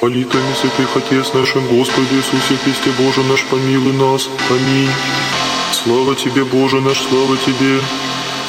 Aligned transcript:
Молитвами 0.00 0.54
святых 0.54 0.96
Отец 0.96 1.34
нашим 1.34 1.66
Господи 1.66 2.14
Иисусе 2.14 2.56
Христе 2.64 2.90
Боже 2.98 3.22
наш, 3.24 3.44
помилуй 3.44 3.92
нас. 3.92 4.30
Аминь. 4.48 4.88
Слава 5.72 6.14
Тебе, 6.14 6.42
Боже 6.44 6.80
наш, 6.80 6.98
слава 7.02 7.36
Тебе. 7.36 7.80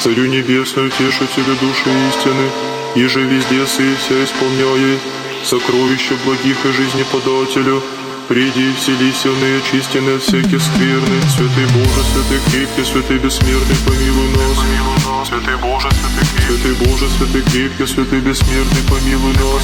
Царю 0.00 0.26
Небесную, 0.26 0.90
Тешителю 0.90 1.54
души 1.60 1.90
истины, 2.08 2.48
и 2.94 3.06
же 3.06 3.20
везде 3.20 3.66
сы 3.66 3.94
вся 3.96 4.24
исполняя, 4.24 4.98
сокровища 5.44 6.14
благих 6.24 6.56
и 6.64 6.72
жизни 6.72 7.04
подателю, 7.12 7.82
Приди, 8.28 8.72
вселися 8.78 9.30
в 9.30 9.42
неї, 9.42 9.58
очистены 9.58 10.14
от 10.14 10.22
всяких 10.22 10.62
скверны. 10.62 11.20
Святый 11.28 11.66
Боже, 11.74 12.02
святый 12.02 12.40
крепкий, 12.50 12.84
святый 12.84 13.18
бессмертный, 13.18 13.76
помилуй 13.84 14.28
нас. 14.30 15.01
Святый 15.24 15.56
Боже, 15.56 15.88
святый 15.90 16.24
крепкий, 16.26 16.46
святый 16.46 16.74
Боже, 16.86 17.08
святый 17.10 17.42
крепкий, 17.42 17.86
святый 17.86 18.20
бессмертный, 18.20 18.82
помилуй 18.90 19.32
нас. 19.34 19.62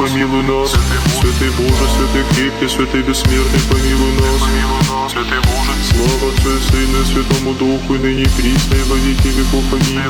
Помилуй 0.00 0.42
нас. 0.42 0.70
Святый 1.20 1.50
Боже, 1.50 1.88
святый 1.94 2.24
крепкий, 2.34 2.68
святый 2.68 3.02
бессмертный, 3.02 3.60
помилуй 3.70 4.12
нас. 4.14 4.42
Святый 5.12 5.40
Боже, 5.40 5.72
слава 5.90 6.26
Отцу 6.32 6.50
и 6.56 6.60
Сыну 6.60 7.00
и 7.00 7.04
Святому 7.04 7.52
Духу, 7.54 7.94
и 7.94 7.98
ныне 7.98 8.22
и 8.22 8.28
присно, 8.28 8.74
и 8.74 8.82
во 8.82 8.96
веки 8.96 9.28
веков. 9.28 9.64
Аминь. 9.72 10.00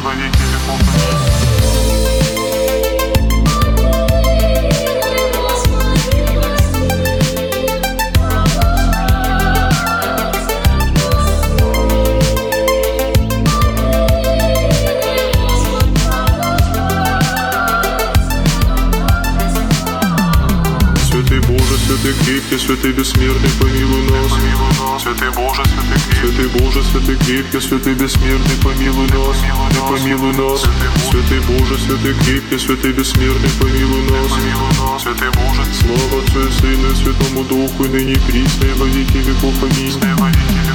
Святый 21.87 22.15
крепкий, 22.25 22.59
святый 22.59 22.93
бессмертный, 22.93 23.51
помилуй 23.61 24.03
нас. 24.11 25.03
Святый 25.03 25.31
Боже, 25.31 25.63
святый 25.65 25.99
крепкий, 26.05 26.27
святый 26.27 26.49
Боже, 26.49 26.83
святый 26.83 27.17
крепкий, 27.17 27.61
святый 27.61 27.95
бессмертный, 27.95 28.57
помилуй 28.63 29.07
нас. 29.09 29.37
Да 29.75 29.81
помилуй 29.87 30.33
нас. 30.35 30.63
Святый 31.11 31.41
Боже, 31.41 31.79
святый 31.79 32.15
крепкий, 32.15 32.59
святый 32.59 32.93
бессмертный, 32.93 33.51
помилуй 33.61 34.03
нас. 34.11 35.03
Святый 35.03 35.31
Боже, 35.31 35.63
слава 35.81 36.23
Отцу 36.23 36.49
и 36.49 36.53
Сыну 36.53 36.91
и 36.91 36.95
Святому 36.95 37.45
Духу, 37.45 37.85
и 37.85 37.89
ныне 37.89 38.13
и 38.13 38.19
присно, 38.19 38.65
и 38.65 38.73
во 38.73 38.87
веки 38.87 39.19
веков. 39.19 39.55
Аминь. 39.63 40.66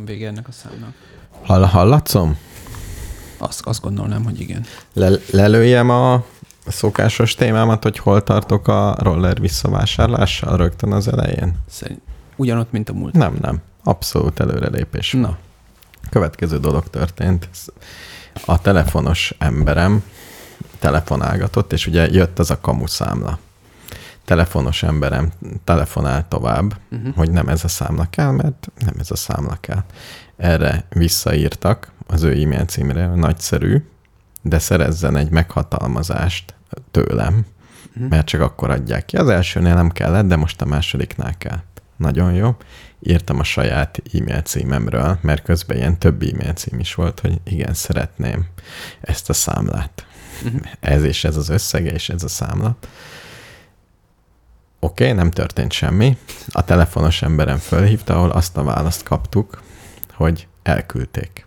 Van 0.00 0.08
vége 0.14 0.26
ennek 0.26 0.48
a 0.48 0.52
számnak. 0.52 0.94
Hall, 1.42 1.64
hallatszom? 1.64 2.38
Azt, 3.38 3.66
azt 3.66 3.80
gondolnám, 3.80 4.24
hogy 4.24 4.40
igen. 4.40 4.64
Le, 4.92 5.10
lelőjem 5.30 5.90
a 5.90 6.24
szokásos 6.66 7.34
témámat, 7.34 7.82
hogy 7.82 7.98
hol 7.98 8.22
tartok 8.22 8.68
a 8.68 8.96
roller 8.98 9.40
visszavásárlással 9.40 10.56
rögtön 10.56 10.92
az 10.92 11.08
elején? 11.08 11.54
Szerint 11.68 12.00
ugyanott, 12.36 12.72
mint 12.72 12.88
a 12.88 12.92
múlt. 12.92 13.14
Nem, 13.14 13.36
nem. 13.40 13.60
Abszolút 13.84 14.40
előrelépés. 14.40 15.12
Na. 15.12 15.38
Következő 16.10 16.58
dolog 16.58 16.90
történt. 16.90 17.48
A 18.44 18.60
telefonos 18.60 19.34
emberem 19.38 20.04
telefonálgatott, 20.78 21.72
és 21.72 21.86
ugye 21.86 22.08
jött 22.08 22.38
az 22.38 22.50
a 22.50 22.60
kamuszámla 22.60 23.38
telefonos 24.24 24.82
emberem 24.82 25.32
telefonál 25.64 26.28
tovább, 26.28 26.76
uh-huh. 26.90 27.14
hogy 27.14 27.30
nem 27.30 27.48
ez 27.48 27.64
a 27.64 27.68
számla 27.68 28.06
kell, 28.10 28.30
mert 28.30 28.70
nem 28.78 28.94
ez 28.98 29.10
a 29.10 29.16
számla 29.16 29.56
kell. 29.60 29.84
Erre 30.36 30.84
visszaírtak 30.88 31.92
az 32.06 32.22
ő 32.22 32.42
e-mail 32.42 32.64
címre, 32.64 33.06
nagyszerű, 33.06 33.84
de 34.42 34.58
szerezzen 34.58 35.16
egy 35.16 35.30
meghatalmazást 35.30 36.54
tőlem, 36.90 37.46
uh-huh. 37.94 38.08
mert 38.08 38.26
csak 38.26 38.40
akkor 38.40 38.70
adják 38.70 39.04
ki. 39.04 39.16
Az 39.16 39.28
elsőnél 39.28 39.74
nem 39.74 39.90
kellett, 39.90 40.26
de 40.26 40.36
most 40.36 40.60
a 40.60 40.64
másodiknál 40.64 41.34
kell. 41.38 41.58
Nagyon 41.96 42.34
jó. 42.34 42.56
Írtam 43.00 43.38
a 43.38 43.44
saját 43.44 44.02
e-mail 44.12 44.40
címemről, 44.40 45.18
mert 45.20 45.42
közben 45.42 45.76
ilyen 45.76 45.98
több 45.98 46.22
e-mail 46.22 46.52
cím 46.52 46.78
is 46.78 46.94
volt, 46.94 47.20
hogy 47.20 47.40
igen, 47.44 47.74
szeretném 47.74 48.46
ezt 49.00 49.30
a 49.30 49.32
számlát. 49.32 50.06
Uh-huh. 50.44 50.60
Ez 50.80 51.02
és 51.02 51.24
ez 51.24 51.36
az 51.36 51.48
összege, 51.48 51.90
és 51.90 52.08
ez 52.08 52.22
a 52.22 52.28
számla. 52.28 52.76
Oké, 54.82 55.04
okay, 55.04 55.16
nem 55.16 55.30
történt 55.30 55.72
semmi. 55.72 56.16
A 56.48 56.64
telefonos 56.64 57.22
emberem 57.22 57.58
fölhívta, 57.58 58.14
ahol 58.14 58.30
azt 58.30 58.56
a 58.56 58.62
választ 58.62 59.02
kaptuk, 59.02 59.62
hogy 60.12 60.46
elküldték. 60.62 61.46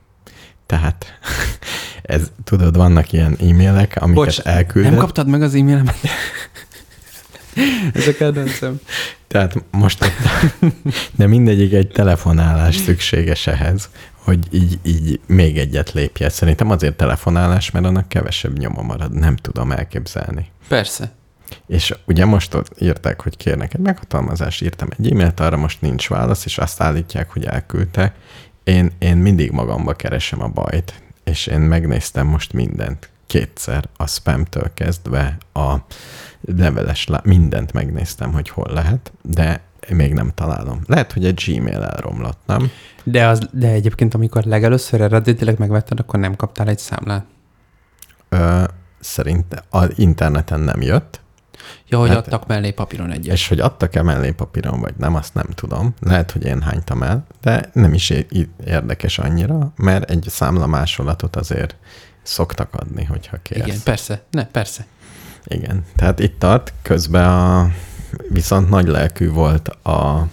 Tehát 0.65 1.05
ez, 2.01 2.31
tudod, 2.43 2.75
vannak 2.75 3.11
ilyen 3.11 3.37
e-mailek, 3.39 3.95
amiket 3.99 4.23
Bocs, 4.23 4.39
elküldött. 4.39 4.91
nem 4.91 4.99
kaptad 4.99 5.27
meg 5.27 5.41
az 5.41 5.55
e-mailemet? 5.55 5.97
ez 7.93 8.07
a 8.07 8.13
kedvencem. 8.13 8.79
Tehát 9.27 9.63
most, 9.71 10.05
de 11.17 11.27
mindegyik 11.27 11.73
egy 11.73 11.87
telefonálás 11.87 12.75
szükséges 12.75 13.47
ehhez, 13.47 13.89
hogy 14.13 14.47
így, 14.51 14.79
így 14.83 15.19
még 15.25 15.57
egyet 15.57 15.91
lépje. 15.91 16.29
Szerintem 16.29 16.69
azért 16.69 16.95
telefonálás, 16.95 17.71
mert 17.71 17.85
annak 17.85 18.09
kevesebb 18.09 18.57
nyoma 18.57 18.81
marad. 18.81 19.13
Nem 19.13 19.35
tudom 19.35 19.71
elképzelni. 19.71 20.51
Persze. 20.67 21.11
És 21.67 21.95
ugye 22.05 22.25
most 22.25 22.53
ott 22.53 22.81
írták, 22.81 23.21
hogy 23.21 23.37
kérnek 23.37 23.73
egy 23.73 23.79
meghatalmazást, 23.79 24.61
írtam 24.61 24.87
egy 24.97 25.11
e-mailt, 25.11 25.39
arra 25.39 25.57
most 25.57 25.81
nincs 25.81 26.09
válasz, 26.09 26.45
és 26.45 26.57
azt 26.57 26.81
állítják, 26.81 27.31
hogy 27.31 27.45
elküldte. 27.45 28.13
Én, 28.63 28.91
én 28.99 29.17
mindig 29.17 29.51
magamba 29.51 29.93
keresem 29.93 30.41
a 30.41 30.47
bajt, 30.47 30.93
és 31.23 31.47
én 31.47 31.59
megnéztem 31.59 32.27
most 32.27 32.53
mindent 32.53 33.09
kétszer, 33.27 33.89
a 33.97 34.07
spamtől 34.07 34.71
kezdve 34.73 35.37
a 35.53 35.75
leveles, 36.41 37.07
mindent 37.23 37.73
megnéztem, 37.73 38.31
hogy 38.31 38.49
hol 38.49 38.69
lehet, 38.73 39.11
de 39.21 39.61
még 39.89 40.13
nem 40.13 40.31
találom. 40.35 40.81
Lehet, 40.85 41.11
hogy 41.11 41.25
egy 41.25 41.43
Gmail 41.45 41.83
elromlott, 41.83 42.39
nem? 42.45 42.71
De, 43.03 43.27
az, 43.27 43.49
de 43.51 43.67
egyébként, 43.67 44.13
amikor 44.13 44.43
legelőször 44.43 45.01
eredetileg 45.01 45.57
megvetted, 45.57 45.99
akkor 45.99 46.19
nem 46.19 46.35
kaptál 46.35 46.67
egy 46.67 46.79
számlát? 46.79 47.25
Ö, 48.29 48.63
szerint 48.99 49.63
az 49.69 49.89
interneten 49.95 50.59
nem 50.59 50.81
jött, 50.81 51.21
Ja, 51.87 51.99
hogy 51.99 52.09
hát, 52.09 52.17
adtak 52.17 52.47
mellé 52.47 52.71
papíron 52.71 53.11
egyet. 53.11 53.33
És 53.33 53.47
hogy 53.47 53.59
adtak-e 53.59 54.01
mellé 54.01 54.31
papíron, 54.31 54.79
vagy 54.79 54.93
nem, 54.97 55.15
azt 55.15 55.33
nem 55.33 55.45
tudom. 55.55 55.93
Lehet, 55.99 56.31
hogy 56.31 56.45
én 56.45 56.61
hánytam 56.61 57.03
el, 57.03 57.25
de 57.41 57.69
nem 57.73 57.93
is 57.93 58.13
érdekes 58.65 59.19
annyira, 59.19 59.73
mert 59.75 60.09
egy 60.09 60.25
számla 60.29 60.67
másolatot 60.67 61.35
azért 61.35 61.75
szoktak 62.23 62.73
adni, 62.73 63.03
hogyha 63.03 63.37
kérsz. 63.41 63.67
Igen, 63.67 63.79
persze, 63.83 64.23
ne, 64.31 64.45
persze. 64.45 64.85
Igen, 65.45 65.85
tehát 65.95 66.19
itt 66.19 66.39
tart, 66.39 66.73
közben 66.81 67.29
a, 67.29 67.71
viszont 68.29 68.69
nagy 68.69 68.87
lelkű 68.87 69.29
volt 69.29 69.67
a 69.67 70.27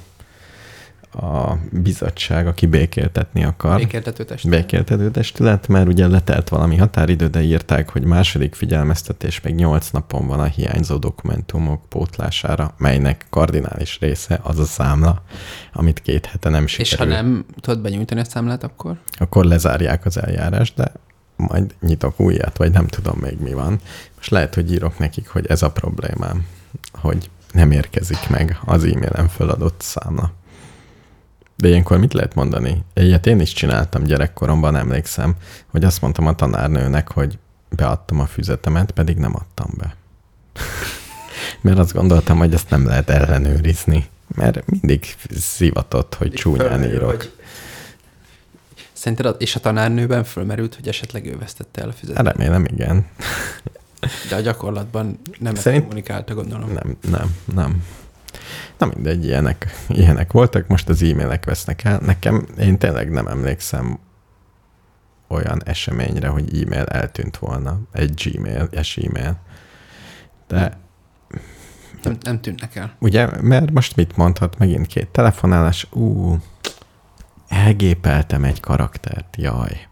a 1.12 1.56
bizottság, 1.72 2.46
aki 2.46 2.66
békéltetni 2.66 3.44
akar. 3.44 3.76
Békéltető 3.76 4.24
testület. 4.24 4.60
Békéltető 4.60 5.10
testület, 5.10 5.68
mert 5.68 5.86
ugye 5.86 6.06
letelt 6.06 6.48
valami 6.48 6.76
határidő, 6.76 7.26
de 7.26 7.42
írták, 7.42 7.88
hogy 7.90 8.04
második 8.04 8.54
figyelmeztetés 8.54 9.40
még 9.40 9.54
8 9.54 9.90
napon 9.90 10.26
van 10.26 10.40
a 10.40 10.44
hiányzó 10.44 10.96
dokumentumok 10.96 11.88
pótlására, 11.88 12.74
melynek 12.78 13.26
kardinális 13.30 13.98
része 14.00 14.40
az 14.42 14.58
a 14.58 14.64
számla, 14.64 15.22
amit 15.72 16.00
két 16.00 16.26
hete 16.26 16.48
nem 16.48 16.64
És 16.64 16.70
sikerül. 16.70 17.14
ha 17.14 17.20
nem 17.22 17.44
tudod 17.60 17.80
benyújtani 17.82 18.20
a 18.20 18.24
számlát, 18.24 18.64
akkor? 18.64 18.98
Akkor 19.18 19.44
lezárják 19.44 20.04
az 20.06 20.18
eljárást, 20.22 20.76
de 20.76 20.92
majd 21.36 21.74
nyitok 21.80 22.20
újat, 22.20 22.56
vagy 22.56 22.72
nem 22.72 22.86
tudom 22.86 23.18
még 23.18 23.40
mi 23.40 23.52
van. 23.52 23.80
Most 24.16 24.30
lehet, 24.30 24.54
hogy 24.54 24.72
írok 24.72 24.98
nekik, 24.98 25.28
hogy 25.28 25.46
ez 25.46 25.62
a 25.62 25.70
problémám, 25.70 26.46
hogy 26.92 27.30
nem 27.52 27.70
érkezik 27.70 28.28
meg 28.28 28.58
az 28.64 28.84
e-mailen 28.84 29.28
föladott 29.28 29.80
számla. 29.80 30.32
De 31.60 31.68
ilyenkor 31.68 31.98
mit 31.98 32.12
lehet 32.12 32.34
mondani? 32.34 32.84
Egyet 32.94 33.26
én 33.26 33.40
is 33.40 33.52
csináltam 33.52 34.02
gyerekkoromban, 34.02 34.76
emlékszem, 34.76 35.34
hogy 35.66 35.84
azt 35.84 36.00
mondtam 36.00 36.26
a 36.26 36.34
tanárnőnek, 36.34 37.10
hogy 37.12 37.38
beadtam 37.68 38.20
a 38.20 38.26
füzetemet, 38.26 38.90
pedig 38.90 39.16
nem 39.16 39.34
adtam 39.36 39.70
be. 39.76 39.94
Mert 41.60 41.78
azt 41.78 41.92
gondoltam, 41.92 42.38
hogy 42.38 42.54
ezt 42.54 42.70
nem 42.70 42.86
lehet 42.86 43.10
ellenőrizni. 43.10 44.06
Mert 44.34 44.66
mindig 44.66 45.14
szivatott, 45.36 46.14
hogy 46.14 46.32
csúnyán 46.32 46.84
írok. 46.84 47.10
hogy- 47.10 47.32
Szerinted, 48.92 49.26
a- 49.26 49.36
és 49.38 49.54
a 49.56 49.60
tanárnőben 49.60 50.24
fölmerült, 50.24 50.74
hogy 50.74 50.88
esetleg 50.88 51.26
ő 51.26 51.36
vesztette 51.38 51.80
el 51.80 51.86
a 51.88 51.90
Hát 51.90 51.98
fizetést? 51.98 52.36
remélem, 52.36 52.64
igen. 52.64 53.06
De 54.28 54.36
a 54.36 54.40
gyakorlatban 54.40 55.20
nem 55.38 55.54
Szerint- 55.54 55.82
kommunikálta, 55.82 56.34
gondolom. 56.34 56.72
Nem, 56.72 56.96
nem, 57.10 57.36
nem. 57.54 57.84
Na 58.80 58.86
mindegy, 58.86 59.24
ilyenek, 59.24 59.66
ilyenek 59.88 60.32
voltak, 60.32 60.66
most 60.66 60.88
az 60.88 61.02
e-mailek 61.02 61.44
vesznek 61.44 61.84
el. 61.84 61.98
Nekem, 61.98 62.46
én 62.58 62.78
tényleg 62.78 63.10
nem 63.10 63.26
emlékszem 63.26 63.98
olyan 65.28 65.62
eseményre, 65.64 66.28
hogy 66.28 66.62
e-mail 66.62 66.84
eltűnt 66.84 67.36
volna. 67.36 67.80
Egy 67.92 68.14
gmail, 68.24 68.68
es 68.72 68.96
e-mail. 68.96 69.36
De 70.46 70.78
Nem, 72.02 72.16
nem 72.22 72.40
tűnnek 72.40 72.76
el. 72.76 72.94
ugye, 72.98 73.28
mert 73.40 73.70
most 73.70 73.96
mit 73.96 74.16
mondhat 74.16 74.58
megint 74.58 74.86
két 74.86 75.08
telefonálás? 75.08 75.86
Ú, 75.90 76.36
elgépeltem 77.48 78.44
egy 78.44 78.60
karaktert, 78.60 79.36
jaj. 79.38 79.88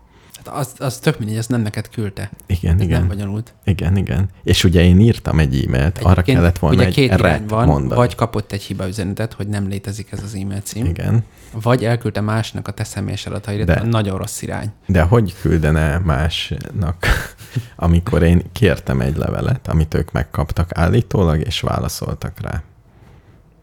Az, 0.52 0.72
az 0.78 0.98
tök 0.98 1.18
mindegy, 1.18 1.36
azt 1.38 1.48
nem 1.48 1.60
neked 1.60 1.88
küldte. 1.88 2.30
Igen, 2.46 2.74
Ez 2.74 2.80
igen. 2.80 2.98
nem 2.98 3.08
bonyolult. 3.08 3.54
Igen, 3.64 3.96
igen. 3.96 4.28
És 4.42 4.64
ugye 4.64 4.82
én 4.82 5.00
írtam 5.00 5.38
egy 5.38 5.64
e-mailt, 5.66 5.98
arra 5.98 6.10
Egyébként 6.10 6.38
kellett 6.38 6.58
volna 6.58 6.76
ugye 6.76 6.86
egy 6.86 6.94
két 6.94 7.04
irány 7.12 7.20
rep 7.20 7.48
van, 7.48 7.66
mondani. 7.66 8.00
vagy 8.00 8.14
kapott 8.14 8.52
egy 8.52 8.62
hiba 8.62 8.88
üzenetet, 8.88 9.32
hogy 9.32 9.48
nem 9.48 9.68
létezik 9.68 10.12
ez 10.12 10.22
az 10.22 10.34
e-mail 10.34 10.60
cím, 10.60 10.84
Igen. 10.84 11.24
vagy 11.52 11.84
elküldte 11.84 12.20
másnak 12.20 12.68
a 12.68 12.72
te 12.72 12.84
személyes 12.84 13.26
adataidat, 13.26 13.66
De. 13.66 13.82
nagyon 13.82 14.18
rossz 14.18 14.42
irány. 14.42 14.72
De 14.86 15.02
hogy 15.02 15.34
küldene 15.40 15.98
másnak, 15.98 17.06
amikor 17.76 18.22
én 18.22 18.42
kértem 18.52 19.00
egy 19.00 19.16
levelet, 19.16 19.68
amit 19.68 19.94
ők 19.94 20.12
megkaptak 20.12 20.70
állítólag, 20.78 21.40
és 21.40 21.60
válaszoltak 21.60 22.40
rá? 22.40 22.62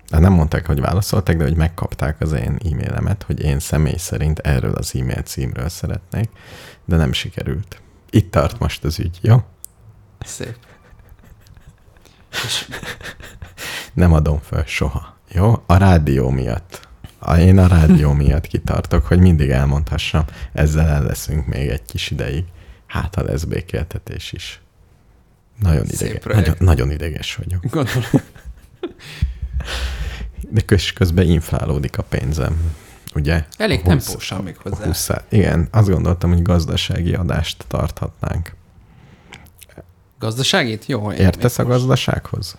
De 0.10 0.20
nem 0.20 0.34
mondták, 0.34 0.66
hogy 0.68 0.80
válaszoltak, 0.82 1.36
de 1.36 1.44
hogy 1.44 1.56
megkapták 1.56 2.22
az 2.22 2.32
én 2.32 2.58
e-mailemet, 2.72 3.24
hogy 3.24 3.42
én 3.42 3.60
személy 3.60 3.98
szerint 3.98 4.40
erről 4.40 4.74
az 4.74 4.96
e-mail 4.96 5.22
címről 5.22 5.70
szeretnék, 5.70 6.30
de 6.86 6.96
nem 6.96 7.14
sikerült. 7.14 7.82
Itt 8.10 8.32
tart 8.32 8.60
most 8.60 8.84
az 8.84 9.00
ügy, 9.00 9.20
jó? 9.22 9.44
Szép. 10.20 10.58
És 12.32 12.68
Nem 13.94 14.14
adom 14.14 14.40
föl 14.40 14.64
soha, 14.66 15.18
jó? 15.32 15.64
A 15.66 15.78
rádió 15.78 16.30
miatt. 16.30 16.88
A, 17.20 17.36
én 17.38 17.58
a 17.58 17.68
rádió 17.68 18.12
miatt 18.14 18.48
kitartok, 18.48 19.06
hogy 19.06 19.20
mindig 19.20 19.50
elmondhassam, 19.50 20.26
ezzel 20.54 20.88
el 20.88 21.04
leszünk 21.04 21.46
még 21.48 21.70
egy 21.70 21.86
kis 21.86 22.12
ideig. 22.12 22.44
Hát, 22.88 23.16
ha 23.16 23.24
lesz 23.24 23.44
békéltetés 23.44 24.32
is. 24.32 24.62
Nagyon, 25.60 25.86
Szép 25.86 26.00
idege, 26.00 26.20
projekt. 26.20 26.46
nagyon, 26.48 26.66
nagyon 26.76 26.92
ideges 26.92 27.36
vagyok. 27.36 27.66
gondolom, 27.70 28.22
De 30.50 30.62
köz, 30.62 30.92
közben 30.92 31.28
inflálódik 31.28 31.98
a 31.98 32.04
pénzem. 32.04 32.74
Ugye? 33.16 33.46
elég 33.58 33.80
A 33.86 33.92
húsz- 33.92 34.06
tempósan 34.06 34.44
még 34.44 34.58
hozzá. 34.58 34.86
húsz- 34.86 35.24
Igen, 35.30 35.68
azt 35.72 35.90
gondoltam, 35.90 36.32
hogy 36.32 36.42
gazdasági 36.42 37.14
adást 37.14 37.66
tarthatnánk. 37.68 38.54
Gazdaságét? 40.20 40.86
Jó, 40.86 41.12
Értesz 41.12 41.60
a 41.60 41.64
most 41.64 41.76
gazdasághoz? 41.78 42.58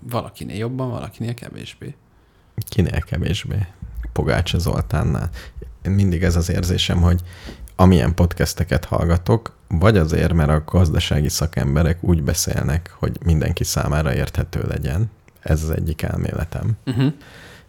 Valakinél 0.00 0.56
jobban, 0.56 0.90
valakinél 0.90 1.34
kevésbé. 1.34 1.94
Kinél 2.68 3.00
kevésbé? 3.00 3.66
Pogácsa 4.12 4.58
Zoltánnál. 4.58 5.30
Én 5.82 5.92
mindig 5.92 6.22
ez 6.22 6.36
az 6.36 6.50
érzésem, 6.50 7.00
hogy 7.00 7.20
amilyen 7.76 8.14
podcasteket 8.14 8.84
hallgatok, 8.84 9.56
vagy 9.68 9.96
azért, 9.96 10.32
mert 10.32 10.50
a 10.50 10.62
gazdasági 10.66 11.28
szakemberek 11.28 11.98
úgy 12.00 12.22
beszélnek, 12.22 12.94
hogy 12.98 13.18
mindenki 13.24 13.64
számára 13.64 14.14
érthető 14.14 14.64
legyen. 14.68 15.10
Ez 15.40 15.62
az 15.62 15.70
egyik 15.70 16.02
elméletem. 16.02 16.70
Uh-huh. 16.86 17.12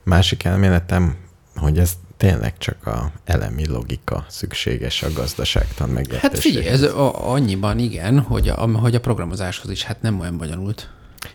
Másik 0.03 0.43
elméletem, 0.43 1.15
hogy 1.55 1.77
ez 1.79 1.93
tényleg 2.17 2.57
csak 2.57 2.87
a 2.87 3.11
elemi 3.25 3.67
logika 3.67 4.25
szükséges 4.27 5.03
a 5.03 5.07
gazdaságtan 5.13 5.89
megértéséhez. 5.89 6.31
Hát 6.31 6.39
figyelj, 6.39 6.67
ez 6.67 6.81
a, 6.81 7.29
annyiban 7.31 7.79
igen, 7.79 8.19
hogy 8.19 8.47
a, 8.49 8.67
hogy 8.77 8.95
a 8.95 8.99
programozáshoz 8.99 9.71
is 9.71 9.83
hát 9.83 10.01
nem 10.01 10.19
olyan 10.19 10.37
bonyolult. 10.37 10.89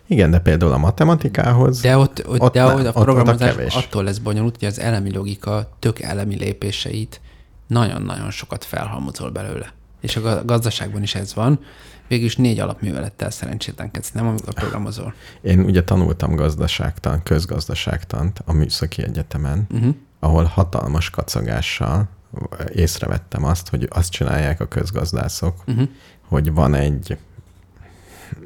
Igen, 0.07 0.31
de 0.31 0.39
például 0.39 0.71
a 0.71 0.77
matematikához, 0.77 1.81
De 1.81 1.97
ott, 1.97 2.27
ott, 2.27 2.39
Ott 2.41 2.53
de 2.53 2.63
a 2.63 2.73
ott- 2.73 2.79
ott 2.79 2.95
a 2.95 3.01
programozás 3.01 3.55
kevés. 3.55 3.75
attól 3.75 4.03
lesz 4.03 4.17
bonyolult, 4.17 4.55
hogy 4.59 4.67
az 4.67 4.79
elemi 4.79 5.11
logika 5.11 5.75
tök 5.79 6.01
elemi 6.01 6.35
lépéseit 6.35 7.21
nagyon-nagyon 7.67 8.31
sokat 8.31 8.63
felhalmozol 8.63 9.29
belőle. 9.29 9.73
És 10.05 10.15
a 10.15 10.21
ga- 10.21 10.45
gazdaságban 10.45 11.01
is 11.01 11.15
ez 11.15 11.33
van. 11.33 11.59
Végülis 12.07 12.35
négy 12.35 12.59
alapművelettel 12.59 13.29
szerencsétlenkedsz, 13.31 14.11
nem 14.11 14.27
amikor 14.27 14.53
programozol. 14.53 15.13
én 15.41 15.59
ugye 15.59 15.83
tanultam 15.83 16.35
gazdaságtan, 16.35 17.23
közgazdaságtant 17.23 18.41
a 18.45 18.53
Műszaki 18.53 19.03
Egyetemen, 19.03 19.67
Uh-huh. 19.73 19.95
ahol 20.19 20.43
hatalmas 20.43 21.09
kacagással 21.09 22.07
észrevettem 22.73 23.43
azt, 23.43 23.69
hogy 23.69 23.87
azt 23.91 24.11
csinálják 24.11 24.59
a 24.61 24.67
közgazdászok, 24.67 25.63
Uh-huh. 25.67 25.87
hogy 26.27 26.53
van 26.53 26.73
egy 26.73 27.17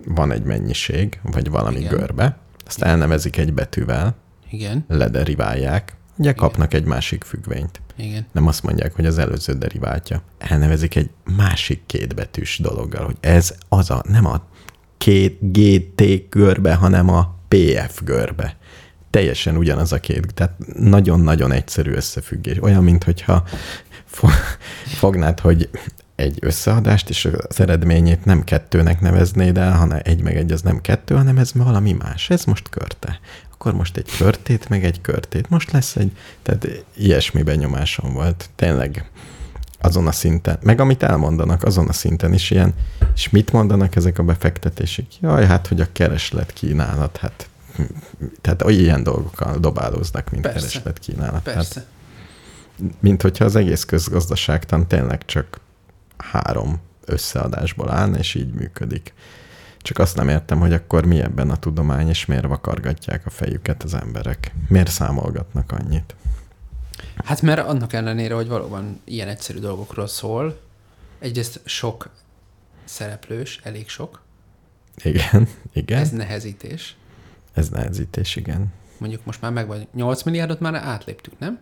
van 0.05 0.31
egy 0.31 0.43
mennyiség, 0.43 1.19
vagy 1.23 1.49
valami 1.49 1.77
Igen. 1.79 1.87
Igen. 1.87 1.99
görbe, 1.99 2.37
azt 2.65 2.81
elnevezik 2.81 3.37
egy 3.37 3.53
betűvel, 3.53 4.15
Igen, 4.49 4.85
lederiválják, 4.87 5.95
ugye 6.19 6.33
kapnak 6.33 6.73
egy 6.73 6.85
másik 6.85 7.23
függvényt. 7.23 7.81
igen. 7.95 8.25
Nem 8.31 8.47
azt 8.47 8.63
mondják, 8.63 8.95
hogy 8.95 9.05
az 9.05 9.17
előző 9.17 9.53
deriváltja. 9.53 10.21
Elnevezik 10.37 10.95
egy 10.95 11.09
másik 11.35 11.81
kétbetűs 11.85 12.59
dologgal, 12.59 13.05
hogy 13.05 13.17
ez 13.19 13.55
az 13.69 13.89
a, 13.89 14.03
nem 14.07 14.25
a 14.25 14.43
két 14.97 15.37
GT 15.41 16.29
görbe, 16.29 16.73
hanem 16.73 17.09
a 17.09 17.35
PF 17.47 18.01
görbe. 18.03 18.57
Teljesen 19.09 19.57
ugyanaz 19.57 19.91
a 19.91 19.99
két, 19.99 20.33
tehát 20.33 20.53
nagyon-nagyon 20.75 21.51
egyszerű 21.51 21.91
összefüggés. 21.91 22.57
Olyan, 22.61 22.83
mintha 22.83 23.43
fognád, 25.01 25.39
hogy 25.39 25.69
egy 26.19 26.37
összeadást, 26.41 27.09
és 27.09 27.29
az 27.47 27.59
eredményét 27.59 28.25
nem 28.25 28.43
kettőnek 28.43 29.01
neveznéd 29.01 29.57
el, 29.57 29.77
hanem 29.77 29.99
egy 30.03 30.21
meg 30.21 30.37
egy 30.37 30.51
az 30.51 30.61
nem 30.61 30.81
kettő, 30.81 31.15
hanem 31.15 31.37
ez 31.37 31.53
valami 31.53 31.93
más. 31.93 32.29
Ez 32.29 32.43
most 32.43 32.69
körte. 32.69 33.19
Akkor 33.53 33.73
most 33.73 33.97
egy 33.97 34.17
körtét, 34.17 34.69
meg 34.69 34.85
egy 34.85 35.01
körtét. 35.01 35.49
Most 35.49 35.71
lesz 35.71 35.95
egy, 35.95 36.11
tehát 36.41 36.67
ilyesmi 36.95 37.43
benyomásom 37.43 38.13
volt. 38.13 38.49
Tényleg 38.55 39.09
azon 39.81 40.07
a 40.07 40.11
szinten, 40.11 40.57
meg 40.61 40.79
amit 40.79 41.03
elmondanak, 41.03 41.63
azon 41.63 41.87
a 41.87 41.93
szinten 41.93 42.33
is 42.33 42.51
ilyen, 42.51 42.73
és 43.15 43.29
mit 43.29 43.51
mondanak 43.51 43.95
ezek 43.95 44.19
a 44.19 44.23
befektetések? 44.23 45.05
Jaj, 45.21 45.45
hát, 45.45 45.67
hogy 45.67 45.81
a 45.81 45.87
kereslet 45.91 46.53
kínálat, 46.53 47.17
hát 47.17 47.49
tehát 48.41 48.63
ilyen 48.69 49.03
dolgokkal 49.03 49.57
dobálóznak, 49.57 50.29
mint 50.31 50.43
Persze. 50.43 50.59
kereslet 50.59 50.99
kínálat. 50.99 51.41
Persze. 51.41 51.85
mint 52.99 53.21
hogyha 53.21 53.45
az 53.45 53.55
egész 53.55 53.83
közgazdaságtan 53.83 54.87
tényleg 54.87 55.25
csak 55.25 55.59
három 56.23 56.79
összeadásból 57.05 57.89
állna, 57.91 58.17
és 58.17 58.35
így 58.35 58.53
működik. 58.53 59.13
Csak 59.81 59.97
azt 59.97 60.15
nem 60.15 60.29
értem, 60.29 60.59
hogy 60.59 60.73
akkor 60.73 61.05
mi 61.05 61.19
ebben 61.21 61.49
a 61.49 61.55
tudomány, 61.57 62.07
és 62.07 62.25
miért 62.25 62.45
vakargatják 62.45 63.25
a 63.25 63.29
fejüket 63.29 63.83
az 63.83 63.93
emberek. 63.93 64.53
Miért 64.67 64.89
számolgatnak 64.89 65.71
annyit? 65.71 66.15
Hát 67.25 67.41
mert 67.41 67.67
annak 67.67 67.93
ellenére, 67.93 68.33
hogy 68.33 68.47
valóban 68.47 69.01
ilyen 69.03 69.27
egyszerű 69.27 69.59
dolgokról 69.59 70.07
szól, 70.07 70.59
egyrészt 71.19 71.61
sok 71.65 72.09
szereplős, 72.85 73.59
elég 73.63 73.89
sok, 73.89 74.21
Igen, 75.03 75.47
igen. 75.73 75.99
ez 75.99 76.07
Ez, 76.07 76.13
nehezítés. 76.13 76.95
ez 77.53 77.69
nehezítés, 77.69 78.35
igen. 78.35 78.73
Mondjuk 78.97 79.25
most 79.25 79.41
már 79.41 79.51
meg 79.51 79.67
vagy 79.67 79.87
8 79.93 80.23
milliárdot 80.23 80.59
már 80.59 80.75
átléptük, 80.75 81.39
nem? 81.39 81.59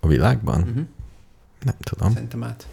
A 0.00 0.06
világban? 0.06 0.60
Uh-huh. 0.60 0.84
Nem 1.62 1.74
tudom. 1.80 2.12
Szerintem 2.12 2.42
át. 2.44 2.66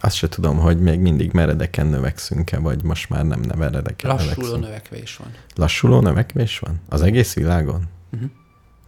Azt 0.00 0.16
se 0.16 0.28
tudom, 0.28 0.58
hogy 0.58 0.80
még 0.80 1.00
mindig 1.00 1.32
meredeken 1.32 1.86
növekszünk-e, 1.86 2.58
vagy 2.58 2.82
most 2.82 3.08
már 3.08 3.24
nem 3.24 3.40
meredeken 3.56 4.10
Lassuló 4.10 4.34
növekszünk. 4.34 4.62
növekvés 4.64 5.16
van. 5.16 5.30
Lassuló 5.54 6.00
növekvés 6.00 6.58
van? 6.58 6.80
Az 6.88 7.02
egész 7.02 7.34
világon? 7.34 7.88
Uh-huh. 8.12 8.30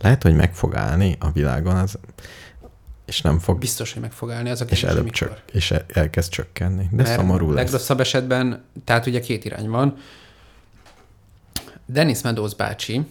lehet, 0.00 0.22
hogy 0.22 0.34
meg 0.36 0.54
fog 0.54 0.74
állni 0.76 1.16
a 1.20 1.30
világon, 1.30 1.76
az, 1.76 1.98
és 3.06 3.20
nem 3.20 3.38
fog, 3.38 3.58
Biztos, 3.58 3.92
hogy 3.92 4.02
meg 4.02 4.12
fog 4.12 4.30
állni 4.30 4.50
az 4.50 4.60
a 4.60 4.64
és 4.64 4.70
kérdés, 4.70 4.88
előbb 4.90 5.04
mikor. 5.04 5.18
csök, 5.18 5.42
és 5.52 5.70
el- 5.70 5.84
elkezd 5.88 6.30
csökkenni. 6.30 6.88
De 6.90 7.02
Mert 7.02 7.14
szomorú 7.18 7.46
lesz. 7.52 7.64
Legrosszabb 7.64 8.00
esetben, 8.00 8.64
tehát 8.84 9.06
ugye 9.06 9.20
két 9.20 9.44
irány 9.44 9.68
van. 9.68 9.96
Dennis 11.86 12.22
Meadows 12.22 12.54
bácsi, 12.54 13.06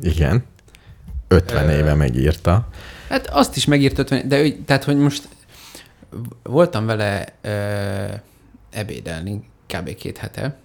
Igen. 0.00 0.44
50 1.28 1.68
Ö, 1.68 1.76
éve 1.76 1.94
megírta. 1.94 2.68
hát 3.08 3.26
azt 3.26 3.56
is 3.56 3.64
megírt 3.64 3.98
50, 3.98 4.28
de 4.28 4.42
ő, 4.42 4.56
tehát, 4.64 4.84
hogy 4.84 4.96
most 4.96 5.28
voltam 6.42 6.86
vele 6.86 7.26
ö, 7.40 8.14
ebédelni 8.70 9.48
kb. 9.66 9.94
két 9.94 10.18
hete, 10.18 10.56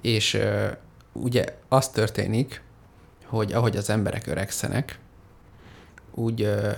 és 0.00 0.34
ö, 0.34 0.66
ugye 1.12 1.44
az 1.68 1.88
történik, 1.88 2.62
hogy 3.24 3.52
ahogy 3.52 3.76
az 3.76 3.90
emberek 3.90 4.26
öregszenek, 4.26 4.98
úgy, 6.14 6.42
ö, 6.42 6.70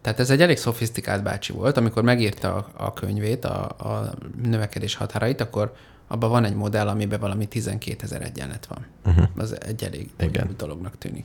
tehát 0.00 0.20
ez 0.20 0.30
egy 0.30 0.42
elég 0.42 0.56
szofisztikált 0.56 1.22
bácsi 1.22 1.52
volt, 1.52 1.76
amikor 1.76 2.02
megírta 2.02 2.54
a, 2.54 2.84
a 2.84 2.92
könyvét, 2.92 3.44
a, 3.44 3.64
a 3.64 4.14
növekedés 4.42 4.94
határait, 4.94 5.40
akkor 5.40 5.74
abban 6.06 6.30
van 6.30 6.44
egy 6.44 6.54
modell, 6.54 6.88
amiben 6.88 7.20
valami 7.20 7.46
12 7.46 7.96
ezer 8.02 8.22
egyenlet 8.22 8.66
van. 8.66 8.86
Uh-huh. 9.04 9.28
Az 9.36 9.62
egy 9.64 9.84
elég 9.84 10.10
dolognak 10.56 10.98
tűnik. 10.98 11.24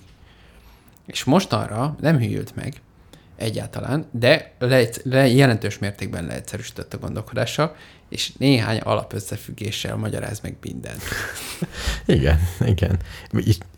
És 1.06 1.24
mostanra 1.24 1.96
nem 2.00 2.18
hűlt 2.18 2.56
meg 2.56 2.82
egyáltalán, 3.36 4.06
de 4.12 4.52
le, 4.60 4.88
le, 5.04 5.28
jelentős 5.28 5.80
mértékben 5.80 6.26
leegyszerűsített 6.26 6.94
a 6.94 6.98
gondolkodása, 6.98 7.76
és 8.10 8.32
néhány 8.38 8.78
alapösszefüggéssel 8.78 9.96
magyaráz 9.96 10.40
meg 10.40 10.56
mindent. 10.62 11.02
Igen, 12.06 12.40
igen. 12.66 13.00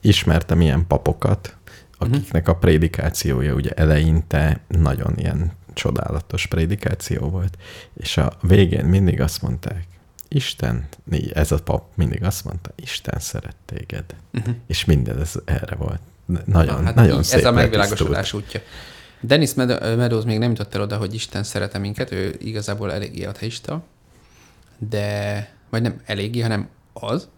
Ismertem 0.02 0.62
ilyen 0.62 0.88
papokat, 0.88 1.56
akiknek 1.98 2.48
a 2.48 2.56
prédikációja 2.56 3.54
ugye 3.54 3.72
eleinte 3.72 4.60
nagyon 4.68 5.14
ilyen 5.18 5.52
csodálatos 5.74 6.46
prédikáció 6.46 7.30
volt, 7.30 7.58
és 7.98 8.18
a 8.18 8.38
végén 8.42 8.86
mindig 8.86 9.22
azt 9.22 9.42
mondták, 9.42 9.84
Isten, 10.28 10.88
ez 11.34 11.52
a 11.52 11.58
pap 11.58 11.84
mindig 11.96 12.24
azt 12.24 12.44
mondta, 12.44 12.72
Isten 12.76 13.20
szeret 13.20 13.56
téged. 13.66 14.04
Uh-huh. 14.34 14.56
És 14.68 14.86
minden 14.86 15.20
ez 15.20 15.34
erre 15.46 15.76
volt. 15.76 16.00
Nagyon, 16.46 16.80
Na, 16.80 16.84
hát 16.84 16.96
nagyon 16.96 17.18
így, 17.18 17.24
szép 17.24 17.40
ez 17.40 17.46
a 17.46 17.52
megvilágosodás 17.52 18.34
útja. 18.34 18.60
Dennis 19.25 19.53
Meadows 19.53 20.24
még 20.24 20.39
nem 20.39 20.50
jutott 20.50 20.75
el 20.75 20.82
oda, 20.82 20.98
hogy 20.98 21.13
Isten 21.13 21.44
szerete 21.44 21.77
minket, 21.77 22.12
ő 22.12 22.36
igazából 22.39 22.91
eléggé 22.91 23.24
ateista, 23.24 23.84
de, 24.77 25.50
vagy 25.70 25.82
nem 25.82 26.01
eléggé, 26.05 26.39
hanem 26.41 26.70
az. 26.94 27.29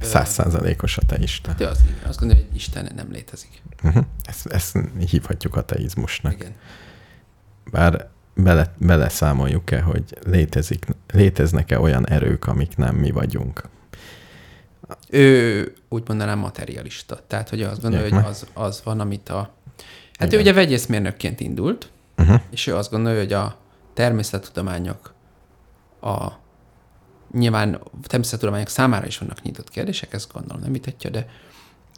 Százszázalékos 0.00 0.96
ateista. 0.96 1.52
De 1.52 1.66
az, 1.66 1.78
azt 2.06 2.18
gondolja, 2.18 2.44
hogy 2.44 2.56
Isten 2.56 2.92
nem 2.96 3.10
létezik. 3.10 3.62
Uh-huh. 3.82 4.04
Ezt, 4.24 4.46
ezt 4.46 4.78
hívhatjuk 5.10 5.56
ateizmusnak. 5.56 6.32
Igen. 6.32 6.52
Bár 7.70 8.08
bele, 8.34 8.74
beleszámoljuk-e, 8.78 9.80
hogy 9.80 10.18
létezik, 10.24 10.86
léteznek-e 11.12 11.80
olyan 11.80 12.08
erők, 12.08 12.46
amik 12.46 12.76
nem 12.76 12.94
mi 12.94 13.10
vagyunk. 13.10 13.68
Ő 15.08 15.72
úgy 15.88 16.02
mondanám 16.08 16.38
materialista. 16.38 17.24
Tehát, 17.26 17.48
hogy 17.48 17.62
azt 17.62 17.80
gondolja, 17.80 18.14
hogy 18.14 18.24
az, 18.24 18.46
az 18.52 18.80
van, 18.84 19.00
amit 19.00 19.28
a... 19.28 19.54
Hát 20.20 20.28
Igen. 20.28 20.38
ő 20.38 20.42
ugye 20.42 20.52
vegyészmérnökként 20.52 21.40
indult, 21.40 21.90
Uh-huh. 22.16 22.40
és 22.50 22.66
ő 22.66 22.76
azt 22.76 22.90
gondolja, 22.90 23.18
hogy 23.18 23.32
a 23.32 23.56
természettudományok 23.94 25.14
a 26.00 26.28
nyilván 27.32 27.80
természettudományok 28.02 28.68
számára 28.68 29.06
is 29.06 29.18
vannak 29.18 29.42
nyitott 29.42 29.68
kérdések, 29.70 30.12
ezt 30.12 30.32
gondolom 30.32 30.62
nem 30.62 30.72
vitatja, 30.72 31.10
de 31.10 31.26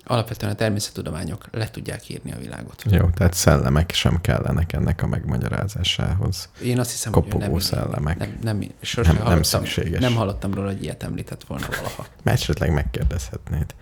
alapvetően 0.05 0.53
a 0.53 0.55
természettudományok 0.55 1.47
le 1.51 1.71
tudják 1.71 2.09
írni 2.09 2.33
a 2.33 2.39
világot. 2.39 2.83
Jó, 2.91 3.09
tehát 3.15 3.35
szellemek 3.35 3.93
sem 3.95 4.21
kellenek 4.21 4.73
ennek 4.73 5.03
a 5.03 5.07
megmagyarázásához. 5.07 6.49
Én 6.65 6.79
azt 6.79 6.91
hiszem, 6.91 7.13
hogy 7.13 7.23
Kopogó 7.23 7.47
nem, 7.47 7.59
szellemek. 7.59 8.19
nem, 8.19 8.39
nem, 8.43 8.71
sosem 8.81 9.03
Nem- 9.15 9.15
nem 9.23 9.33
hallottam, 9.33 9.65
szükséges. 9.65 10.01
Nem 10.01 10.15
hallottam 10.15 10.55
róla, 10.55 10.67
hogy 10.69 10.83
ilyet 10.83 11.03
említett 11.03 11.45
volna 11.45 11.67
valaha. 11.77 12.07
Mert 12.23 12.41
esetleg 12.41 12.73
megkérdezhetnéd, 12.73 13.75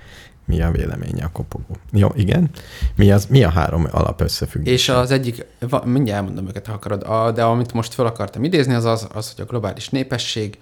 mi 0.50 0.62
a 0.62 0.71
véleménye 0.71 1.25
a 1.25 1.30
kopogó. 1.33 1.76
Jó, 1.92 2.09
igen. 2.14 2.50
Mi, 2.97 3.12
az, 3.12 3.26
mi 3.26 3.42
a 3.45 3.50
három 3.50 3.87
alapösszefüggés? 3.90 4.73
És 4.73 4.88
az 4.88 5.11
egyik, 5.11 5.47
mindjárt 5.85 6.19
elmondom 6.21 6.49
őket, 6.49 6.66
ha 6.66 6.73
akarod, 6.73 7.02
a, 7.02 7.30
de 7.33 7.42
amit 7.42 7.73
most 7.73 7.95
fel 7.95 8.07
akartam 8.07 8.45
idézni, 8.45 8.75
az 8.75 8.85
az, 8.85 9.09
az, 9.12 9.33
hogy 9.35 9.45
a 9.45 9.49
globális 9.49 9.88
népesség 9.88 10.59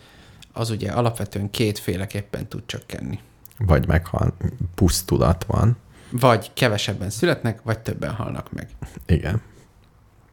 az 0.53 0.71
ugye 0.71 0.91
alapvetően 0.91 1.51
kétféleképpen 1.51 2.49
tud 2.49 2.63
csökkenni. 2.67 3.19
Vagy 3.59 3.87
meghal, 3.87 4.35
pusztulat 4.75 5.45
van. 5.45 5.77
Vagy 6.11 6.51
kevesebben 6.55 7.11
születnek, 7.11 7.63
vagy 7.63 7.79
többen 7.79 8.11
halnak 8.11 8.53
meg. 8.53 8.69
Igen. 9.07 9.41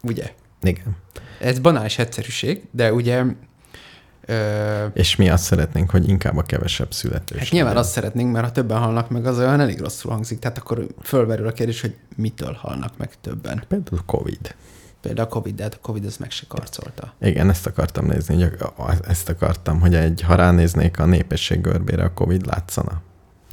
Ugye? 0.04 0.34
Igen. 0.62 0.96
Ez 1.40 1.60
banális 1.60 1.98
egyszerűség, 1.98 2.64
de 2.72 2.94
ugye 2.94 3.24
ö, 4.26 4.86
És 4.94 5.16
mi 5.16 5.30
azt 5.30 5.44
szeretnénk, 5.44 5.90
hogy 5.90 6.10
inkább 6.10 6.38
a 6.38 6.42
kevesebb 6.44 6.94
születés. 6.94 7.40
hát 7.40 7.50
nyilván 7.50 7.68
legyen. 7.68 7.84
azt 7.84 7.94
szeretnénk, 7.94 8.32
mert 8.32 8.46
ha 8.46 8.52
többen 8.52 8.78
halnak 8.78 9.10
meg, 9.10 9.26
az 9.26 9.38
olyan 9.38 9.60
elég 9.60 9.80
rosszul 9.80 10.12
hangzik. 10.12 10.40
Tehát 10.40 10.58
akkor 10.58 10.88
fölmerül 11.02 11.48
a 11.48 11.52
kérdés, 11.52 11.82
hogy 11.82 11.96
mitől 12.16 12.54
halnak 12.54 12.98
meg 12.98 13.10
többen. 13.22 13.64
Például 13.68 14.02
Covid. 14.06 14.56
Például 15.02 15.28
a 15.28 15.32
Covid, 15.32 15.56
de 15.56 15.64
hát 15.64 15.74
a 15.74 15.80
Covid 15.82 16.06
ez 16.06 16.18
meg 16.18 16.32
se 16.32 16.46
karcolta. 16.48 17.14
Igen, 17.20 17.50
ezt 17.50 17.68
akartam 17.68 18.06
nézni, 18.06 18.42
hogy 18.42 18.58
ezt 19.08 19.30
akartam, 19.30 19.80
hogy 19.80 19.96
egy, 19.96 20.22
ha 20.22 20.36
ránéznék 20.36 21.00
a 21.00 21.06
népesség 21.06 21.62
görbére, 21.62 22.04
a 22.04 22.14
Covid 22.14 22.46
látszana. 22.46 23.02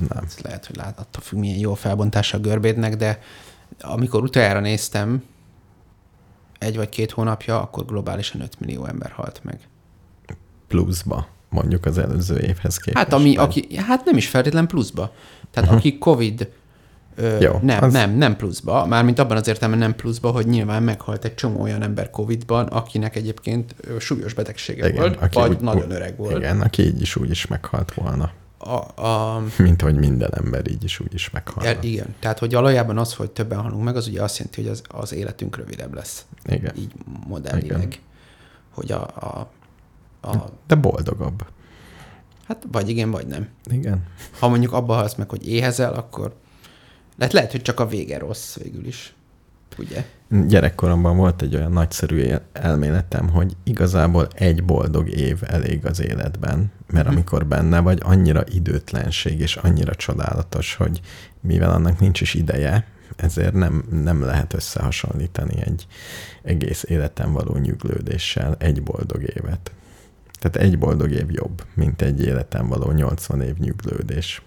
Nem. 0.09 0.25
Ez 0.25 0.37
lehet, 0.43 0.67
hogy 0.67 0.77
lát, 0.77 0.99
attól 0.99 1.23
függ, 1.23 1.39
milyen 1.39 1.59
jó 1.59 1.75
felbontása 1.75 2.37
a 2.37 2.41
görbédnek, 2.41 2.97
de 2.97 3.19
amikor 3.81 4.23
utoljára 4.23 4.61
néztem, 4.61 5.25
egy 6.59 6.77
vagy 6.77 6.89
két 6.89 7.11
hónapja, 7.11 7.61
akkor 7.63 7.85
globálisan 7.85 8.41
5 8.41 8.61
millió 8.61 8.87
ember 8.87 9.11
halt 9.11 9.41
meg. 9.45 9.61
Pluszba, 10.73 11.27
mondjuk 11.49 11.87
az 11.87 11.99
előző 11.99 12.39
évhez 12.39 12.77
képest. 12.77 13.05
Hát, 13.05 13.13
ami, 13.13 13.37
aki, 13.37 13.77
hát 13.77 14.05
nem 14.05 14.17
is 14.17 14.29
feltétlen 14.29 14.67
pluszba. 14.67 15.13
Tehát 15.51 15.69
uh-huh. 15.71 15.85
aki 15.87 15.99
Covid, 15.99 16.49
ö, 17.15 17.41
Jó, 17.41 17.59
nem, 17.63 17.85
az- 17.85 17.93
nem, 17.93 18.11
nem 18.17 18.37
pluszba, 18.37 18.87
mármint 18.87 19.19
abban 19.19 19.37
az 19.37 19.49
értelemben 19.49 19.79
nem 19.89 19.97
pluszba, 19.97 20.31
hogy 20.31 20.47
nyilván 20.47 20.83
meghalt 20.83 21.25
egy 21.25 21.35
csomó 21.35 21.61
olyan 21.61 21.83
ember 21.83 22.11
Covidban, 22.11 22.67
akinek 22.67 23.17
egyébként 23.17 23.75
súlyos 23.99 24.35
betegsége 24.35 24.89
Igen, 24.89 25.01
volt, 25.01 25.17
aki 25.23 25.39
vagy 25.39 25.51
úgy- 25.51 25.61
nagyon 25.61 25.91
öreg 25.91 26.17
volt. 26.17 26.37
Igen, 26.37 26.61
aki 26.61 26.83
így 26.83 27.01
is 27.01 27.17
úgy 27.17 27.31
is 27.31 27.47
meghalt 27.47 27.95
volna. 27.95 28.31
A, 28.59 29.03
a, 29.07 29.43
Mint 29.59 29.83
hogy 29.83 29.95
minden 29.95 30.31
ember 30.35 30.69
így 30.71 30.85
is 30.85 31.01
úgy 31.01 31.15
is 31.15 31.31
meghal. 31.31 31.65
ja, 31.65 31.79
igen, 31.81 32.15
tehát 32.21 32.39
hogy 32.39 32.53
valójában 32.53 32.99
az, 32.99 33.15
hogy 33.15 33.31
többen 33.31 33.59
halunk 33.61 33.85
meg, 33.85 33.97
az 33.97 34.07
ugye 34.09 34.23
azt 34.23 34.37
jelenti, 34.39 34.63
hogy 34.63 34.71
az, 34.71 34.83
az 34.89 35.13
életünk 35.15 35.57
rövidebb 35.57 35.95
lesz. 35.95 36.25
Igen. 36.45 36.73
így 36.79 36.93
modellileg, 37.27 38.01
hogy 38.71 38.93
a, 38.93 39.01
a, 39.03 39.51
a, 40.23 40.37
De 40.67 40.75
boldogabb. 40.75 41.47
hát 42.47 42.65
vagy 42.73 42.89
igen, 42.89 43.11
vagy 43.11 43.27
nem. 43.27 43.49
Igen. 43.65 44.05
Ha 44.39 44.49
mondjuk 44.49 44.73
abba 44.73 44.95
halsz 44.95 45.15
meg, 45.15 45.29
hogy 45.31 45.49
éhezel, 45.49 45.93
akkor 45.95 46.35
lehet, 47.17 47.33
lehet, 47.33 47.51
hogy 47.51 47.63
csak 47.63 47.81
a 47.81 47.87
vége 47.87 48.19
rossz 48.19 48.57
végül 48.57 48.87
is. 48.87 49.15
Ugye? 49.79 50.05
Gyerekkoromban 50.47 51.17
volt 51.17 51.43
egy 51.43 51.55
olyan 51.55 51.73
nagyszerű 51.73 52.17
él- 52.17 52.43
elméletem, 52.53 53.29
hogy 53.29 53.57
igazából 53.65 54.29
egy 54.35 54.65
boldog 54.65 55.09
év 55.09 55.39
elég 55.47 55.87
az 55.87 56.01
életben, 56.01 56.73
mert 56.87 57.07
Mhm. 57.07 57.15
amikor 57.15 57.47
benne 57.47 57.81
vagy, 57.81 57.99
annyira 58.03 58.45
időtlenség 58.49 59.41
és 59.41 59.57
annyira 59.57 59.95
csodálatos, 59.95 60.75
hogy 60.75 61.01
mivel 61.41 61.71
annak 61.71 61.99
nincs 62.01 62.21
is 62.21 62.35
ideje, 62.35 62.87
ezért 63.17 63.53
nem, 63.55 63.85
nem 63.91 64.23
lehet 64.25 64.53
összehasonlítani 64.55 65.61
egy 65.63 65.87
egész 66.43 66.83
életen 66.89 67.33
való 67.33 67.57
nyuglődéssel 67.57 68.55
egy 68.59 68.83
boldog 68.83 69.23
évet. 69.23 69.73
Tehát 70.43 70.69
egy 70.69 70.79
boldog 70.79 71.11
év 71.11 71.31
jobb, 71.31 71.65
mint 71.75 72.03
egy 72.03 72.23
életen 72.25 72.69
való 72.69 72.91
80 72.93 73.41
év 73.43 73.57
nyuglődés. 73.57 74.43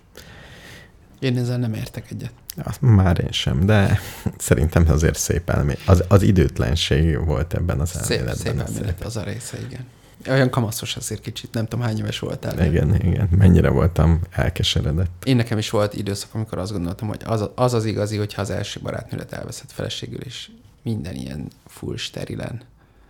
Én 1.20 1.38
ezzel 1.38 1.58
nem 1.58 1.74
értek 1.74 2.12
egyet. 2.12 2.32
Azt 2.64 2.82
már 2.82 3.20
én 3.20 3.32
sem, 3.32 3.66
de 3.66 4.00
szerintem 4.38 4.86
azért 4.88 5.16
szép 5.18 5.50
elmélet. 5.50 5.82
Az, 5.86 6.04
az 6.08 6.22
időtlenség 6.22 7.26
volt 7.26 7.54
ebben 7.54 7.80
az 7.80 7.90
Szép, 7.90 8.18
elméletben. 8.18 8.36
szép 8.36 8.60
az 8.68 8.76
elmélet 8.76 9.04
az 9.04 9.18
a 9.18 9.24
része, 9.24 9.58
igen. 9.68 9.86
Olyan 10.30 10.50
kamaszos 10.50 10.96
azért 10.96 11.22
kicsit, 11.22 11.54
nem 11.54 11.66
tudom 11.66 11.86
hány 11.86 11.98
éves 11.98 12.20
voltál. 12.20 12.66
Igen, 12.66 12.96
igen. 12.96 13.30
Mennyire 13.38 13.70
voltam 13.70 14.20
elkeseredett. 14.32 15.24
Én 15.24 15.36
nekem 15.36 15.58
is 15.58 15.70
volt 15.70 15.94
időszak, 15.94 16.34
amikor 16.34 16.58
azt 16.58 16.72
gondoltam, 16.72 17.08
hogy 17.08 17.22
az 17.26 17.50
az, 17.56 17.74
az 17.74 17.86
igazi, 17.86 18.18
hogyha 18.18 18.42
az 18.42 18.50
első 18.50 18.80
barátnőlet 18.80 19.32
elveszett 19.34 19.72
feleségül, 19.72 20.20
és 20.22 20.50
minden 20.84 21.16
ilyen 21.16 21.48
full 21.68 21.96
sterilen. 21.98 22.62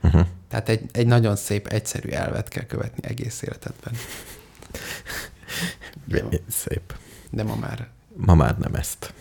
Uh-huh. 0.06 0.26
Tehát 0.50 0.70
egy, 0.70 0.82
egy 0.92 1.08
nagyon 1.08 1.36
szép, 1.36 1.68
egyszerű 1.68 2.10
elvet 2.10 2.48
kell 2.48 2.66
követni 2.66 3.08
egész 3.08 3.42
életedben. 3.42 3.94
Jó. 6.08 6.30
Szép. 6.50 6.94
De 7.32 7.44
ma 7.44 7.56
már, 7.56 7.88
Ma 8.18 8.36
már 8.36 8.58
nem 8.58 8.76
ezt. 8.76 9.14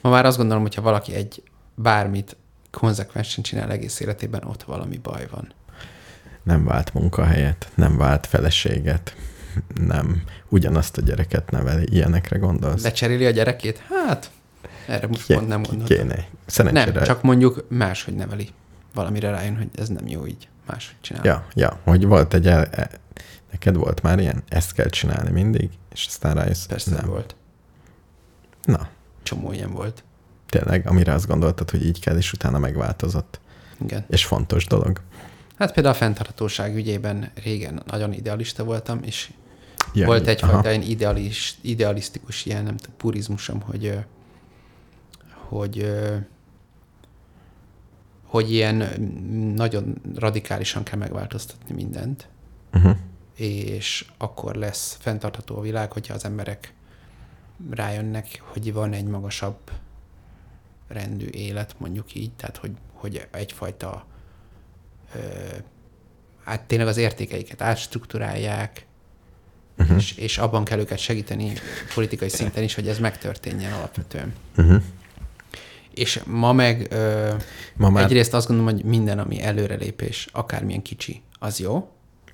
ma 0.00 0.10
már 0.10 0.26
azt 0.26 0.36
gondolom, 0.36 0.62
hogyha 0.62 0.82
valaki 0.82 1.14
egy 1.14 1.42
bármit 1.74 2.36
konzekvensen 2.70 3.44
csinál 3.44 3.70
egész 3.70 4.00
életében, 4.00 4.44
ott 4.44 4.62
valami 4.62 4.96
baj 4.98 5.26
van. 5.30 5.52
Nem 6.42 6.64
vált 6.64 6.94
munkahelyet, 6.94 7.68
nem 7.74 7.96
vált 7.96 8.26
feleséget, 8.26 9.16
nem 9.74 10.22
ugyanazt 10.48 10.96
a 10.96 11.02
gyereket 11.02 11.50
neveli. 11.50 11.86
Ilyenekre 11.90 12.38
gondolsz? 12.38 12.82
Lecseréli 12.82 13.26
a 13.26 13.30
gyerekét? 13.30 13.82
Hát, 14.06 14.30
Erre 14.86 15.06
most 15.06 15.26
Ké- 15.26 15.36
pont 15.36 15.48
nem 15.48 15.62
gondoltam. 15.62 15.96
Kéne. 15.96 16.24
Szerencsére. 16.46 16.92
Nem, 16.92 17.02
csak 17.04 17.22
mondjuk 17.22 17.64
máshogy 17.68 18.14
neveli. 18.14 18.48
Valamire 18.94 19.30
rájön, 19.30 19.56
hogy 19.56 19.68
ez 19.74 19.88
nem 19.88 20.06
jó 20.06 20.26
így. 20.26 20.48
Máshogy 20.66 20.96
csinál. 21.00 21.24
Ja, 21.24 21.46
ja, 21.54 21.80
hogy 21.84 22.04
volt 22.04 22.34
egy 22.34 22.46
el, 22.46 22.64
e, 22.64 22.90
neked 23.50 23.76
volt 23.76 24.02
már 24.02 24.18
ilyen, 24.18 24.42
ezt 24.48 24.72
kell 24.72 24.88
csinálni 24.88 25.30
mindig, 25.30 25.70
és 25.92 26.06
aztán 26.06 26.34
rájössz, 26.34 26.66
Persze 26.66 26.90
nem. 26.94 27.06
volt. 27.08 27.34
Na, 28.62 28.88
Csomó 29.22 29.52
ilyen 29.52 29.72
volt. 29.72 30.04
tényleg, 30.48 30.86
amire 30.86 31.12
azt 31.12 31.26
gondoltad, 31.26 31.70
hogy 31.70 31.84
így 31.86 32.00
kell, 32.00 32.16
és 32.16 32.32
utána 32.32 32.58
megváltozott. 32.58 33.40
Igen. 33.84 34.04
És 34.08 34.24
fontos 34.24 34.66
dolog. 34.66 35.00
Hát 35.58 35.72
például 35.72 35.94
a 35.94 35.98
fenntarthatóság 35.98 36.74
ügyében 36.76 37.30
régen 37.42 37.82
nagyon 37.86 38.12
idealista 38.12 38.64
voltam, 38.64 39.00
és 39.02 39.30
Ja, 39.94 40.06
volt 40.06 40.26
egyfajta 40.26 40.56
aha. 40.58 40.70
ilyen 40.70 40.82
idealis, 40.82 41.54
idealisztikus 41.60 42.44
ilyen, 42.46 42.64
nem 42.64 42.76
tudom, 42.76 42.96
purizmusom, 42.96 43.60
hogy, 43.60 43.98
hogy, 45.48 45.92
hogy 48.30 48.52
ilyen 48.52 48.76
mm, 49.00 49.54
nagyon 49.54 50.00
radikálisan 50.14 50.82
kell 50.82 50.98
megváltoztatni 50.98 51.74
mindent, 51.74 52.28
Uh-huh. 52.72 52.96
és 53.36 54.06
akkor 54.18 54.54
lesz 54.54 54.96
fenntartható 55.00 55.56
a 55.56 55.60
világ, 55.60 55.92
hogyha 55.92 56.14
az 56.14 56.24
emberek 56.24 56.74
rájönnek, 57.70 58.42
hogy 58.44 58.72
van 58.72 58.92
egy 58.92 59.04
magasabb 59.04 59.70
rendű 60.88 61.26
élet, 61.26 61.74
mondjuk 61.78 62.14
így, 62.14 62.32
tehát 62.32 62.56
hogy, 62.56 62.70
hogy 62.92 63.28
egyfajta 63.30 64.06
ö, 65.14 65.18
hát 66.44 66.62
tényleg 66.62 66.88
az 66.88 66.96
értékeiket 66.96 67.62
átstruktúrálják, 67.62 68.86
uh-huh. 69.78 69.96
és, 69.96 70.16
és 70.16 70.38
abban 70.38 70.64
kell 70.64 70.78
őket 70.78 70.98
segíteni 70.98 71.52
politikai 71.94 72.28
szinten 72.28 72.62
is, 72.62 72.74
hogy 72.74 72.88
ez 72.88 72.98
megtörténjen 72.98 73.72
alapvetően. 73.72 74.34
Uh-huh. 74.56 74.82
És 76.00 76.20
ma 76.26 76.52
meg 76.52 76.86
ö, 76.90 77.28
Ma 77.76 77.90
már 77.90 78.04
egyrészt 78.04 78.34
azt 78.34 78.46
gondolom, 78.46 78.74
hogy 78.74 78.84
minden, 78.84 79.18
ami 79.18 79.42
előrelépés, 79.42 80.28
akármilyen 80.32 80.82
kicsi, 80.82 81.22
az 81.38 81.58
jó, 81.58 81.88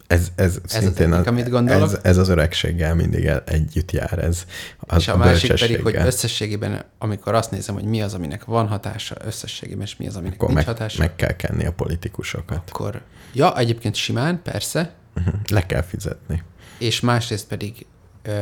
ez, 0.07 0.29
ez, 0.35 0.59
az 0.65 0.71
szintén 0.71 1.15
egyik, 1.15 1.27
amit 1.27 1.49
gondolok. 1.49 1.83
ez, 1.83 1.99
ez 2.03 2.17
az 2.17 2.29
öregséggel 2.29 2.95
mindig 2.95 3.25
el, 3.25 3.43
együtt 3.47 3.91
jár 3.93 4.19
ez. 4.19 4.45
Az 4.79 5.01
és 5.01 5.09
a, 5.09 5.17
másik 5.17 5.55
pedig, 5.55 5.83
hogy 5.83 5.97
összességében, 5.97 6.85
amikor 6.99 7.35
azt 7.35 7.51
nézem, 7.51 7.75
hogy 7.75 7.85
mi 7.85 8.03
az, 8.03 8.15
aminek 8.15 8.45
van 8.45 8.69
hatása 8.69 9.17
összességében, 9.25 9.83
és 9.83 9.97
mi 9.97 10.07
az, 10.07 10.17
aminek 10.17 10.35
akkor 10.35 10.49
nincs 10.49 10.67
meg, 10.67 10.77
hatása, 10.77 10.99
meg 10.99 11.17
kell 11.17 11.37
kenni 11.37 11.67
a 11.67 11.73
politikusokat. 11.73 12.63
akkor 12.69 13.03
ja, 13.33 13.59
egyébként 13.59 13.95
simán, 13.95 14.43
persze, 14.43 14.95
Uh-huh. 15.17 15.35
Le 15.51 15.67
kell 15.67 15.83
fizetni. 15.83 16.43
és 16.79 17.01
másrészt 17.01 17.47
pedig 17.47 17.87
ö, 18.23 18.33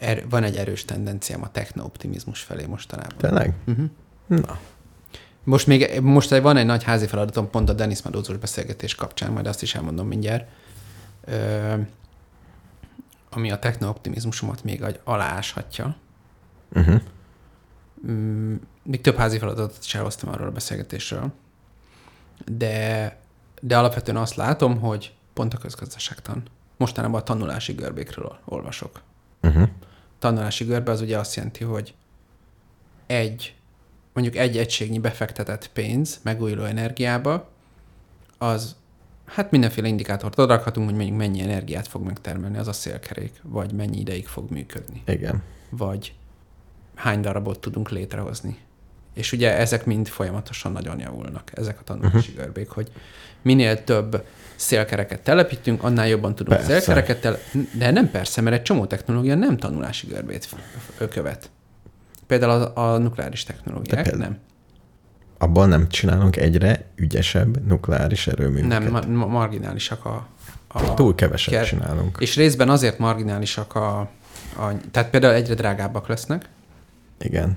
er, 0.00 0.28
van 0.28 0.42
egy 0.42 0.56
erős 0.56 0.84
tendenciám 0.84 1.42
a 1.42 1.50
techno-optimizmus 1.50 2.40
felé 2.40 2.66
mostanában. 2.66 3.18
Tényleg? 3.18 3.54
Uh-huh. 3.66 3.86
Na, 4.26 4.58
Most 5.44 5.66
még 5.66 6.00
most 6.00 6.38
van 6.38 6.56
egy 6.56 6.66
nagy 6.66 6.82
házi 6.82 7.06
feladatom 7.06 7.50
pont 7.50 7.68
a 7.68 7.72
Denis 7.72 8.02
Madózós 8.02 8.36
beszélgetés 8.36 8.94
kapcsán, 8.94 9.32
majd 9.32 9.46
azt 9.46 9.62
is 9.62 9.74
elmondom 9.74 10.06
mindjárt, 10.06 10.48
ö, 11.24 11.74
ami 13.30 13.50
a 13.50 13.58
techno-optimizmusomat 13.58 14.64
még 14.64 14.84
aláshatja. 15.04 15.96
uh-huh. 16.74 17.00
Még 18.82 19.00
több 19.00 19.16
házi 19.16 19.38
feladatot 19.38 19.84
is 19.84 19.94
elhoztam 19.94 20.28
arról 20.28 20.46
a 20.46 20.52
beszélgetésről, 20.52 21.32
de, 22.46 23.16
de 23.60 23.78
alapvetően 23.78 24.16
azt 24.16 24.34
látom, 24.34 24.80
hogy 24.80 25.14
pont 25.32 25.54
a 25.54 25.58
közgazdaságtan. 25.58 26.42
Mostanában 26.76 27.20
a 27.20 27.24
tanulási 27.24 27.72
görbékről 27.72 28.38
olvasok. 28.44 29.00
Uh-huh. 29.42 29.68
Tanulási 30.20 30.64
görbe 30.64 30.90
az 30.90 31.00
ugye 31.00 31.18
azt 31.18 31.34
jelenti, 31.34 31.64
hogy 31.64 31.94
egy, 33.06 33.54
mondjuk 34.12 34.36
egy 34.36 34.56
egységnyi 34.56 34.98
befektetett 34.98 35.70
pénz 35.72 36.20
megújuló 36.22 36.64
energiába, 36.64 37.48
az 38.38 38.76
hát 39.24 39.50
mindenféle 39.50 39.88
indikátort 39.88 40.38
odarakhatunk, 40.38 40.88
hogy 40.88 40.96
mondjuk 40.96 41.18
mennyi 41.18 41.40
energiát 41.40 41.88
fog 41.88 42.02
megtermelni 42.02 42.58
az 42.58 42.68
a 42.68 42.72
szélkerék, 42.72 43.40
vagy 43.42 43.72
mennyi 43.72 43.98
ideig 43.98 44.26
fog 44.26 44.50
működni 44.50 45.02
Igen. 45.06 45.42
vagy 45.70 46.14
hány 46.94 47.20
darabot 47.20 47.60
tudunk 47.60 47.90
létrehozni. 47.90 48.58
És 49.14 49.32
ugye 49.32 49.56
ezek 49.56 49.84
mind 49.84 50.08
folyamatosan 50.08 50.72
nagyon 50.72 50.98
javulnak, 50.98 51.50
ezek 51.54 51.80
a 51.80 51.82
tanulási 51.84 52.16
uh-huh. 52.16 52.34
görbék, 52.34 52.68
hogy 52.68 52.92
minél 53.42 53.84
több 53.84 54.24
szélkereket 54.60 55.20
telepítünk, 55.20 55.82
annál 55.82 56.08
jobban 56.08 56.34
tudunk 56.34 56.56
Persze. 56.56 56.72
szélkereket 56.80 57.20
tele... 57.20 57.38
De 57.72 57.90
nem 57.90 58.10
persze, 58.10 58.40
mert 58.40 58.56
egy 58.56 58.62
csomó 58.62 58.86
technológia 58.86 59.34
nem 59.34 59.56
tanulási 59.56 60.06
görbét 60.06 60.48
követ. 61.10 61.50
Például 62.26 62.50
a, 62.62 62.92
a 62.92 62.98
nukleáris 62.98 63.42
technológiák, 63.44 64.02
például- 64.02 64.22
nem. 64.24 64.38
Abban 65.38 65.68
nem 65.68 65.88
csinálunk 65.88 66.36
egyre 66.36 66.84
ügyesebb 66.96 67.66
nukleáris 67.66 68.26
erőműveket. 68.26 68.68
Nem, 68.68 68.90
ma- 68.90 69.06
ma- 69.06 69.26
marginálisak 69.26 70.04
a... 70.04 70.26
a 70.68 70.94
Túl 70.94 71.14
keveset 71.14 71.54
ker- 71.54 71.66
csinálunk. 71.66 72.16
És 72.20 72.36
részben 72.36 72.68
azért 72.68 72.98
marginálisak 72.98 73.74
a, 73.74 73.98
a... 74.56 74.72
Tehát 74.90 75.10
például 75.10 75.34
egyre 75.34 75.54
drágábbak 75.54 76.08
lesznek, 76.08 76.48
Igen. 77.20 77.56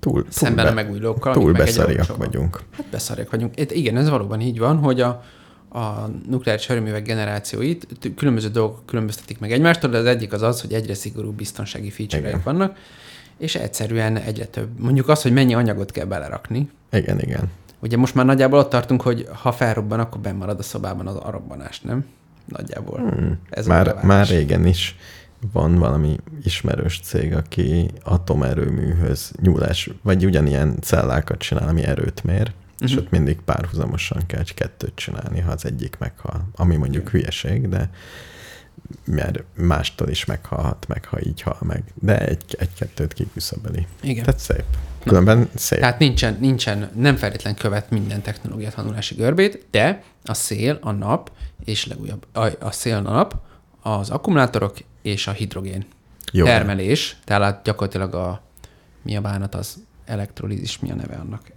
Túl, 0.00 0.22
túl, 0.22 0.26
szemben 0.30 0.64
be, 0.64 0.70
a 0.70 0.74
megújulókkal. 0.74 1.32
túl 1.32 1.50
meg 1.52 1.60
beszariak 1.60 2.16
vagyunk. 2.16 2.62
Hát 2.76 2.86
beszarják 2.86 3.30
vagyunk. 3.30 3.60
Itt, 3.60 3.70
igen, 3.70 3.96
ez 3.96 4.08
valóban 4.08 4.40
így 4.40 4.58
van, 4.58 4.76
hogy 4.78 5.00
a, 5.00 5.22
a 5.68 6.08
nukleáris 6.28 6.68
erőművek 6.68 7.02
generációit 7.02 7.86
különböző 8.16 8.48
dolgok 8.48 8.86
különböztetik 8.86 9.38
meg 9.38 9.52
egymástól, 9.52 9.90
de 9.90 9.98
az 9.98 10.06
egyik 10.06 10.32
az 10.32 10.42
az, 10.42 10.60
hogy 10.60 10.72
egyre 10.72 10.94
szigorúbb 10.94 11.34
biztonsági 11.34 11.90
feature 11.90 12.40
vannak, 12.44 12.76
és 13.38 13.54
egyszerűen 13.54 14.16
egyre 14.16 14.44
több. 14.44 14.68
Mondjuk 14.78 15.08
az, 15.08 15.22
hogy 15.22 15.32
mennyi 15.32 15.54
anyagot 15.54 15.90
kell 15.90 16.04
belerakni. 16.04 16.70
Igen, 16.92 17.20
igen. 17.20 17.50
Ugye 17.80 17.96
most 17.96 18.14
már 18.14 18.24
nagyjából 18.24 18.58
ott 18.58 18.70
tartunk, 18.70 19.02
hogy 19.02 19.28
ha 19.42 19.52
felrobban, 19.52 20.00
akkor 20.00 20.20
benn 20.20 20.36
marad 20.36 20.58
a 20.58 20.62
szobában 20.62 21.06
az 21.06 21.16
a 21.16 21.30
robbanás, 21.30 21.80
nem? 21.80 22.04
Nagyjából. 22.44 22.98
Hmm. 22.98 23.38
Ez 23.50 23.66
Már, 23.66 23.94
már 24.02 24.26
régen 24.26 24.66
is 24.66 24.96
van 25.52 25.78
valami 25.78 26.16
ismerős 26.42 27.00
cég, 27.00 27.34
aki 27.34 27.90
atomerőműhöz 28.02 29.32
nyúlás, 29.42 29.90
vagy 30.02 30.24
ugyanilyen 30.24 30.76
cellákat 30.80 31.38
csinál, 31.38 31.68
ami 31.68 31.82
erőt 31.82 32.24
mér, 32.24 32.52
uh-huh. 32.80 32.88
és 32.88 32.94
Mhm. 32.94 33.04
ott 33.04 33.10
mindig 33.10 33.40
párhuzamosan 33.40 34.26
kell 34.26 34.40
egy 34.40 34.54
kettőt 34.54 34.94
csinálni, 34.94 35.40
ha 35.40 35.50
az 35.50 35.64
egyik 35.64 35.96
meghal. 35.98 36.48
Ami 36.56 36.76
mondjuk 36.76 37.08
hülyeség, 37.08 37.68
de 37.68 37.90
mert 39.04 39.42
mástól 39.54 40.08
is 40.08 40.24
meghalhat 40.24 40.86
meg, 40.88 41.04
ha 41.04 41.18
így 41.24 41.42
hal 41.42 41.58
meg. 41.60 41.82
De 41.94 42.18
egy, 42.18 42.56
egy-kettőt 42.58 43.12
kiküszöböli. 43.12 43.86
Igen. 44.00 44.24
Tehát 44.24 44.40
szép. 44.40 44.64
Különben 45.04 45.48
szép. 45.54 45.78
Tehát 45.78 45.98
nincsen, 45.98 46.36
nincsen, 46.40 46.90
nem 46.94 47.16
feltétlen 47.16 47.54
követ 47.54 47.90
minden 47.90 48.22
technológia 48.22 48.70
tanulási 48.70 49.14
görbét, 49.14 49.66
de 49.70 50.02
a 50.24 50.34
szél, 50.34 50.78
a 50.80 50.90
nap, 50.90 51.30
és 51.64 51.86
legújabb, 51.86 52.26
a, 52.32 52.46
a 52.60 52.70
szél, 52.70 52.96
a 52.96 53.00
nap, 53.00 53.34
az 53.82 54.10
akkumulátorok 54.10 54.76
és 55.02 55.26
a 55.26 55.30
hidrogén 55.32 55.84
Jó. 56.32 56.44
termelés, 56.44 57.16
tehát 57.24 57.62
gyakorlatilag 57.64 58.14
a, 58.14 58.42
mi 59.02 59.16
a 59.16 59.20
bánat, 59.20 59.54
az 59.54 59.76
elektrolízis, 60.04 60.78
mi 60.78 60.90
a 60.90 60.94
neve 60.94 61.14
annak? 61.14 61.52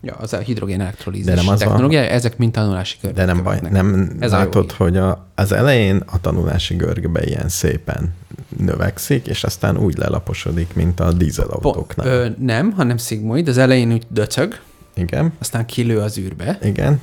Ja, 0.00 0.14
az 0.14 0.32
a 0.32 0.38
hidrogén 0.38 0.80
elektrolízis 0.80 1.26
De 1.26 1.34
nem 1.34 1.48
az 1.48 1.58
technológia, 1.58 2.00
ezek 2.00 2.38
mind 2.38 2.52
tanulási 2.52 2.96
görbét 3.00 3.18
De 3.24 3.32
nem 3.32 3.42
baj, 3.42 3.60
nem 3.70 4.16
Ez 4.20 4.32
a 4.32 4.36
látod, 4.36 4.72
hogy 4.72 4.96
a, 4.96 5.26
az 5.34 5.52
elején 5.52 6.02
a 6.06 6.20
tanulási 6.20 6.74
görbe 6.76 7.24
ilyen 7.24 7.48
szépen 7.48 8.14
növekszik, 8.56 9.26
és 9.26 9.44
aztán 9.44 9.76
úgy 9.76 9.96
lelaposodik, 9.96 10.74
mint 10.74 11.00
a 11.00 11.04
Po- 11.04 11.16
dízelautóknál. 11.16 12.06
ö, 12.06 12.28
nem, 12.38 12.72
hanem 12.72 12.96
szigmoid, 12.96 13.48
az 13.48 13.58
elején 13.58 13.92
úgy 13.92 14.06
döcög, 14.08 14.60
Igen, 14.94 15.32
aztán 15.38 15.66
kilő 15.66 15.98
az 15.98 16.18
űrbe, 16.18 16.58
igen, 16.62 17.00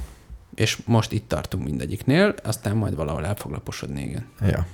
és 0.55 0.77
most 0.85 1.11
itt 1.11 1.27
tartunk 1.27 1.63
mindegyiknél, 1.63 2.33
aztán 2.43 2.75
majd 2.75 2.95
valahol 2.95 3.25
el 3.25 3.35
fog 3.35 3.51
laposodni, 3.51 4.01
igen. 4.01 4.25
ja. 4.41 4.65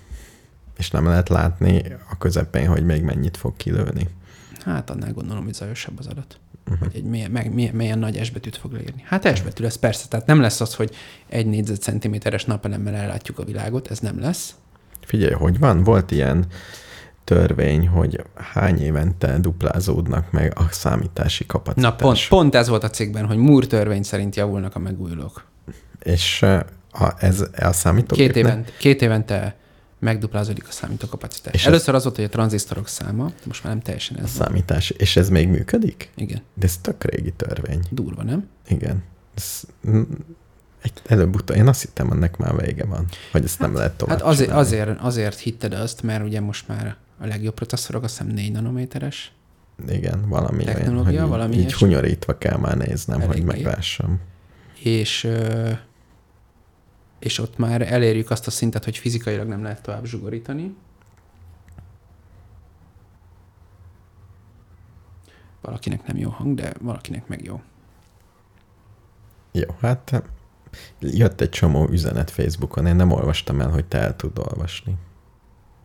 És 0.77 0.91
nem 0.91 1.05
lehet 1.05 1.29
látni 1.29 1.83
a 2.09 2.17
közepén, 2.17 2.67
hogy 2.67 2.85
még 2.85 3.01
mennyit 3.03 3.37
fog 3.37 3.57
kilőni. 3.57 4.07
Hát 4.65 4.89
annál 4.89 5.13
gondolom, 5.13 5.43
hogy 5.43 5.53
zajosabb 5.53 5.99
az 5.99 6.07
adat. 6.07 6.39
Uh-huh. 6.65 6.87
Hogy 6.87 6.95
egy 6.95 7.03
milyen, 7.03 7.31
meg, 7.31 7.53
milyen, 7.53 7.75
milyen 7.75 7.99
nagy 7.99 8.25
S 8.25 8.29
betűt 8.29 8.57
fog 8.57 8.71
leírni. 8.71 9.03
Hát 9.05 9.37
S 9.37 9.41
betű 9.41 9.63
lesz 9.63 9.75
persze, 9.75 10.07
tehát 10.07 10.25
nem 10.25 10.41
lesz 10.41 10.61
az, 10.61 10.75
hogy 10.75 10.95
egy 11.27 11.45
négyzetcentiméteres 11.45 12.45
napelemmel 12.45 12.95
ellátjuk 12.95 13.39
a 13.39 13.43
világot, 13.43 13.91
ez 13.91 13.99
nem 13.99 14.19
lesz. 14.19 14.55
Figyelj, 15.05 15.33
hogy 15.33 15.59
van? 15.59 15.83
Volt 15.83 16.11
ilyen 16.11 16.45
törvény, 17.23 17.87
hogy 17.87 18.23
hány 18.35 18.81
évente 18.81 19.39
duplázódnak 19.39 20.31
meg 20.31 20.53
a 20.55 20.67
számítási 20.69 21.45
kapacitás. 21.45 21.83
Na 21.83 21.95
pont, 21.95 22.27
pont 22.27 22.55
ez 22.55 22.67
volt 22.67 22.83
a 22.83 22.89
cikkben, 22.89 23.25
hogy 23.25 23.37
Moore 23.37 23.65
törvény 23.65 24.03
szerint 24.03 24.35
javulnak 24.35 24.75
a 24.75 24.79
megújulók. 24.79 25.45
És 25.99 26.41
eh, 26.41 26.59
a, 26.91 27.13
ez 27.17 27.43
a 27.57 27.71
számítógép... 27.71 28.33
Két, 28.33 28.35
évent, 28.35 28.73
két 28.77 29.01
évente 29.01 29.55
megduplázódik 30.01 30.67
a 30.67 30.71
számítókapacitás. 30.71 31.53
És 31.53 31.65
Először 31.65 31.95
az 31.95 32.03
volt, 32.03 32.15
hogy 32.15 32.25
a 32.25 32.29
tranzisztorok 32.29 32.87
száma, 32.87 33.31
most 33.45 33.63
már 33.63 33.73
nem 33.73 33.81
teljesen 33.81 34.17
A 34.17 34.21
ez 34.21 34.37
van. 34.37 34.47
számítás. 34.47 34.89
És 34.89 35.15
ez 35.15 35.29
még 35.29 35.47
működik? 35.47 36.09
Igen, 36.15 36.41
De 36.53 36.65
ez 36.65 36.77
tök 36.77 37.03
régi 37.03 37.31
törvény. 37.31 37.79
durva, 37.89 38.23
nem? 38.23 38.47
Igen. 38.67 39.03
Ez, 39.35 39.61
egy, 40.81 40.91
előbb-utóbb, 41.05 41.57
én 41.57 41.67
azt 41.67 41.81
hittem, 41.81 42.11
ennek 42.11 42.37
már 42.37 42.55
vége 42.55 42.85
van, 42.85 43.05
hogy 43.31 43.43
ezt 43.43 43.59
nem 43.59 43.75
lehet 43.75 43.91
tovább 43.97 44.17
Hát 44.17 44.27
azért, 44.27 44.47
csinálni. 44.49 44.67
azért, 44.67 44.99
azért 44.99 45.39
hitted 45.39 45.73
azt, 45.73 46.01
mert 46.03 46.23
ugye 46.23 46.41
most 46.41 46.67
már 46.67 46.95
a 47.19 47.25
legjobb 47.25 47.53
processzorok 47.53 48.03
azt 48.03 48.17
hiszem 48.17 48.33
4 48.33 48.51
nanométeres 48.51 49.31
igen, 49.89 50.29
valami 50.29 50.63
Technológia, 50.63 51.11
olyan, 51.11 51.21
hogy 51.21 51.29
valami 51.29 51.55
így, 51.55 51.59
így 51.61 51.73
hunyorítva 51.73 52.37
kell 52.37 52.57
már 52.57 52.77
néznem, 52.77 53.19
hogy 53.21 53.29
Eléggé. 53.29 53.45
meglássam. 53.45 54.19
és, 54.83 55.23
ö, 55.23 55.69
és 57.21 57.37
ott 57.39 57.57
már 57.57 57.81
elérjük 57.81 58.29
azt 58.29 58.47
a 58.47 58.51
szintet, 58.51 58.83
hogy 58.83 58.97
fizikailag 58.97 59.47
nem 59.47 59.63
lehet 59.63 59.81
tovább 59.81 60.05
zsugorítani. 60.05 60.75
Valakinek 65.61 66.07
nem 66.07 66.17
jó 66.17 66.29
hang, 66.29 66.55
de 66.55 66.73
valakinek 66.79 67.27
meg 67.27 67.43
jó. 67.43 67.61
Jó, 69.51 69.75
hát 69.79 70.23
jött 70.99 71.41
egy 71.41 71.49
csomó 71.49 71.87
üzenet 71.89 72.29
Facebookon, 72.29 72.85
én 72.85 72.95
nem 72.95 73.11
olvastam 73.11 73.61
el, 73.61 73.69
hogy 73.69 73.85
te 73.85 73.97
el 73.97 74.15
tud 74.15 74.37
olvasni. 74.37 74.95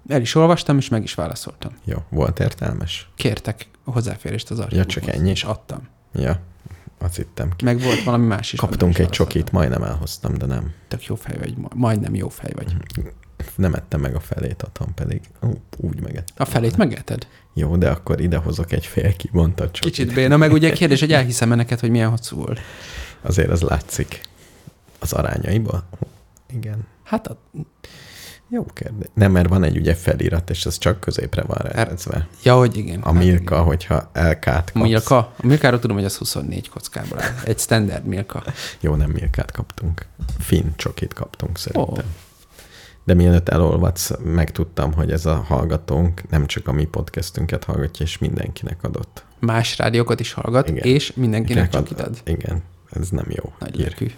El 0.09 0.21
is 0.21 0.35
olvastam, 0.35 0.77
és 0.77 0.89
meg 0.89 1.03
is 1.03 1.15
válaszoltam. 1.15 1.73
Jó, 1.85 1.99
volt 2.09 2.41
értelmes? 2.41 3.11
Kértek 3.15 3.69
hozzáférést 3.85 4.51
az 4.51 4.59
archívumhoz. 4.59 4.93
csak 4.93 5.07
ennyi? 5.07 5.31
És 5.31 5.45
adtam. 5.45 5.89
Ja, 6.13 6.41
azt 6.99 7.17
hittem. 7.17 7.51
Meg 7.65 7.81
volt 7.81 8.03
valami 8.03 8.27
más 8.27 8.53
is. 8.53 8.59
Kaptunk 8.59 8.99
egy 8.99 9.09
csokit, 9.09 9.53
majdnem 9.53 9.83
elhoztam, 9.83 10.39
de 10.39 10.47
nem. 10.47 10.73
Tök 10.89 11.05
jó 11.05 11.15
fej 11.15 11.37
vagy, 11.39 11.57
ma- 11.57 11.69
majdnem 11.75 12.15
jó 12.15 12.29
fej 12.29 12.51
vagy. 12.55 12.77
Nem 13.55 13.75
ettem 13.75 14.01
meg 14.01 14.15
a 14.15 14.21
felét, 14.21 14.63
atom 14.63 14.95
pedig 14.95 15.21
úgy 15.77 16.01
megettem. 16.01 16.35
A 16.37 16.45
felét 16.45 16.77
megeted? 16.77 17.27
Jó, 17.55 17.77
de 17.77 17.91
akkor 17.91 18.21
idehozok 18.21 18.73
egy 18.73 18.87
fél 18.87 19.17
kibontott 19.17 19.73
csokit. 19.73 19.95
Kicsit 19.95 20.15
béna, 20.15 20.37
meg 20.37 20.53
ugye 20.53 20.73
kérdés, 20.73 21.01
hogy 21.01 21.13
elhiszem 21.13 21.49
neked, 21.49 21.81
hogy 21.81 21.91
milyen 21.91 22.11
hosszú 22.11 22.37
volt. 22.37 22.61
Azért 23.23 23.51
az 23.51 23.61
látszik 23.61 24.21
az 24.99 25.13
arányaiból. 25.13 25.85
Igen. 26.53 26.87
Hát 27.03 27.27
a, 27.27 27.39
Jó 28.49 28.65
kérdés. 28.65 29.09
Nem, 29.15 29.33
mert 29.33 29.49
van 29.49 29.63
egy 29.65 29.77
ugye 29.77 29.95
felirat, 29.95 30.51
és 30.51 30.67
ez 30.67 30.79
csak 30.79 31.01
középre 31.01 31.43
van 31.43 31.59
rendezve. 31.59 32.29
ja, 32.43 32.57
hogy 32.57 32.77
igen. 32.77 33.01
A 33.01 33.13
Milka, 33.13 33.63
hogyha 33.63 34.11
LK-t 34.13 34.47
A 34.47 34.53
kapsz. 34.53 34.73
Milka? 34.75 35.17
A 35.17 35.47
Milkáról 35.47 35.79
tudom, 35.81 35.97
hogy 35.97 36.05
az 36.05 36.17
24 36.17 36.69
kockából 36.69 37.23
áll. 37.23 37.35
Egy 37.45 37.59
standard 37.59 38.05
Milka. 38.05 38.43
Jó, 38.81 38.95
nem 38.95 39.11
Milkát 39.11 39.51
kaptunk. 39.51 40.07
Finn 40.39 40.67
csokit 40.77 41.13
kaptunk 41.13 41.59
szerintem. 41.59 41.93
Oh. 41.93 41.99
De 43.05 43.15
mielőtt 43.15 43.49
elolvadsz, 43.49 44.11
megtudtam, 44.25 44.93
hogy 44.93 45.11
ez 45.13 45.27
a 45.27 45.35
hallgatónk 45.35 46.31
nem 46.31 46.47
csak 46.47 46.69
a 46.69 46.73
mi 46.73 46.85
podcastünket 46.85 47.65
hallgatja, 47.65 48.07
és 48.07 48.19
mindenkinek 48.19 48.83
adott. 48.83 49.25
Más 49.39 49.79
rádiókat 49.79 50.21
is 50.21 50.33
hallgat, 50.33 50.69
Igen. 50.69 50.85
és 50.85 51.13
mindenkinek 51.15 51.69
csak 51.71 51.89
Mindenkinek 51.89 52.23
ad. 52.25 52.35
Igen, 52.39 52.63
ez 52.91 53.09
nem 53.09 53.27
jó. 53.29 53.53
Nagy 53.59 53.77
hír. 53.77 53.87
lelkű. 53.87 54.11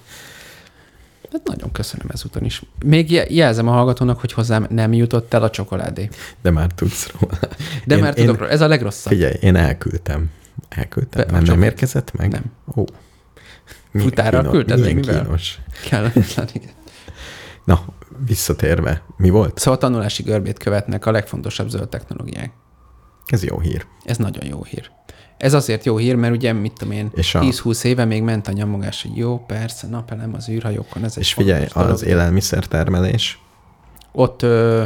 Hát 1.32 1.44
nagyon 1.44 1.72
köszönöm 1.72 2.06
ezúton 2.12 2.44
is. 2.44 2.62
Még 2.84 3.10
je- 3.10 3.30
jelzem 3.30 3.68
a 3.68 3.72
hallgatónak, 3.72 4.20
hogy 4.20 4.32
hozzám 4.32 4.66
nem 4.70 4.92
jutott 4.92 5.34
el 5.34 5.42
a 5.42 5.50
csokoládé. 5.50 6.08
De 6.42 6.50
már 6.50 6.72
tudsz 6.72 7.10
róla. 7.20 7.38
De 7.86 7.94
Én- 7.96 8.02
már 8.02 8.18
én- 8.18 8.24
tudok 8.24 8.40
róla, 8.40 8.50
ez 8.50 8.60
a 8.60 8.68
legrosszabb. 8.68 9.12
Figyelj, 9.12 9.34
én 9.40 9.56
elküldtem. 9.56 10.30
Elküldtem? 10.68 11.26
Be- 11.26 11.32
nem, 11.32 11.42
nem 11.42 11.62
érkezett 11.62 12.12
meg? 12.12 12.30
Nem. 12.32 12.44
Ó. 12.76 12.84
Futára 13.92 14.36
kínos- 14.38 14.52
küldted, 14.52 14.78
milyen 14.80 14.94
mivel? 14.94 15.22
kínos. 15.22 15.58
Kellemetlen, 15.88 16.48
igen. 16.52 16.70
Na, 17.64 17.84
visszatérve, 18.26 19.02
mi 19.16 19.30
volt? 19.30 19.58
Szóval 19.58 19.74
a 19.74 19.78
tanulási 19.78 20.22
görbét 20.22 20.58
követnek 20.58 21.06
a 21.06 21.10
legfontosabb 21.10 21.68
zöld 21.68 21.88
technológiák. 21.88 22.50
Ez 23.26 23.44
jó 23.44 23.60
hír. 23.60 23.86
Ez 24.04 24.16
nagyon 24.16 24.44
jó 24.46 24.64
hír. 24.64 24.90
Ez 25.38 25.54
azért 25.54 25.84
jó 25.84 25.96
hír, 25.96 26.14
mert 26.14 26.34
ugye, 26.34 26.52
mit 26.52 26.72
tudom 26.72 26.92
én, 26.94 27.10
És 27.14 27.34
a- 27.34 27.40
10-20 27.40 27.84
éve 27.84 28.04
még 28.04 28.22
ment 28.22 28.48
a 28.48 28.52
nyomogás, 28.52 29.02
hogy 29.02 29.16
jó, 29.16 29.44
persze, 29.46 29.86
napelem 29.86 30.34
az 30.34 30.48
űrhajókon, 30.48 31.04
ez 31.04 31.18
És 31.18 31.32
figyelj, 31.34 31.66
dolog. 31.74 31.90
az 31.90 32.04
élelmiszertermelés, 32.04 33.42
Ott, 34.12 34.42
ö... 34.42 34.84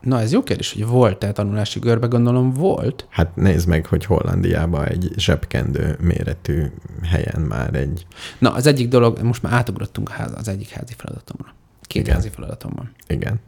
na 0.00 0.20
ez 0.20 0.32
jó 0.32 0.42
kérdés, 0.42 0.72
hogy 0.72 0.86
volt-e 0.86 1.32
tanulási 1.32 1.78
görbe, 1.78 2.06
gondolom 2.06 2.52
volt. 2.52 3.06
hát 3.10 3.36
nézd 3.36 3.68
meg, 3.68 3.86
hogy 3.86 4.04
Hollandiában 4.04 4.84
egy 4.84 5.10
zsebkendő 5.16 5.96
méretű 6.00 6.66
helyen 7.02 7.40
már 7.40 7.74
egy, 7.74 8.06
Na, 8.38 8.52
az 8.52 8.66
egyik 8.66 8.88
dolog, 8.88 9.22
most 9.22 9.42
már 9.42 9.52
átugrottunk 9.52 10.08
ház, 10.08 10.32
az 10.36 10.48
egyik 10.48 10.68
házi 10.68 10.94
feladatomra. 10.96 11.54
Két 11.82 12.02
Igen. 12.02 12.14
házi 12.14 12.28
feladatom 12.28 12.72
van. 12.76 12.90
igen. 13.06 13.40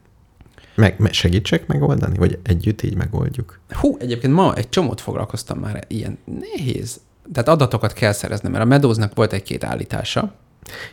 Meg, 0.75 0.95
meg 0.97 1.13
segítsek 1.13 1.67
megoldani, 1.67 2.17
vagy 2.17 2.39
együtt 2.43 2.81
így 2.81 2.95
megoldjuk? 2.95 3.59
Hú, 3.69 3.97
egyébként 3.99 4.33
ma 4.33 4.55
egy 4.55 4.69
csomót 4.69 5.01
foglalkoztam 5.01 5.59
már 5.59 5.83
ilyen 5.87 6.17
nehéz. 6.39 6.99
Tehát 7.33 7.49
adatokat 7.49 7.93
kell 7.93 8.11
szereznem, 8.11 8.51
mert 8.51 8.63
a 8.63 8.67
Medóznak 8.67 9.15
volt 9.15 9.33
egy-két 9.33 9.63
állítása. 9.63 10.33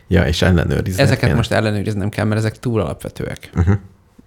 Ja, 0.07 0.27
és 0.27 0.41
ellenőrizni. 0.41 1.01
Ezeket 1.01 1.23
kéne. 1.23 1.35
most 1.35 1.51
ellenőriznem 1.51 2.09
kell, 2.09 2.25
mert 2.25 2.39
ezek 2.39 2.59
túl 2.59 2.81
alapvetőek. 2.81 3.49
Uh-huh. 3.55 3.75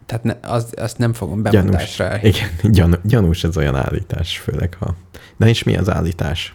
Tehát 0.07 0.25
ne, 0.25 0.49
az, 0.51 0.73
azt 0.77 0.99
nem 0.99 1.13
fogom 1.13 1.43
Gyanús. 1.43 1.59
bemondásra 1.59 2.05
elhinni. 2.05 2.35
Igen, 2.35 2.73
gyanú, 2.73 2.95
gyanús 3.05 3.45
ez 3.45 3.57
olyan 3.57 3.77
állítás, 3.77 4.39
főleg 4.39 4.77
ha... 4.79 4.95
Na 5.37 5.47
és 5.47 5.63
mi 5.63 5.77
az 5.77 5.91
állítás? 5.91 6.55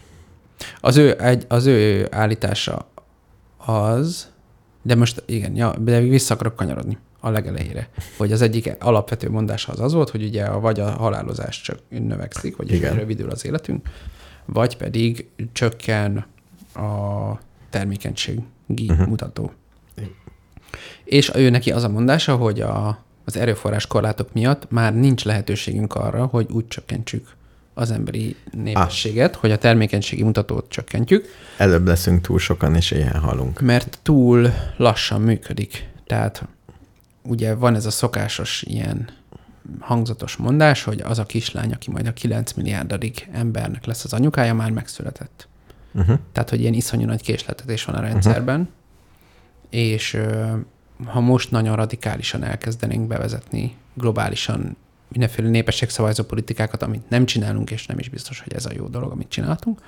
Az 0.80 0.98
ő, 0.98 1.16
egy, 1.20 1.46
az 1.48 1.66
ő 1.66 2.08
állítása 2.12 2.90
az, 3.66 4.28
de 4.82 4.96
most 4.96 5.24
igen, 5.26 5.56
ja, 5.56 5.76
de 5.80 6.00
vissza 6.00 6.34
akarok 6.34 6.56
kanyarodni 6.56 6.98
a 7.28 7.32
legelejére, 7.32 7.90
hogy 8.18 8.32
az 8.32 8.42
egyik 8.42 8.76
alapvető 8.80 9.30
mondása 9.30 9.72
az 9.72 9.80
az 9.80 9.94
volt, 9.94 10.10
hogy 10.10 10.24
ugye 10.24 10.44
a, 10.44 10.60
vagy 10.60 10.80
a 10.80 10.90
halálozás 10.90 11.62
csak 11.62 11.80
növekszik, 11.90 12.56
vagy 12.56 12.72
Igen. 12.72 12.96
rövidül 12.96 13.30
az 13.30 13.46
életünk, 13.46 13.90
vagy 14.46 14.78
pedig 14.78 15.28
csökken 15.52 16.26
a 16.74 17.40
termékenységi 17.70 18.42
Mhm. 18.68 18.92
uh-huh. 18.92 19.08
mutató. 19.08 19.52
És 21.04 21.32
ő 21.36 21.50
neki 21.50 21.72
az 21.72 21.84
a 21.84 21.90
mondása, 21.90 22.36
hogy 22.36 22.62
a, 22.62 23.04
az 23.26 23.38
erőforrás 23.38 23.88
korlátok 23.88 24.34
miatt 24.34 24.72
már 24.72 24.96
nincs 24.96 25.26
lehetőségünk 25.26 25.94
arra, 25.96 26.26
hogy 26.26 26.48
úgy 26.52 26.68
csökkentsük 26.68 27.36
az 27.74 27.92
emberi 27.92 28.36
népességet, 28.52 29.36
ah. 29.36 29.42
hogy 29.42 29.52
a 29.52 29.58
termékenységi 29.58 30.24
mutatót 30.24 30.70
csökkentjük, 30.70 31.26
Előbb 31.58 31.88
leszünk 31.88 32.22
túl 32.22 32.40
sokan, 32.40 32.76
és 32.76 32.92
éhen 32.92 33.20
halunk. 33.20 33.62
mert 33.62 34.00
túl 34.04 34.50
lassan 34.78 35.22
működik. 35.22 35.90
Tehát 36.06 36.48
ugye 37.28 37.56
van 37.56 37.76
ez 37.76 37.86
a 37.86 37.92
szokásos 37.92 38.62
ilyen 38.62 39.10
hangzatos 39.80 40.36
mondás, 40.36 40.84
hogy 40.84 41.02
az 41.02 41.20
a 41.20 41.26
kislány, 41.26 41.74
aki 41.74 41.92
majd 41.92 42.08
a 42.08 42.14
9 42.14 42.54
milliárdadik 42.54 43.30
embernek 43.32 43.86
lesz 43.86 44.04
az 44.04 44.14
anyukája, 44.14 44.54
már 44.54 44.72
megszületett. 44.72 45.48
Uh-huh. 45.94 46.20
Tehát, 46.32 46.50
hogy 46.50 46.60
ilyen 46.60 46.74
iszonyú 46.74 47.06
nagy 47.06 47.22
késletetés 47.22 47.86
van 47.86 47.96
a 47.96 48.02
rendszerben, 48.02 48.60
uh-huh. 48.60 48.76
és 49.70 50.22
ha 51.06 51.20
most 51.20 51.52
nagyon 51.52 51.76
radikálisan 51.76 52.44
elkezdenénk 52.44 53.08
bevezetni 53.08 53.76
globálisan 53.94 54.78
mindenféle 55.08 55.50
népességszabályozó 55.50 56.24
politikákat, 56.24 56.82
amit 56.82 57.10
nem 57.10 57.26
csinálunk, 57.26 57.72
és 57.72 57.86
nem 57.86 58.00
is 58.00 58.10
biztos, 58.10 58.40
hogy 58.40 58.54
ez 58.54 58.66
a 58.66 58.72
jó 58.74 58.88
dolog, 58.88 59.12
amit 59.12 59.30
csináltunk, 59.30 59.82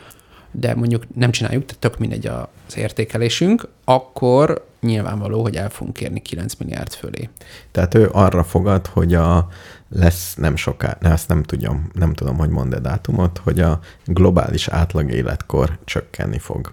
de 0.52 0.76
mondjuk 0.76 1.04
nem 1.16 1.32
csináljuk, 1.32 1.66
tehát 1.66 1.82
tök 1.82 1.98
mindegy 1.98 2.28
az 2.28 2.78
értékelésünk, 2.78 3.68
akkor 3.84 4.68
nyilvánvaló, 4.82 5.42
hogy 5.42 5.56
el 5.56 5.70
fogunk 5.70 6.02
érni 6.02 6.22
9 6.22 6.56
milliárd 6.56 6.94
fölé. 6.94 7.30
Tehát 7.72 7.94
ő 7.96 8.10
arra 8.12 8.44
fogad, 8.44 8.88
hogy 8.88 9.14
a 9.14 9.48
lesz 9.90 10.36
nem 10.36 10.56
soká, 10.56 10.98
ne, 11.02 11.12
azt 11.12 11.28
nem 11.28 11.44
tudom, 11.44 11.90
nem 11.94 12.14
tudom, 12.14 12.38
hogy 12.38 12.50
mond 12.50 12.74
a 12.74 12.80
dátumot, 12.80 13.38
hogy 13.38 13.60
a 13.60 13.80
globális 14.06 14.68
átlag 14.68 15.12
életkor 15.12 15.78
csökkenni 15.86 16.40
fog. 16.40 16.72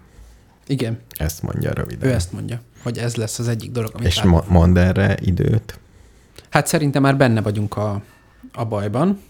Igen, 0.66 0.98
Ezt 1.10 1.42
mondja 1.42 1.72
röviden. 1.72 2.08
ő 2.08 2.12
ezt 2.12 2.32
mondja, 2.32 2.60
hogy 2.82 2.98
ez 2.98 3.16
lesz 3.16 3.38
az 3.38 3.48
egyik 3.48 3.70
dolog, 3.70 3.90
amit 3.94 4.06
És 4.06 4.22
mo- 4.22 4.48
mond 4.48 4.76
erre 4.76 5.16
időt? 5.20 5.78
Hát 6.50 6.66
szerintem 6.66 7.02
már 7.02 7.16
benne 7.16 7.40
vagyunk 7.40 7.76
a, 7.76 8.02
a 8.52 8.64
bajban. 8.64 9.20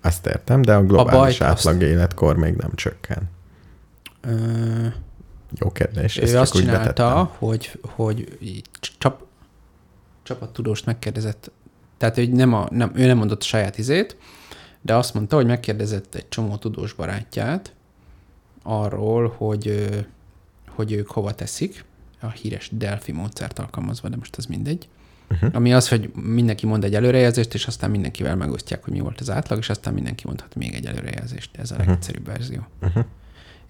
Azt 0.00 0.26
értem, 0.26 0.62
de 0.62 0.74
a 0.74 0.82
globális 0.84 1.38
bajt 1.38 1.40
a 1.40 1.52
azt- 1.52 1.66
átlag 1.66 1.82
életkor 1.82 2.36
még 2.36 2.54
nem 2.54 2.70
csökken. 2.74 3.18
Jó 5.54 5.70
kérdés. 5.70 6.16
ő 6.16 6.38
azt 6.38 6.54
csinálta, 6.54 7.34
hogy, 7.38 7.78
hogy 7.82 8.38
csap, 8.98 9.22
csapattudóst 10.22 10.86
megkérdezett, 10.86 11.50
tehát 11.96 12.14
hogy 12.14 12.30
nem 12.30 12.54
a, 12.54 12.68
nem, 12.70 12.92
ő 12.94 13.06
nem 13.06 13.16
mondott 13.16 13.40
a 13.40 13.44
saját 13.44 13.78
izét, 13.78 14.16
de 14.80 14.94
azt 14.94 15.14
mondta, 15.14 15.36
hogy 15.36 15.46
megkérdezett 15.46 16.14
egy 16.14 16.28
csomó 16.28 16.56
tudós 16.56 16.92
barátját 16.92 17.74
arról, 18.62 19.34
hogy, 19.36 19.88
hogy 20.68 20.92
ők 20.92 21.10
hova 21.10 21.34
teszik, 21.34 21.84
a 22.20 22.30
híres 22.30 22.70
Delphi 22.72 23.12
módszert 23.12 23.58
alkalmazva, 23.58 24.08
de 24.08 24.16
most 24.16 24.38
ez 24.38 24.46
mindegy. 24.46 24.88
Uh-huh. 25.30 25.50
Ami 25.52 25.74
az, 25.74 25.88
hogy 25.88 26.10
mindenki 26.14 26.66
mond 26.66 26.84
egy 26.84 26.94
előrejelzést, 26.94 27.54
és 27.54 27.66
aztán 27.66 27.90
mindenkivel 27.90 28.36
megosztják, 28.36 28.84
hogy 28.84 28.92
mi 28.92 29.00
volt 29.00 29.20
az 29.20 29.30
átlag, 29.30 29.58
és 29.58 29.68
aztán 29.68 29.94
mindenki 29.94 30.22
mondhat 30.26 30.54
még 30.54 30.74
egy 30.74 30.86
előrejelzést. 30.86 31.56
Ez 31.56 31.70
a 31.70 31.76
legegyszerűbb 31.76 32.26
verzió. 32.26 32.66
Uh-huh. 32.82 33.04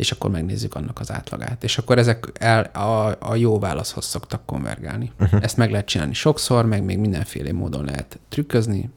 És 0.00 0.10
akkor 0.10 0.30
megnézzük 0.30 0.74
annak 0.74 1.00
az 1.00 1.12
átlagát. 1.12 1.64
És 1.64 1.78
akkor 1.78 1.98
ezek 1.98 2.26
el, 2.34 2.62
a, 2.62 3.16
a 3.20 3.34
jó 3.34 3.58
válaszhoz 3.58 4.04
szoktak 4.04 4.46
konvergálni. 4.46 5.12
Uh-huh. 5.20 5.42
Ezt 5.42 5.56
meg 5.56 5.70
lehet 5.70 5.86
csinálni 5.86 6.14
sokszor, 6.14 6.66
meg 6.66 6.84
még 6.84 6.98
mindenféle 6.98 7.52
módon 7.52 7.84
lehet 7.84 8.18
trükközni, 8.28 8.90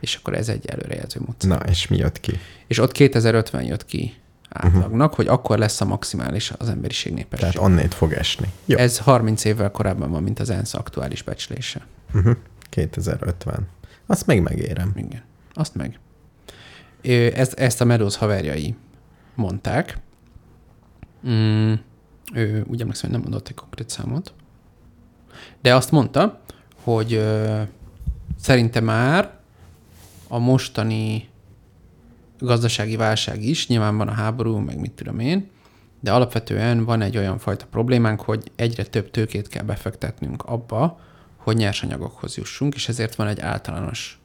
és 0.00 0.14
akkor 0.14 0.34
ez 0.34 0.48
egy 0.48 0.66
előrejelző 0.66 1.20
módszer. 1.26 1.50
Na, 1.50 1.56
és 1.56 1.88
mi 1.88 1.96
jött 1.96 2.20
ki? 2.20 2.38
És 2.66 2.78
ott 2.78 2.92
2050 2.92 3.64
jött 3.64 3.84
ki 3.84 4.14
átlagnak, 4.48 4.92
uh-huh. 4.92 5.14
hogy 5.14 5.26
akkor 5.26 5.58
lesz 5.58 5.80
a 5.80 5.84
maximális 5.84 6.50
az 6.50 6.68
emberiség 6.68 7.12
népesség. 7.12 7.48
Tehát 7.48 7.68
onnét 7.68 7.94
fog 7.94 8.12
esni. 8.12 8.52
Jó. 8.64 8.78
Ez 8.78 8.98
30 8.98 9.44
évvel 9.44 9.70
korábban 9.70 10.10
van, 10.10 10.22
mint 10.22 10.40
az 10.40 10.50
ENSZ 10.50 10.74
aktuális 10.74 11.22
becslése. 11.22 11.86
Uh-huh. 12.14 12.36
2050. 12.68 13.68
Azt 14.06 14.26
még 14.26 14.40
megérem. 14.40 14.92
Igen. 14.96 15.22
Azt 15.54 15.74
meg. 15.74 15.98
Ezt, 17.34 17.52
ezt 17.52 17.80
a 17.80 17.84
Meadows 17.84 18.16
haverjai 18.16 18.74
mondták. 19.34 19.98
Mm, 21.28 21.72
ő 22.34 22.64
úgy 22.66 22.80
emlékszem, 22.80 23.10
hogy 23.10 23.18
nem 23.18 23.20
mondott 23.20 23.48
egy 23.48 23.54
konkrét 23.54 23.90
számot. 23.90 24.32
De 25.60 25.74
azt 25.74 25.90
mondta, 25.90 26.40
hogy 26.82 27.12
ö, 27.12 27.60
szerinte 28.40 28.80
már 28.80 29.38
a 30.28 30.38
mostani 30.38 31.28
gazdasági 32.38 32.96
válság 32.96 33.42
is, 33.42 33.66
nyilván 33.66 33.96
van 33.96 34.08
a 34.08 34.12
háború, 34.12 34.56
meg 34.56 34.78
mit 34.78 34.92
tudom 34.92 35.18
én, 35.18 35.50
de 36.00 36.12
alapvetően 36.12 36.84
van 36.84 37.00
egy 37.00 37.16
olyan 37.16 37.38
fajta 37.38 37.66
problémánk, 37.70 38.20
hogy 38.20 38.50
egyre 38.56 38.84
több 38.84 39.10
tőkét 39.10 39.48
kell 39.48 39.64
befektetnünk 39.64 40.42
abba, 40.42 41.00
hogy 41.36 41.56
nyersanyagokhoz 41.56 42.36
jussunk, 42.36 42.74
és 42.74 42.88
ezért 42.88 43.14
van 43.14 43.26
egy 43.26 43.40
általános 43.40 44.20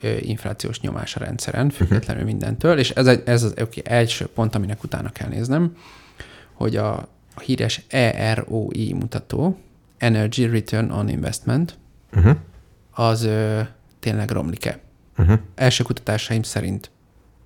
ö, 0.00 0.16
inflációs 0.18 0.80
nyomás 0.80 1.16
a 1.16 1.20
rendszeren, 1.20 1.70
függetlenül 1.70 2.24
mindentől, 2.24 2.78
és 2.78 2.90
ez, 2.90 3.06
egy, 3.06 3.22
ez 3.24 3.42
az 3.42 3.50
okay, 3.50 3.82
első 3.84 4.26
pont, 4.26 4.54
aminek 4.54 4.82
utána 4.82 5.10
kell 5.10 5.28
néznem, 5.28 5.76
hogy 6.56 6.76
a, 6.76 6.94
a 7.34 7.40
híres 7.40 7.84
EROI 7.88 8.92
mutató, 8.92 9.58
Energy 9.98 10.46
Return 10.50 10.90
on 10.90 11.08
Investment, 11.08 11.78
Uh-huh. 12.16 12.36
az 12.90 13.22
ö, 13.22 13.60
tényleg 14.00 14.30
romlik-e. 14.30 14.78
Uh-huh. 15.18 15.38
Első 15.54 15.84
kutatásaim 15.84 16.42
szerint 16.42 16.90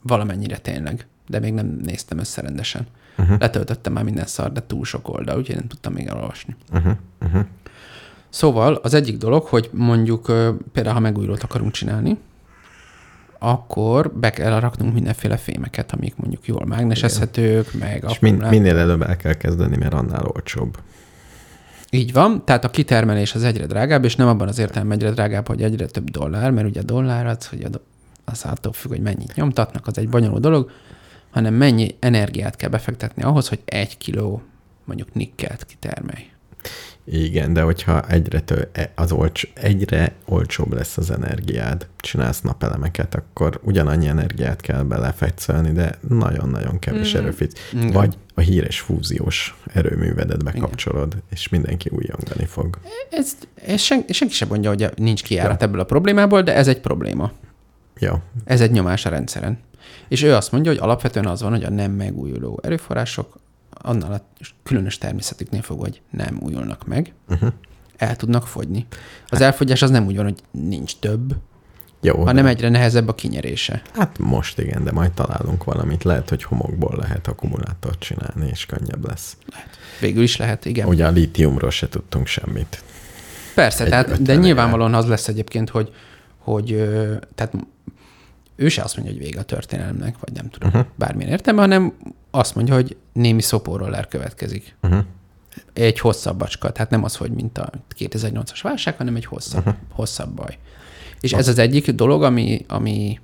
valamennyire 0.03 0.59
tényleg, 0.59 1.07
de 1.29 1.38
még 1.38 1.53
nem 1.53 1.66
néztem 1.66 2.18
össze 2.18 2.40
rendesen. 2.40 2.87
Mhm. 3.16 3.23
Uh-huh. 3.23 3.40
Letöltöttem 3.40 3.92
már 3.92 4.05
minden 4.05 4.27
szar, 4.27 4.53
de 4.53 4.62
túl 4.66 4.85
sok 4.85 5.09
oldal, 5.09 5.38
úgyhogy 5.38 5.57
nem 5.57 5.66
tudtam 5.66 5.92
még 5.92 6.07
elolvasni. 6.07 6.57
Uh-huh. 6.73 6.92
Uh-huh. 7.23 7.44
Szóval 8.29 8.75
az 8.75 8.94
egyik 8.94 9.16
dolog, 9.16 9.44
hogy 9.44 9.70
mondjuk 9.73 10.23
például, 10.73 10.94
ha 10.94 11.01
megújulót 11.01 11.42
akarunk 11.42 11.73
csinálni, 11.73 12.18
akkor 13.42 14.12
be 14.12 14.31
kell 14.31 14.61
raknunk 14.61 14.94
mindenféle 14.94 15.37
fémeket, 15.37 15.92
amik 15.92 16.16
mondjuk 16.16 16.46
jól 16.46 16.66
mágnesezhetők, 16.66 17.72
meg 17.72 18.05
És 18.09 18.18
min- 18.18 18.48
minél 18.48 18.76
előbb 18.79 19.03
el 19.03 19.16
kell 19.16 19.35
kezdeni, 19.35 19.76
mert 19.76 19.94
annál 19.94 20.24
olcsóbb. 20.26 20.79
Így 21.90 22.12
van, 22.12 22.44
tehát 22.44 22.64
a 22.64 22.70
kitermelés 22.70 23.35
az 23.35 23.42
egyre 23.42 23.66
drágább, 23.66 24.05
és 24.05 24.16
nem 24.16 24.29
abban 24.29 24.48
az 24.48 24.59
értelemben 24.59 24.98
egyre 24.98 25.11
drágább, 25.11 25.46
hogy 25.46 25.62
egyre 25.62 25.87
több 25.87 26.11
dollár, 26.11 26.50
mert 26.50 26.68
ugye 26.68 26.81
a 26.81 26.85
dollár 26.85 27.26
az, 27.26 27.46
hogy 27.46 27.62
a 27.62 27.68
do- 27.68 27.83
az 28.24 28.44
attól 28.44 28.72
függ, 28.72 28.90
hogy 28.90 29.00
mennyit 29.00 29.35
nyomtatnak, 29.35 29.87
az 29.87 29.98
egy 29.98 30.09
bonyolult 30.09 30.42
dolog, 30.42 30.70
hanem 31.31 31.55
mennyi 31.55 31.96
energiát 31.98 32.57
kell 32.57 32.70
befektetni 32.70 33.22
ahhoz, 33.22 33.48
hogy 33.48 33.61
egy 33.64 33.98
kiló 33.98 34.42
mondjuk 34.85 35.14
nikkelt 35.14 35.64
kitermelj. 35.64 36.24
Igen, 37.04 37.52
de 37.52 37.62
hogyha 37.62 38.08
egyre, 38.08 38.40
tő, 38.40 38.68
az 38.94 39.12
olcs, 39.12 39.42
egyre 39.54 40.12
olcsóbb 40.24 40.72
lesz 40.72 40.96
az 40.96 41.10
energiád, 41.10 41.86
csinálsz 41.96 42.40
napelemeket, 42.40 43.14
akkor 43.14 43.60
ugyanannyi 43.62 44.06
energiát 44.06 44.60
kell 44.60 44.82
belefegyszölni, 44.82 45.72
de 45.72 45.98
nagyon-nagyon 46.08 46.78
kevés 46.78 47.14
Mm. 47.14 47.18
erőfit. 47.18 47.58
Igen. 47.72 47.90
Vagy 47.92 48.16
a 48.34 48.40
híres 48.40 48.80
fúziós 48.80 49.56
erőművedet 49.72 50.44
bekapcsolod, 50.44 51.16
és 51.30 51.48
mindenki 51.48 51.88
újongani 51.92 52.44
fog. 52.44 52.78
Ez, 53.10 53.32
ez 53.66 53.80
sen, 53.80 54.04
senki 54.08 54.34
sem 54.34 54.48
mondja, 54.48 54.68
hogy 54.68 54.90
nincs 54.96 55.22
kiárat 55.22 55.62
ebből 55.62 55.80
a 55.80 55.84
problémából, 55.84 56.42
de 56.42 56.54
ez 56.54 56.68
egy 56.68 56.80
probléma. 56.80 57.32
Jó, 57.98 58.14
Ez 58.44 58.60
egy 58.60 58.70
nyomás 58.70 59.06
a 59.06 59.08
rendszeren. 59.08 59.58
És 60.08 60.22
ő 60.22 60.34
azt 60.34 60.52
mondja, 60.52 60.70
hogy 60.70 60.80
alapvetően 60.80 61.26
az 61.26 61.42
van, 61.42 61.50
hogy 61.50 61.64
a 61.64 61.70
nem 61.70 61.92
megújuló 61.92 62.60
erőforrások 62.62 63.38
annál 63.82 64.12
a 64.12 64.42
különös 64.62 64.98
természetüknél 64.98 65.62
fogva, 65.62 65.82
hogy 65.82 66.00
nem 66.10 66.38
újulnak 66.42 66.86
meg, 66.86 67.12
uh-huh. 67.28 67.52
el 67.96 68.16
tudnak 68.16 68.46
fogyni. 68.46 68.86
Az 69.26 69.40
elfogyás 69.40 69.82
az 69.82 69.90
nem 69.90 70.06
úgy 70.06 70.16
van, 70.16 70.24
hogy 70.24 70.42
nincs 70.50 70.96
több, 70.96 71.34
jó 72.02 72.24
hanem 72.24 72.44
de, 72.44 72.50
egyre 72.50 72.68
nehezebb 72.68 73.08
a 73.08 73.14
kinyerése. 73.14 73.82
hát 73.94 74.18
most 74.18 74.58
igen, 74.58 74.84
de 74.84 74.92
majd 74.92 75.12
találunk 75.12 75.64
valamit. 75.64 76.04
Lehet, 76.04 76.28
hogy 76.28 76.42
homokból 76.42 76.94
lehet 76.96 77.26
akkumulátort 77.26 77.98
csinálni, 77.98 78.48
és 78.50 78.66
könnyebb 78.66 79.06
lesz. 79.06 79.36
Végül 80.00 80.22
is 80.22 80.36
lehet, 80.36 80.64
igen. 80.64 80.88
Ugye 80.88 81.06
a 81.06 81.10
lítiumról 81.10 81.70
se 81.70 81.88
tudtunk 81.88 82.26
semmit. 82.26 82.82
Persze, 83.54 83.84
egy 83.84 83.90
tehát, 83.90 84.06
de 84.06 84.12
50 84.12 84.38
nyilvánvalóan 84.38 84.94
az 84.94 85.06
lesz 85.06 85.28
egyébként, 85.28 85.70
hogy, 85.70 85.94
hogy 86.38 86.66
tehát 87.34 87.54
ő 88.56 88.68
se 88.68 88.82
azt 88.82 88.96
mondja, 88.96 89.14
hogy 89.14 89.24
vége 89.24 89.40
a 89.40 89.42
történelemnek, 89.42 90.16
vagy 90.20 90.32
nem 90.32 90.48
tudom, 90.48 90.68
uh-huh. 90.68 90.84
bármilyen 90.94 91.30
értelme, 91.30 91.60
hanem 91.60 91.94
azt 92.30 92.54
mondja, 92.54 92.74
hogy 92.74 92.96
némi 93.12 93.42
szopóroller 93.42 94.08
következik. 94.08 94.76
Uh-huh. 94.82 95.04
Egy 95.72 95.98
hosszabb 95.98 96.38
bacska, 96.38 96.70
tehát 96.70 96.90
nem 96.90 97.04
az, 97.04 97.16
hogy 97.16 97.30
mint 97.30 97.58
a 97.58 97.70
2008-as 97.98 98.58
válság, 98.62 98.96
hanem 98.96 99.16
egy 99.16 99.24
hosszabb, 99.24 99.66
uh-huh. 99.66 99.82
hosszabb 99.92 100.30
baj. 100.30 100.58
És 101.20 101.32
ez 101.32 101.48
az 101.48 101.58
egyik 101.58 101.90
dolog, 101.90 102.22
ami, 102.22 102.64
ami 102.68 103.20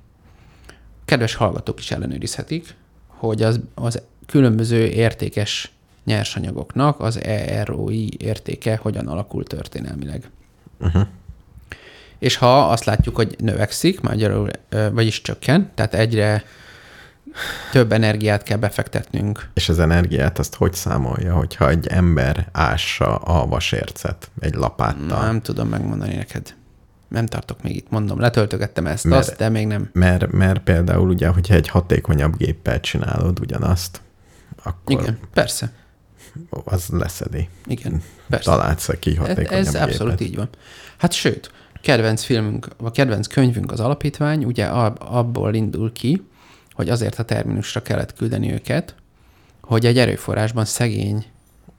kedves 1.05 1.35
hallgatók 1.35 1.79
is 1.79 1.91
ellenőrizhetik, 1.91 2.75
hogy 3.07 3.41
az, 3.41 3.59
az 3.73 4.01
különböző 4.25 4.85
értékes 4.85 5.71
nyersanyagoknak 6.05 6.99
az 6.99 7.21
EROI 7.23 8.09
értéke 8.17 8.79
hogyan 8.81 9.07
alakul 9.07 9.43
történelmileg. 9.43 10.29
Uh-huh. 10.79 11.07
És 12.19 12.35
ha 12.35 12.69
azt 12.69 12.83
látjuk, 12.83 13.15
hogy 13.15 13.35
növekszik, 13.39 14.01
magyarul, 14.01 14.49
vagyis 14.91 15.21
csökken, 15.21 15.71
tehát 15.75 15.93
egyre 15.93 16.43
több 17.71 17.91
energiát 17.91 18.43
kell 18.43 18.57
befektetnünk. 18.57 19.49
És 19.53 19.69
az 19.69 19.79
energiát 19.79 20.39
azt 20.39 20.55
hogy 20.55 20.73
számolja, 20.73 21.33
hogyha 21.35 21.69
egy 21.69 21.87
ember 21.87 22.47
ássa 22.51 23.15
a 23.15 23.45
vasércet 23.45 24.31
egy 24.39 24.53
lapáttal? 24.53 25.21
Nem 25.25 25.41
tudom 25.41 25.67
megmondani 25.67 26.15
neked. 26.15 26.55
Nem 27.07 27.25
tartok 27.25 27.63
még 27.63 27.75
itt, 27.75 27.89
mondom, 27.89 28.19
letöltögettem 28.19 28.87
ezt, 28.87 29.03
Mert- 29.03 29.21
azt, 29.27 29.37
de 29.37 29.49
még 29.49 29.67
nem. 29.67 29.89
Mert, 29.93 30.31
mert 30.31 30.59
például 30.59 31.09
ugye, 31.09 31.27
hogyha 31.27 31.53
egy 31.53 31.67
hatékonyabb 31.67 32.37
géppel 32.37 32.79
csinálod 32.79 33.39
ugyanazt, 33.39 34.01
akkor 34.63 35.01
Igen, 35.01 35.17
persze. 35.33 35.71
az 36.63 36.87
leszedi. 36.89 37.49
Igen, 37.65 38.01
persze. 38.29 38.51
Találsz 38.51 38.89
ki 38.99 39.09
Ez, 39.11 39.17
hatékonyabb 39.17 39.51
ez 39.65 39.75
abszolút 39.75 40.17
gépet. 40.17 40.27
így 40.27 40.35
van. 40.35 40.49
Hát 40.97 41.11
sőt, 41.13 41.51
kedvenc 41.81 42.23
filmünk, 42.23 42.67
vagy 42.77 42.91
kedvenc 42.91 43.27
könyvünk 43.27 43.71
az 43.71 43.79
alapítvány, 43.79 44.43
ugye 44.45 44.65
ab- 44.65 45.01
abból 45.03 45.53
indul 45.53 45.91
ki, 45.91 46.27
hogy 46.77 46.89
azért 46.89 47.19
a 47.19 47.23
terminusra 47.23 47.81
kellett 47.81 48.13
küldeni 48.13 48.53
őket, 48.53 48.95
hogy 49.61 49.85
egy 49.85 49.97
erőforrásban 49.97 50.65
szegény 50.65 51.25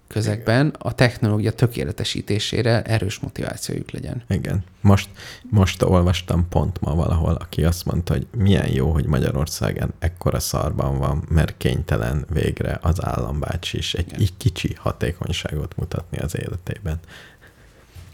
közegben 0.06 0.74
a 0.78 0.94
technológia 0.94 1.52
tökéletesítésére 1.52 2.82
erős 2.82 3.18
motivációjuk 3.18 3.90
legyen. 3.90 4.22
Igen. 4.28 4.64
Most, 4.80 5.08
most 5.50 5.82
olvastam 5.82 6.48
pont 6.48 6.80
ma 6.80 6.94
valahol, 6.94 7.34
aki 7.34 7.64
azt 7.64 7.84
mondta, 7.84 8.12
hogy 8.12 8.26
milyen 8.36 8.72
jó, 8.72 8.90
hogy 8.90 9.06
Magyarországon 9.06 9.92
ekkora 9.98 10.40
szarban 10.40 10.98
van, 10.98 11.24
mert 11.28 11.54
kénytelen 11.56 12.26
végre 12.32 12.78
az 12.82 13.04
állambácsi 13.04 13.76
is 13.78 13.94
egy, 13.94 14.12
egy 14.14 14.32
kicsi 14.36 14.74
hatékonyságot 14.78 15.76
mutatni 15.76 16.18
az 16.18 16.38
életében. 16.38 16.98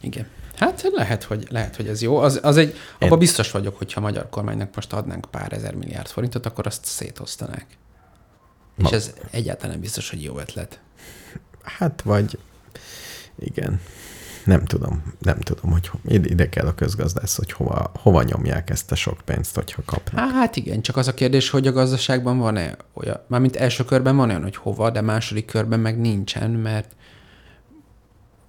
Igen. 0.01 0.27
Hát 0.57 0.83
lehet, 0.93 1.25
hogy, 1.25 1.47
lehet, 1.51 1.77
hogy 1.77 1.89
ez 1.89 2.03
jó. 2.03 2.17
Az, 2.17 2.41
az 2.43 2.57
egy, 2.57 2.77
abban 2.99 3.19
biztos 3.19 3.51
vagyok, 3.51 3.79
hogyha 3.79 4.01
a 4.01 4.03
magyar 4.03 4.29
kormánynak 4.29 4.75
most 4.75 4.93
adnánk 4.93 5.27
pár 5.31 5.53
ezer 5.53 5.75
milliárd 5.75 6.09
forintot, 6.09 6.47
akkor 6.47 6.67
azt 6.67 6.85
szétosztanák. 6.85 7.67
Ma- 8.77 8.89
És 8.89 8.95
ez 8.95 9.15
egyáltalán 9.31 9.71
nem 9.71 9.81
biztos, 9.81 10.11
hogy 10.11 10.23
jó 10.23 10.39
ötlet. 10.39 10.81
Hát 11.63 12.03
vagy 12.03 12.39
igen. 13.39 13.81
Nem 14.45 14.65
tudom, 14.65 15.15
nem 15.19 15.41
tudom, 15.41 15.71
hogy 15.71 15.89
ho- 15.89 16.01
ide 16.05 16.29
ide 16.29 16.49
kell 16.49 16.67
a 16.67 16.75
közgazdász, 16.75 17.37
hogy 17.37 17.53
hova, 17.53 17.91
hova 18.01 18.23
nyomják 18.23 18.71
ezt 18.71 18.93
a 18.93 18.95
sok 18.95 19.21
pénzt, 19.25 19.55
hogyha 19.55 19.83
kapnak. 19.87 20.31
Hát 20.31 20.57
igen, 20.57 20.83
csak 20.83 20.97
az 20.97 21.09
a 21.09 21.15
kérdés, 21.15 21.51
hogy 21.51 21.67
a 21.67 21.73
gazdaságban 21.73 22.39
van-e 22.39 22.77
olyan, 22.93 23.21
mármint 23.27 23.57
első 23.57 23.85
körben 23.85 24.17
van 24.17 24.29
olyan, 24.29 24.43
hogy 24.43 24.57
hova, 24.57 24.91
de 24.91 25.01
második 25.01 25.45
körben 25.45 25.81
meg 25.81 25.99
nincsen, 26.01 26.51
mert 26.51 26.95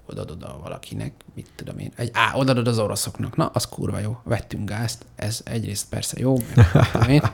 oda-oda 0.06 0.60
valakinek, 0.64 1.14
mit 1.34 1.50
tudom 1.56 1.78
én, 1.78 1.92
egy, 1.96 2.10
á, 2.14 2.34
oda 2.36 2.70
az 2.70 2.80
oroszoknak, 2.80 3.36
na, 3.36 3.46
az 3.54 3.68
kurva 3.68 4.00
jó, 4.00 4.18
vettünk 4.24 4.70
gázt, 4.70 5.06
ez 5.16 5.42
egyrészt 5.44 5.90
persze 5.90 6.20
jó, 6.20 6.38
meg 6.94 7.10
én, 7.10 7.22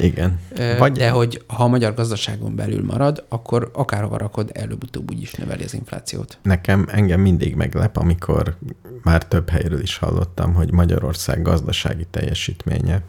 Igen. 0.00 0.40
Vagy 0.78 0.92
de 0.92 1.10
hogy 1.10 1.44
ha 1.46 1.64
a 1.64 1.68
magyar 1.68 1.94
gazdaságon 1.94 2.54
belül 2.56 2.84
marad, 2.84 3.24
akkor 3.28 3.70
akárhova 3.72 4.16
rakod, 4.16 4.50
előbb-utóbb 4.52 5.10
úgyis 5.10 5.32
növeli 5.32 5.64
az 5.64 5.74
inflációt. 5.74 6.38
nekem 6.42 6.86
engem 6.90 7.20
mindig 7.20 7.54
meglep, 7.54 7.96
amikor 7.96 8.56
már 9.02 9.28
több 9.28 9.48
helyről 9.48 9.80
is 9.80 9.96
hallottam, 9.96 10.54
hogy 10.54 10.72
Magyarország 10.72 11.42
gazdasági 11.42 12.06
teljesítménye, 12.10 13.02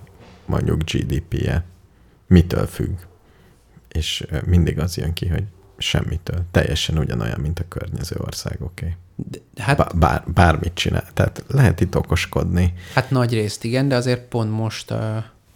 mondjuk 0.45 0.84
GDP-je, 0.84 1.63
mitől 2.28 2.65
függ. 2.65 2.98
És 3.88 4.26
mindig 4.45 4.80
az 4.80 4.98
jön 4.98 5.13
ki, 5.13 5.28
hogy 5.28 5.43
semmitől. 5.78 6.42
Teljesen 6.52 6.98
ugyanolyan, 6.98 7.40
mint 7.40 7.60
a 7.60 7.64
környező 7.68 8.16
országoké. 8.20 8.96
De, 9.16 9.64
hát, 9.64 9.78
Bá- 9.78 9.98
bár, 9.98 10.24
bármit 10.34 10.74
csinál. 10.74 11.08
Tehát 11.14 11.44
lehet 11.48 11.82
itt 11.82 11.96
okoskodni. 11.98 12.74
hát 12.94 13.10
nagy 13.10 13.34
részt 13.34 13.64
igen, 13.64 13.88
de 13.88 13.96
azért 13.96 14.22
pont 14.22 14.52
most, 14.52 14.92
uh, 14.92 14.98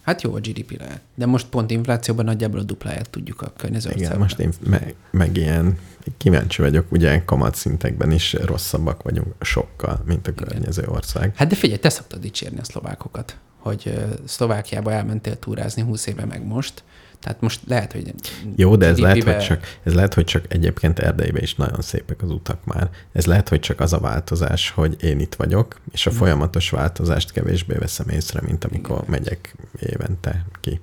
hát 0.02 0.22
jó 0.22 0.34
a 0.34 0.38
GDP 0.38 0.78
lehet, 0.78 1.00
de 1.14 1.26
most 1.26 1.46
pont 1.46 1.70
inflációban 1.70 2.24
nagyjából 2.24 2.58
a 2.60 2.62
dupláját 2.62 3.10
tudjuk 3.10 3.42
a 3.42 3.52
környező 3.56 3.90
Igen, 3.90 4.00
országoknak. 4.02 4.28
most 4.28 4.38
én 4.62 4.70
meg, 4.70 4.94
meg 5.10 5.36
ilyen 5.36 5.78
kíváncsi 6.16 6.62
vagyok, 6.62 6.92
ugye 6.92 7.24
kamatszintekben 7.24 8.12
is 8.12 8.32
rosszabbak 8.32 9.02
vagyunk 9.02 9.34
sokkal, 9.40 10.02
mint 10.06 10.26
a 10.26 10.34
környező 10.34 10.84
ország. 10.86 11.32
Hát 11.36 11.48
de 11.48 11.54
figyelj, 11.54 11.78
te 11.78 11.88
szoktad 11.88 12.20
dicsérni 12.20 12.58
a 12.58 12.64
szlovákokat. 12.64 13.36
hogy 13.58 14.06
Szlovákiába 14.24 14.92
elmentél 14.92 15.38
túrázni 15.38 15.82
20 15.82 16.06
éve 16.06 16.24
meg 16.24 16.46
most, 16.46 16.82
tehát 17.20 17.40
most 17.40 17.60
lehet, 17.66 17.92
hogy... 17.92 18.14
Jó, 18.56 18.76
de 18.76 18.86
ez 18.86 18.98
lehet, 18.98 19.22
hogy 19.22 19.38
csak, 19.38 19.78
ez 19.82 19.94
lehet, 19.94 20.14
hogy 20.14 20.24
csak 20.24 20.44
egyébként 20.48 20.98
Erdélybe 20.98 21.40
is 21.40 21.54
nagyon 21.54 21.80
szépek 21.80 22.22
az 22.22 22.30
utak 22.30 22.64
már. 22.64 22.90
Ez 23.12 23.26
lehet, 23.26 23.48
hogy 23.48 23.60
csak 23.60 23.80
az 23.80 23.92
a 23.92 23.98
változás, 23.98 24.70
hogy 24.70 25.02
én 25.02 25.20
itt 25.20 25.34
vagyok, 25.34 25.80
és 25.92 26.06
a 26.06 26.10
folyamatos 26.10 26.70
változást 26.70 27.32
kevésbé 27.32 27.74
veszem 27.74 28.08
észre, 28.08 28.40
mint 28.40 28.64
amikor 28.64 28.96
Igen. 28.96 29.10
megyek 29.10 29.56
évente 29.80 30.44
ki. 30.60 30.80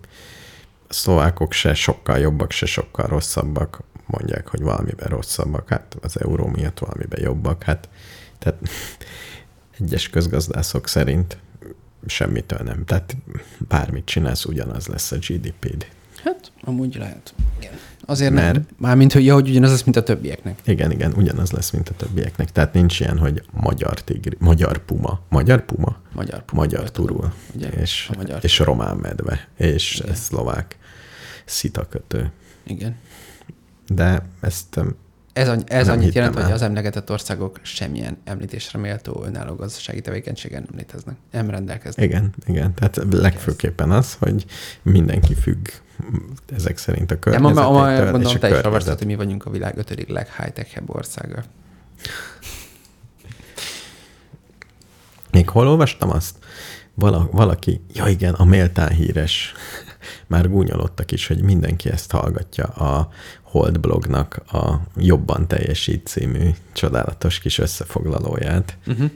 A 0.88 0.94
szlovákok 0.94 1.54
se 1.54 1.74
sokkal 1.74 2.18
jobbak, 2.18 2.52
se 2.52 2.66
sokkal 2.66 3.08
rosszabbak. 3.08 3.84
Mondják, 4.06 4.48
hogy 4.48 4.62
valamiben 4.62 5.08
rosszabbak, 5.08 5.70
hát 5.70 5.98
az 6.02 6.22
euró 6.22 6.48
miatt 6.48 6.80
valamiben 6.80 7.22
jobbak. 7.22 7.64
Hát, 7.64 7.90
tehát 8.40 8.60
egyes 9.80 10.10
közgazdászok 10.10 10.88
szerint 10.88 11.38
semmitől 12.06 12.60
nem. 12.60 12.86
Tehát 12.86 13.16
bármit 13.58 14.06
csinálsz, 14.06 14.46
ugyanaz 14.46 14.88
lesz 14.88 15.12
a 15.12 15.18
GDP-d. 15.18 15.86
Hát, 16.28 16.52
amúgy 16.62 16.96
lehet. 16.96 17.34
Igen. 17.60 17.74
Azért 18.06 18.34
Mert- 18.34 18.54
nem. 18.54 18.66
Mármint, 18.78 19.14
hogy, 19.14 19.26
ja, 19.26 19.34
hogy 19.34 19.50
ugyanaz 19.50 19.70
lesz, 19.70 19.84
mint 19.84 19.96
a 19.98 20.04
többieknek. 20.04 20.60
Igen, 20.66 20.92
igen, 20.92 21.14
ugyanaz 21.16 21.52
lesz, 21.52 21.70
mint 21.72 21.90
a 21.90 21.94
többieknek. 21.94 22.52
Tehát 22.52 22.74
nincs 22.74 23.00
ilyen, 23.00 23.18
hogy 23.18 23.42
magyar 23.52 24.02
tigri, 24.02 24.36
magyar 24.40 24.78
puma, 24.86 25.20
magyar 25.30 25.66
puma, 25.66 25.98
Magyar 26.14 26.44
puma, 26.46 26.62
magyar 26.62 26.92
turul, 26.92 27.34
Ugye? 27.56 27.70
és, 27.70 28.10
A 28.14 28.18
magyar 28.18 28.40
és 28.44 28.60
román 28.60 28.98
medve, 28.98 29.48
és 29.58 30.00
Igen. 30.00 30.16
szlovák 30.16 30.78
szitakötő. 31.46 32.32
Igen. 32.66 32.96
De 33.88 34.26
ezt 34.42 34.80
Ez, 35.38 35.48
annyi, 35.48 35.64
ez 35.66 35.88
Nem 35.88 35.98
annyit 35.98 36.14
jelent, 36.14 36.34
hogy 36.34 36.44
el. 36.44 36.52
az 36.52 36.62
emlegetett 36.62 37.12
országok 37.12 37.60
semmilyen 37.62 38.18
említésre 38.24 38.80
méltó 38.80 39.24
önálló 39.26 39.56
gazdasági 39.56 40.02
tevékenységen 40.02 40.66
nem 40.70 40.78
léteznek. 40.78 41.16
Nem 41.32 41.50
rendelkeznek. 41.50 42.06
igen, 42.06 42.34
igen. 42.46 42.74
Tehát 42.74 43.00
legfőképpen 43.10 43.92
az, 43.92 44.14
hogy 44.20 44.46
mindenki 44.82 45.34
függ 45.34 45.68
ezek 46.56 46.78
szerint 46.78 47.12
a 47.12 47.16
De 47.16 47.40
ma, 47.40 47.52
ma, 47.52 47.70
ma 47.72 47.84
a 47.84 48.38
te 48.40 48.50
is 48.50 48.64
olvastad, 48.64 48.98
hogy 48.98 49.08
mi 49.08 49.16
vagyunk 49.16 49.46
a 49.46 49.50
világ 49.50 49.78
ötödik 49.78 50.08
leghigh-techebb 50.08 50.96
országa. 50.96 51.44
Még 55.32 55.50
hol 55.50 55.68
olvastam 55.68 56.10
azt? 56.10 56.36
Vala, 56.94 57.30
valaki, 57.32 57.82
ja 57.94 58.08
igen, 58.08 58.34
a 58.34 58.46
méltán 58.46 58.90
híres, 58.90 59.54
már 60.28 60.50
gúnyolottak 60.50 61.12
is, 61.12 61.28
hogy 61.28 61.42
mindenki 61.42 61.90
ezt 61.90 62.12
hallgatja 62.12 62.66
a 62.66 63.10
Hold 63.42 63.80
blognak 63.80 64.42
a 64.48 64.82
Jobban 64.96 65.48
teljesít 65.48 66.08
című 66.08 66.50
csodálatos 66.74 67.40
kis 67.40 67.58
összefoglalóját. 67.58 68.78
Uh-huh. 68.88 69.10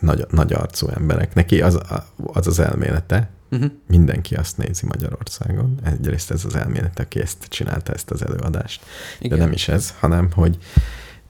Nagy, 0.00 0.26
nagy 0.30 0.52
arcú 0.52 0.88
emberek. 0.88 1.34
Neki 1.34 1.62
az, 1.62 1.78
az 2.32 2.46
az 2.46 2.58
elmélete, 2.58 3.30
Uh-huh. 3.50 3.70
mindenki 3.86 4.34
azt 4.34 4.56
nézi 4.56 4.86
Magyarországon. 4.86 5.78
Egyrészt 5.84 6.30
ez 6.30 6.44
az 6.44 6.54
elmélet, 6.54 6.98
aki 6.98 7.20
ezt 7.20 7.44
csinálta, 7.48 7.92
ezt 7.92 8.10
az 8.10 8.24
előadást. 8.24 8.82
Igen. 9.18 9.38
De 9.38 9.44
nem 9.44 9.52
is 9.52 9.68
ez, 9.68 9.94
hanem 9.98 10.30
hogy 10.32 10.58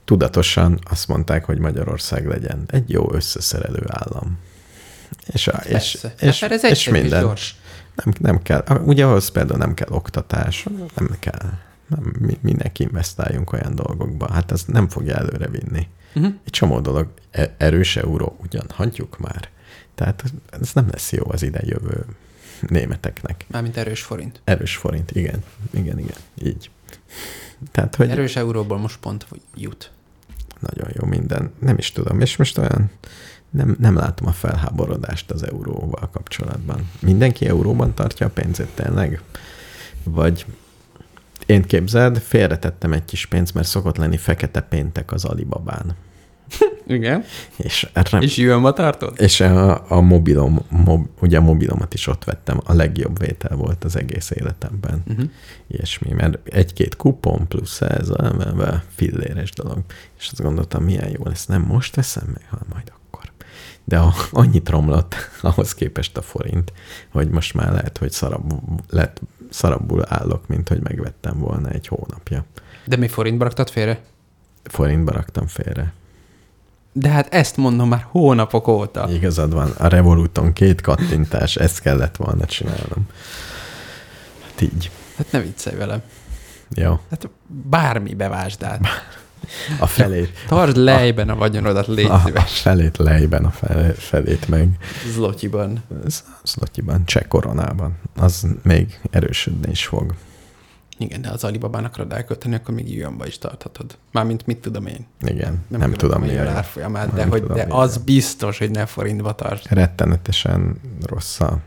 tudatosan 0.05 0.79
azt 0.89 1.07
mondták, 1.07 1.45
hogy 1.45 1.57
Magyarország 1.59 2.27
legyen 2.27 2.63
egy 2.67 2.89
jó 2.89 3.13
összeszerelő 3.13 3.83
állam. 3.87 4.37
És, 5.25 5.47
a, 5.47 5.57
és, 5.57 5.71
Persze. 5.71 6.13
és, 6.19 6.39
hát, 6.39 6.51
ez 6.51 6.63
és 6.63 6.69
egyszerű 6.69 6.95
és 6.95 7.01
minden. 7.01 7.21
gyors. 7.21 7.55
Nem, 8.03 8.13
nem 8.19 8.41
kell. 8.41 8.63
Ugye 8.85 9.05
ahhoz 9.05 9.29
például 9.29 9.57
nem 9.59 9.73
kell 9.73 9.89
oktatás, 9.91 10.67
nem 10.95 11.15
kell. 11.19 11.51
Nem, 11.87 12.13
mi, 12.19 12.37
mindenki 12.41 12.83
investáljunk 12.83 13.53
olyan 13.53 13.75
dolgokba. 13.75 14.31
Hát 14.31 14.51
ez 14.51 14.63
nem 14.67 14.89
fogja 14.89 15.15
előre 15.15 15.47
vinni. 15.47 15.87
Uh-huh. 16.15 16.33
Egy 16.45 16.51
csomó 16.51 16.79
dolog, 16.79 17.07
e- 17.31 17.55
erős 17.57 17.97
euró, 17.97 18.37
ugyan 18.41 18.65
hagyjuk 18.73 19.17
már. 19.19 19.49
Tehát 19.95 20.23
ez 20.61 20.73
nem 20.73 20.87
lesz 20.91 21.11
jó 21.11 21.23
az 21.27 21.41
ide 21.41 21.61
jövő 21.63 22.05
németeknek. 22.67 23.45
Mármint 23.47 23.77
erős 23.77 24.01
forint. 24.01 24.41
Erős 24.43 24.75
forint, 24.75 25.11
igen. 25.11 25.43
Igen, 25.71 25.99
igen. 25.99 26.17
Így. 26.43 26.69
Tehát, 27.71 27.95
hogy 27.95 28.09
Erős 28.09 28.35
euróból 28.35 28.77
most 28.77 28.99
pont 28.99 29.27
jut. 29.55 29.91
nagyon 30.59 30.89
jó 30.93 31.05
minden. 31.07 31.53
Nem 31.59 31.77
is 31.77 31.91
tudom. 31.91 32.19
És 32.19 32.35
most 32.37 32.57
olyan 32.57 32.91
nem, 33.49 33.75
nem 33.79 33.95
látom 33.95 34.27
a 34.27 34.31
felháborodást 34.31 35.31
az 35.31 35.43
euróval 35.43 36.09
kapcsolatban. 36.13 36.89
Mindenki 37.01 37.47
euróban 37.47 37.93
tartja 37.93 38.25
a 38.25 38.29
pénzét 38.29 38.69
tényleg? 38.75 39.21
Vagy 40.03 40.45
én 41.45 41.61
képzeld, 41.61 42.17
félretettem 42.17 42.93
egy 42.93 43.05
kis 43.05 43.25
pénzt, 43.25 43.53
mert 43.53 43.67
szokott 43.67 43.97
lenni 43.97 44.17
fekete 44.17 44.61
péntek 44.61 45.11
az 45.11 45.25
Alibabán. 45.25 45.95
Igen. 46.87 47.23
És, 47.55 47.89
erre, 47.93 48.17
És 48.19 48.37
jön 48.37 48.73
tartod? 48.73 49.13
és 49.17 49.39
a, 49.39 49.91
a 49.91 50.01
mobilom, 50.01 50.59
mob, 50.69 51.07
ugye 51.21 51.37
a 51.37 51.41
mobilomat 51.41 51.93
is 51.93 52.07
ott 52.07 52.23
vettem, 52.23 52.59
a 52.65 52.73
legjobb 52.73 53.19
vétel 53.19 53.55
volt 53.57 53.83
az 53.83 53.95
egész 53.95 54.31
életemben. 54.31 55.03
Uh-huh. 55.07 55.29
Ilyesmi, 55.67 56.11
mert 56.11 56.39
egy-két 56.43 56.95
kupon 56.95 57.47
plusz 57.47 57.81
ez 57.81 58.09
a 58.09 58.83
filléres 58.95 59.51
dolog. 59.51 59.83
És 60.19 60.27
azt 60.27 60.41
gondoltam, 60.41 60.83
milyen 60.83 61.09
jó 61.09 61.23
lesz, 61.23 61.45
nem 61.45 61.61
most 61.61 61.95
veszem 61.95 62.27
meg, 62.33 62.45
hanem 62.49 62.65
majd. 62.73 62.91
De 63.89 63.97
a, 63.97 64.13
annyit 64.31 64.69
romlott 64.69 65.15
ahhoz 65.41 65.73
képest 65.73 66.17
a 66.17 66.21
forint, 66.21 66.73
hogy 67.11 67.29
most 67.29 67.53
már 67.53 67.71
lehet, 67.71 67.97
hogy 67.97 68.11
szarabb, 68.11 68.53
lett, 68.89 69.21
szarabbul 69.49 70.03
állok, 70.07 70.47
mint 70.47 70.67
hogy 70.67 70.81
megvettem 70.81 71.39
volna 71.39 71.69
egy 71.69 71.87
hónapja. 71.87 72.45
De 72.85 72.95
mi 72.95 73.07
forintba 73.07 73.43
raktad 73.43 73.69
félre? 73.69 74.01
Forintba 74.63 75.11
raktam 75.11 75.47
félre. 75.47 75.93
De 76.91 77.09
hát 77.09 77.33
ezt 77.33 77.57
mondom 77.57 77.89
már 77.89 78.05
hónapok 78.09 78.67
óta. 78.67 79.09
Igazad 79.11 79.53
van, 79.53 79.71
a 79.77 79.87
Revoluton 79.87 80.53
két 80.53 80.81
kattintás, 80.81 81.55
ezt 81.55 81.79
kellett 81.79 82.15
volna 82.15 82.45
csinálnom. 82.45 83.07
Hát 84.45 84.61
így. 84.61 84.91
Hát 85.17 85.31
ne 85.31 85.39
viccelj 85.39 85.77
velem. 85.77 86.01
Jó. 86.69 86.99
Hát 87.09 87.29
bármi 87.47 88.13
bevásd 88.13 88.63
át. 88.63 88.87
A 89.79 89.85
felét, 89.87 90.29
Tartsd 90.47 90.77
lejben 90.77 91.29
a 91.29 91.35
vagyonodat, 91.35 91.87
légy 91.87 92.05
a, 92.05 92.13
a 92.33 92.39
felét 92.41 92.97
lejben, 92.97 93.45
a 93.45 93.49
fel, 93.49 93.93
felét 93.93 94.47
meg 94.47 94.69
Zlotyiban. 95.13 95.83
Szlotyiban, 96.43 97.05
cseh 97.05 97.23
koronában. 97.27 97.97
Az 98.15 98.47
még 98.63 98.99
erősödni 99.11 99.71
is 99.71 99.85
fog. 99.85 100.13
Igen, 100.97 101.21
de 101.21 101.29
az 101.29 101.43
Alibabán 101.43 101.83
akarod 101.85 102.11
elkölteni, 102.13 102.55
akkor 102.55 102.73
még 102.73 102.93
Yuanba 102.95 103.27
is 103.27 103.37
tarthatod. 103.37 103.97
Mármint 104.11 104.45
mit 104.45 104.57
tudom 104.57 104.85
én. 104.85 105.05
Igen, 105.21 105.63
nem, 105.67 105.79
nem 105.79 105.93
tudom 105.93 106.21
mi 106.21 106.37
a 106.37 106.49
árfolyamát, 106.49 107.13
de, 107.13 107.25
hogy, 107.25 107.43
de 107.43 107.65
az 107.69 107.97
a- 107.97 108.03
biztos, 108.05 108.57
hogy 108.57 108.71
ne 108.71 108.85
forintba 108.85 109.35
tart. 109.35 109.65
rettenetesen 109.69 110.79
rossz 111.05 111.39
a... 111.39 111.57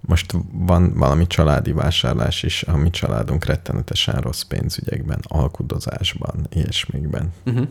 Most 0.00 0.34
van 0.52 0.92
valami 0.94 1.26
családi 1.26 1.72
vásárlás 1.72 2.42
is, 2.42 2.62
a 2.62 2.76
mi 2.76 2.90
családunk 2.90 3.44
rettenetesen 3.44 4.20
rossz 4.20 4.42
pénzügyekben, 4.42 5.20
alkudozásban, 5.22 6.46
ilyesmikben. 6.50 7.32
Uh-huh. 7.44 7.68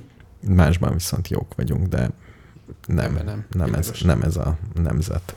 Másban 0.47 0.93
viszont 0.93 1.27
jók 1.27 1.55
vagyunk, 1.55 1.87
de 1.87 2.09
nem, 2.87 3.05
Ebben 3.05 3.25
nem. 3.25 3.45
nem, 3.51 3.73
ez, 3.73 3.91
nem 4.03 4.21
ez 4.21 4.35
a 4.35 4.57
nemzet. 4.73 5.35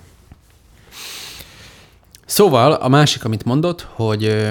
Szóval 2.26 2.72
a 2.72 2.88
másik, 2.88 3.24
amit 3.24 3.44
mondott, 3.44 3.80
hogy 3.80 4.50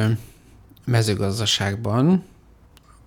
mezőgazdaságban 0.86 2.24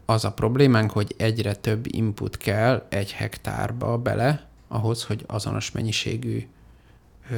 az 0.04 0.24
a 0.24 0.32
problémánk, 0.32 0.90
hogy 0.90 1.14
egyre 1.18 1.54
több 1.54 1.86
input 1.86 2.36
kell 2.36 2.86
egy 2.88 3.12
hektárba 3.12 3.98
bele, 3.98 4.48
ahhoz, 4.68 5.04
hogy 5.04 5.24
azonos 5.26 5.70
mennyiségű 5.70 6.46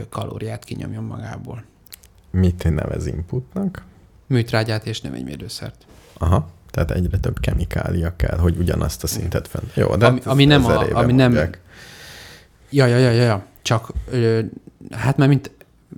kalóriát 0.08 0.64
kinyomjon 0.64 1.04
magából. 1.04 1.64
Mit 2.30 2.74
nevez 2.74 3.06
inputnak? 3.06 3.84
Műtrágyát 4.26 4.86
és 4.86 5.00
növényvédőszert. 5.00 5.86
Aha, 6.18 6.48
tehát 6.70 6.90
egyre 6.90 7.18
több 7.18 7.40
kemikália 7.40 8.16
kell, 8.16 8.38
hogy 8.38 8.56
ugyanazt 8.58 9.02
a 9.02 9.06
szintet 9.06 9.48
fenn. 9.48 9.64
Jó, 9.74 9.96
de 9.96 10.06
Ami- 10.06 10.18
hát 10.18 10.26
ami 10.32 10.44
nem 10.44 10.64
a- 10.64 10.96
ami 10.96 11.12
nem- 11.12 11.32
mondják. 11.32 11.60
Ja, 12.70 12.86
ja, 12.86 12.96
ja, 12.96 13.10
ja, 13.10 13.22
ja. 13.22 13.44
Csak, 13.62 13.92
ö, 14.10 14.40
hát 14.90 15.16
mert 15.16 15.30
mint 15.30 15.50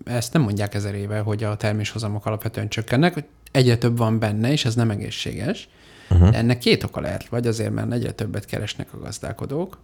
ezt 0.05 0.33
nem 0.33 0.43
mondják 0.43 0.74
ezer 0.74 0.95
éve, 0.95 1.18
hogy 1.18 1.45
a 1.45 1.57
terméshozamok 1.57 2.26
alapvetően 2.26 2.68
csökkennek, 2.68 3.24
egyre 3.53 3.76
több 3.79 3.97
van 3.99 4.18
benne, 4.18 4.53
és 4.53 4.64
ez 4.64 4.74
nem 4.74 4.91
egészséges. 4.91 5.68
Uh-huh. 6.11 6.37
Ennek 6.37 6.59
két 6.59 6.83
oka 6.85 7.01
lehet, 7.01 7.29
vagy 7.29 7.47
azért, 7.47 7.72
mert 7.72 7.93
egyre 7.93 8.11
többet 8.12 8.45
keresnek 8.45 8.89
a 8.95 8.99
gazdálkodók, 8.99 9.79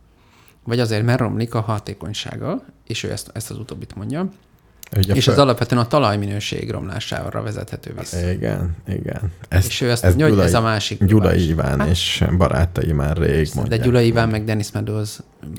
vagy 0.64 0.80
azért, 0.80 1.04
mert 1.04 1.20
romlik 1.20 1.54
a 1.54 1.60
hatékonysága, 1.60 2.64
és 2.86 3.02
ő 3.02 3.10
ezt, 3.10 3.30
ezt 3.34 3.50
az 3.50 3.58
utóbbit 3.58 3.94
mondja, 3.94 4.28
Ugye 4.96 5.14
és 5.14 5.24
föl- 5.24 5.36
az 5.36 5.42
alapvetően 5.42 5.80
a 5.82 5.86
talajminőség 5.86 6.70
romlására 6.70 7.42
vezethető 7.42 7.94
vissza. 7.98 8.30
Igen, 8.30 8.76
igen. 8.88 9.32
Ezt, 9.48 9.66
És 9.66 9.80
ő 9.80 9.90
ezt 9.90 10.02
mondja, 10.04 10.28
hogy 10.28 10.38
ez 10.38 10.54
a 10.54 10.60
másik 10.60 11.04
Gyulai 11.04 11.28
dobás. 11.28 11.46
Iván 11.46 11.78
Hát- 11.80 11.88
és 11.88 12.24
barátai 12.36 12.92
már 12.92 13.16
rég 13.16 13.46
De 13.46 13.52
mondják. 13.54 13.82
Gyula 13.82 14.00
Iván 14.00 14.28
meg 14.28 14.44
Dennis 14.44 14.70
Meadows, 14.72 15.18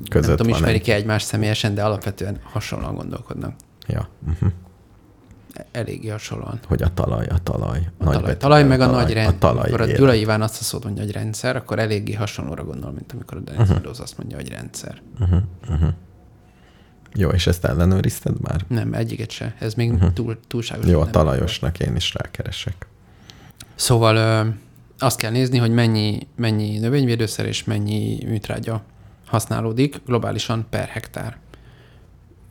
Között 0.10 0.28
nem 0.28 0.36
tudom, 0.38 0.52
ismerik-e 0.52 0.94
egy- 0.94 1.00
egymást 1.00 1.26
személyesen, 1.26 1.74
de 1.76 1.84
alapvetően 1.84 2.40
hasonlóan 2.44 2.96
gondolkodnak. 2.96 3.54
Ja, 3.88 4.10
uh-huh. 4.28 4.52
Eléggé 5.72 6.10
hasonlóan. 6.10 6.60
hogy 6.68 6.82
a 6.82 6.94
talaj, 6.94 7.28
a 7.28 7.38
talaj. 7.44 7.80
A 7.98 8.10
talaj, 8.10 8.38
talaj 8.38 8.64
meg 8.64 8.82
a 8.82 8.86
nagy 8.86 9.14
rend. 9.14 9.28
A 9.28 9.38
talaj 9.38 9.58
amikor 9.58 9.82
a. 9.82 9.86
Gyula 9.86 10.14
Iván 10.14 10.42
azt 10.42 10.60
a 10.60 10.64
szót 10.64 10.84
mondja, 10.84 11.04
hogy 11.04 11.12
rendszer, 11.12 11.56
akkor 11.56 11.80
eléggé 11.80 12.14
hasonlóra 12.14 12.64
gondol, 12.64 12.92
mint 12.92 13.12
amikor 13.12 13.38
a 13.38 13.42
Dennis 13.42 13.62
uh-huh. 13.62 13.76
Meadows 13.76 14.00
azt 14.00 14.18
mondja, 14.18 14.38
hogy 14.38 14.50
rendszer. 14.50 15.02
Jó, 17.16 17.30
és 17.30 17.47
ezt 17.47 17.66
ellenőrizted 17.66 18.41
már? 18.41 18.61
Nem, 18.68 18.93
egyiket 18.93 19.32
se. 19.32 19.55
Ez 19.59 19.74
még 19.74 19.93
uh-huh. 19.93 20.13
túl, 20.13 20.39
túlságos. 20.47 20.86
Jó, 20.86 20.99
a 20.99 21.09
talajosnak 21.09 21.80
én 21.80 21.95
is 21.95 22.13
rákeresek. 22.13 22.88
Szóval 23.76 24.16
ö, 24.16 24.49
azt 24.99 25.18
kell 25.18 25.32
nézni, 25.32 25.57
hogy 25.57 25.72
mennyi, 25.72 26.28
mennyi 26.36 26.78
növényvédőszer 26.78 27.45
és 27.45 27.63
mennyi 27.63 28.18
műtrágya 28.26 28.82
használódik 29.26 30.01
globálisan 30.05 30.66
per 30.70 30.88
hektár. 30.88 31.38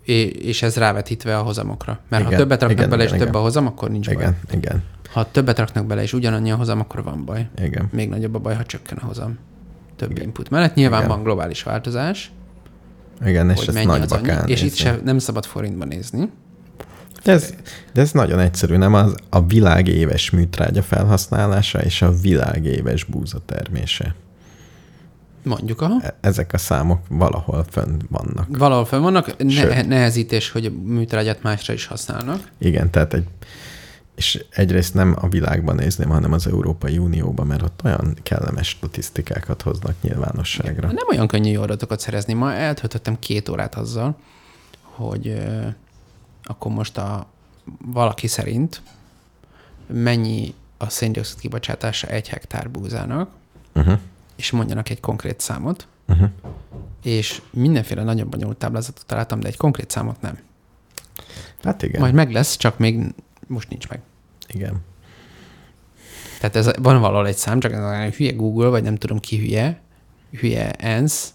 É, 0.04 0.22
és 0.22 0.62
ez 0.62 0.76
rávetítve 0.76 1.38
a 1.38 1.42
hozamokra. 1.42 2.00
Mert 2.08 2.22
igen, 2.22 2.32
ha 2.32 2.38
többet 2.38 2.60
raknak 2.60 2.78
igen, 2.78 2.90
bele, 2.90 3.02
igen, 3.02 3.14
és 3.14 3.20
igen. 3.20 3.32
több 3.32 3.40
a 3.40 3.44
hozam, 3.44 3.66
akkor 3.66 3.90
nincs 3.90 4.06
igen, 4.06 4.36
baj. 4.48 4.56
Igen, 4.58 4.82
Ha 5.14 5.30
többet 5.30 5.58
raknak 5.58 5.86
bele, 5.86 6.02
és 6.02 6.12
ugyanannyi 6.12 6.50
a 6.50 6.56
hozam, 6.56 6.80
akkor 6.80 7.02
van 7.02 7.24
baj. 7.24 7.48
Igen. 7.62 7.88
Még 7.92 8.08
nagyobb 8.08 8.34
a 8.34 8.38
baj, 8.38 8.54
ha 8.54 8.64
csökken 8.64 8.98
a 8.98 9.04
hozam. 9.06 9.38
Több 9.96 10.10
igen. 10.10 10.22
input 10.22 10.50
mellett. 10.50 10.74
Nyilván 10.74 11.04
igen. 11.04 11.14
van 11.14 11.22
globális 11.22 11.62
változás. 11.62 12.32
Igen, 13.26 13.50
és 13.50 13.66
ezt 13.66 13.84
nagyba 13.84 14.20
kell 14.20 14.46
És 14.46 14.62
itt 14.62 14.74
se 14.74 14.98
nem 15.04 15.18
szabad 15.18 15.44
forintban 15.44 15.88
nézni. 15.88 16.30
De 17.24 17.32
ez, 17.32 17.54
de 17.92 18.00
ez 18.00 18.12
nagyon 18.12 18.38
egyszerű, 18.38 18.76
nem? 18.76 18.94
Az 18.94 19.14
a 19.30 19.46
világ 19.46 19.88
éves 19.88 20.30
műtrágya 20.30 20.82
felhasználása 20.82 21.82
és 21.82 22.02
a 22.02 22.12
világ 22.12 22.64
éves 22.64 23.04
búza 23.04 23.38
termése. 23.46 24.14
Mondjuk, 25.42 25.80
aha. 25.80 26.00
E- 26.02 26.16
ezek 26.20 26.52
a 26.52 26.58
számok 26.58 27.00
valahol 27.08 27.64
fönn 27.70 28.00
vannak. 28.10 28.56
Valahol 28.56 28.84
fönn 28.84 29.02
vannak, 29.02 29.36
ne, 29.36 29.82
nehezítés, 29.82 30.50
hogy 30.50 30.66
a 30.66 30.70
műtrágyát 30.70 31.42
másra 31.42 31.72
is 31.72 31.86
használnak. 31.86 32.50
Igen, 32.58 32.90
tehát 32.90 33.14
egy, 33.14 33.26
és 34.14 34.44
egyrészt 34.50 34.94
nem 34.94 35.16
a 35.20 35.28
világban 35.28 35.74
nézném, 35.74 36.08
hanem 36.08 36.32
az 36.32 36.46
Európai 36.46 36.98
Unióban, 36.98 37.46
mert 37.46 37.62
ott 37.62 37.80
olyan 37.84 38.16
kellemes 38.22 38.68
statisztikákat 38.68 39.62
hoznak 39.62 39.94
nyilvánosságra. 40.00 40.86
Nem 40.86 41.06
olyan 41.10 41.26
könnyű 41.26 41.56
adatokat 41.56 42.00
szerezni. 42.00 42.32
Ma 42.32 42.52
eltöltöttem 42.52 43.18
két 43.18 43.48
órát 43.48 43.74
azzal, 43.74 44.16
hogy 44.82 45.28
euh, 45.28 45.74
akkor 46.42 46.72
most 46.72 46.98
a 46.98 47.26
valaki 47.92 48.26
szerint 48.26 48.82
mennyi 49.86 50.54
a 50.76 50.88
széndiokszid 50.88 51.38
kibocsátása 51.38 52.06
egy 52.06 52.28
hektár 52.28 52.70
búzának, 52.70 53.30
uh-huh 53.74 53.98
és 54.36 54.50
mondjanak 54.50 54.90
egy 54.90 55.00
konkrét 55.00 55.40
számot, 55.40 55.86
uh-huh. 56.08 56.28
és 57.02 57.42
mindenféle 57.50 58.02
nagyobb 58.02 58.28
bonyolult 58.28 58.56
táblázatot 58.56 59.06
találtam, 59.06 59.40
de 59.40 59.48
egy 59.48 59.56
konkrét 59.56 59.90
számot 59.90 60.20
nem. 60.20 60.38
Hát 61.62 61.82
igen. 61.82 62.00
Majd 62.00 62.14
meg 62.14 62.32
lesz, 62.32 62.56
csak 62.56 62.78
még 62.78 63.14
most 63.54 63.68
nincs 63.68 63.88
meg. 63.88 64.00
Igen. 64.48 64.82
Tehát 66.40 66.56
ez, 66.56 66.70
van 66.82 67.00
valahol 67.00 67.26
egy 67.26 67.36
szám, 67.36 67.60
csak 67.60 67.72
ez 67.72 68.14
hülye 68.14 68.32
Google, 68.32 68.68
vagy 68.68 68.82
nem 68.82 68.96
tudom 68.96 69.18
ki 69.18 69.38
hülye, 69.38 69.80
hülye 70.30 70.70
ENSZ, 70.70 71.34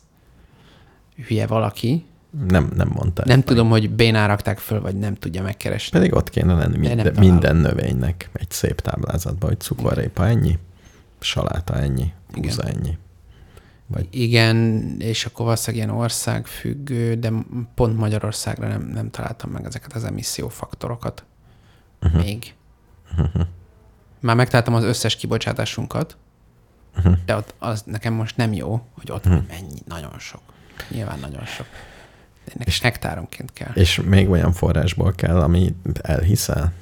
hülye 1.27 1.47
valaki. 1.47 2.05
Nem, 2.47 2.71
nem 2.75 2.89
mondta. 2.93 3.23
Nem 3.25 3.41
tudom, 3.41 3.67
meg. 3.69 3.79
hogy 3.79 3.89
bénán 3.89 4.27
rakták 4.27 4.57
föl, 4.57 4.81
vagy 4.81 4.95
nem 4.95 5.15
tudja 5.15 5.41
megkeresni. 5.41 5.99
Pedig 5.99 6.15
ott 6.15 6.29
kéne 6.29 6.53
lenni 6.53 6.77
minden, 6.77 7.15
minden 7.19 7.55
növénynek 7.55 8.29
egy 8.33 8.51
szép 8.51 8.81
táblázatban, 8.81 9.49
hogy 9.49 9.59
cukorrépa 9.59 10.27
ennyi, 10.27 10.57
saláta 11.19 11.75
ennyi, 11.75 12.13
húzza 12.33 12.63
ennyi. 12.63 12.97
Vagy... 13.87 14.07
Igen, 14.11 14.95
és 14.99 15.25
akkor 15.25 15.45
valószínűleg 15.45 15.85
ilyen 15.85 15.97
országfüggő, 15.99 17.15
de 17.15 17.31
pont 17.75 17.97
Magyarországra 17.97 18.67
nem, 18.67 18.89
nem 18.93 19.09
találtam 19.09 19.51
meg 19.51 19.65
ezeket 19.65 19.93
az 19.93 20.03
emissziófaktorokat. 20.03 21.23
Uh-huh. 22.01 22.23
Még. 22.23 22.53
Uh-huh. 23.17 23.41
Már 24.19 24.35
megtaláltam 24.35 24.73
az 24.73 24.83
összes 24.83 25.15
kibocsátásunkat, 25.15 26.17
uh-huh. 26.97 27.17
de 27.25 27.35
ott 27.35 27.53
az 27.59 27.83
nekem 27.85 28.13
most 28.13 28.37
nem 28.37 28.53
jó, 28.53 28.81
hogy 28.91 29.11
ott 29.11 29.25
uh-huh. 29.25 29.43
mennyi, 29.47 29.79
nagyon 29.85 30.19
sok. 30.19 30.41
Nyilván 30.89 31.19
nagyon 31.19 31.45
sok. 31.45 31.65
De 32.45 32.51
ennek 32.55 32.67
és 32.67 32.79
hektáronként 32.79 33.53
kell. 33.53 33.71
És 33.73 34.01
még 34.05 34.29
olyan 34.29 34.51
forrásból 34.51 35.13
kell, 35.13 35.39
ami 35.39 35.75
elhiszel? 36.01 36.73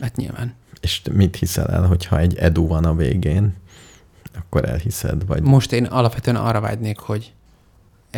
Hát 0.00 0.16
nyilván. 0.16 0.54
És 0.80 1.02
mit 1.12 1.36
hiszel 1.36 1.66
el, 1.66 1.86
hogyha 1.86 2.18
egy 2.18 2.36
edu 2.36 2.66
van 2.66 2.84
a 2.84 2.94
végén, 2.94 3.54
akkor 4.38 4.68
elhiszed? 4.68 5.26
Vagy... 5.26 5.42
Most 5.42 5.72
én 5.72 5.84
alapvetően 5.84 6.36
arra 6.36 6.60
vágynék, 6.60 6.98
hogy 6.98 7.32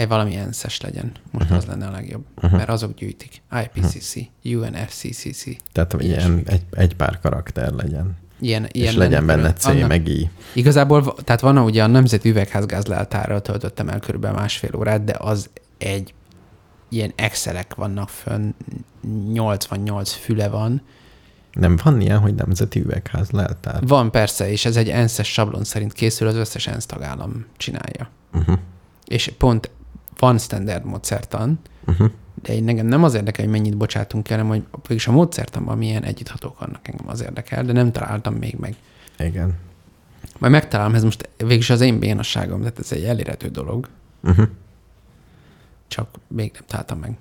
egy 0.00 0.08
valami 0.08 0.36
enszes 0.36 0.80
legyen. 0.80 1.12
Most 1.30 1.44
uh-huh. 1.44 1.56
az 1.58 1.64
lenne 1.64 1.86
a 1.86 1.90
legjobb. 1.90 2.24
Uh-huh. 2.36 2.52
Mert 2.52 2.68
azok 2.68 2.94
gyűjtik. 2.94 3.42
IPCC, 3.62 4.16
uh-huh. 4.16 4.62
UNFCCC. 4.62 5.44
Tehát 5.72 5.96
ilyen 5.98 6.42
egy, 6.46 6.62
egy 6.70 6.96
pár 6.96 7.20
karakter 7.20 7.72
legyen. 7.72 8.16
Ilyen, 8.40 8.66
ilyen 8.72 8.88
és 8.88 8.94
legyen 8.94 9.26
benne 9.26 9.52
C, 9.52 9.64
annak, 9.64 9.88
meg 9.88 10.08
I. 10.08 10.30
Igazából, 10.52 11.14
tehát 11.14 11.40
van 11.40 11.58
ugye 11.58 11.82
a 11.82 11.86
Nemzeti 11.86 12.28
Üvegházgáz 12.28 12.86
leltárral 12.86 13.42
töltöttem 13.42 13.88
el 13.88 14.00
körülbelül 14.00 14.38
másfél 14.38 14.76
órát, 14.76 15.04
de 15.04 15.14
az 15.18 15.50
egy 15.78 16.14
ilyen 16.88 17.12
excelek 17.16 17.74
vannak 17.74 18.08
fönn, 18.08 18.50
88 19.32 20.12
füle 20.12 20.48
van, 20.48 20.82
nem 21.52 21.78
van 21.84 22.00
ilyen, 22.00 22.18
hogy 22.18 22.34
nemzeti 22.34 22.80
üvegház 22.80 23.30
leltár? 23.30 23.86
Van 23.86 24.10
persze, 24.10 24.50
és 24.50 24.64
ez 24.64 24.76
egy 24.76 24.88
ENSZ-es 24.88 25.32
sablon 25.32 25.64
szerint 25.64 25.92
készül, 25.92 26.28
az 26.28 26.34
összes 26.34 26.66
ENSZ 26.66 26.86
tagállam 26.86 27.46
csinálja. 27.56 28.08
Uh-huh. 28.32 28.58
És 29.06 29.32
pont 29.38 29.70
van 30.20 30.38
standard 30.38 30.84
módszertan, 30.84 31.58
uh-huh. 31.86 32.10
de 32.42 32.52
én 32.54 32.64
nekem 32.64 32.86
nem 32.86 33.04
az 33.04 33.14
érdekel, 33.14 33.44
hogy 33.44 33.52
mennyit 33.52 33.76
bocsátunk 33.76 34.30
el, 34.30 34.36
hanem 34.36 34.52
hogy 34.52 34.64
végülis 34.72 35.06
a 35.06 35.12
módszertanban 35.12 35.78
milyen 35.78 36.02
együtthatók 36.02 36.58
vannak, 36.58 36.88
engem 36.88 37.08
az 37.08 37.22
érdekel, 37.22 37.64
de 37.64 37.72
nem 37.72 37.92
találtam 37.92 38.34
még 38.34 38.56
meg. 38.58 38.74
Igen. 39.18 39.54
Majd 40.38 40.52
megtalálom, 40.52 40.94
ez 40.94 41.04
most 41.04 41.28
végülis 41.36 41.70
az 41.70 41.80
én 41.80 41.98
bénasságom, 41.98 42.60
tehát 42.60 42.78
ez 42.78 42.92
egy 42.92 43.04
elérhető 43.04 43.48
dolog. 43.48 43.88
Uh-huh. 44.22 44.48
Csak 45.88 46.08
még 46.28 46.50
nem 46.52 46.62
találtam 46.66 46.98
meg. 46.98 47.16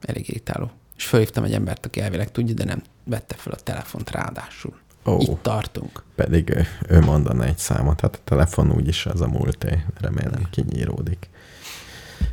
Elég 0.00 0.28
irritáló. 0.28 0.70
És 0.96 1.06
fölhívtam 1.06 1.44
egy 1.44 1.52
embert, 1.52 1.86
aki 1.86 2.00
elvileg 2.00 2.30
tudja, 2.30 2.54
de 2.54 2.64
nem 2.64 2.82
vette 3.04 3.34
fel 3.34 3.52
a 3.52 3.56
telefont 3.56 4.10
ráadásul. 4.10 4.74
Oh, 5.04 5.22
Itt 5.22 5.42
tartunk. 5.42 6.02
Pedig 6.14 6.50
ő, 6.50 6.66
ő 6.88 7.00
mondana 7.00 7.44
egy 7.44 7.58
számot, 7.58 8.00
hát 8.00 8.14
a 8.14 8.18
telefon 8.24 8.72
úgyis 8.72 9.06
az 9.06 9.20
a 9.20 9.28
múlté, 9.28 9.84
remélem 10.00 10.48
kinyíródik. 10.50 11.28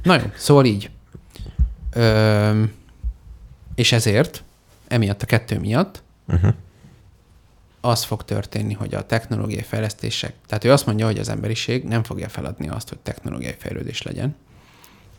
Na 0.03 0.15
jó, 0.15 0.25
szóval 0.35 0.65
így. 0.65 0.89
Ö, 1.93 2.63
és 3.75 3.91
ezért, 3.91 4.43
emiatt 4.87 5.21
a 5.21 5.25
kettő 5.25 5.59
miatt, 5.59 6.03
uh-huh. 6.27 6.53
az 7.81 8.03
fog 8.03 8.23
történni, 8.23 8.73
hogy 8.73 8.95
a 8.95 9.05
technológiai 9.05 9.61
fejlesztések, 9.61 10.33
tehát 10.47 10.63
ő 10.63 10.71
azt 10.71 10.85
mondja, 10.85 11.05
hogy 11.05 11.19
az 11.19 11.29
emberiség 11.29 11.83
nem 11.83 12.03
fogja 12.03 12.29
feladni 12.29 12.69
azt, 12.69 12.89
hogy 12.89 12.97
technológiai 12.99 13.55
fejlődés 13.57 14.01
legyen, 14.01 14.35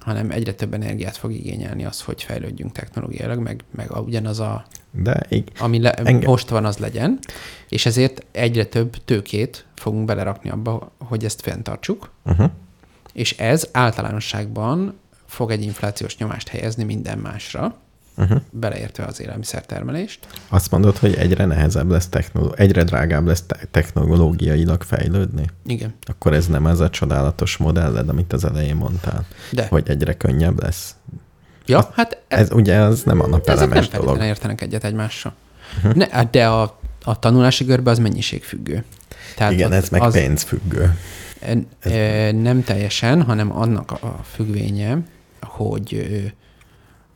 hanem 0.01 0.31
egyre 0.31 0.55
több 0.55 0.75
energiát 0.75 1.17
fog 1.17 1.33
igényelni 1.33 1.85
az, 1.85 2.01
hogy 2.03 2.23
fejlődjünk 2.23 2.73
technológiailag, 2.73 3.39
meg, 3.39 3.65
meg 3.71 3.91
ugyanaz 3.91 4.41
a, 4.41 4.65
De 4.91 5.27
ég, 5.29 5.53
ami 5.59 5.81
le, 5.81 5.93
engem. 5.93 6.31
most 6.31 6.49
van, 6.49 6.65
az 6.65 6.77
legyen, 6.77 7.19
és 7.69 7.87
ezért 7.87 8.25
egyre 8.31 8.65
több 8.65 8.97
tőkét 9.05 9.67
fogunk 9.75 10.05
belerakni 10.05 10.51
abba, 10.51 10.93
hogy 10.99 11.25
ezt 11.25 11.41
fenntartsuk, 11.41 12.11
uh-huh. 12.25 12.51
És 13.13 13.37
ez 13.39 13.69
általánosságban 13.73 14.99
fog 15.27 15.51
egy 15.51 15.63
inflációs 15.63 16.17
nyomást 16.17 16.49
helyezni 16.49 16.85
minden 16.85 17.19
másra, 17.19 17.75
uh-huh. 18.17 18.41
beleértve 18.51 19.05
az 19.05 19.21
élelmiszertermelést. 19.21 20.27
Azt 20.49 20.71
mondod, 20.71 20.97
hogy 20.97 21.15
egyre 21.15 21.45
nehezebb 21.45 21.91
lesz, 21.91 22.09
technoló- 22.09 22.55
egyre 22.57 22.85
drágább 22.85 23.27
lesz 23.27 23.43
te- 23.43 23.59
technológiailag 23.71 24.83
fejlődni? 24.83 25.45
Igen. 25.67 25.95
Akkor 26.03 26.33
ez 26.33 26.47
nem 26.47 26.67
ez 26.67 26.81
a 26.81 26.91
csodálatos 26.91 27.57
modelled, 27.57 28.09
amit 28.09 28.33
az 28.33 28.45
elején 28.45 28.77
mondtál? 28.77 29.27
De. 29.51 29.67
Hogy 29.67 29.89
egyre 29.89 30.17
könnyebb 30.17 30.63
lesz? 30.63 30.95
Ja, 31.67 31.79
az, 31.79 31.87
hát... 31.93 32.23
Ez, 32.29 32.41
ez 32.41 32.53
ugye 32.53 32.79
az 32.79 33.03
nem 33.03 33.21
a 33.21 33.27
napelemes 33.27 33.89
nem 33.89 34.01
dolog. 34.01 34.17
Nem 34.17 34.27
értenek 34.27 34.61
egyet 34.61 34.85
egymással. 34.85 35.33
Uh-huh. 35.77 35.95
Ne, 35.95 36.25
de 36.25 36.49
a, 36.49 36.79
a 37.05 37.19
tanulási 37.19 37.65
görbe 37.65 37.91
az 37.91 37.99
mennyiségfüggő. 37.99 38.85
Tehát 39.37 39.53
Igen, 39.53 39.73
ez 39.73 39.89
meg 39.89 40.03
az, 40.03 40.13
pénzfüggő. 40.13 40.97
Nem 42.33 42.63
teljesen, 42.65 43.23
hanem 43.23 43.57
annak 43.57 43.91
a 43.91 44.21
függvénye, 44.25 44.99
hogy 45.41 46.11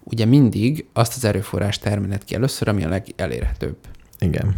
ugye 0.05 0.25
mindig 0.25 0.87
azt 0.93 1.17
az 1.17 1.25
erőforrás 1.25 1.79
termelet 1.79 2.25
ki 2.25 2.35
először, 2.35 2.69
ami 2.69 2.85
a 2.85 2.89
legelérhetőbb. 2.89 3.77
Igen. 4.19 4.57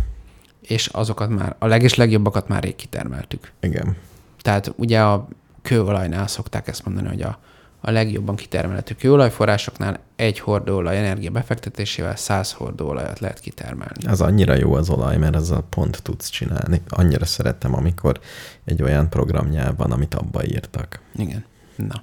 És 0.60 0.86
azokat 0.86 1.28
már, 1.28 1.56
a 1.58 1.66
leges 1.66 1.94
legjobbakat 1.94 2.48
már 2.48 2.62
rég 2.62 2.76
kitermeltük. 2.76 3.52
Igen. 3.60 3.96
Tehát 4.42 4.72
ugye 4.76 5.02
a 5.02 5.28
kőolajnál 5.62 6.26
szokták 6.26 6.68
ezt 6.68 6.84
mondani, 6.84 7.08
hogy 7.08 7.22
a, 7.22 7.38
a 7.86 7.90
legjobban 7.90 8.36
kitermelhető 8.36 8.94
kőolajforrásoknál 8.94 9.98
egy 10.16 10.38
hordóolaj 10.38 10.98
energia 10.98 11.30
befektetésével 11.30 12.16
száz 12.16 12.52
hordóolajat 12.52 13.18
lehet 13.18 13.40
kitermelni. 13.40 14.06
Az 14.06 14.20
annyira 14.20 14.54
jó 14.54 14.74
az 14.74 14.88
olaj, 14.90 15.16
mert 15.16 15.50
a 15.50 15.60
pont 15.60 16.02
tudsz 16.02 16.28
csinálni. 16.28 16.82
Annyira 16.88 17.24
szerettem, 17.24 17.74
amikor 17.74 18.20
egy 18.64 18.82
olyan 18.82 19.08
programnyelv 19.08 19.76
van, 19.76 19.92
amit 19.92 20.14
abba 20.14 20.44
írtak. 20.44 21.00
Igen. 21.14 21.44
Na. 21.76 22.02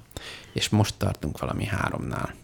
És 0.52 0.68
most 0.68 0.94
tartunk 0.98 1.38
valami 1.38 1.64
háromnál. 1.64 2.34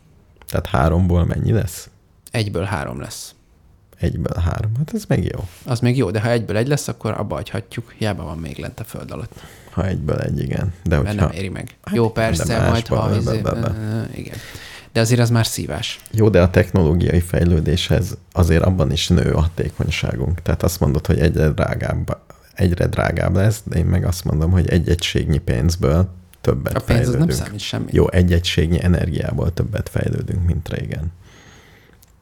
Tehát 0.47 0.66
háromból 0.66 1.24
mennyi 1.24 1.53
lesz? 1.53 1.91
Egyből 2.30 2.64
három 2.64 3.01
lesz. 3.01 3.34
Egyből 3.97 4.43
három, 4.43 4.72
hát 4.76 4.95
ez 4.95 5.05
még 5.05 5.24
jó. 5.32 5.49
Az 5.64 5.80
még 5.80 5.97
jó, 5.97 6.11
de 6.11 6.20
ha 6.20 6.30
egyből 6.30 6.57
egy 6.57 6.68
lesz, 6.68 6.88
akkor 6.88 7.12
abba 7.12 7.34
hagyhatjuk. 7.34 7.95
Hiába 7.99 8.24
van 8.24 8.38
még 8.38 8.59
lent 8.59 8.80
a 8.80 8.84
föld 8.84 9.11
alatt. 9.11 9.32
Ha 9.71 9.87
egyből 9.87 10.18
egy, 10.21 10.41
igen. 10.41 10.73
De 10.85 10.97
hogyha... 10.97 11.12
nem 11.12 11.31
éri 11.31 11.49
meg. 11.49 11.77
Hát 11.83 11.95
jó, 11.95 12.11
persze, 12.12 12.68
majd 12.68 12.87
ha... 12.87 13.16
Izé... 13.16 13.41
Igen. 14.14 14.37
de 14.93 15.01
azért 15.01 15.21
az 15.21 15.31
már 15.31 15.47
szívás. 15.47 16.01
Jó, 16.11 16.29
de 16.29 16.43
a 16.43 16.51
technológiai 16.51 17.21
fejlődéshez 17.21 18.16
azért 18.33 18.62
abban 18.62 18.93
is 18.93 19.09
nő 19.09 19.33
a 19.33 19.41
hatékonyságunk. 19.41 20.43
Tehát 20.43 20.62
azt 20.62 20.81
mondod, 20.81 21.07
hogy 21.07 21.18
egyre 21.18 21.49
drágább, 21.49 22.18
egyre 22.55 22.87
drágább 22.87 23.35
lesz, 23.35 23.61
de 23.64 23.79
én 23.79 23.85
meg 23.87 24.05
azt 24.05 24.25
mondom, 24.25 24.51
hogy 24.51 24.68
egy 24.68 24.89
egységnyi 24.89 25.39
pénzből 25.39 26.09
többet 26.41 26.77
A 26.77 26.81
pénz 26.81 26.99
az 27.01 27.05
fejlődünk. 27.05 27.29
nem 27.29 27.37
számít 27.47 27.61
semmi. 27.61 27.87
Jó, 27.93 28.11
egy 28.11 28.33
egységnyi 28.33 28.83
energiából 28.83 29.53
többet 29.55 29.89
fejlődünk, 29.89 30.47
mint 30.47 30.68
régen. 30.68 31.12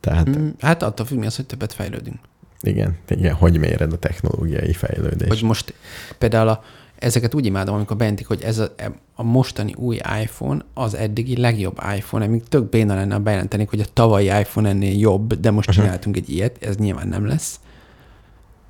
Tehát 0.01 0.29
Mm, 0.39 0.49
Hát 0.61 0.83
attól 0.83 1.07
függ, 1.07 1.19
mi 1.19 1.27
az, 1.27 1.37
hogy 1.37 1.47
többet 1.47 1.73
fejlődünk. 1.73 2.17
igen, 2.61 2.97
igen, 3.09 3.35
hogy 3.35 3.59
méred 3.59 3.93
a 3.93 3.99
technológiai 3.99 4.73
fejlődést. 4.73 5.29
Hogy 5.31 5.43
most 5.43 5.75
például 6.19 6.49
a, 6.49 6.63
ezeket 6.99 7.35
úgy 7.35 7.47
imádom, 7.47 7.75
amikor 7.75 7.97
bejelentik, 7.97 8.27
hogy 8.27 8.43
ez 8.43 8.59
a, 8.59 8.73
a 9.15 9.23
mostani 9.23 9.75
új 9.75 9.97
iPhone 10.23 10.65
az 10.75 10.95
eddigi 10.95 11.37
legjobb 11.37 11.81
iPhone, 11.97 12.25
amíg 12.25 12.43
tök 12.49 12.69
béna 12.69 12.95
lenne, 12.95 13.15
ha 13.15 13.21
bejelentenék, 13.21 13.71
hogy 13.71 13.81
a 13.81 13.93
tavalyi 13.93 14.27
iPhone 14.27 14.69
ennél 14.69 14.99
jobb, 14.99 15.35
de 15.35 15.51
most 15.51 15.71
csináltunk 15.71 16.17
egy 16.17 16.31
ilyet, 16.31 16.63
ez 16.63 16.77
nyilván 16.77 17.09
nem 17.09 17.27
lesz. 17.27 17.61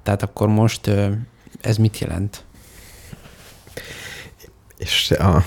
Tehát 0.02 0.22
akkor 0.22 0.48
most 0.48 0.90
ez 1.60 1.76
mit 1.76 1.98
jelent? 1.98 2.44
És 4.78 5.10
a 5.10 5.44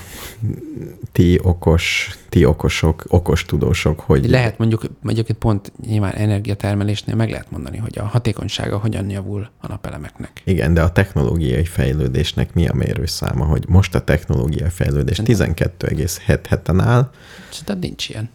ti 1.12 1.38
okos, 1.42 2.10
ti 2.28 2.44
okosok, 2.44 3.04
okos 3.08 3.44
tudósok, 3.44 4.00
hogy 4.00 4.30
Lehet 4.30 4.58
mondjuk, 4.58 4.82
mondjuk 5.00 5.28
itt 5.28 5.38
pont 5.38 5.72
nyilván 5.86 6.12
energiatermelésnél 6.12 7.14
meg 7.14 7.30
lehet 7.30 7.50
mondani, 7.50 7.76
hogy 7.76 7.98
a 7.98 8.04
hatékonysága 8.04 8.78
hogyan 8.78 9.10
javul 9.10 9.50
a 9.60 9.66
napelemeknek. 9.66 10.42
Igen, 10.44 10.74
de 10.74 10.82
a 10.82 10.92
technológiai 10.92 11.64
fejlődésnek 11.64 12.54
mi 12.54 12.68
a 12.68 12.74
mérőszáma, 12.74 13.44
hogy 13.44 13.64
most 13.68 13.94
a 13.94 14.04
technológiai 14.04 14.70
fejlődés 14.70 15.20
12,7-en 15.24 16.80
áll, 16.80 17.10
Tehát 17.64 17.82
nincs 17.82 18.08
ilyen. 18.08 18.30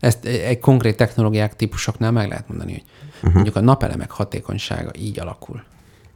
Ezt 0.00 0.24
egy 0.24 0.58
konkrét 0.58 0.96
technológiák 0.96 1.56
típusoknál 1.56 2.10
meg 2.10 2.28
lehet 2.28 2.48
mondani, 2.48 2.72
hogy 2.72 2.82
uh-huh. 3.14 3.32
mondjuk 3.32 3.56
a 3.56 3.60
napelemek 3.60 4.10
hatékonysága 4.10 4.90
így 4.98 5.20
alakul. 5.20 5.62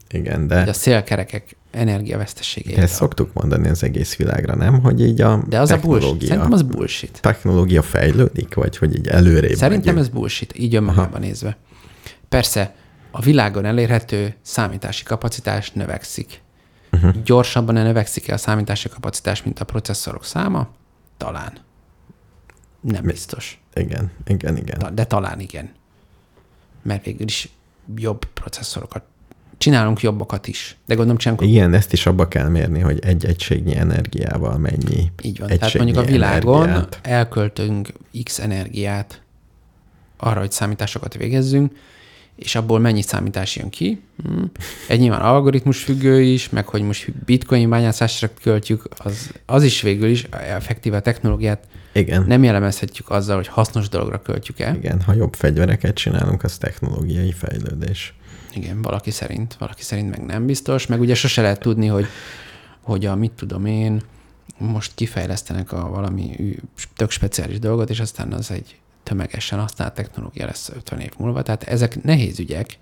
igen, 0.09 0.47
De 0.47 0.61
a 0.61 0.65
de 0.65 0.73
szélkerekek 0.73 1.57
energiavesztessége. 1.77 2.83
ezt 2.83 2.95
szoktuk 2.95 3.33
mondani 3.33 3.69
az 3.69 3.83
egész 3.83 4.17
világra, 4.17 4.55
nem? 4.55 4.81
Hogy 4.81 5.01
így 5.01 5.21
a 5.21 5.43
De 5.49 5.61
az 5.61 5.71
a 5.71 5.77
bullshit. 5.79 5.91
technológia, 6.01 6.27
Szerintem 6.29 6.53
az 6.53 6.63
bullshit. 6.63 7.19
technológia 7.21 7.83
fejlődik, 7.83 8.55
vagy 8.55 8.77
hogy 8.77 8.97
így 8.97 9.07
előrébb 9.09 9.57
Szerintem 9.57 9.95
megyünk? 9.95 9.99
ez 9.99 10.19
bullshit, 10.21 10.59
így 10.59 10.75
önmagában 10.75 11.21
nézve. 11.21 11.57
Persze, 12.29 12.75
a 13.11 13.21
világon 13.21 13.65
elérhető 13.65 14.35
számítási 14.43 15.05
kapacitás 15.05 15.71
növekszik. 15.73 16.41
Uh-huh. 16.93 17.15
Gyorsabban 17.25 17.75
növekszik-e 17.75 18.33
a 18.35 18.37
számítási 18.37 18.89
kapacitás, 18.89 19.43
mint 19.43 19.61
a 19.61 19.65
processzorok 19.65 20.25
száma? 20.25 20.69
Talán. 21.17 21.53
Nem 22.81 23.05
biztos. 23.05 23.61
Igen, 23.75 24.11
igen, 24.27 24.57
igen. 24.57 24.95
De 24.95 25.05
talán 25.05 25.41
igen. 25.41 25.71
Mert 26.83 27.05
végül 27.05 27.27
is 27.27 27.49
jobb 27.97 28.25
processzorokat 28.25 29.03
csinálunk 29.59 30.01
jobbakat 30.01 30.47
is. 30.47 30.77
De 30.87 30.95
gondolom 30.95 31.19
csinálunk 31.19 31.51
Igen, 31.51 31.75
ezt 31.75 31.93
is 31.93 32.07
abba 32.07 32.29
kell 32.29 32.49
mérni, 32.49 32.81
hogy 32.81 32.99
egy 33.05 33.25
egységnyi 33.25 33.77
energiával 33.77 34.59
mennyi 34.59 35.11
Így 35.23 35.39
van. 35.39 35.49
Tehát 35.49 35.75
mondjuk 35.75 35.99
a 35.99 36.03
világon 36.03 36.69
energiát. 36.69 36.99
elköltünk 37.03 37.93
X 38.25 38.39
energiát 38.39 39.21
arra, 40.17 40.41
hogy 40.41 40.53
számításokat 40.53 41.15
végezzünk, 41.15 41.73
és 42.37 42.55
abból 42.55 42.79
mennyi 42.79 43.03
számítás 43.03 43.57
jön 43.57 43.69
ki. 43.69 44.01
Hm. 44.23 44.43
Egy 44.89 44.99
nyilván 44.99 45.21
algoritmus 45.21 45.83
függő 45.83 46.23
is, 46.23 46.49
meg 46.49 46.67
hogy 46.67 46.83
most 46.83 47.13
bitcoin 47.25 47.69
bányászásra 47.69 48.31
költjük, 48.43 48.89
az, 48.97 49.31
az 49.47 49.63
is 49.63 49.81
végül 49.81 50.09
is 50.09 50.23
effektíve 50.31 50.97
a 50.97 51.01
technológiát 51.01 51.67
Igen, 51.93 52.25
nem 52.27 52.45
jellemezhetjük 52.45 53.11
azzal, 53.11 53.37
hogy 53.37 53.47
hasznos 53.47 53.89
dologra 53.89 54.23
költjük 54.23 54.61
el. 54.61 54.75
igen, 54.75 55.03
ha 55.03 55.15
jobb 55.15 55.35
fegyvereket 55.35 55.95
csinálunk, 55.95 56.43
az 56.43 56.57
technológiai 56.59 57.33
fejlődés. 57.33 58.15
Igen, 58.57 58.83
valaki 58.83 59.11
szerint, 59.11 59.55
valaki 59.55 59.83
szerint 59.83 60.11
meg 60.11 60.25
nem 60.25 60.47
biztos, 60.47 60.87
meg 60.87 61.01
ugye 61.01 61.15
sose 61.15 61.43
lehet 61.43 61.61
tudni, 61.61 61.87
hogy, 61.87 62.07
hogy 62.83 63.07
a 63.07 63.15
mit 63.15 63.33
tudom 63.33 63.67
én, 63.67 64.03
most 64.59 64.93
kifejlesztenek 64.95 65.73
a 65.73 65.89
valami 65.89 66.57
tök 66.97 67.11
speciális 67.11 67.59
dolgot, 67.59 67.91
és 67.91 68.01
aztán 68.01 68.33
az 68.33 68.51
egy 68.51 68.77
tömegesen 69.03 69.59
használt 69.59 69.95
technológia 69.95 70.47
lesz 70.47 70.69
50 70.69 71.01
év 71.01 71.13
múlva. 71.19 71.43
Tehát 71.43 71.63
ezek 71.63 72.03
nehéz 72.03 72.39
ügyek. 72.39 72.79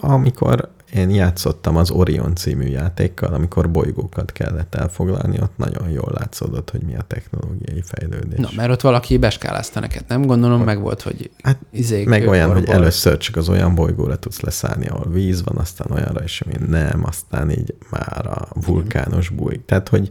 Amikor 0.00 0.68
én 0.94 1.10
játszottam 1.10 1.76
az 1.76 1.90
Orion 1.90 2.34
című 2.34 2.66
játékkal, 2.66 3.34
amikor 3.34 3.70
bolygókat 3.70 4.32
kellett 4.32 4.74
elfoglalni, 4.74 5.40
ott 5.40 5.56
nagyon 5.56 5.88
jól 5.90 6.12
látszódott, 6.14 6.70
hogy 6.70 6.82
mi 6.82 6.96
a 6.96 7.02
technológiai 7.02 7.82
fejlődés. 7.82 8.38
Na, 8.38 8.48
mert 8.56 8.70
ott 8.70 8.80
valaki 8.80 9.16
beskálázta 9.18 9.80
neked, 9.80 10.04
nem? 10.08 10.22
Gondolom, 10.22 10.62
meg 10.62 10.80
volt, 10.80 11.02
hogy 11.02 11.30
Hát 11.42 11.58
izék, 11.70 12.06
meg 12.08 12.28
olyan, 12.28 12.46
hogy 12.48 12.56
kőkorból. 12.58 12.82
először 12.82 13.16
csak 13.16 13.36
az 13.36 13.48
olyan 13.48 13.74
bolygóra 13.74 14.18
tudsz 14.18 14.40
leszállni, 14.40 14.86
ahol 14.86 15.12
víz 15.12 15.42
van, 15.44 15.56
aztán 15.56 15.90
olyanra 15.90 16.22
is, 16.24 16.40
ami 16.40 16.54
nem, 16.68 17.02
aztán 17.04 17.50
így 17.50 17.74
már 17.90 18.26
a 18.26 18.48
vulkános 18.66 19.28
bújik. 19.28 19.64
Tehát, 19.64 19.88
hogy 19.88 20.10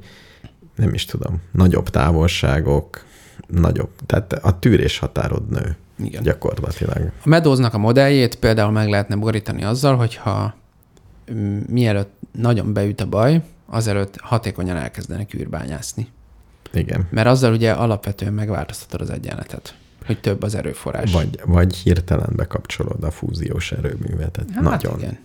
nem 0.76 0.94
is 0.94 1.06
tudom, 1.06 1.42
nagyobb 1.52 1.90
távolságok, 1.90 3.04
nagyobb, 3.48 3.90
tehát 4.06 4.34
a 4.34 4.60
tűrés 4.60 4.98
határod 4.98 5.50
nő 5.50 5.76
Igen. 6.04 6.24
gyakorlatilag. 6.24 7.12
A 7.24 7.30
Medoznak 7.30 7.74
a 7.74 7.78
modelljét 7.78 8.36
például 8.36 8.72
meg 8.72 8.90
lehetne 8.90 9.16
borítani 9.16 9.64
azzal, 9.64 9.96
hogyha 9.96 10.56
mm, 11.32 11.60
mielőtt 11.68 12.14
nagyon 12.32 12.74
beüt 12.74 13.02
a 13.02 13.06
baj, 13.06 13.42
azelőtt 13.66 14.20
hatékonyan 14.20 14.78
elkezdenek 14.78 15.34
űrbányászni. 15.34 16.08
Igen. 16.74 17.08
Mert 17.10 17.28
azzal 17.28 17.54
ugye 17.54 17.72
alapvetően 17.72 18.34
megváltoztatod 18.34 19.02
az 19.02 19.10
egyenletet, 19.10 19.76
hogy 20.06 20.20
több 20.20 20.44
az 20.44 20.56
erőforrás. 20.56 21.12
Vagy, 21.12 21.40
vagy 21.46 21.76
hirtelen 21.76 22.30
bekapcsolod 22.36 23.04
a 23.04 23.12
fúziós 23.12 23.72
erőművetet. 23.72 24.46
hát 24.54 24.64
Nagyon. 24.64 24.98
Igen. 25.00 25.18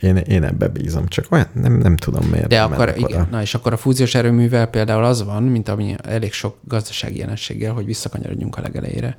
Én, 0.00 0.16
én 0.16 0.44
ebbe 0.44 0.68
bízom, 0.68 1.06
csak 1.06 1.26
olyan 1.30 1.46
nem, 1.52 1.78
nem 1.78 1.96
tudom 1.96 2.24
miért. 2.24 2.48
De 2.48 2.62
akkor, 2.62 2.88
oda. 2.88 3.08
igen, 3.08 3.26
na 3.30 3.40
és 3.40 3.54
akkor 3.54 3.72
a 3.72 3.76
fúziós 3.76 4.14
erőművel 4.14 4.66
például 4.66 5.04
az 5.04 5.24
van, 5.24 5.42
mint 5.42 5.68
ami 5.68 5.94
elég 6.02 6.32
sok 6.32 6.56
gazdasági 6.64 7.18
jelenséggel, 7.18 7.72
hogy 7.72 7.84
visszakanyarodjunk 7.84 8.56
a 8.56 8.60
legelejére, 8.60 9.18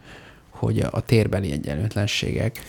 hogy 0.58 0.80
a, 0.80 1.01
térbeli 1.01 1.51
egyenlőtlenségek, 1.51 2.60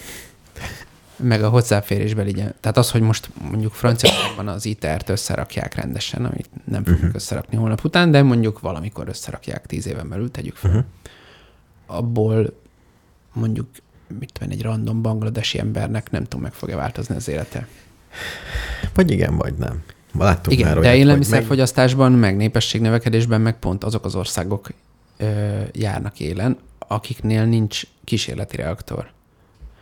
meg 1.17 1.43
a 1.43 1.49
hozzáférésbeli 1.49 2.29
egyen... 2.29 2.55
Tehát 2.61 2.77
az, 2.77 2.91
hogy 2.91 3.01
most 3.01 3.31
mondjuk 3.51 3.73
Franciaországban 3.73 4.49
az 4.49 4.65
ITER-t 4.65 5.09
összerakják 5.09 5.75
rendesen, 5.75 6.25
amit 6.25 6.49
nem 6.65 6.83
fogjuk 6.83 7.01
uh-huh. 7.01 7.15
összerakni 7.15 7.57
holnap 7.57 7.85
után, 7.85 8.11
de 8.11 8.23
mondjuk 8.23 8.61
valamikor 8.61 9.09
összerakják 9.09 9.67
tíz 9.67 9.87
éven 9.87 10.09
belül, 10.09 10.31
tegyük 10.31 10.57
fel. 10.57 10.71
Uh-huh. 10.71 10.85
Abból 11.87 12.53
mondjuk 13.33 13.69
mit 14.19 14.33
tudom, 14.33 14.51
egy 14.51 14.63
random 14.63 15.03
bangladesi 15.03 15.59
embernek 15.59 16.11
nem 16.11 16.23
tudom, 16.23 16.41
meg 16.41 16.53
fogja 16.53 16.77
változni 16.77 17.15
az 17.15 17.29
élete. 17.29 17.67
Vagy 18.95 19.11
igen, 19.11 19.37
vagy 19.37 19.55
nem. 19.55 19.83
Láttuk 20.19 20.53
Igen, 20.53 20.69
már 20.69 20.79
de 20.79 20.97
élelmiszerfogyasztásban, 20.97 22.13
meg 22.13 22.37
népességnövekedésben 22.37 23.41
meg 23.41 23.59
pont 23.59 23.85
azok 23.85 24.05
az 24.05 24.15
országok 24.15 24.69
ö, 25.17 25.61
járnak 25.73 26.21
élen, 26.21 26.59
akiknél 26.89 27.45
nincs 27.45 27.83
kísérleti 28.05 28.57
reaktor. 28.57 29.11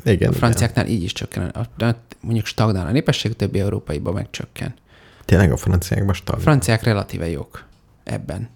igen, 0.04 0.28
A 0.28 0.32
franciáknál 0.32 0.86
így 0.86 1.02
is 1.02 1.12
csökken. 1.12 1.48
A, 1.48 1.84
a, 1.84 1.96
mondjuk 2.20 2.46
stagnál 2.46 2.86
a 2.86 2.90
népesség, 2.90 3.36
többi 3.36 3.58
európaiban 3.60 4.14
meg 4.14 4.30
csökken. 4.30 4.66
Igen. 4.66 4.78
Tényleg 5.24 5.52
a 5.52 5.56
franciákban 5.56 6.08
A 6.08 6.12
stag. 6.12 6.40
franciák 6.40 6.82
relatíve 6.82 7.28
jók 7.28 7.64
ebben. 8.04 8.48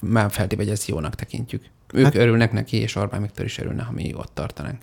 Már 0.00 0.30
feltéve, 0.30 0.62
hogy 0.62 0.72
ezt 0.72 0.88
jónak 0.88 1.14
tekintjük. 1.14 1.62
Ők 1.92 2.04
Hát- 2.04 2.12
hát, 2.12 2.22
örülnek 2.22 2.52
neki, 2.52 2.76
és 2.76 2.96
Orbán 2.96 3.22
Viktor 3.22 3.44
is 3.44 3.58
örülne, 3.58 3.82
ha 3.82 3.92
mi 3.92 4.14
ott 4.14 4.30
tartanánk. 4.34 4.80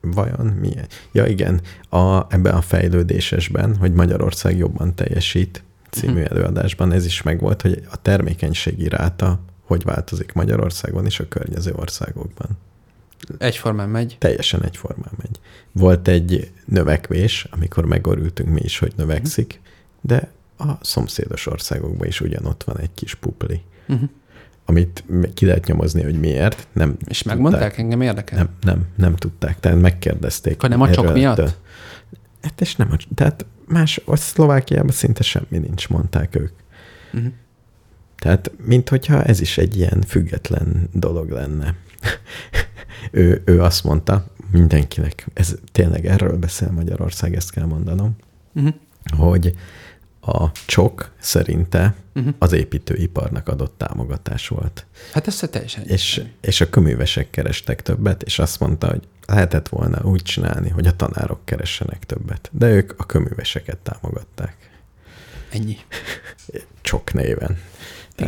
Vajon 0.00 0.46
milyen? 0.46 0.86
Ja 1.12 1.26
igen, 1.26 1.60
a, 1.88 2.26
ebben 2.34 2.54
a 2.54 2.60
fejlődésesben, 2.60 3.76
hogy 3.76 3.92
Magyarország 3.92 4.56
jobban 4.56 4.94
teljesít 4.94 5.62
című 5.90 6.20
Mhm. 6.20 6.32
előadásban 6.32 6.92
ez 6.92 7.04
is 7.06 7.22
megvolt, 7.22 7.62
hogy 7.62 7.82
a 7.90 8.02
termékenységi 8.02 8.88
ráta 8.88 9.40
hogy 9.70 9.82
változik 9.84 10.32
Magyarországon 10.32 11.06
és 11.06 11.20
a 11.20 11.28
környező 11.28 11.72
országokban. 11.74 12.48
Egyformán 13.38 13.88
megy. 13.88 14.16
Teljesen 14.18 14.64
egyformán 14.64 15.12
megy. 15.16 15.40
Volt 15.72 16.08
egy 16.08 16.50
növekvés, 16.64 17.46
amikor 17.50 17.84
megorültünk 17.84 18.48
mi 18.48 18.60
is, 18.62 18.78
hogy 18.78 18.92
növekszik, 18.96 19.60
de 20.00 20.30
a 20.58 20.72
szomszédos 20.80 21.46
országokban 21.46 22.06
is 22.06 22.20
ugyanott 22.20 22.62
van 22.62 22.78
egy 22.78 22.90
kis 22.94 23.14
pupli, 23.14 23.60
Uh-huh. 23.88 24.08
amit 24.64 25.04
ki 25.34 25.46
lehet 25.46 25.66
nyomozni, 25.66 26.02
hogy 26.02 26.20
miért. 26.20 26.68
Nem 26.72 26.96
És 27.06 27.22
megmondták, 27.22 27.78
engem 27.78 28.00
érdekel. 28.00 28.38
Nem, 28.38 28.48
nem, 28.60 28.86
nem 28.96 29.16
tudták. 29.16 29.60
Tehát 29.60 29.80
megkérdezték. 29.80 30.54
Akkor 30.54 30.68
nem 30.68 30.80
a 30.80 30.90
csok 30.90 31.12
miatt? 31.12 31.36
de- 31.36 31.54
Hát 32.42 32.60
és 32.60 32.76
nem 32.76 32.88
a, 32.92 32.96
tehát 33.14 33.46
más, 33.66 34.00
a 34.04 34.16
Szlovákiában 34.16 34.90
szinte 34.92 35.22
semmi 35.22 35.58
nincs, 35.58 35.88
mondták 35.88 36.34
ők. 36.36 36.52
Uh-huh. 37.12 37.32
Tehát, 38.20 38.52
mint 38.64 38.88
hogyha 38.88 39.22
ez 39.22 39.40
is 39.40 39.58
egy 39.58 39.76
ilyen 39.76 40.02
független 40.06 40.88
dolog 40.92 41.30
lenne. 41.30 41.74
ő, 43.10 43.42
ő 43.44 43.62
azt 43.62 43.84
mondta, 43.84 44.26
mindenkinek, 44.50 45.26
ez 45.34 45.54
tényleg 45.72 46.06
erről 46.06 46.36
beszél 46.36 46.70
Magyarország, 46.70 47.34
ezt 47.34 47.50
kell 47.50 47.66
mondanom, 47.66 48.16
Uh-huh. 48.54 48.74
hogy 49.16 49.54
a 50.20 50.50
csok 50.66 51.10
szerinte 51.18 51.94
uh-huh. 52.14 52.34
az 52.38 52.52
építőiparnak 52.52 53.48
adott 53.48 53.78
támogatás 53.78 54.48
volt. 54.48 54.86
Hát 55.12 55.26
ez 55.26 55.38
teljesen 55.50 55.84
És, 55.84 56.22
és 56.40 56.60
a 56.60 56.70
köművesek 56.70 57.30
kerestek 57.30 57.82
többet, 57.82 58.22
és 58.22 58.38
azt 58.38 58.60
mondta, 58.60 58.88
hogy 58.88 59.08
lehetett 59.26 59.68
volna 59.68 60.02
úgy 60.02 60.22
csinálni, 60.22 60.68
hogy 60.68 60.86
a 60.86 60.96
tanárok 60.96 61.44
keressenek 61.44 62.04
többet. 62.04 62.50
De 62.52 62.70
ők 62.70 62.92
a 62.96 63.06
köműveseket 63.06 63.78
támogatták. 63.78 64.56
Ennyi. 65.50 65.76
Csok 66.80 67.12
néven. 67.12 67.58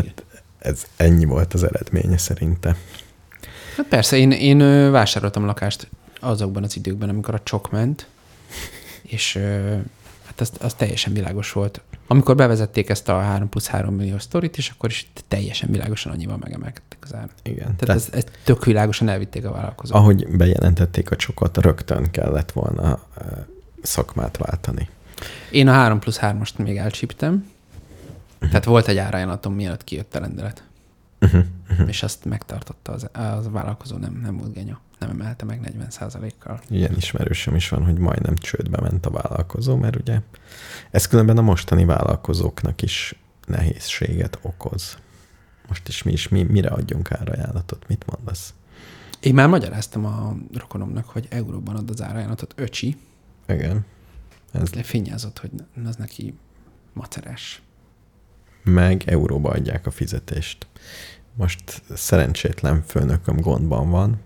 Tehát 0.01 0.25
ez 0.59 0.83
ennyi 0.97 1.25
volt 1.25 1.55
az 1.55 1.65
eredménye 1.65 2.19
szerinte. 2.19 2.77
Hát 3.77 3.87
persze, 3.87 4.17
én, 4.17 4.31
én 4.31 4.59
vásároltam 4.91 5.45
lakást 5.45 5.89
azokban 6.21 6.63
az 6.63 6.77
időkben, 6.77 7.09
amikor 7.09 7.35
a 7.35 7.41
csok 7.43 7.71
ment, 7.71 8.07
és 9.03 9.39
hát 10.27 10.41
az, 10.41 10.53
az 10.61 10.75
teljesen 10.75 11.13
világos 11.13 11.53
volt. 11.53 11.81
Amikor 12.07 12.37
bevezették 12.37 12.89
ezt 12.89 13.09
a 13.09 13.21
3 13.21 13.49
plusz 13.49 13.67
3 13.67 13.95
millió 13.95 14.19
sztorit, 14.19 14.57
és 14.57 14.69
akkor 14.69 14.91
is 14.91 15.11
teljesen 15.29 15.71
világosan 15.71 16.13
annyival 16.13 16.37
megemelkedtek 16.37 16.99
az 17.03 17.15
árat. 17.15 17.35
Igen. 17.43 17.77
Tehát 17.77 17.97
ez, 17.97 18.09
ez 18.13 18.25
tök 18.45 18.65
világosan 18.65 19.09
elvitték 19.09 19.45
a 19.45 19.53
vállalkozók. 19.53 19.97
Ahogy 19.97 20.37
bejelentették 20.37 21.11
a 21.11 21.17
csokot, 21.17 21.57
rögtön 21.57 22.11
kellett 22.11 22.53
volna 22.53 23.01
szakmát 23.83 24.37
váltani. 24.37 24.89
Én 25.51 25.69
a 25.69 25.73
3 25.73 25.99
plusz 25.99 26.19
3-ast 26.23 26.57
még 26.57 26.77
elcsíptem, 26.77 27.51
tehát 28.49 28.65
volt 28.65 28.89
egy 28.89 28.99
árajánlatom, 28.99 29.55
mielőtt 29.55 29.85
kijött 29.85 30.15
a 30.15 30.19
rendelet. 30.19 30.65
Uh-huh. 31.21 31.45
És 31.87 32.03
azt 32.03 32.25
megtartotta 32.25 32.93
az, 32.93 33.09
az 33.13 33.47
a 33.47 33.51
vállalkozó, 33.51 33.97
nem, 33.97 34.21
nem 34.23 34.37
volt 34.37 34.53
genya. 34.53 34.81
Nem 34.99 35.11
emelte 35.11 35.45
meg 35.45 35.61
40 35.61 35.89
kal 36.39 36.61
Ilyen 36.69 36.97
ismerősöm 36.97 37.55
is 37.55 37.69
van, 37.69 37.85
hogy 37.85 37.99
majdnem 37.99 38.37
csődbe 38.37 38.81
ment 38.81 39.07
a 39.07 39.11
vállalkozó, 39.11 39.77
mert 39.77 39.97
ugye 39.97 40.21
ez 40.91 41.07
különben 41.07 41.39
a 41.39 41.43
mostani 41.43 41.85
vállalkozóknak 41.85 42.83
is 42.83 43.15
nehézséget 43.47 44.39
okoz. 44.43 44.97
Most 45.69 45.89
is 45.89 46.03
mi 46.03 46.13
is, 46.13 46.29
mi, 46.29 46.43
mire 46.43 46.69
adjunk 46.69 47.13
árajánlatot? 47.13 47.89
Mit 47.89 48.05
mondasz? 48.07 48.55
Én 49.21 49.35
már 49.35 49.49
magyaráztam 49.49 50.05
a 50.05 50.37
rokonomnak, 50.55 51.09
hogy 51.09 51.27
euróban 51.31 51.77
ad 51.77 51.91
az 51.91 52.03
árajánlatot 52.03 52.53
öcsi, 52.57 52.97
Igen. 53.47 53.85
Ez 54.53 54.73
lefinnyázott, 54.73 55.39
hogy 55.39 55.51
az 55.87 55.97
neki 55.97 56.35
macerás. 56.93 57.63
Meg 58.63 59.03
euróba 59.07 59.51
adják 59.51 59.87
a 59.87 59.91
fizetést. 59.91 60.67
Most 61.35 61.83
szerencsétlen 61.95 62.83
főnököm 62.87 63.41
gondban 63.41 63.91
van, 63.91 64.21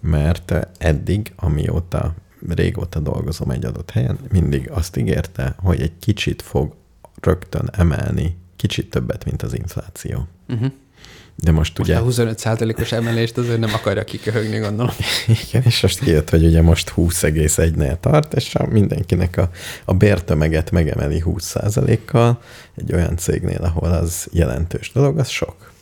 mert 0.00 0.54
eddig, 0.78 1.32
amióta 1.36 2.14
régóta 2.48 3.00
dolgozom 3.00 3.50
egy 3.50 3.64
adott 3.64 3.90
helyen, 3.90 4.18
mindig 4.30 4.70
azt 4.70 4.96
ígérte, 4.96 5.54
hogy 5.58 5.80
egy 5.80 5.98
kicsit 5.98 6.42
fog 6.42 6.74
rögtön 7.20 7.68
emelni, 7.72 8.36
kicsit 8.56 8.90
többet, 8.90 9.24
mint 9.24 9.42
az 9.42 9.54
infláció. 9.54 10.26
Uh-huh. 10.48 10.72
De 11.36 11.50
most 11.50 11.78
Ugye 11.78 11.92
ugye... 11.92 12.00
a 12.00 12.04
25 12.04 12.78
os 12.80 12.92
emelést 12.92 13.38
azért 13.38 13.58
nem 13.58 13.74
akarja 13.74 14.04
kiköhögni, 14.04 14.58
gondolom. 14.58 14.94
Igen, 15.48 15.62
és 15.64 15.82
most 15.82 15.98
kijött, 15.98 16.30
hogy 16.30 16.44
ugye 16.44 16.62
most 16.62 16.92
20,1-nél 16.96 18.00
tart, 18.00 18.34
és 18.34 18.54
a 18.54 18.66
mindenkinek 18.66 19.36
a, 19.36 19.50
a 19.84 19.94
bértömeget 19.94 20.70
megemeli 20.70 21.22
20%-kal 21.26 22.40
egy 22.76 22.92
olyan 22.92 23.16
cégnél, 23.16 23.62
ahol 23.62 23.92
az 23.92 24.28
jelentős 24.32 24.92
dolog, 24.92 25.18
az 25.18 25.28
sok. 25.28 25.72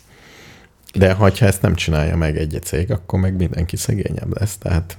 De 0.95 1.13
ha 1.13 1.31
ezt 1.39 1.63
nem 1.63 1.75
csinálja 1.75 2.17
meg 2.17 2.37
egy 2.37 2.59
cég, 2.63 2.91
akkor 2.91 3.21
meg 3.21 3.37
mindenki 3.37 3.77
szegényebb 3.77 4.39
lesz, 4.39 4.57
tehát 4.57 4.97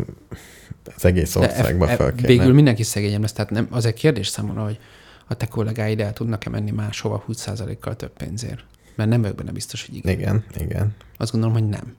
az 0.96 1.06
egész 1.06 1.34
De 1.34 1.40
országba 1.40 1.88
e- 1.88 1.92
e- 1.92 1.96
fel 1.96 2.14
kéne. 2.14 2.28
Végül 2.28 2.54
mindenki 2.54 2.84
szegényem 2.84 3.22
lesz, 3.22 3.34
tehát 3.34 3.52
nem, 3.52 3.68
az 3.70 3.86
egy 3.86 3.94
kérdés 3.94 4.28
számomra, 4.28 4.64
hogy 4.64 4.80
a 5.28 5.34
te 5.34 5.46
kollégáid 5.46 6.00
el 6.00 6.14
tudnak-e 6.14 6.50
menni 6.50 6.72
máshova 6.72 7.24
20%-kal 7.28 7.96
több 7.96 8.12
pénzért? 8.18 8.64
Mert 9.02 9.14
nem 9.14 9.22
vagyok 9.22 9.38
benne 9.38 9.52
biztos, 9.52 9.86
hogy 9.86 9.96
igen. 9.96 10.14
Igen, 10.20 10.44
igen, 10.58 10.96
Azt 11.18 11.32
gondolom, 11.32 11.56
hogy 11.56 11.68
nem. 11.70 11.96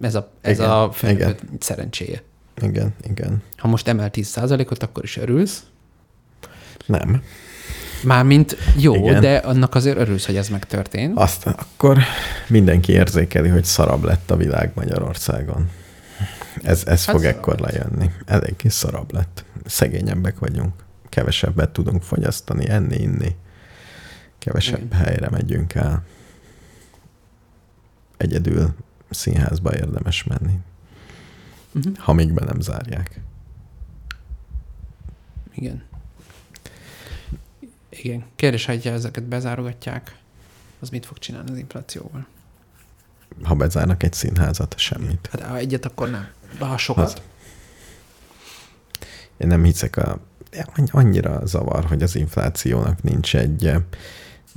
Ez 0.00 0.14
a, 0.14 0.30
ez 0.40 0.58
Igen, 0.58 0.70
a 0.70 0.90
igen. 1.02 1.36
szerencséje. 1.58 2.22
igen, 2.62 2.94
igen. 3.10 3.42
Ha 3.56 3.68
most 3.68 3.88
emel 3.88 4.10
10%-ot, 4.12 4.82
akkor 4.82 5.04
is 5.04 5.16
örülsz. 5.16 5.62
Nem. 6.86 7.22
Mármint 8.04 8.56
jó, 8.76 8.94
Igen. 8.94 9.20
De 9.20 9.36
annak 9.36 9.74
azért 9.74 9.96
örülsz, 9.98 10.26
hogy 10.26 10.36
ez 10.36 10.48
megtörtént. 10.48 11.18
Azt 11.18 11.46
akkor 11.46 11.98
mindenki 12.48 12.92
érzékeli, 12.92 13.48
hogy 13.48 13.64
szarabb 13.64 14.04
lett 14.04 14.30
a 14.30 14.36
világ 14.36 14.70
Magyarországon. 14.74 15.70
Ez, 16.62 16.82
ez 16.86 17.04
Hát 17.04 17.14
fog 17.14 17.24
ekkor 17.24 17.58
lett. 17.58 17.72
lejönni. 17.72 18.10
Eléggé 18.24 18.68
szarabb 18.68 19.12
lett. 19.12 19.44
Szegényebbek 19.66 20.38
vagyunk. 20.38 20.72
Kevesebbet 21.08 21.70
tudunk 21.70 22.02
fogyasztani, 22.02 22.68
enni, 22.68 22.96
inni. 22.96 23.34
Kevesebb 24.46 24.84
Igen. 24.84 24.98
helyre 24.98 25.28
megyünk 25.30 25.74
el. 25.74 26.04
Egyedül 28.16 28.74
színházba 29.10 29.74
érdemes 29.74 30.24
menni. 30.24 30.58
Uh-huh. 31.74 31.96
Ha 31.96 32.12
még 32.12 32.32
be 32.32 32.44
nem 32.44 32.60
zárják. 32.60 33.20
Igen. 35.54 35.82
Igen. 37.88 38.24
Kérdés, 38.36 38.64
hogyha 38.66 38.90
ezeket 38.90 39.24
bezárogatják, 39.24 40.16
az 40.80 40.88
mit 40.90 41.06
fog 41.06 41.18
csinálni 41.18 41.50
az 41.50 41.58
inflációval? 41.58 42.26
Ha 43.42 43.54
bezárnak 43.54 44.02
egy 44.02 44.12
színházat, 44.12 44.78
semmit. 44.78 45.28
Hát 45.32 45.40
ha 45.42 45.56
egyet, 45.56 45.84
akkor 45.84 46.10
nem. 46.10 46.28
De 46.58 46.64
ha 46.64 46.76
sokat. 46.76 47.04
Az- 47.04 47.22
Én 49.36 49.46
nem 49.46 49.64
hiszek 49.64 49.96
a... 49.96 50.20
Annyira 50.86 51.46
zavar, 51.46 51.84
hogy 51.84 52.02
az 52.02 52.14
inflációnak 52.16 53.02
nincs 53.02 53.36
egy, 53.36 53.72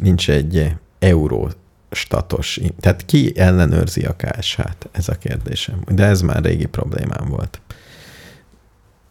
nincs 0.02 0.30
egy 0.30 0.76
euróstatos... 1.00 2.60
Tehát 2.80 3.06
ki 3.06 3.34
ellenőrzi 3.36 4.06
a 4.06 4.16
KSH-t? 4.16 4.90
Ez 4.92 5.10
a 5.10 5.16
kérdésem. 5.16 5.82
De 5.88 6.06
ez 6.06 6.22
már 6.22 6.44
régi 6.44 6.66
problémám 6.66 7.28
volt. 7.28 7.62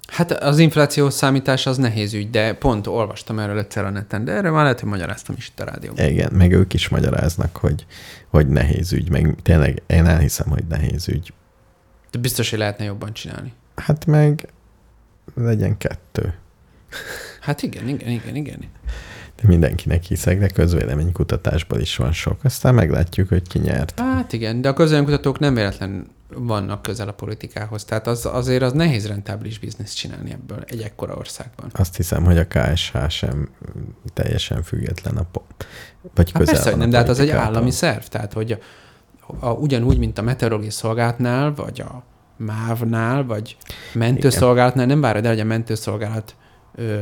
Hát 0.09 0.31
az 0.31 0.59
infláció 0.59 1.11
számítás 1.11 1.67
az 1.67 1.77
nehéz 1.77 2.15
ügy, 2.15 2.31
de 2.31 2.55
pont 2.55 2.87
olvastam 2.87 3.39
erről 3.39 3.59
egyszer 3.59 3.85
a 3.85 3.91
neten, 3.91 4.25
de 4.25 4.33
erre 4.33 4.51
már 4.51 4.63
lehet, 4.63 4.81
hogy 4.81 4.89
magyaráztam 4.89 5.35
is 5.39 5.49
itt 5.49 5.61
a 5.61 5.65
rádióban. 5.65 6.05
Igen, 6.05 6.33
meg 6.33 6.53
ők 6.53 6.75
is 6.75 6.89
magyaráznak, 6.89 7.57
hogy, 7.57 7.87
hogy 8.29 8.49
nehéz 8.49 8.93
ügy, 8.93 9.11
meg 9.11 9.35
tényleg 9.43 9.83
én 9.87 10.07
elhiszem, 10.07 10.49
hogy 10.49 10.65
nehéz 10.69 11.09
ügy. 11.09 11.33
De 12.11 12.19
biztos, 12.19 12.51
hogy 12.51 12.59
lehetne 12.59 12.85
jobban 12.85 13.13
csinálni. 13.13 13.53
Hát 13.75 14.07
meg 14.07 14.49
legyen 15.35 15.77
kettő. 15.77 16.35
Hát 17.41 17.63
igen, 17.63 17.89
igen, 17.89 18.09
igen, 18.09 18.35
igen. 18.35 18.59
De 19.43 19.49
mindenkinek 19.49 20.03
hiszek, 20.03 20.39
de 20.39 20.49
közvéleménykutatásból 20.49 21.81
is 21.81 21.97
van 21.97 22.13
sok. 22.13 22.45
Aztán 22.45 22.75
meglátjuk, 22.75 23.29
hogy 23.29 23.49
ki 23.49 23.59
nyert. 23.59 24.01
Hát 24.01 24.33
igen, 24.33 24.61
de 24.61 24.69
a 24.69 24.73
közönkutatók 24.73 25.39
nem 25.39 25.55
véletlen 25.55 26.07
vannak 26.35 26.83
közel 26.83 27.09
a 27.09 27.13
politikához. 27.13 27.85
Tehát 27.85 28.07
az, 28.07 28.27
azért 28.27 28.63
az 28.63 28.73
nehéz 28.73 29.07
rentábilis 29.07 29.59
bizniszt 29.59 29.97
csinálni 29.97 30.33
ebből 30.33 30.65
egy 30.67 30.81
ekkora 30.81 31.15
országban. 31.15 31.71
Azt 31.73 31.97
hiszem, 31.97 32.25
hogy 32.25 32.39
a 32.39 32.47
KSH 32.47 33.09
sem 33.09 33.49
teljesen 34.15 34.63
független 34.63 35.17
a 35.17 35.27
po- 35.33 35.67
vagy 36.15 36.31
Hát 36.31 36.41
közel 36.41 36.55
persze, 36.55 36.71
hogy 36.71 36.71
van 36.71 36.81
nem, 36.81 36.91
de 36.91 36.97
hát 36.97 37.09
az 37.09 37.19
egy 37.19 37.31
állami 37.31 37.71
szerv. 37.71 38.03
Tehát, 38.03 38.33
hogy 38.33 38.59
a, 39.21 39.47
a, 39.47 39.53
ugyanúgy, 39.53 39.99
mint 39.99 40.19
a 40.19 40.23
meteorológiai 40.23 40.73
szolgálatnál, 40.73 41.55
vagy 41.55 41.81
a 41.81 42.03
MÁV-nál, 42.37 43.25
vagy 43.25 43.57
mentőszolgálatnál, 43.93 44.87
nem 44.87 45.01
várod 45.01 45.25
el, 45.25 45.31
hogy 45.31 45.41
a 45.41 45.45
mentőszolgálat 45.45 46.35
ö, 46.75 47.01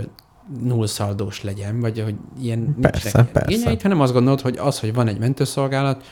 nullszaldós 0.63 1.43
legyen, 1.43 1.81
vagy 1.81 2.03
hogy 2.03 2.15
ilyen 2.41 2.77
Persze, 2.81 3.25
persze. 3.33 3.51
igényeid, 3.53 3.83
hanem 3.83 4.01
azt 4.01 4.13
gondolod, 4.13 4.41
hogy 4.41 4.57
az, 4.59 4.81
hogy 4.81 4.95
van 4.95 5.09
egy 5.09 5.19
mentőszolgálat, 5.19 6.05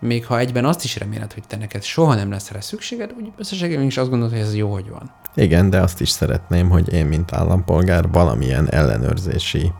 még 0.00 0.26
ha 0.26 0.38
egyben 0.38 0.64
azt 0.64 0.84
is 0.84 0.98
reméled, 0.98 1.32
hogy 1.32 1.42
te 1.46 1.56
neked 1.56 1.82
soha 1.82 2.14
nem 2.14 2.30
lesz 2.30 2.50
rá 2.50 2.60
szükséged, 2.60 3.12
úgy 3.18 3.32
összességében 3.36 3.84
is 3.84 3.96
azt 3.96 4.08
gondolod, 4.08 4.32
hogy 4.32 4.42
ez 4.42 4.54
jó, 4.54 4.72
hogy 4.72 4.88
van. 4.90 5.10
Igen, 5.34 5.70
de 5.70 5.80
azt 5.80 6.00
is 6.00 6.08
szeretném, 6.10 6.68
hogy 6.70 6.92
én, 6.92 7.06
mint 7.06 7.32
állampolgár, 7.32 8.08
valamilyen 8.10 8.68
ellenőrzési 8.70 9.72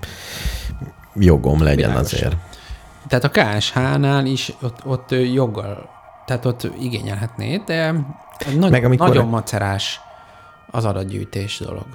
jogom 1.15 1.63
legyen 1.63 1.89
Világos. 1.89 2.13
azért. 2.13 2.37
Tehát 3.09 3.25
a 3.25 3.29
KSH-nál 3.31 4.27
is 4.27 4.53
ott, 4.63 4.85
ott 4.85 5.11
joggal, 5.33 5.89
tehát 6.27 6.45
ott 6.45 6.71
igényelhetnéd, 6.81 7.63
de 7.63 7.93
nagyon, 8.55 8.71
Meg 8.71 8.85
amikor- 8.85 9.09
nagyon 9.09 9.27
macerás 9.29 10.01
az 10.71 10.85
adatgyűjtés 10.85 11.59
dolog. 11.59 11.87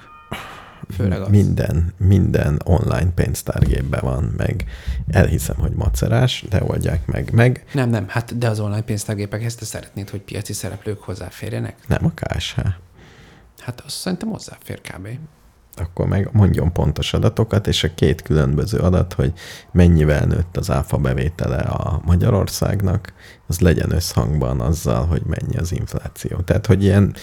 Főleg 0.94 1.20
az. 1.20 1.28
Minden, 1.28 1.94
minden 1.96 2.60
online 2.64 3.10
pénztárgépben 3.14 4.00
van, 4.02 4.34
meg 4.36 4.64
elhiszem, 5.08 5.56
hogy 5.56 5.72
macerás, 5.72 6.44
de 6.48 6.62
oldják 6.62 7.06
meg. 7.06 7.30
Meg 7.32 7.64
Nem, 7.72 7.90
nem, 7.90 8.04
hát 8.08 8.38
de 8.38 8.48
az 8.48 8.60
online 8.60 8.82
pénztárgépekhez 8.82 9.54
te 9.54 9.64
szeretnéd, 9.64 10.10
hogy 10.10 10.20
piaci 10.20 10.52
szereplők 10.52 11.00
hozzáférjenek? 11.00 11.76
nem 11.86 12.04
a 12.04 12.10
KSH. 12.14 12.58
Hát 13.58 13.80
azt 13.86 13.96
szerintem 13.96 14.28
hozzáfér 14.28 14.80
kb. 14.80 15.08
Akkor 15.76 16.06
meg 16.06 16.28
mondjon 16.32 16.72
pontos 16.72 17.12
adatokat, 17.12 17.66
és 17.66 17.84
a 17.84 17.94
két 17.94 18.22
különböző 18.22 18.78
adat, 18.78 19.12
hogy 19.12 19.32
mennyivel 19.72 20.24
nőtt 20.24 20.56
az 20.56 20.70
áfa 20.70 20.96
bevétele 20.96 21.56
a 21.56 22.00
Magyarországnak, 22.04 23.12
az 23.46 23.60
legyen 23.60 23.92
összhangban 23.92 24.60
azzal, 24.60 25.06
hogy 25.06 25.22
mennyi 25.26 25.56
az 25.56 25.72
infláció. 25.72 26.40
Tehát, 26.40 26.66
hogy 26.66 26.82
ilyen 26.82 27.14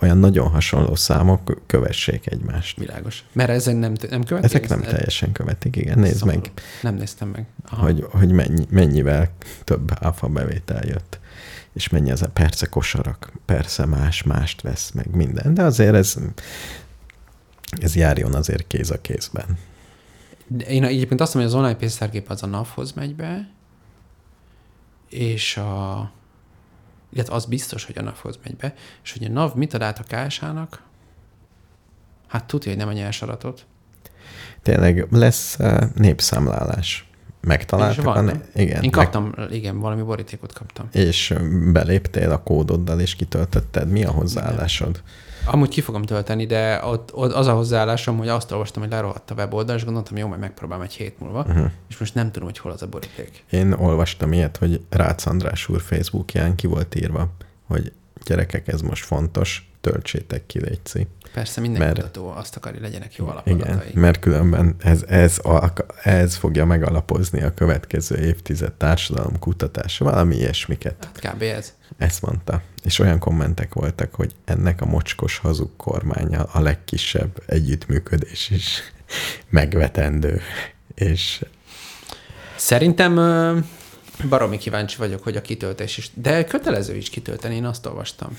olyan 0.00 0.18
nagyon 0.18 0.48
hasonló 0.50 0.94
számok 0.94 1.62
kövessék 1.66 2.26
egymást. 2.26 2.78
Világos. 2.78 3.24
Mert 3.32 3.50
ezek 3.50 3.78
nem, 3.78 3.92
nem 4.10 4.22
követik? 4.24 4.50
Ezek 4.54 4.68
nem 4.68 4.80
Ez- 4.82 4.88
teljesen 4.88 5.32
követik, 5.32 5.76
igen. 5.76 5.98
Nézd 5.98 6.16
Szomorú. 6.16 6.38
meg, 6.38 6.50
Nem 6.82 6.94
néztem 6.94 7.28
meg. 7.28 7.46
Aha. 7.68 7.82
hogy, 7.82 8.06
hogy 8.10 8.30
mennyi, 8.32 8.66
mennyivel 8.70 9.30
több 9.64 9.92
áfa 10.00 10.26
bevétel 10.28 10.84
jött, 10.86 11.18
és 11.72 11.88
mennyi 11.88 12.10
az 12.10 12.22
a 12.22 12.28
persze 12.28 12.66
kosarak, 12.66 13.32
persze 13.44 13.84
más, 13.86 14.22
mást 14.22 14.60
vesz 14.60 14.90
meg 14.90 15.14
minden, 15.14 15.54
de 15.54 15.62
azért 15.62 15.94
ez, 15.94 16.16
ez 17.80 17.96
járjon 17.96 18.34
azért 18.34 18.66
kéz 18.66 18.90
a 18.90 19.00
kézben. 19.00 19.58
De 20.46 20.64
én 20.64 20.84
egyébként 20.84 21.20
azt 21.20 21.34
mondom, 21.34 21.52
hogy 21.52 21.60
az 21.60 21.64
online 21.66 21.80
pénztárgép 21.80 22.30
az 22.30 22.42
a 22.42 22.46
NAV-hoz 22.46 22.92
megy 22.92 23.14
be, 23.14 23.50
és 25.08 25.56
a... 25.56 26.10
Illetve 27.12 27.34
az 27.34 27.44
biztos, 27.44 27.84
hogy 27.84 27.98
a 27.98 28.02
NAV-hoz 28.02 28.38
megy 28.44 28.56
be, 28.56 28.74
és 29.04 29.12
hogy 29.12 29.24
a 29.24 29.28
NAV 29.28 29.54
mit 29.54 29.74
ad 29.74 29.82
át 29.82 29.98
a 29.98 30.26
KSH-nak? 30.26 30.82
Hát 32.26 32.44
tudja, 32.44 32.70
hogy 32.70 32.80
nem 32.80 32.88
a 32.88 32.92
nyersaratot. 32.92 33.66
Tényleg 34.62 35.06
lesz 35.10 35.56
uh, 35.58 35.82
népszámlálás. 35.94 37.08
Megtaláltak 37.40 38.04
van, 38.04 38.16
a... 38.16 38.20
nem? 38.20 38.42
Igen. 38.54 38.82
Én 38.82 38.90
meg- 38.94 39.10
kaptam, 39.10 39.34
igen, 39.50 39.78
valami 39.78 40.02
borítékot 40.02 40.52
kaptam. 40.52 40.88
És 40.92 41.34
beléptél 41.72 42.30
a 42.30 42.42
kódoddal, 42.42 43.00
és 43.00 43.14
kitöltötted. 43.14 43.90
Mi 43.90 44.04
a 44.04 44.10
hozzáállásod? 44.10 45.02
Amúgy 45.50 45.68
ki 45.68 45.80
fogom 45.80 46.02
tölteni, 46.02 46.46
de 46.46 46.80
ott, 46.84 47.14
ott 47.14 47.32
az 47.32 47.46
a 47.46 47.52
hozzáállásom, 47.52 48.18
hogy 48.18 48.28
azt 48.28 48.52
olvastam, 48.52 48.82
hogy 48.82 48.90
lerohadt 48.90 49.30
a 49.30 49.34
weboldal, 49.34 49.76
és 49.76 49.84
gondoltam, 49.84 50.16
jó, 50.16 50.26
majd 50.26 50.40
megpróbálom 50.40 50.84
egy 50.84 50.92
hét 50.92 51.20
múlva, 51.20 51.44
uh-huh. 51.48 51.70
és 51.88 51.98
most 51.98 52.14
nem 52.14 52.30
tudom, 52.30 52.48
hogy 52.48 52.58
hol 52.58 52.72
az 52.72 52.82
a 52.82 52.86
boríték. 52.86 53.44
Én 53.50 53.72
olvastam 53.72 54.32
ilyet, 54.32 54.56
hogy 54.56 54.80
Rácz 54.88 55.26
András 55.26 55.68
úr 55.68 55.80
Facebookján 55.80 56.54
ki 56.54 56.66
volt 56.66 56.94
írva, 56.94 57.28
hogy 57.66 57.92
gyerekek, 58.24 58.68
ez 58.68 58.80
most 58.80 59.04
fontos, 59.04 59.70
töltsétek 59.80 60.46
ki, 60.46 60.60
létszi. 60.60 61.06
Persze 61.32 61.60
minden 61.60 61.80
Mert- 61.82 61.94
kutató 61.94 62.28
azt 62.30 62.56
akarja, 62.56 62.80
legyenek 62.80 63.16
jó 63.16 63.24
Igen, 63.24 63.36
alapadatai. 63.60 63.90
mert 63.94 64.18
különben 64.18 64.74
ez, 64.78 65.02
ez, 65.08 65.38
alka- 65.38 65.94
ez 66.02 66.36
fogja 66.36 66.64
megalapozni 66.64 67.42
a 67.42 67.54
következő 67.54 68.16
évtized 68.16 68.72
társadalom 68.72 69.38
kutatása, 69.38 70.04
valami 70.04 70.36
ilyesmiket. 70.36 71.08
Hát 71.22 71.34
kb. 71.34 71.42
ez. 71.42 71.72
Ezt 71.98 72.22
mondta. 72.22 72.62
És 72.84 72.98
olyan 72.98 73.18
kommentek 73.18 73.74
voltak, 73.74 74.14
hogy 74.14 74.32
ennek 74.44 74.80
a 74.80 74.86
mocskos 74.86 75.38
hazug 75.38 75.70
kormánya 75.76 76.42
a 76.42 76.60
legkisebb 76.60 77.42
együttműködés 77.46 78.50
is 78.50 78.80
megvetendő. 79.50 80.40
És 80.94 81.44
Szerintem 82.56 83.14
baromi 84.28 84.56
kíváncsi 84.58 84.96
vagyok, 84.96 85.22
hogy 85.22 85.36
a 85.36 85.40
kitöltés 85.42 85.98
is. 85.98 86.10
De 86.14 86.44
kötelező 86.44 86.96
is 86.96 87.10
kitölteni, 87.10 87.54
én 87.54 87.64
azt 87.64 87.86
olvastam. 87.86 88.36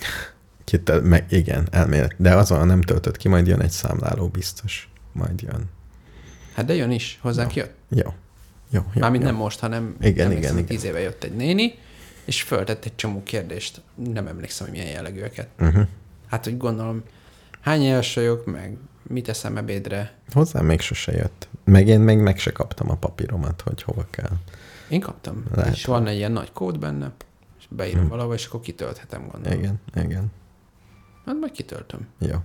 Kitel, 0.69 1.01
meg, 1.01 1.25
igen, 1.29 1.67
elmélet. 1.71 2.15
De 2.17 2.35
azon 2.35 2.67
nem 2.67 2.81
töltött 2.81 3.17
ki, 3.17 3.27
majd 3.27 3.47
jön 3.47 3.61
egy 3.61 3.69
számláló 3.69 4.27
biztos. 4.27 4.89
Majd 5.11 5.41
jön. 5.41 5.69
Hát 6.53 6.65
de 6.65 6.75
jön 6.75 6.91
is, 6.91 7.19
hozzánk 7.21 7.55
jött. 7.55 7.73
Jó. 7.89 8.13
Jó, 8.69 8.81
jó. 8.93 9.01
Mármint 9.01 9.23
jó. 9.23 9.29
nem 9.29 9.39
most, 9.39 9.59
hanem 9.59 9.95
Igen, 10.01 10.25
emlékszem, 10.25 10.57
igen, 10.57 10.63
igen. 10.63 10.65
tíz 10.65 10.83
éve 10.83 10.99
jött 10.99 11.23
egy 11.23 11.35
néni, 11.35 11.73
és 12.25 12.41
föltett 12.41 12.85
egy 12.85 12.95
csomó 12.95 13.23
kérdést. 13.23 13.81
Nem 14.13 14.27
emlékszem, 14.27 14.67
hogy 14.67 14.77
milyen 14.77 14.91
jellegűeket. 14.91 15.47
Uh-huh. 15.59 15.87
Hát, 16.27 16.43
hogy 16.43 16.57
gondolom, 16.57 17.03
hány 17.61 17.81
éves 17.81 18.15
vagyok, 18.15 18.45
meg 18.45 18.77
mit 19.03 19.29
eszem 19.29 19.57
ebédre. 19.57 20.13
Hozzám 20.33 20.65
még 20.65 20.79
sose 20.79 21.11
jött. 21.11 21.47
Meg 21.63 21.87
én 21.87 21.99
még 21.99 22.17
meg 22.17 22.37
se 22.37 22.51
kaptam 22.51 22.89
a 22.89 22.95
papíromat, 22.95 23.61
hogy 23.61 23.83
hova 23.83 24.05
kell. 24.09 24.37
Én 24.89 24.99
kaptam. 24.99 25.43
Lehet, 25.55 25.73
és 25.73 25.85
van 25.85 26.07
egy 26.07 26.17
ilyen 26.17 26.31
nagy 26.31 26.51
kód 26.51 26.79
benne, 26.79 27.11
és 27.59 27.65
beírom 27.69 27.99
hmm. 27.99 28.09
valahol, 28.09 28.33
és 28.33 28.45
akkor 28.45 28.59
kitölthetem, 28.59 29.27
gondolom. 29.31 29.59
Igen, 29.59 29.79
igen. 29.95 30.31
Hát 31.25 31.35
majd 31.39 31.51
kitöltöm. 31.51 32.07
Jó. 32.19 32.35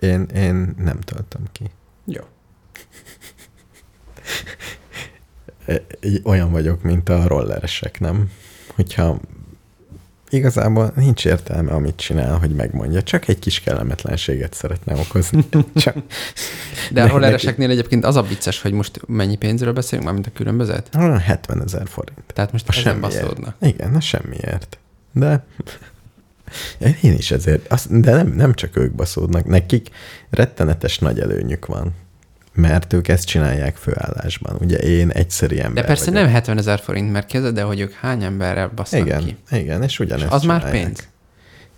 Én, 0.00 0.22
én 0.22 0.74
nem 0.78 1.00
töltöm 1.00 1.42
ki. 1.52 1.64
Jó. 2.04 2.22
Olyan 6.32 6.50
vagyok, 6.50 6.82
mint 6.82 7.08
a 7.08 7.26
rolleresek, 7.26 8.00
nem? 8.00 8.30
Hogyha 8.74 9.20
igazából 10.28 10.92
nincs 10.96 11.24
értelme, 11.24 11.72
amit 11.72 11.96
csinál, 11.96 12.38
hogy 12.38 12.54
megmondja. 12.54 13.02
Csak 13.02 13.28
egy 13.28 13.38
kis 13.38 13.60
kellemetlenséget 13.60 14.54
szeretne 14.54 14.94
okozni. 14.94 15.44
Csak, 15.74 15.96
De 16.92 17.02
a 17.02 17.06
rollereseknél 17.06 17.70
egyébként 17.70 18.04
az 18.04 18.16
a 18.16 18.22
vicces, 18.22 18.62
hogy 18.62 18.72
most 18.72 19.00
mennyi 19.06 19.36
pénzről 19.36 19.72
beszélünk, 19.72 20.04
mármint 20.04 20.26
a 20.26 20.30
különbözet? 20.34 20.88
olyan 20.98 21.18
70 21.18 21.62
ezer 21.62 21.88
forint. 21.88 22.22
Tehát 22.32 22.52
most 22.52 22.68
A 22.68 22.72
ezen 22.76 23.00
baszódnak. 23.00 23.56
Igen, 23.60 23.94
a 23.94 24.00
semmiért. 24.00 24.78
De 25.12 25.44
én 27.02 27.12
is 27.12 27.30
ezért, 27.30 27.72
azt, 27.72 28.00
de 28.00 28.14
nem, 28.14 28.28
nem 28.28 28.54
csak 28.54 28.76
ők 28.76 28.92
baszódnak, 28.94 29.44
nekik 29.44 29.88
rettenetes 30.30 30.98
nagy 30.98 31.20
előnyük 31.20 31.66
van, 31.66 31.94
mert 32.54 32.92
ők 32.92 33.08
ezt 33.08 33.26
csinálják 33.26 33.76
főállásban. 33.76 34.56
Ugye 34.60 34.76
én 34.76 35.10
egyszeri 35.10 35.60
ember 35.60 35.82
De 35.82 35.88
persze 35.88 36.04
vagyok. 36.10 36.22
nem 36.24 36.32
70 36.32 36.58
ezer 36.58 36.78
forint, 36.80 37.12
mert 37.12 37.26
kezded 37.26 37.58
el, 37.58 37.66
hogy 37.66 37.80
ők 37.80 37.92
hány 37.92 38.22
emberrel 38.22 38.68
basszanak 38.74 39.06
Igen, 39.06 39.24
ki. 39.24 39.36
igen, 39.50 39.82
és 39.82 39.90
És 39.92 39.98
ugyanezt 39.98 40.32
az 40.32 40.42
már 40.42 40.60
csinálják. 40.60 40.84
pénz. 40.84 41.08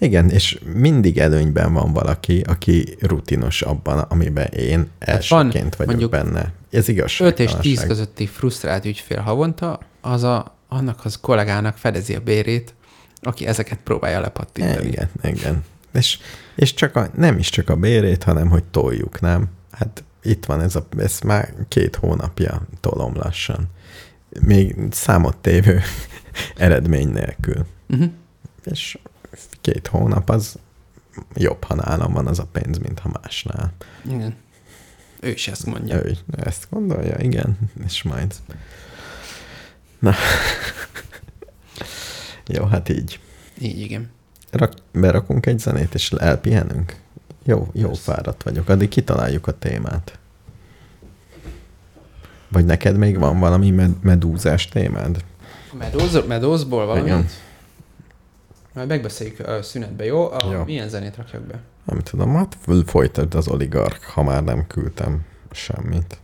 Igen, 0.00 0.30
és 0.30 0.58
mindig 0.74 1.18
előnyben 1.18 1.72
van 1.72 1.92
valaki, 1.92 2.42
aki 2.46 2.96
rutinos 3.00 3.62
abban, 3.62 3.98
amiben 3.98 4.46
én 4.46 4.86
elsőként 4.98 5.76
van 5.76 5.86
vagyok 5.86 6.10
benne. 6.10 6.52
Ez 6.70 6.88
igazság. 6.88 7.28
5 7.28 7.38
és 7.38 7.52
10 7.60 7.84
közötti 7.86 8.26
frusztrált 8.26 8.84
ügyfél 8.84 9.20
havonta, 9.20 9.78
az 10.00 10.22
a, 10.22 10.58
annak 10.68 11.04
az 11.04 11.18
kollégának 11.20 11.76
fedezi 11.76 12.14
a 12.14 12.20
bérét, 12.20 12.74
aki 13.20 13.46
ezeket 13.46 13.78
próbálja 13.78 14.20
lepattintani. 14.20 14.86
Igen, 14.86 15.08
igen. 15.22 15.64
És, 15.92 16.18
és 16.54 16.74
csak 16.74 16.96
a, 16.96 17.10
nem 17.14 17.38
is 17.38 17.50
csak 17.50 17.68
a 17.68 17.76
bérét, 17.76 18.22
hanem 18.22 18.48
hogy 18.48 18.64
toljuk, 18.64 19.20
nem? 19.20 19.48
Hát 19.70 20.04
itt 20.22 20.44
van 20.44 20.60
ez 20.60 20.76
a, 20.76 20.86
ez 20.98 21.20
már 21.20 21.54
két 21.68 21.96
hónapja 21.96 22.62
tolom 22.80 23.16
lassan. 23.16 23.68
Még 24.40 24.76
számot 24.90 25.36
tévő 25.36 25.80
eredmény 26.56 27.08
nélkül. 27.08 27.66
Uh-huh. 27.88 28.10
És 28.64 28.98
két 29.60 29.86
hónap 29.86 30.30
az 30.30 30.58
jobb, 31.34 31.64
ha 31.64 31.74
nálam 31.74 32.12
van 32.12 32.26
az 32.26 32.38
a 32.38 32.46
pénz, 32.52 32.78
mint 32.78 32.98
ha 32.98 33.10
másnál. 33.22 33.72
Igen. 34.04 34.36
Ő 35.20 35.28
is 35.30 35.48
ezt 35.48 35.66
mondja. 35.66 35.96
Ja. 35.96 36.02
Ő 36.02 36.16
ezt 36.26 36.66
gondolja, 36.70 37.16
igen, 37.18 37.58
és 37.84 38.02
majd. 38.02 38.34
Na. 39.98 40.14
Jó, 42.48 42.64
hát 42.64 42.88
így. 42.88 43.20
Így, 43.60 43.80
igen. 43.80 44.10
Rak, 44.50 44.72
berakunk 44.92 45.46
egy 45.46 45.58
zenét, 45.58 45.94
és 45.94 46.10
elpihenünk? 46.10 46.96
Jó, 47.44 47.68
jó 47.72 47.92
fáradt 47.92 48.42
vagyok. 48.42 48.68
Addig 48.68 48.88
kitaláljuk 48.88 49.46
a 49.46 49.58
témát. 49.58 50.18
Vagy 52.48 52.64
neked 52.64 52.96
még 52.96 53.18
van 53.18 53.38
valami 53.38 53.70
med- 53.70 54.02
medúzás 54.02 54.68
témád? 54.68 55.24
Medóz, 55.78 56.26
medózból 56.26 56.86
valamit? 56.86 57.06
Igen. 57.06 57.28
Majd 58.74 58.88
megbeszéljük 58.88 59.38
a 59.48 59.62
szünetbe, 59.62 60.04
jó? 60.04 60.30
A, 60.30 60.36
Jó. 60.52 60.64
Milyen 60.64 60.88
zenét 60.88 61.16
rakjak 61.16 61.42
be? 61.42 61.60
Nem 61.84 61.98
tudom, 61.98 62.34
hát 62.34 62.56
folytasd 62.86 63.34
az 63.34 63.48
oligark, 63.48 64.04
ha 64.04 64.22
már 64.22 64.44
nem 64.44 64.66
küldtem 64.66 65.20
semmit. 65.50 66.18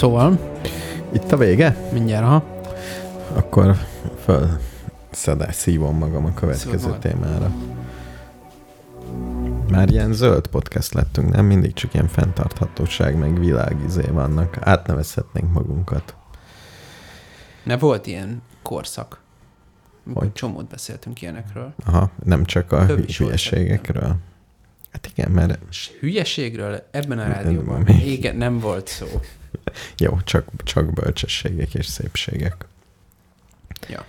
Szóval, 0.00 0.38
Itt 1.12 1.32
a 1.32 1.36
vége? 1.36 1.88
mindjárt, 1.92 2.26
ha. 2.26 2.44
Akkor 3.32 3.76
föl 4.24 4.48
szedás, 5.10 5.54
szívom 5.54 5.96
magam 5.96 6.24
a 6.24 6.34
következő 6.34 6.96
témára. 7.00 7.50
Már 9.70 9.90
ilyen 9.90 10.12
zöld 10.12 10.46
podcast 10.46 10.94
lettünk, 10.94 11.30
nem? 11.32 11.44
Mindig 11.44 11.72
csak 11.72 11.94
ilyen 11.94 12.08
fenntarthatóság, 12.08 13.18
meg 13.18 13.38
világizé 13.38 14.02
vannak. 14.12 14.56
Átnevezhetnénk 14.60 15.52
magunkat. 15.52 16.14
Mert 17.62 17.80
volt 17.80 18.06
ilyen 18.06 18.42
korszak. 18.62 19.20
Hogy? 20.14 20.32
csomót 20.32 20.68
beszéltünk 20.68 21.22
ilyenekről. 21.22 21.74
Aha, 21.86 22.10
nem 22.24 22.44
csak 22.44 22.72
a 22.72 22.86
Több 22.86 23.10
hülyeségekről. 23.10 24.16
Hát 24.92 25.10
igen, 25.14 25.30
mert 25.30 25.58
hülyeségről 26.00 26.88
ebben 26.90 27.18
a 27.18 27.26
rádióban 27.26 27.86
igen, 27.88 28.36
nem 28.36 28.58
volt 28.58 28.88
szó. 28.88 29.06
jó, 30.04 30.18
csak, 30.24 30.48
csak 30.64 30.92
bölcsességek 30.92 31.74
és 31.74 31.86
szépségek. 31.86 32.66
Ja. 33.88 34.04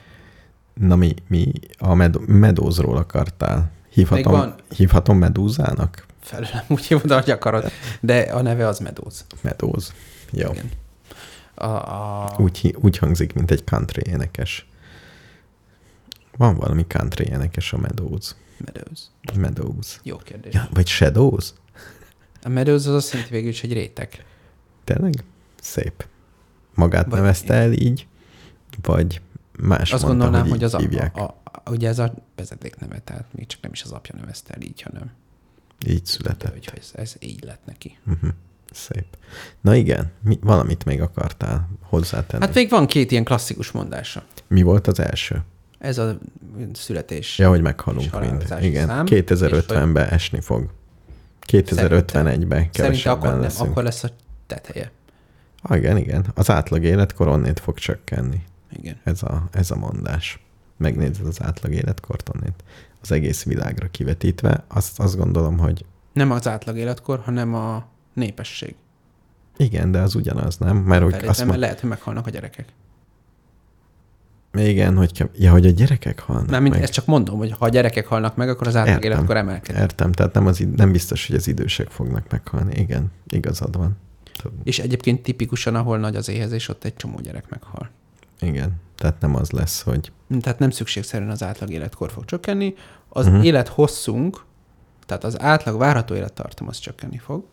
Na 0.74 0.96
mi, 0.96 1.14
mi 1.28 1.52
a 1.78 1.94
med- 1.94 2.28
medózról 2.28 2.98
akartál? 2.98 3.72
Hívhatom, 3.90 4.32
van- 4.32 4.56
hívhatom 4.76 5.18
medúzának? 5.18 6.06
Felőlem 6.22 6.64
úgy 6.68 6.86
hívod, 6.86 7.12
ahogy 7.12 7.30
akarod. 7.30 7.72
De 8.00 8.20
a 8.20 8.42
neve 8.42 8.68
az 8.68 8.80
Medóz. 8.80 9.26
Medóz. 9.42 9.94
Jó. 10.32 10.52
Igen. 10.52 10.70
A, 11.54 11.66
a... 11.66 12.36
Úgy, 12.38 12.76
úgy 12.82 12.98
hangzik, 12.98 13.34
mint 13.34 13.52
egy 13.52 13.64
country 13.64 14.02
énekes. 14.10 14.68
Van 16.38 16.56
valami 16.56 16.86
country 16.88 17.26
énekes 17.26 17.74
a 17.74 17.78
Meadows. 17.78 18.36
Meadows. 18.58 19.00
Meadows. 19.36 20.00
Jó 20.04 20.18
kérdés. 20.18 20.54
Ja, 20.54 20.68
vagy 20.74 20.88
Shadows? 20.88 21.50
A 22.44 22.50
Meadows 22.50 22.86
az 22.86 22.94
azt 22.94 23.12
jelenti 23.12 23.34
végül 23.34 23.50
is 23.50 23.64
egy 23.64 23.74
réteg. 23.74 24.26
Tényleg? 24.84 25.24
Szép. 25.62 26.06
Magát 26.76 27.06
Vagy- 27.06 27.20
nevezte 27.20 27.54
el 27.54 27.72
így, 27.72 28.08
vagy 28.82 29.22
más 29.60 29.92
Azt 29.94 30.04
mondta, 30.04 30.08
gondolnám, 30.24 30.42
hogy, 30.42 30.52
hogy 30.52 30.64
az 30.64 30.74
a, 30.74 30.78
hívják. 30.78 31.16
a, 31.16 31.24
a, 31.64 31.70
ugye 31.72 31.88
ez 31.88 32.00
a 32.00 32.14
vezeték 32.36 32.76
neve, 32.80 33.00
tehát 33.00 33.26
még 33.32 33.48
csak 33.48 33.62
nem 33.62 33.72
is 33.72 33.84
az 33.84 33.92
apja 33.92 34.16
nevezte 34.20 34.54
el 34.54 34.62
így, 34.62 34.82
hanem 34.82 35.12
Így 35.88 36.06
született. 36.06 36.52
hogy 36.52 36.70
ez, 36.80 36.92
ez 36.96 37.16
így 37.20 37.44
lett 37.44 37.62
neki. 37.66 37.98
Uh-huh. 38.08 38.30
Szép. 38.72 39.06
Na 39.62 39.76
igen, 39.76 40.12
mi, 40.24 40.40
valamit 40.42 40.86
még 40.86 41.02
akartál 41.02 41.70
hozzátenni. 41.82 42.46
Hát 42.46 42.54
még 42.54 42.70
van 42.70 42.86
két 42.88 43.12
ilyen 43.12 43.24
klasszikus 43.24 43.72
mondása. 43.72 44.24
Mi 44.48 44.62
volt 44.62 44.88
az 44.88 45.00
első? 45.00 45.42
Ez 45.80 45.98
a 45.98 46.18
születés. 46.74 47.38
Ja, 47.38 47.50
hogy 47.50 47.62
meghalunk 47.62 48.20
mind. 48.20 48.46
Igen, 48.62 48.88
szám, 48.88 49.06
és 49.06 49.24
2050-ben 49.28 50.08
esni 50.10 50.42
fog. 50.42 50.70
2051-ben 51.48 52.24
Szerintem 52.24 52.70
kevesebben 52.72 53.18
akkor, 53.18 53.30
nem, 53.30 53.42
leszünk. 53.42 53.70
akkor 53.70 53.84
lesz 53.84 54.04
a 54.04 54.10
teteje. 54.48 54.92
Ah, 55.62 55.78
igen, 55.78 55.98
igen. 55.98 56.26
Az 56.34 56.50
átlag 56.50 56.84
életkor 56.84 57.28
onnét 57.28 57.60
fog 57.60 57.78
csökkenni. 57.78 58.44
Igen. 58.72 58.98
Ez 59.04 59.24
a, 59.24 59.48
ez 59.52 59.72
a 59.72 59.76
mondás. 59.76 60.40
Megnézed 60.78 61.26
az 61.26 61.42
átlag 61.42 61.74
életkort 61.74 62.30
onnét. 62.34 62.64
Az 63.02 63.12
egész 63.12 63.44
világra 63.44 63.88
kivetítve, 63.92 64.64
azt, 64.68 65.00
azt 65.00 65.18
gondolom, 65.18 65.58
hogy 65.58 65.86
Nem 66.14 66.32
az 66.32 66.48
átlag 66.48 66.78
életkor, 66.78 67.20
hanem 67.20 67.54
a 67.56 67.86
népesség. 68.14 68.76
igen, 69.58 69.92
de 69.92 70.00
az 70.00 70.16
ugyanaz, 70.16 70.58
nem? 70.58 70.78
Mert 70.78 71.04
hogy 71.04 71.26
azt 71.26 71.46
mond... 71.46 71.60
lehet, 71.60 71.80
hogy 71.80 71.90
meghalnak 71.90 72.28
a 72.28 72.30
gyerekek. 72.30 72.66
Igen, 74.54 74.98
hogy 74.98 75.30
ja, 75.38 75.52
hogy 75.52 75.66
a 75.66 75.70
gyerekek 75.70 76.20
halnak 76.20 76.50
Mármint 76.50 76.74
meg. 76.74 76.84
ezt 76.84 76.94
csak 76.94 77.06
mondom, 77.06 77.38
hogy 77.38 77.52
ha 77.52 77.66
a 77.66 77.70
gyerekek 77.70 78.06
halnak 78.06 78.36
meg, 78.36 78.50
akkor 78.50 78.68
az 78.68 78.76
átlag 78.76 78.96
Értem. 78.96 79.12
életkor 79.12 79.38
emelkedik. 79.38 79.82
Értem, 79.82 80.12
tehát 80.12 80.34
nem, 80.34 80.48
az, 80.48 80.64
nem 80.76 80.92
biztos, 80.92 81.28
hogy 81.28 81.36
az 81.36 81.48
idősek 81.48 81.90
fognak 81.90 82.32
meghalni. 82.32 82.74
Igen, 82.80 83.12
igazad 83.28 83.78
van. 83.78 83.98
És 84.64 84.80
egyébként 84.80 85.24
tipikusan, 85.24 85.76
ahol 85.76 85.98
nagy 85.98 86.16
az 86.16 86.30
éhezés, 86.30 86.68
ott 86.70 86.84
egy 86.84 86.96
csomó 86.96 87.20
gyerek 87.20 87.50
meghal. 87.50 87.90
Igen, 88.40 88.74
tehát 88.96 89.22
nem 89.22 89.36
az 89.36 89.52
lesz, 89.52 89.82
hogy 89.82 90.12
Tehát 90.42 90.60
nem 90.60 90.70
szükségszerűen 90.70 91.30
az 91.30 91.44
átlag 91.44 91.70
életkor 91.70 92.12
fog 92.12 92.26
csökkenni. 92.26 92.74
Az 93.10 93.26
uh-huh. 93.26 93.46
élet 93.46 93.68
hosszunk, 93.68 94.44
tehát 95.06 95.24
az 95.24 95.42
átlag 95.42 95.78
várható 95.78 96.16
élettartam 96.16 96.68
az 96.68 96.78
csökkenni 96.78 97.18
fog, 97.18 97.44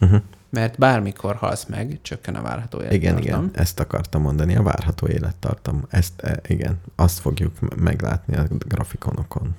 uh-huh. 0.00 0.20
mert 0.50 0.78
bármikor 0.78 1.34
halsz 1.34 1.64
meg, 1.64 1.98
csökken 2.02 2.34
a 2.34 2.42
várható 2.42 2.78
igen, 2.78 2.92
élettartam. 2.92 3.44
igen, 3.44 3.50
ezt 3.54 3.80
akartam 3.80 4.22
mondani, 4.22 4.56
a 4.56 4.62
várható 4.62 5.06
élettartam. 5.06 5.84
Ezt, 5.88 6.20
e, 6.22 6.40
igen, 6.46 6.80
azt 6.96 7.18
fogjuk 7.18 7.76
meglátni 7.76 8.36
a 8.36 8.46
grafikonokon. 8.48 9.54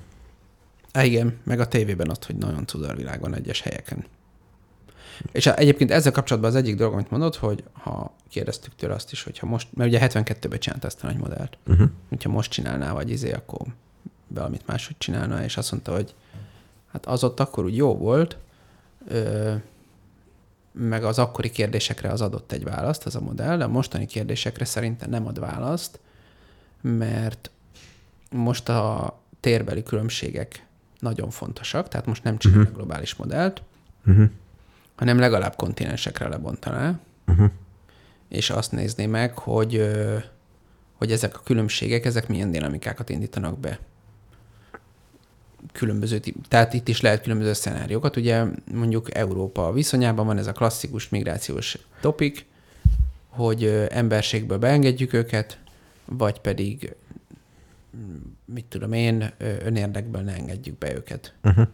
Igen, 1.02 1.36
meg 1.44 1.60
a 1.60 1.68
tévében 1.68 2.08
ott, 2.08 2.24
hogy 2.24 2.36
nagyon 2.36 2.66
cudarvilág 2.66 3.20
van 3.20 3.34
egyes 3.34 3.60
helyeken. 3.60 4.04
És 5.32 5.46
egyébként 5.46 5.90
ezzel 5.90 6.12
kapcsolatban 6.12 6.50
az 6.50 6.56
egyik 6.56 6.76
dolog, 6.76 6.92
amit 6.92 7.10
mondod, 7.10 7.34
hogy 7.34 7.64
ha 7.72 8.14
kérdeztük 8.28 8.74
tőle 8.74 8.94
azt 8.94 9.12
is, 9.12 9.22
hogy 9.22 9.38
ha 9.38 9.46
most, 9.46 9.68
mert 9.74 9.90
ugye 9.90 10.08
72-ben 10.08 10.58
csinált 10.58 10.84
ezt 10.84 11.04
a 11.04 11.06
nagy 11.06 11.16
modellt, 11.16 11.58
Uh-huh. 11.66 11.88
hogyha 12.08 12.30
most 12.30 12.50
csinálná, 12.50 12.92
vagy 12.92 13.10
izé, 13.10 13.32
akkor 13.32 13.66
valamit 14.26 14.66
máshogy 14.66 14.98
csinálna, 14.98 15.44
és 15.44 15.56
azt 15.56 15.70
mondta, 15.72 15.92
hogy 15.92 16.14
hát 16.92 17.06
az 17.06 17.24
ott 17.24 17.40
akkor 17.40 17.64
úgy 17.64 17.76
jó 17.76 17.96
volt, 17.96 18.36
ö, 19.08 19.54
meg 20.72 21.04
az 21.04 21.18
akkori 21.18 21.50
kérdésekre 21.50 22.08
az 22.10 22.20
adott 22.20 22.52
egy 22.52 22.64
választ, 22.64 23.06
az 23.06 23.16
a 23.16 23.20
modell, 23.20 23.56
de 23.56 23.64
a 23.64 23.68
mostani 23.68 24.06
kérdésekre 24.06 24.64
szerintem 24.64 25.10
nem 25.10 25.26
ad 25.26 25.38
választ, 25.40 26.00
mert 26.80 27.50
most 28.30 28.68
a 28.68 29.18
térbeli 29.40 29.82
különbségek 29.82 30.66
nagyon 30.98 31.30
fontosak, 31.30 31.88
tehát 31.88 32.06
most 32.06 32.24
nem 32.24 32.38
csinál 32.38 32.58
uh-huh. 32.58 32.74
globális 32.74 33.14
modellt, 33.14 33.62
Uh-huh. 34.06 34.30
Hanem 34.98 35.18
legalább 35.18 35.56
kontinensekre 35.56 36.28
lebontaná, 36.28 36.98
Uh-huh. 37.28 37.50
és 38.28 38.50
azt 38.50 38.72
nézné 38.72 39.06
meg, 39.06 39.38
hogy, 39.38 39.90
hogy 40.92 41.12
ezek 41.12 41.36
a 41.36 41.42
különbségek, 41.44 42.04
ezek 42.04 42.28
milyen 42.28 42.50
dinamikákat 42.50 43.08
indítanak 43.08 43.58
be. 43.58 43.78
Különböző, 45.72 46.20
tehát 46.48 46.74
itt 46.74 46.88
is 46.88 47.00
lehet 47.00 47.22
különböző 47.22 47.52
szenáriókat. 47.52 48.16
Ugye 48.16 48.44
mondjuk 48.72 49.14
Európa 49.14 49.72
viszonyában 49.72 50.26
van 50.26 50.38
ez 50.38 50.46
a 50.46 50.52
klasszikus 50.52 51.08
migrációs 51.08 51.78
topik, 52.00 52.46
hogy 53.28 53.64
emberségből 53.90 54.58
beengedjük 54.58 55.12
őket, 55.12 55.58
vagy 56.04 56.40
pedig 56.40 56.94
mit 58.44 58.64
tudom 58.64 58.92
én, 58.92 59.32
önérdekből 59.38 60.22
ne 60.22 60.34
engedjük 60.34 60.78
be 60.78 60.94
őket. 60.94 61.34
Uh-huh. 61.42 61.68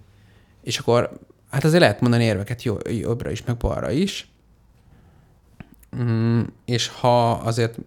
És 0.63 0.79
akkor, 0.79 1.19
hát 1.55 1.65
azért 1.65 1.81
lehet 1.81 2.01
mondani 2.01 2.25
érveket 2.25 2.63
jobbra 2.85 3.31
is, 3.31 3.45
meg 3.45 3.57
balra 3.57 3.91
is. 3.91 4.29
Mm, 5.97 6.43
és 6.65 6.89
ha 6.89 7.31
azért, 7.31 7.79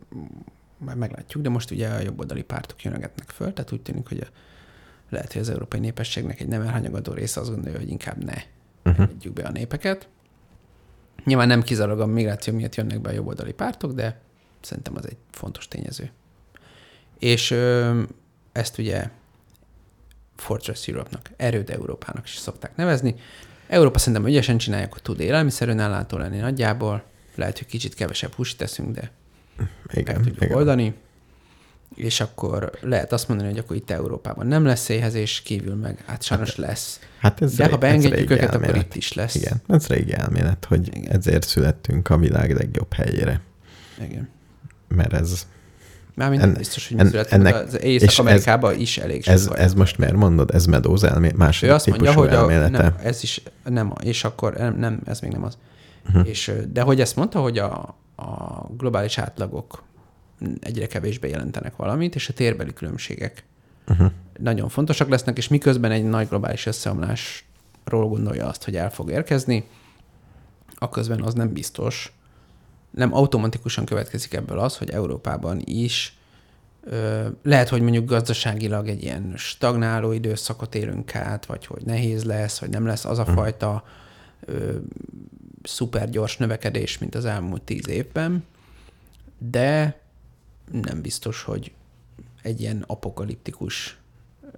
majd 0.77 0.97
meglátjuk, 0.97 1.43
de 1.43 1.49
most 1.49 1.71
ugye 1.71 1.87
a 1.89 2.01
jobboldali 2.01 2.43
pártok 2.43 2.83
jönögetnek 2.83 3.29
föl, 3.29 3.53
tehát 3.53 3.71
úgy 3.71 3.81
tűnik, 3.81 4.07
hogy 4.07 4.19
a, 4.19 4.27
lehet, 5.09 5.33
hogy 5.33 5.41
az 5.41 5.49
európai 5.49 5.79
népességnek 5.79 6.39
egy 6.39 6.47
nem 6.47 6.61
elhanyagodó 6.61 7.13
része 7.13 7.39
azt 7.39 7.49
gondolja, 7.49 7.79
hogy 7.79 7.89
inkább 7.89 8.23
ne 8.23 8.43
Uh-huh. 8.87 9.05
engedjük 9.05 9.33
be 9.33 9.43
a 9.43 9.51
népeket. 9.51 10.07
Nyilván 11.23 11.47
nem 11.47 11.61
kizárólag 11.61 11.99
a 11.99 12.05
migráció 12.05 12.53
miatt 12.53 12.75
jönnek 12.75 13.01
be 13.01 13.09
a 13.09 13.13
jobboldali 13.13 13.53
pártok, 13.53 13.91
de 13.91 14.21
szerintem 14.61 14.95
az 14.95 15.07
egy 15.07 15.17
fontos 15.31 15.67
tényező. 15.67 16.11
És 17.19 17.51
ö, 17.51 18.01
ezt 18.51 18.77
ugye 18.77 19.09
Fortress 20.35 20.87
Europe-nak, 20.87 21.31
erőd 21.35 21.69
Európának 21.69 22.25
is 22.25 22.35
szokták 22.35 22.75
nevezni. 22.75 23.15
Európa 23.67 23.97
szerintem 23.99 24.27
ügyesen 24.27 24.57
csinálja, 24.57 24.87
hogy 24.91 25.01
tud 25.01 25.19
élelmiszerűen 25.19 25.79
ellátó 25.79 26.17
lenni 26.17 26.37
nagyjából. 26.37 27.03
Lehet, 27.35 27.57
hogy 27.57 27.67
kicsit 27.67 27.93
kevesebb 27.93 28.33
húst 28.33 28.57
teszünk, 28.57 28.95
de 28.95 29.11
meg 29.57 29.67
Igen, 29.93 30.15
tudjuk 30.15 30.41
igen. 30.41 30.57
oldani. 30.57 30.93
És 31.95 32.19
akkor 32.19 32.71
lehet 32.81 33.11
azt 33.11 33.27
mondani, 33.27 33.49
hogy 33.49 33.59
akkor 33.59 33.75
itt 33.75 33.89
Európában 33.91 34.47
nem 34.47 34.65
lesz 34.65 34.89
éhezés, 34.89 35.41
kívül 35.41 35.75
meg 35.75 36.03
hát 36.05 36.23
sajnos 36.23 36.55
lesz. 36.55 36.99
Hát 37.19 37.41
ez 37.41 37.55
De 37.55 37.69
ha 37.69 37.77
beengedjük 37.77 38.29
őket, 38.31 38.53
akkor 38.53 38.63
elmélet. 38.65 38.85
itt 38.85 38.95
is 38.95 39.13
lesz. 39.13 39.35
Igen, 39.35 39.61
ez 39.67 39.87
régi 39.87 40.13
elmélet, 40.13 40.65
hogy. 40.65 40.87
Igen. 40.95 41.11
ezért 41.11 41.47
születtünk 41.47 42.09
a 42.09 42.17
világ 42.17 42.53
legjobb 42.55 42.93
helyére. 42.93 43.41
Igen. 44.01 44.29
Mert 44.87 45.13
ez, 45.13 45.47
Mármint 46.17 46.41
En- 46.41 46.53
biztos, 46.53 46.87
hogy 46.87 46.99
en- 46.99 47.07
születtünk, 47.07 47.47
ennek- 47.47 47.67
az 47.67 47.81
Észak-Amerikában 47.81 48.79
is 48.79 48.97
elég 48.97 49.23
sok 49.23 49.33
ez, 49.33 49.47
ez 49.55 49.73
most 49.73 49.97
miért 49.97 50.15
mondod? 50.15 50.53
Ez 50.53 50.65
Meadows 50.65 51.01
elmé, 51.03 51.27
Ő 51.27 51.33
második 51.35 51.73
azt 51.75 51.87
mondja, 51.87 52.13
hogy 52.13 52.27
a, 52.33 52.37
elmélete? 52.39 52.81
nem, 52.81 52.95
ez 53.03 53.23
is 53.23 53.41
nem, 53.63 53.93
és 54.03 54.23
akkor 54.23 54.53
nem, 54.53 54.75
nem 54.77 54.99
ez 55.05 55.19
még 55.19 55.31
nem 55.31 55.43
az. 55.43 55.57
Uh-huh. 56.07 56.27
És, 56.27 56.51
de 56.71 56.81
hogy 56.81 57.01
ezt 57.01 57.15
mondta, 57.15 57.39
hogy 57.39 57.57
a, 57.57 57.71
a 58.15 58.65
globális 58.77 59.17
átlagok 59.17 59.83
egyre 60.59 60.87
kevésbé 60.87 61.29
jelentenek 61.29 61.75
valamit, 61.75 62.15
és 62.15 62.29
a 62.29 62.33
térbeli 62.33 62.73
különbségek 62.73 63.43
Uh-huh. 63.89 64.11
nagyon 64.39 64.69
fontosak 64.69 65.09
lesznek, 65.09 65.37
és 65.37 65.47
miközben 65.47 65.91
egy 65.91 66.03
nagy 66.03 66.27
globális 66.27 66.65
összeomlásról 66.65 68.07
gondolja 68.07 68.47
azt, 68.47 68.63
hogy 68.63 68.75
el 68.75 68.91
fog 68.91 69.09
érkezni, 69.09 69.63
akközben 70.75 71.21
az 71.21 71.33
nem 71.33 71.53
biztos, 71.53 72.13
nem 72.91 73.13
automatikusan 73.13 73.85
következik 73.85 74.33
ebből 74.33 74.59
az, 74.59 74.77
hogy 74.77 74.89
Európában 74.89 75.61
is 75.65 76.17
ö, 76.83 77.27
lehet, 77.43 77.69
hogy 77.69 77.81
mondjuk 77.81 78.05
gazdaságilag 78.05 78.87
egy 78.87 79.03
ilyen 79.03 79.33
stagnáló 79.35 80.11
időszakot 80.11 80.75
élünk 80.75 81.15
át, 81.15 81.45
vagy 81.45 81.65
hogy 81.65 81.81
nehéz 81.85 82.23
lesz, 82.23 82.59
vagy 82.59 82.69
nem 82.69 82.85
lesz 82.85 83.05
az 83.05 83.19
a 83.19 83.25
fajta 83.25 83.83
ö, 84.45 84.75
szuper 85.63 86.09
gyors 86.09 86.37
növekedés, 86.37 86.97
mint 86.97 87.15
az 87.15 87.25
elmúlt 87.25 87.61
tíz 87.61 87.87
évben, 87.89 88.43
de 89.37 89.99
nem 90.71 91.01
biztos, 91.01 91.43
hogy 91.43 91.71
egy 92.41 92.61
ilyen 92.61 92.83
apokaliptikus 92.87 93.97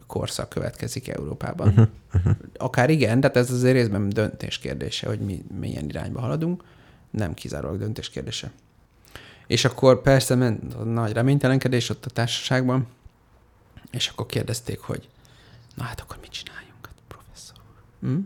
korszak 0.08 0.50
következik 0.50 1.08
Európában. 1.08 1.68
Uh-huh, 1.68 1.88
uh-huh. 2.14 2.36
Akár 2.58 2.90
igen, 2.90 3.20
tehát 3.20 3.38
ez 3.38 3.52
azért 3.52 3.74
részben 3.74 4.10
döntés 4.10 4.58
kérdése, 4.58 5.08
hogy 5.08 5.20
mi 5.20 5.44
milyen 5.60 5.90
irányba 5.90 6.20
haladunk, 6.20 6.64
nem 7.10 7.34
kizárólag 7.34 7.78
döntés 7.78 8.10
kérdése. 8.10 8.52
És 9.48 9.66
akkor 9.66 10.02
persze 10.02 10.36
ment 10.36 10.74
a 10.74 10.84
nagy 10.84 11.12
reménytelenkedés 11.12 11.90
ott 11.90 12.06
a 12.06 12.10
társaságban, 12.10 12.88
és 13.92 14.08
akkor 14.08 14.26
kérdezték, 14.26 14.80
hogy 14.80 15.10
na 15.76 15.84
hát 15.84 16.00
akkor 16.00 16.18
mit 16.22 16.32
csináljunk, 16.32 16.86
hát 16.86 16.96
professzor 17.08 17.58
úr? 17.58 18.10
Hm? 18.10 18.20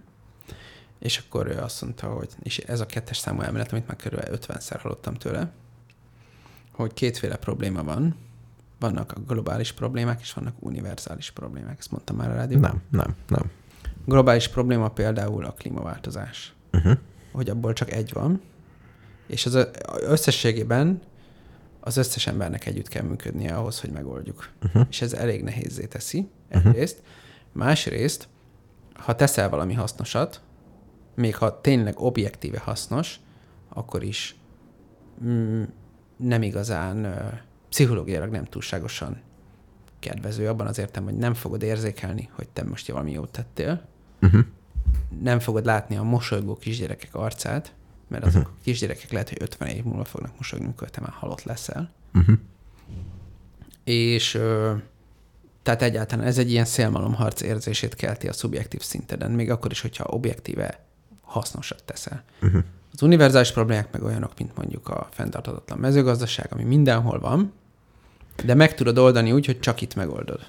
És 0.99 1.17
akkor 1.17 1.47
ő 1.47 1.57
azt 1.57 1.81
mondta, 1.81 2.07
hogy, 2.07 2.29
és 2.43 2.57
ez 2.57 2.79
a 2.79 2.85
kettes 2.85 3.17
számú 3.17 3.41
elmélet, 3.41 3.71
amit 3.71 3.87
már 3.87 3.97
körülbelül 3.97 4.37
50-szer 4.37 4.79
hallottam 4.81 5.13
tőle, 5.13 5.51
hogy 6.71 6.93
kétféle 6.93 7.35
probléma 7.35 7.83
van. 7.83 8.15
Vannak 8.79 9.11
a 9.11 9.19
globális 9.19 9.71
problémák, 9.71 10.21
és 10.21 10.33
vannak 10.33 10.55
univerzális 10.59 11.31
problémák. 11.31 11.79
Ezt 11.79 11.91
mondtam 11.91 12.15
már 12.15 12.29
a 12.29 12.33
rádióban? 12.33 12.69
Nem, 12.89 13.05
nem, 13.05 13.15
nem. 13.27 13.51
Globális 14.05 14.47
probléma 14.47 14.89
például 14.89 15.45
a 15.45 15.51
klímaváltozás. 15.51 16.53
Uh-huh. 16.71 16.97
Hogy 17.31 17.49
abból 17.49 17.73
csak 17.73 17.91
egy 17.91 18.13
van, 18.13 18.41
és 19.27 19.45
az 19.45 19.67
összességében 20.01 21.01
az 21.79 21.97
összes 21.97 22.27
embernek 22.27 22.65
együtt 22.65 22.87
kell 22.87 23.03
működnie 23.03 23.55
ahhoz, 23.55 23.79
hogy 23.79 23.89
megoldjuk. 23.89 24.49
Uh-huh. 24.63 24.85
És 24.89 25.01
ez 25.01 25.13
elég 25.13 25.43
nehézé 25.43 25.85
teszi, 25.85 26.27
egyrészt. 26.47 26.97
Uh-huh. 26.97 27.11
Másrészt, 27.65 28.27
ha 28.93 29.15
teszel 29.15 29.49
valami 29.49 29.73
hasznosat, 29.73 30.41
még 31.15 31.35
ha 31.35 31.61
tényleg 31.61 31.99
objektíve 31.99 32.59
hasznos, 32.59 33.19
akkor 33.69 34.03
is 34.03 34.35
mm, 35.23 35.63
nem 36.17 36.41
igazán 36.41 37.05
uh, 37.05 37.33
pszichológiailag 37.69 38.29
nem 38.29 38.45
túlságosan 38.45 39.21
kedvező 39.99 40.47
abban 40.47 40.67
az 40.67 40.77
értem, 40.77 41.03
hogy 41.03 41.17
nem 41.17 41.33
fogod 41.33 41.61
érzékelni, 41.61 42.29
hogy 42.31 42.49
te 42.49 42.63
most 42.63 42.91
valami 42.91 43.11
jót 43.11 43.31
tettél. 43.31 43.87
Uh-huh. 44.21 44.41
Nem 45.21 45.39
fogod 45.39 45.65
látni 45.65 45.95
a 45.95 46.03
mosolygó 46.03 46.55
kisgyerekek 46.55 47.15
arcát, 47.15 47.73
mert 48.07 48.25
azok 48.25 48.41
uh-huh. 48.41 48.57
kisgyerekek 48.63 49.11
lehet, 49.11 49.29
hogy 49.29 49.37
50 49.41 49.67
év 49.67 49.83
múlva 49.83 50.03
fognak 50.03 50.37
mosolyogni, 50.37 50.69
amikor 50.69 50.89
te 50.89 51.01
már 51.01 51.11
halott 51.11 51.43
leszel. 51.43 51.91
Uh-huh. 52.13 52.35
És 53.83 54.33
ö, 54.33 54.73
tehát 55.63 55.81
egyáltalán 55.81 56.25
ez 56.25 56.37
egy 56.37 56.51
ilyen 56.51 56.65
szélmalomharc 56.65 57.41
érzését 57.41 57.95
kelti 57.95 58.27
a 58.27 58.33
szubjektív 58.33 58.81
szinteden, 58.81 59.31
még 59.31 59.49
akkor 59.49 59.71
is, 59.71 59.81
hogyha 59.81 60.03
objektíve 60.03 60.85
hasznosat 61.21 61.83
teszel. 61.83 62.23
Uh-huh. 62.41 62.63
Az 62.93 63.01
univerzális 63.01 63.51
problémák 63.51 63.91
meg 63.91 64.03
olyanok, 64.03 64.31
mint 64.37 64.55
mondjuk 64.57 64.87
a 64.89 65.07
fenntarthatatlan 65.11 65.79
mezőgazdaság, 65.79 66.47
ami 66.51 66.63
mindenhol 66.63 67.19
van, 67.19 67.53
de 68.43 68.53
meg 68.53 68.75
tudod 68.75 68.97
oldani 68.97 69.31
úgy, 69.31 69.45
hogy 69.45 69.59
csak 69.59 69.81
itt 69.81 69.95
megoldod. 69.95 70.39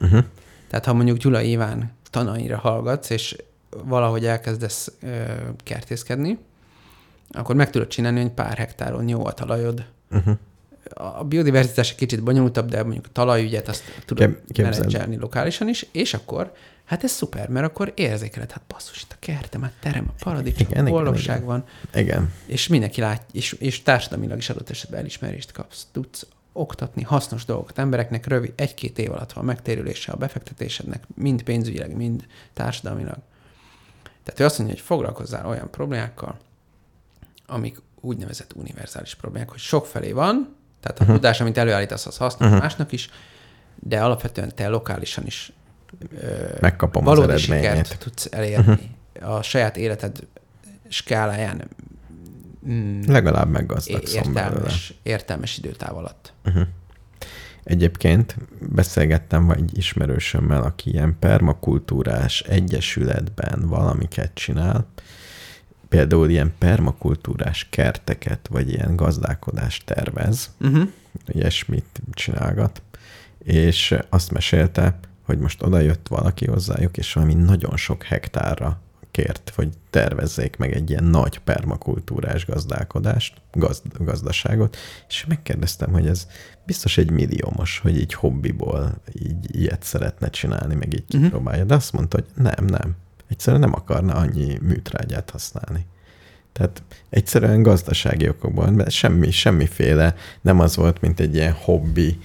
Uh-huh. 0.00 0.24
Tehát 0.68 0.84
ha 0.84 0.92
mondjuk 0.92 1.16
Gyula 1.16 1.40
Iván 1.40 1.92
tanaira 2.10 2.58
hallgatsz, 2.58 3.10
és 3.10 3.36
valahogy 3.84 4.26
elkezdesz 4.26 4.92
ö, 5.00 5.22
kertészkedni, 5.56 6.38
akkor 7.32 7.54
meg 7.54 7.70
tudod 7.70 7.88
csinálni, 7.88 8.20
hogy 8.20 8.30
pár 8.30 8.56
hektáron 8.56 9.08
jó 9.08 9.26
a 9.26 9.32
talajod. 9.32 9.84
Uh-huh. 10.10 10.36
A 10.94 11.24
biodiverzitás 11.24 11.90
egy 11.90 11.96
kicsit 11.96 12.22
bonyolultabb, 12.22 12.68
de 12.68 12.82
mondjuk 12.82 13.06
a 13.06 13.12
talajügyet 13.12 13.68
azt 13.68 13.82
tudod 14.04 14.40
menedzselni 14.56 15.16
lokálisan 15.16 15.68
is, 15.68 15.86
és 15.92 16.14
akkor 16.14 16.52
Hát 16.84 17.04
ez 17.04 17.10
szuper, 17.10 17.48
mert 17.48 17.66
akkor 17.66 17.92
érzékeled, 17.96 18.50
hát 18.50 18.62
basszus, 18.68 19.02
itt 19.02 19.12
a 19.12 19.16
kertem, 19.18 19.62
hát 19.62 19.72
terem, 19.80 20.06
a 20.08 20.22
paradicsom, 20.24 20.66
igen, 20.70 20.84
boldogság 20.84 21.36
igen, 21.36 21.48
van. 21.48 21.64
Igen. 21.94 22.32
És 22.46 22.68
mindenki 22.68 23.00
lát, 23.00 23.26
és, 23.32 23.52
és 23.52 23.82
társadalmilag 23.82 24.38
is 24.38 24.50
adott 24.50 24.70
esetben 24.70 25.00
elismerést 25.00 25.52
kapsz. 25.52 25.86
Tudsz 25.92 26.26
oktatni 26.52 27.02
hasznos 27.02 27.44
dolgokat 27.44 27.78
embereknek 27.78 28.26
rövid, 28.26 28.52
egy-két 28.56 28.98
év 28.98 29.12
alatt 29.12 29.32
van 29.32 29.44
megtérülése 29.44 30.12
a 30.12 30.16
befektetésednek, 30.16 31.04
mind 31.14 31.42
pénzügyileg, 31.42 31.96
mind 31.96 32.26
társadalmilag. 32.52 33.18
Tehát 34.24 34.40
ő 34.40 34.44
azt 34.44 34.58
mondja, 34.58 34.76
hogy 34.76 34.86
foglalkozzál 34.86 35.46
olyan 35.46 35.70
problémákkal, 35.70 36.38
amik 37.52 37.78
úgynevezett 38.00 38.52
univerzális 38.54 39.14
problémák, 39.14 39.50
hogy 39.50 39.58
sokfelé 39.58 40.12
van, 40.12 40.56
tehát 40.80 40.98
a 40.98 41.02
uh-huh. 41.02 41.16
tudás, 41.16 41.40
amit 41.40 41.58
előállítasz, 41.58 42.06
az 42.06 42.16
hasznos 42.16 42.46
uh-huh. 42.46 42.62
másnak 42.62 42.92
is, 42.92 43.10
de 43.74 44.00
alapvetően 44.00 44.54
te 44.54 44.68
lokálisan 44.68 45.26
is 45.26 45.52
Megkapom 46.60 47.06
az 47.06 47.20
eredményét. 47.20 47.98
tudsz 47.98 48.28
elérni 48.30 48.92
uh-huh. 49.12 49.36
a 49.36 49.42
saját 49.42 49.76
életed 49.76 50.26
skáláján. 50.88 51.68
Mm, 52.68 53.00
Legalább 53.06 53.48
meggazdakszom 53.48 54.22
értelmes, 54.22 54.94
értelmes 55.02 55.58
időtáv 55.58 55.96
alatt. 55.96 56.32
Uh-huh. 56.44 56.62
Egyébként 57.64 58.36
beszélgettem 58.60 59.46
vagy 59.46 59.78
ismerősömmel, 59.78 60.62
aki 60.62 60.90
ilyen 60.90 61.16
permakultúrás 61.18 62.40
egyesületben 62.40 63.68
valamiket 63.68 64.34
csinál, 64.34 64.86
például 65.92 66.30
ilyen 66.30 66.52
permakultúrás 66.58 67.66
kerteket, 67.70 68.48
vagy 68.50 68.68
ilyen 68.68 68.96
gazdálkodást 68.96 69.84
tervez, 69.84 70.50
uh-huh. 70.60 70.88
ilyesmit 71.26 72.02
csinálgat, 72.12 72.82
és 73.38 73.94
azt 74.08 74.30
mesélte, 74.30 74.98
hogy 75.22 75.38
most 75.38 75.62
oda 75.62 75.78
jött 75.78 76.08
valaki 76.08 76.46
hozzájuk, 76.46 76.96
és 76.96 77.12
valami 77.12 77.34
nagyon 77.34 77.76
sok 77.76 78.02
hektárra 78.02 78.80
kért, 79.10 79.52
hogy 79.54 79.68
tervezzék 79.90 80.56
meg 80.56 80.72
egy 80.72 80.90
ilyen 80.90 81.04
nagy 81.04 81.38
permakultúrás 81.38 82.46
gazdálkodást, 82.46 83.34
gazd, 83.52 83.82
gazdaságot, 83.98 84.76
és 85.08 85.24
megkérdeztem, 85.28 85.92
hogy 85.92 86.06
ez 86.06 86.26
biztos 86.66 86.98
egy 86.98 87.10
milliómos, 87.10 87.78
hogy 87.78 87.96
így 87.96 88.14
hobbiból 88.14 89.00
így 89.12 89.56
ilyet 89.56 89.82
szeretne 89.82 90.30
csinálni, 90.30 90.74
meg 90.74 90.94
így 90.94 91.14
uh-huh. 91.14 91.30
próbálja, 91.30 91.64
de 91.64 91.74
azt 91.74 91.92
mondta, 91.92 92.16
hogy 92.16 92.44
nem, 92.44 92.64
nem. 92.64 92.96
Egyszerűen 93.32 93.60
nem 93.60 93.74
akarna 93.74 94.14
annyi 94.14 94.58
műtrágyát 94.62 95.30
használni. 95.30 95.86
Tehát 96.52 96.82
egyszerűen 97.10 97.62
gazdasági 97.62 98.28
okokból, 98.28 98.70
mert 98.70 98.90
semmi, 98.90 99.30
semmiféle 99.30 100.14
nem 100.40 100.60
az 100.60 100.76
volt, 100.76 101.00
mint 101.00 101.20
egy 101.20 101.34
ilyen 101.34 101.52
hobbi, 101.52 102.18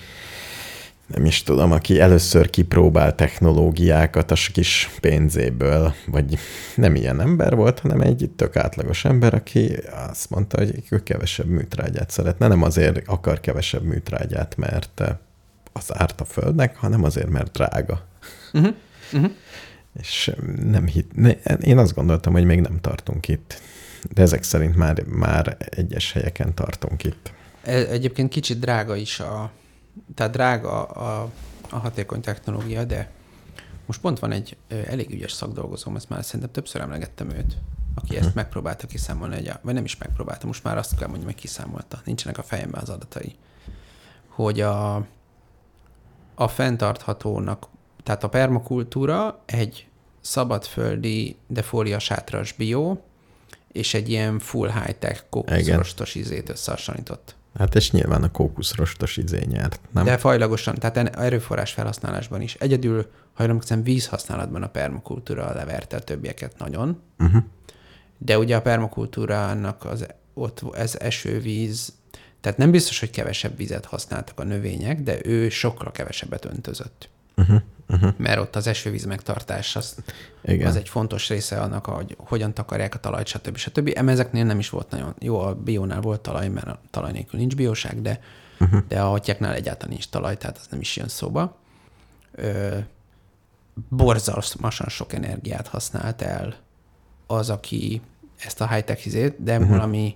nem 1.08 1.26
is 1.26 1.44
tudom, 1.44 1.72
aki 1.72 2.00
először 2.00 2.50
kipróbál 2.50 3.16
technológiákat 3.16 4.32
a 4.32 4.36
kis 4.54 4.90
pénzéből, 5.02 5.94
vagy 6.06 6.38
nem 6.76 6.96
ilyen 6.96 7.22
ember 7.22 7.56
volt, 7.56 7.80
hanem 7.80 8.02
egy 8.02 8.30
tök 8.36 8.56
átlagos 8.56 9.06
ember, 9.06 9.34
aki 9.34 9.80
azt 10.10 10.30
mondta, 10.30 10.58
hogy 10.58 10.84
ő 10.90 11.04
kevesebb 11.04 11.48
műtrágyát 11.48 12.10
szeretne. 12.10 12.48
Nem 12.48 12.64
azért 12.64 13.08
akar 13.08 13.40
kevesebb 13.40 13.84
műtrágyát, 13.84 14.58
mert 14.58 15.04
az 15.74 15.92
árt 15.94 16.22
a 16.22 16.26
földnek, 16.26 16.76
hanem 16.76 17.04
azért, 17.04 17.30
mert 17.30 17.52
drága. 17.52 18.06
Uh-huh. 18.54 18.74
Uh-huh. 19.14 19.32
És 20.00 20.32
nem 20.64 20.88
hit, 20.88 21.16
ne, 21.16 21.32
én 21.56 21.78
azt 21.78 21.94
gondoltam, 21.94 22.34
hogy 22.34 22.46
még 22.46 22.62
nem 22.62 22.80
tartunk 22.82 23.28
itt. 23.28 23.62
De 24.12 24.22
ezek 24.22 24.44
szerint 24.44 24.76
már, 24.76 25.04
már 25.04 25.58
egyes 25.60 26.12
helyeken 26.12 26.56
tartunk 26.56 27.04
itt. 27.04 27.32
E, 27.64 27.74
egyébként 27.76 28.30
kicsit 28.30 28.60
drága 28.60 28.96
is 28.96 29.20
a, 29.20 29.52
tehát 30.16 30.32
drága 30.32 30.84
a, 30.84 31.32
a 31.70 31.76
hatékony 31.78 32.22
technológia, 32.22 32.84
de 32.84 33.12
most 33.86 34.02
pont 34.02 34.20
van 34.20 34.32
egy 34.32 34.58
elég 34.88 35.10
ügyes 35.10 35.32
szakdolgozóm, 35.32 35.96
ezt 35.96 36.10
már 36.10 36.24
szerintem 36.24 36.52
többször 36.52 36.82
emlegettem 36.82 37.30
őt, 37.30 37.58
aki 37.96 38.16
ezt 38.16 38.28
mhm. 38.28 38.36
megpróbálta 38.36 38.88
kiszámolni, 38.88 39.36
egy, 39.36 39.52
vagy 39.62 39.74
nem 39.74 39.84
is 39.84 39.98
megpróbálta, 39.98 40.48
most 40.48 40.64
már 40.64 40.78
azt 40.78 40.98
kell 40.98 41.08
mondjam, 41.08 41.30
hogy 41.32 41.40
kiszámolta, 41.40 42.02
nincsenek 42.06 42.38
a 42.38 42.44
fejemben 42.44 42.82
az 42.82 42.90
adatai, 42.90 43.36
hogy 44.28 44.62
a, 44.62 44.96
a 46.36 46.48
fenntarthatónak, 46.48 47.68
tehát 48.04 48.24
a 48.24 48.30
permakultúra 48.30 49.42
egy 49.46 49.87
szabadföldi, 50.28 51.36
de 51.48 51.62
fóliasátras 51.62 52.52
bio, 52.52 52.98
és 53.72 53.94
egy 53.94 54.10
ilyen 54.10 54.40
full 54.40 54.72
high-tech 54.72 55.24
kókuszrostos 55.30 56.16
ízét 56.16 56.50
összehasonlított. 56.50 57.36
Hát 57.58 57.76
és 57.76 57.92
nyilván 57.92 58.24
a 58.24 58.32
kókuszrostos 58.32 59.18
izé 59.18 59.42
nyert, 59.46 59.80
nem? 59.92 60.06
De 60.06 60.18
fajlagosan, 60.18 60.76
tehát 60.76 61.16
erőforrás 61.16 61.72
felhasználásban 61.72 62.42
is. 62.42 62.56
Egyedül, 62.56 63.12
ha 63.34 63.44
jól 63.44 63.50
emlékszem, 63.50 63.84
vízhasználatban 63.84 64.64
a 64.64 64.68
permakultúra 64.68 65.54
leverte 65.54 65.96
a 65.96 66.00
többieket 66.00 66.58
nagyon. 66.58 67.02
Uh-huh. 67.20 67.44
De 68.18 68.38
ugye 68.38 68.56
a 68.56 68.62
permakultúrának 68.62 69.86
az, 69.86 70.06
ott 70.34 70.76
ez 70.76 70.96
esővíz, 71.00 71.94
tehát 72.42 72.58
nem 72.58 72.72
biztos, 72.72 73.00
hogy 73.00 73.10
kevesebb 73.10 73.58
vizet 73.58 73.86
használtak 73.86 74.40
a 74.40 74.44
növények, 74.44 75.02
de 75.02 75.18
ő 75.24 75.50
sokkal 75.50 75.92
kevesebbet 75.92 76.46
öntözött. 76.46 77.10
Uh-huh. 77.38 77.62
Uh-huh. 77.90 78.14
Mert 78.18 78.40
ott 78.40 78.56
az 78.56 78.68
esővíz 78.68 79.06
megtartás 79.06 79.76
az, 79.76 79.96
Igen. 80.44 80.68
az 80.68 80.76
egy 80.76 80.90
fontos 80.90 81.30
része 81.30 81.62
annak, 81.62 81.86
hogy 81.86 82.16
hogyan 82.20 82.54
takarják 82.54 82.96
a 82.96 83.00
talajt, 83.00 83.28
stb. 83.28 83.58
stb. 83.58 83.92
Eme 83.96 84.12
ezeknél 84.12 84.46
nem 84.46 84.60
is 84.60 84.70
volt 84.70 84.90
nagyon 84.90 85.16
jó, 85.20 85.40
a 85.40 85.56
biónál 85.56 86.02
volt 86.02 86.22
talaj, 86.22 86.48
mert 86.48 86.68
a 86.68 86.80
talaj 86.90 87.12
nélkül 87.12 87.40
nincs 87.40 87.56
bióság, 87.56 88.02
de, 88.02 88.20
uh-huh. 88.60 88.82
de 88.88 89.02
a 89.02 89.10
hatyáknál 89.10 89.54
egyáltalán 89.54 89.90
nincs 89.94 90.10
talaj, 90.10 90.38
tehát 90.38 90.58
az 90.58 90.68
nem 90.70 90.80
is 90.80 90.96
jön 90.96 91.08
szóba. 91.08 91.58
Ö, 92.32 92.78
borzalmasan 93.90 94.88
sok 94.90 95.14
energiát 95.14 95.68
használt 95.68 96.22
el 96.22 96.56
az, 97.28 97.50
aki 97.50 98.02
ezt 98.38 98.62
a 98.62 98.68
high-tech 98.68 99.06
izét, 99.06 99.44
de 99.44 99.56
uh-huh. 99.56 99.70
valami 99.70 100.16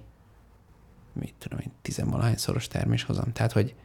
mit 1.13 1.34
tudom 1.38 1.59
én, 1.59 1.72
tizenvalahányszoros 1.82 2.67
terméshozam. 2.67 3.32
Tehát, 3.34 3.51
hogy 3.51 3.76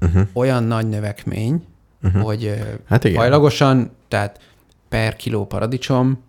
uh-huh. 0.00 0.28
olyan 0.32 0.64
nagy 0.64 0.88
növekmény, 0.88 1.66
uh-huh. 2.06 2.22
hogy 2.22 2.62
hát 2.88 3.04
igen. 3.04 3.18
hajlagosan, 3.18 3.90
tehát 4.08 4.40
per 4.88 5.16
kiló 5.16 5.46
paradicsom 5.46 6.24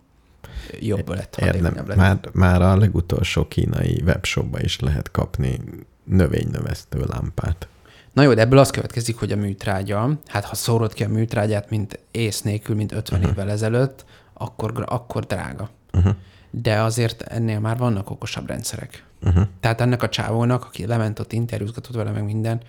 jobb 0.80 1.08
lett, 1.08 1.36
Érdem, 1.36 1.74
lett. 1.86 1.96
Már, 1.96 2.18
már 2.32 2.62
a 2.62 2.76
legutolsó 2.76 3.48
kínai 3.48 4.02
webshopba 4.04 4.60
is 4.60 4.80
lehet 4.80 5.10
kapni 5.10 5.60
növénynövesztő 6.04 7.04
lámpát. 7.08 7.68
Na 8.12 8.22
jó, 8.22 8.34
de 8.34 8.40
ebből 8.40 8.58
az 8.58 8.70
következik, 8.70 9.16
hogy 9.16 9.32
a 9.32 9.36
műtrágya, 9.36 10.18
hát 10.26 10.44
ha 10.44 10.54
szórod 10.54 10.92
ki 10.92 11.04
a 11.04 11.08
műtrágyát, 11.08 11.70
mint 11.70 11.98
ész 12.10 12.42
nélkül, 12.42 12.76
mint 12.76 12.92
50 12.92 13.18
uh-huh. 13.18 13.34
évvel 13.34 13.50
ezelőtt, 13.50 14.04
akkor, 14.32 14.84
akkor 14.86 15.24
drága. 15.24 15.70
Uh-huh. 15.92 16.14
De 16.50 16.80
azért 16.80 17.22
ennél 17.22 17.60
már 17.60 17.78
vannak 17.78 18.10
okosabb 18.10 18.48
rendszerek. 18.48 19.04
Uh-huh. 19.22 19.46
Tehát 19.60 19.80
ennek 19.80 20.02
a 20.02 20.08
csávónak, 20.08 20.64
aki 20.64 20.86
lement 20.86 21.18
ott, 21.18 21.32
interjúzgatott 21.32 21.96
vele 21.96 22.10
meg 22.10 22.24
minden, 22.24 22.60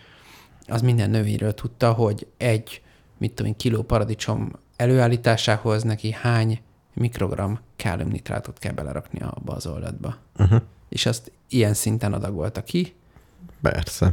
az 0.68 0.82
minden 0.82 1.10
növényről 1.10 1.54
tudta, 1.54 1.92
hogy 1.92 2.28
egy, 2.38 2.82
mit 3.20 3.34
tudom 3.34 3.56
kiló 3.56 3.82
paradicsom 3.82 4.52
előállításához 4.76 5.84
neki 5.84 6.12
hány 6.12 6.62
mikrogram 6.94 7.60
káliumnitrátot 7.76 8.60
kell 8.60 8.74
belerakni 8.74 9.20
abba 9.22 9.54
az 9.54 9.68
oldatba. 9.68 10.16
Uh-huh. 10.38 10.62
És 10.90 11.06
azt 11.06 11.32
ilyen 11.50 11.74
szinten 11.74 12.14
adagolta 12.14 12.64
ki, 12.64 12.94
Persze. 13.62 14.12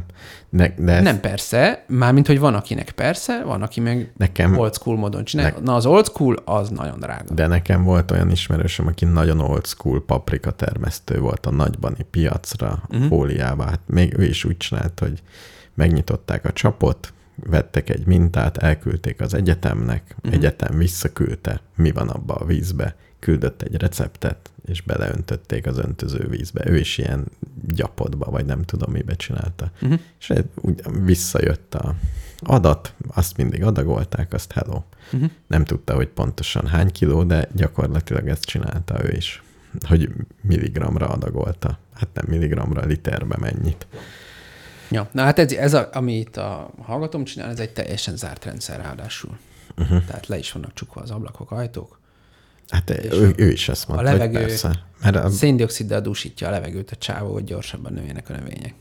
De, 0.49 0.73
de 0.77 0.91
ez... 0.91 1.03
Nem 1.03 1.19
persze, 1.19 1.83
mármint, 1.87 2.27
hogy 2.27 2.39
van 2.39 2.55
akinek 2.55 2.91
persze, 2.91 3.43
van, 3.43 3.61
aki 3.61 3.79
meg 3.79 4.11
nekem... 4.17 4.57
old 4.57 4.73
school 4.73 4.97
módon 4.97 5.23
csinálja. 5.23 5.53
Ne... 5.57 5.63
Na, 5.63 5.75
az 5.75 5.85
old 5.85 6.05
school 6.05 6.35
az 6.45 6.69
nagyon 6.69 6.99
drága. 6.99 7.33
De 7.33 7.47
nekem 7.47 7.83
volt 7.83 8.11
olyan 8.11 8.31
ismerősöm, 8.31 8.87
aki 8.87 9.05
nagyon 9.05 9.39
old 9.39 9.65
school 9.65 10.05
paprika 10.05 10.51
termesztő 10.51 11.19
volt 11.19 11.45
a 11.45 11.51
nagybani 11.51 12.05
piacra, 12.11 12.83
uh-huh. 12.89 13.07
fóliába. 13.07 13.63
Hát 13.63 13.79
még 13.85 14.17
ő 14.17 14.23
is 14.23 14.43
úgy 14.43 14.57
csinált, 14.57 14.99
hogy 14.99 15.21
megnyitották 15.73 16.45
a 16.45 16.51
csapot, 16.51 17.13
vettek 17.45 17.89
egy 17.89 18.05
mintát, 18.05 18.57
elküldték 18.57 19.21
az 19.21 19.33
egyetemnek, 19.33 20.15
uh-huh. 20.17 20.33
egyetem 20.33 20.77
visszaküldte, 20.77 21.61
mi 21.75 21.91
van 21.91 22.09
abba 22.09 22.35
a 22.35 22.45
vízbe, 22.45 22.95
küldött 23.19 23.61
egy 23.61 23.75
receptet, 23.75 24.51
és 24.65 24.81
beleöntötték 24.81 25.65
az 25.65 25.77
öntöző 25.77 26.27
vízbe. 26.29 26.69
Ő 26.69 26.77
is 26.77 26.97
ilyen 26.97 27.25
gyapotba, 27.67 28.31
vagy 28.31 28.45
nem 28.45 28.63
tudom, 28.63 28.91
mibe 28.91 29.15
csinálta. 29.15 29.71
Uh-huh. 29.81 29.99
És 30.19 30.33
úgy 30.55 30.81
visszajött 31.03 31.75
a 31.75 31.95
adat, 32.39 32.93
azt 33.07 33.37
mindig 33.37 33.63
adagolták, 33.63 34.33
azt 34.33 34.51
hello. 34.51 34.81
Uh-huh. 35.13 35.29
Nem 35.47 35.65
tudta, 35.65 35.95
hogy 35.95 36.07
pontosan 36.07 36.67
hány 36.67 36.91
kiló, 36.91 37.23
de 37.23 37.49
gyakorlatilag 37.53 38.27
ezt 38.27 38.45
csinálta 38.45 39.03
ő 39.05 39.11
is, 39.15 39.43
hogy 39.81 40.11
milligramra 40.41 41.07
adagolta. 41.07 41.79
Hát 41.93 42.09
nem 42.13 42.25
milligramra, 42.27 42.85
literbe 42.85 43.37
mennyit. 43.39 43.87
Ja, 44.89 45.09
na 45.11 45.23
hát 45.23 45.39
ez, 45.39 45.51
ez 45.51 45.73
a, 45.73 45.89
amit 45.93 46.37
a 46.37 46.69
hallgatom 46.81 47.23
csinál, 47.23 47.49
ez 47.49 47.59
egy 47.59 47.73
teljesen 47.73 48.17
zárt 48.17 48.45
rendszer 48.45 48.79
ráadásul. 48.79 49.37
Uh-huh. 49.77 50.05
Tehát 50.05 50.27
le 50.27 50.37
is 50.37 50.51
vannak 50.51 50.73
csukva 50.73 51.01
az 51.01 51.11
ablakok, 51.11 51.51
ajtók, 51.51 51.99
Hát 52.69 52.89
ő, 52.89 53.33
ő 53.37 53.51
is 53.51 53.69
ezt 53.69 53.87
mondta, 53.87 54.07
a 54.07 54.11
levegő 54.11 54.39
persze. 54.39 54.83
Mert 55.01 55.15
a... 55.15 55.29
széndioksziddal 55.29 56.01
dúsítja 56.01 56.47
a 56.47 56.51
levegőt 56.51 56.91
a 56.91 56.95
csávó, 56.95 57.33
hogy 57.33 57.43
gyorsabban 57.43 57.93
nőjenek 57.93 58.29
a 58.29 58.33
növények. 58.33 58.73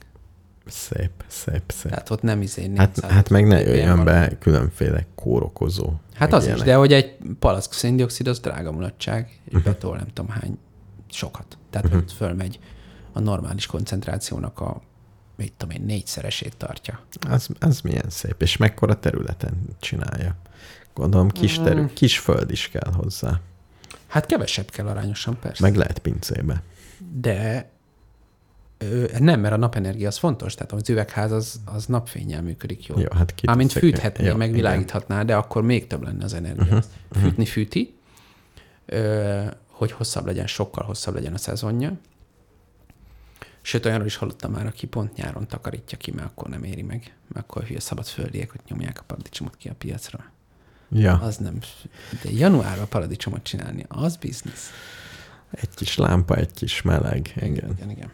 Szép, 0.67 1.11
szép, 1.27 1.63
szép. 1.67 1.91
Tehát 1.91 2.11
ott 2.11 2.23
nem 2.23 2.43
izé 2.43 2.71
Hát, 2.77 3.01
hát 3.01 3.29
meg 3.29 3.47
ne 3.47 3.61
jöjjön 3.61 4.05
be 4.05 4.39
különféle 4.39 5.07
kórokozó. 5.15 5.93
Hát 6.15 6.33
az 6.33 6.43
ilyenek. 6.43 6.61
is, 6.61 6.67
de 6.67 6.75
hogy 6.75 6.93
egy 6.93 7.17
palack 7.39 7.73
széndiokszid 7.73 8.27
az 8.27 8.41
drága 8.41 8.73
mulatság, 8.73 9.41
és 9.45 9.53
uh-huh. 9.55 9.63
betol 9.63 9.97
nem 9.97 10.07
tudom 10.13 10.31
hány 10.31 10.59
sokat. 11.11 11.59
Tehát 11.71 11.87
uh-huh. 11.87 12.03
ott 12.03 12.13
fölmegy 12.13 12.59
a 13.13 13.21
normális 13.21 13.67
koncentrációnak 13.67 14.61
a 14.61 14.83
mit 15.37 15.53
tudom 15.57 15.77
én, 15.77 15.83
négyszeresét 15.87 16.57
tartja. 16.57 17.01
Az, 17.29 17.49
az 17.61 17.81
milyen 17.81 18.11
szép, 18.11 18.43
és 18.43 18.57
mekkora 18.57 18.99
területen 18.99 19.53
csinálja. 19.81 20.37
Gondolom 20.95 21.31
kis, 21.31 21.59
terü- 21.59 21.83
mm. 21.83 21.95
kis 21.95 22.19
föld 22.19 22.51
is 22.51 22.69
kell 22.69 22.93
hozzá. 22.93 23.41
Hát 24.07 24.27
kevesebb 24.27 24.71
kell 24.71 24.87
arányosan, 24.87 25.39
persze. 25.39 25.63
Meg 25.63 25.77
lehet 25.77 25.99
pincébe. 25.99 26.63
De 27.13 27.71
ö, 28.79 29.05
nem, 29.19 29.41
mert 29.41 29.55
a 29.55 29.57
napenergia 29.57 30.09
az 30.09 30.17
fontos, 30.19 30.55
tehát 30.55 30.73
az 30.73 30.91
üvegház 30.91 31.33
az, 31.33 31.61
az 31.65 31.87
napfényel 31.87 32.43
működik 32.43 32.87
jól. 32.87 33.01
Jó, 33.01 33.09
hát 33.11 33.35
Mármint 33.43 33.73
fűthetné, 33.73 34.33
meg 34.33 34.53
világíthatná, 34.53 35.23
de 35.23 35.37
akkor 35.37 35.63
még 35.63 35.87
több 35.87 36.03
lenne 36.03 36.25
az 36.25 36.35
energia. 36.35 36.63
Uh-huh, 36.63 36.85
uh-huh. 37.09 37.23
Fűtni 37.23 37.47
fűti, 37.47 37.95
ö, 38.87 39.45
hogy 39.67 39.93
hosszabb 39.93 40.27
legyen, 40.27 40.47
sokkal 40.47 40.85
hosszabb 40.85 41.15
legyen 41.15 41.35
a 41.35 41.39
szezonja. 41.39 41.93
Sőt, 43.67 43.87
olyanról 43.87 44.07
is 44.07 44.17
hallottam 44.17 44.53
már, 44.53 44.67
aki 44.67 44.87
pont 44.87 45.17
nyáron 45.17 45.47
takarítja 45.47 45.99
ki, 45.99 46.11
mert 46.11 46.27
akkor 46.27 46.49
nem 46.49 46.65
éri 46.65 46.83
meg, 46.83 47.15
mert 47.29 47.47
akkor 47.47 47.65
hülye 47.65 47.81
szabad 47.81 48.07
földiek, 48.07 48.51
hogy 48.51 48.61
nyomják 48.69 49.01
a 49.01 49.03
paradicsomot 49.07 49.57
ki 49.57 49.69
a 49.69 49.75
piacra. 49.79 50.25
Ja. 50.91 51.19
Az 51.23 51.37
nem. 51.37 51.59
De 52.23 52.31
januárban 52.31 52.89
paradicsomot 52.89 53.43
csinálni, 53.43 53.85
az 53.89 54.17
biznisz. 54.17 54.71
Egy 55.51 55.69
kis 55.75 55.97
lámpa, 55.97 56.37
egy 56.37 56.53
kis 56.53 56.83
meleg. 56.83 57.33
Igen, 57.37 57.71
igen. 57.71 57.91
igen. 57.91 58.11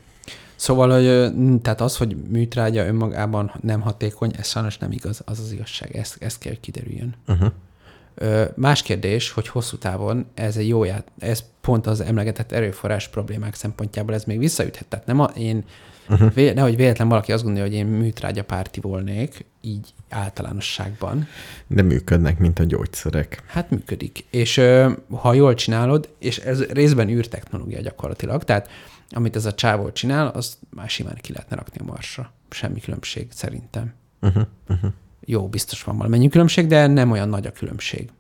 Szóval, 0.57 0.91
hogy, 0.91 1.61
tehát 1.63 1.81
az, 1.81 1.97
hogy 1.97 2.17
műtrágya 2.17 2.87
önmagában 2.87 3.53
nem 3.61 3.81
hatékony, 3.81 4.33
ez 4.37 4.49
sajnos 4.49 4.79
nem 4.79 4.93
igaz, 4.93 5.23
az 5.25 5.39
az 5.39 5.53
igazság, 5.53 5.97
ezt, 5.97 6.23
ezt 6.23 6.39
kell, 6.39 6.53
hogy 6.53 6.61
kiderüljön. 6.61 7.15
Uh-huh. 7.27 7.53
Más 8.55 8.83
kérdés, 8.83 9.31
hogy 9.31 9.49
hosszú 9.49 9.77
távon 9.77 10.27
ez 10.35 10.57
egy 10.57 10.69
jó 10.69 10.85
ját, 10.85 11.07
ez 11.19 11.45
pont 11.61 11.87
az 11.87 12.01
emlegetett 12.01 12.53
erőforrás 12.53 13.09
problémák 13.09 13.55
szempontjából 13.55 14.15
ez 14.15 14.25
még 14.25 14.39
visszaüthet. 14.39 14.87
Tehát 14.87 15.07
nem 15.07 15.21
a, 15.21 15.25
én 15.25 15.65
Uh-huh. 16.09 16.35
Vé, 16.35 16.53
nehogy 16.53 16.77
véletlen 16.77 17.09
valaki 17.09 17.33
azt 17.33 17.43
gondolja, 17.43 17.69
hogy 17.69 17.77
én 17.77 17.87
műtrágya 17.87 18.45
párti 18.45 18.81
volnék, 18.81 19.45
így 19.61 19.95
általánosságban. 20.09 21.27
De 21.67 21.83
működnek, 21.83 22.39
mint 22.39 22.59
a 22.59 22.65
gyógyszerek. 22.65 23.43
Hát 23.47 23.71
működik. 23.71 24.25
És 24.31 24.61
ha 25.11 25.33
jól 25.33 25.55
csinálod, 25.55 26.09
és 26.19 26.39
ez 26.39 26.65
részben 26.65 27.09
űrtechnológia 27.09 27.81
gyakorlatilag, 27.81 28.45
tehát 28.45 28.71
amit 29.11 29.37
ez 29.37 29.45
a 29.45 29.55
csávó 29.55 29.93
csinál, 29.93 30.27
az 30.27 30.59
már 30.71 30.89
simán 30.89 31.19
ki 31.21 31.33
lehetne 31.33 31.57
rakni 31.57 31.81
a 31.81 31.85
marsra. 31.85 32.33
Semmi 32.51 32.81
különbség 32.81 33.27
szerintem. 33.31 33.95
Uh-huh. 34.21 34.47
Uh-huh. 34.69 34.93
Jó, 35.25 35.49
biztos 35.49 35.83
van 35.83 35.97
valamennyi 35.97 36.29
különbség, 36.29 36.67
de 36.67 36.87
nem 36.87 37.11
olyan 37.11 37.29
nagy 37.29 37.47
a 37.47 37.53
különbség. 37.53 38.11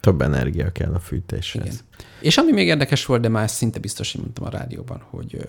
Több 0.00 0.20
energia 0.20 0.72
kell 0.72 0.94
a 0.94 1.00
fűtéshez. 1.00 1.64
Igen. 1.64 1.76
És 2.20 2.36
ami 2.36 2.52
még 2.52 2.66
érdekes 2.66 3.06
volt, 3.06 3.20
de 3.20 3.28
már 3.28 3.50
szinte 3.50 3.78
biztos, 3.78 4.12
hogy 4.12 4.20
mondtam 4.20 4.44
a 4.44 4.48
rádióban, 4.48 5.02
hogy 5.10 5.46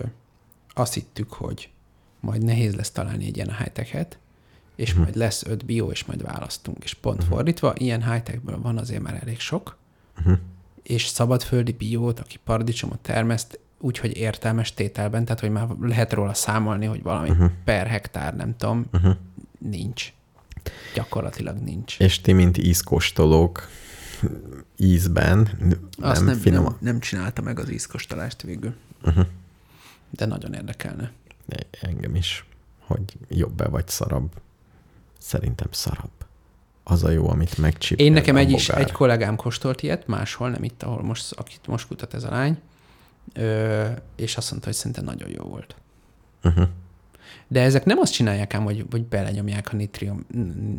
azt 0.74 0.94
hittük, 0.94 1.32
hogy 1.32 1.70
majd 2.20 2.44
nehéz 2.44 2.74
lesz 2.74 2.90
találni 2.90 3.26
egy 3.26 3.36
ilyen 3.36 3.56
high-tech-et, 3.56 4.18
és 4.76 4.88
uh-huh. 4.88 5.04
majd 5.04 5.16
lesz 5.16 5.44
öt 5.46 5.64
bio, 5.64 5.90
és 5.90 6.04
majd 6.04 6.22
választunk. 6.22 6.84
És 6.84 6.94
pont 6.94 7.18
uh-huh. 7.18 7.34
fordítva, 7.34 7.72
ilyen 7.76 8.12
high-techből 8.12 8.60
van 8.60 8.78
azért 8.78 9.02
már 9.02 9.18
elég 9.22 9.40
sok, 9.40 9.76
uh-huh. 10.18 10.38
és 10.82 11.06
szabadföldi 11.06 11.72
biót, 11.72 12.20
aki 12.20 12.38
paradicsomot 12.44 12.98
termeszt, 12.98 13.58
úgyhogy 13.78 14.16
értelmes 14.16 14.74
tételben, 14.74 15.24
tehát 15.24 15.40
hogy 15.40 15.50
már 15.50 15.68
lehet 15.80 16.12
róla 16.12 16.34
számolni, 16.34 16.86
hogy 16.86 17.02
valami 17.02 17.30
uh-huh. 17.30 17.50
per 17.64 17.86
hektár, 17.86 18.36
nem 18.36 18.56
tudom, 18.56 18.86
uh-huh. 18.92 19.16
nincs. 19.58 20.12
Gyakorlatilag 20.94 21.56
nincs. 21.56 21.98
És 21.98 22.20
ti, 22.20 22.32
mint 22.32 22.58
ízkóstolók, 22.58 23.68
ízben 24.76 25.48
Azt 26.00 26.24
nem, 26.24 26.40
nem, 26.44 26.62
nem, 26.62 26.76
nem 26.80 27.00
csinálta 27.00 27.42
meg 27.42 27.58
az 27.58 27.70
ízkóstolást 27.70 28.42
végül. 28.42 28.74
Uh-huh 29.02 29.26
de 30.10 30.26
nagyon 30.26 30.52
érdekelne. 30.52 31.12
Engem 31.80 32.14
is, 32.14 32.44
hogy 32.78 33.02
jobb-e 33.28 33.68
vagy 33.68 33.88
szarabb. 33.88 34.30
Szerintem 35.18 35.68
szarabb. 35.70 36.10
Az 36.84 37.04
a 37.04 37.10
jó, 37.10 37.28
amit 37.28 37.58
megcsipel. 37.58 38.04
Én 38.04 38.12
nekem 38.12 38.36
egy, 38.36 38.50
is, 38.50 38.68
egy 38.68 38.92
kollégám 38.92 39.36
kóstolt 39.36 39.82
ilyet, 39.82 40.06
máshol, 40.06 40.50
nem 40.50 40.64
itt, 40.64 40.82
ahol 40.82 41.02
most, 41.02 41.32
akit 41.32 41.66
most 41.66 41.86
kutat 41.86 42.14
ez 42.14 42.24
a 42.24 42.30
lány, 42.30 42.58
ö, 43.32 43.86
és 44.16 44.36
azt 44.36 44.50
mondta, 44.50 44.68
hogy 44.68 44.76
szerintem 44.76 45.04
nagyon 45.04 45.28
jó 45.28 45.44
volt. 45.44 45.76
Uh-huh. 46.42 46.68
De 47.48 47.60
ezek 47.60 47.84
nem 47.84 47.98
azt 47.98 48.12
csinálják 48.12 48.54
ám, 48.54 48.64
hogy, 48.64 48.84
hogy 48.90 49.04
belenyomják 49.04 49.72
a 49.72 49.76
nitrium, 49.76 50.26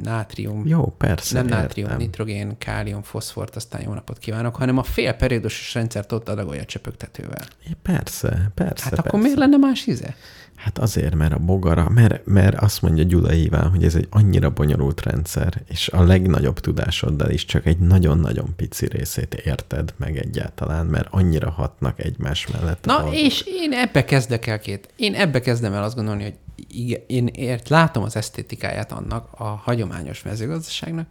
nátrium, 0.04 0.68
jó, 0.68 0.96
persze, 0.98 1.36
nem 1.42 1.46
nátrium, 1.46 1.90
értem. 1.90 2.06
nitrogén, 2.06 2.58
kálium, 2.58 3.02
foszfort, 3.02 3.56
aztán 3.56 3.82
jó 3.82 3.94
napot 3.94 4.18
kívánok, 4.18 4.56
hanem 4.56 4.78
a 4.78 4.84
fél 4.84 5.14
periódusos 5.14 5.74
rendszert 5.74 6.12
ott 6.12 6.30
adagolja 6.30 6.66
csöpögtetővel. 6.66 7.46
É, 7.68 7.72
persze, 7.82 8.52
persze. 8.54 8.84
Hát 8.84 8.90
persze. 8.90 8.96
akkor 8.96 9.20
miért 9.20 9.38
lenne 9.38 9.58
más 9.58 9.86
íze? 9.86 10.16
Hát 10.56 10.78
azért, 10.78 11.16
mert 11.16 11.34
a 11.34 11.38
bogara, 11.38 11.90
mert, 11.90 12.26
mert 12.26 12.62
azt 12.62 12.82
mondja 12.82 13.04
Gyula 13.04 13.34
Iván, 13.34 13.70
hogy 13.70 13.84
ez 13.84 13.96
egy 13.96 14.08
annyira 14.10 14.50
bonyolult 14.50 15.02
rendszer, 15.02 15.62
és 15.68 15.90
a 15.90 16.04
legnagyobb 16.04 16.60
tudásoddal 16.60 17.30
is 17.30 17.46
csak 17.46 17.66
egy 17.66 17.78
nagyon-nagyon 17.78 18.56
pici 18.56 18.88
részét 18.88 19.34
érted 19.34 19.94
meg 19.98 20.18
egyáltalán, 20.18 20.86
mert 20.86 21.08
annyira 21.12 21.50
hatnak 21.50 22.04
egymás 22.04 22.48
mellett. 22.48 22.86
Na, 22.86 23.10
és 23.12 23.44
én 23.46 23.74
ebbe 23.74 24.06
kezdek 24.06 24.48
el 24.48 24.60
két. 24.60 24.94
Én 24.96 25.14
ebbe 25.14 25.40
kezdem 25.40 25.74
el 25.74 25.84
azt 25.84 25.96
gondolni, 25.96 26.24
hogy 26.24 26.36
igen, 26.68 27.02
én 27.08 27.28
ért, 27.28 27.70
látom 27.70 28.04
az 28.04 28.16
esztétikáját 28.16 28.92
annak 28.92 29.30
a 29.32 29.44
hagyományos 29.44 30.24
mezőgazdaságnak, 30.24 31.08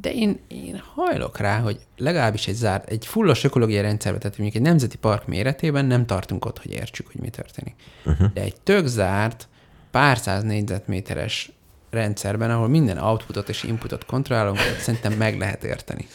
De 0.00 0.12
én, 0.12 0.38
én 0.48 0.82
hajlok 0.94 1.38
rá, 1.38 1.58
hogy 1.58 1.78
legalábbis 1.96 2.46
egy 2.46 2.54
zárt, 2.54 2.88
egy 2.88 3.06
fullos 3.06 3.44
ökológiai 3.44 3.82
rendszerbe, 3.82 4.18
tehát 4.18 4.38
mondjuk 4.38 4.62
egy 4.62 4.68
nemzeti 4.68 4.96
park 4.96 5.26
méretében 5.26 5.84
nem 5.84 6.06
tartunk 6.06 6.44
ott, 6.44 6.58
hogy 6.62 6.72
értsük, 6.72 7.06
hogy 7.06 7.20
mi 7.20 7.28
történik. 7.28 7.74
Uh-huh. 8.04 8.32
De 8.32 8.40
egy 8.40 8.60
tök 8.62 8.86
zárt, 8.86 9.48
pár 9.90 10.18
száz 10.18 10.42
négyzetméteres 10.42 11.52
rendszerben, 11.90 12.50
ahol 12.50 12.68
minden 12.68 12.98
outputot 12.98 13.48
és 13.48 13.62
inputot 13.62 14.04
kontrollálunk, 14.04 14.58
szerintem 14.80 15.12
meg 15.12 15.38
lehet 15.38 15.64
érteni. 15.64 16.06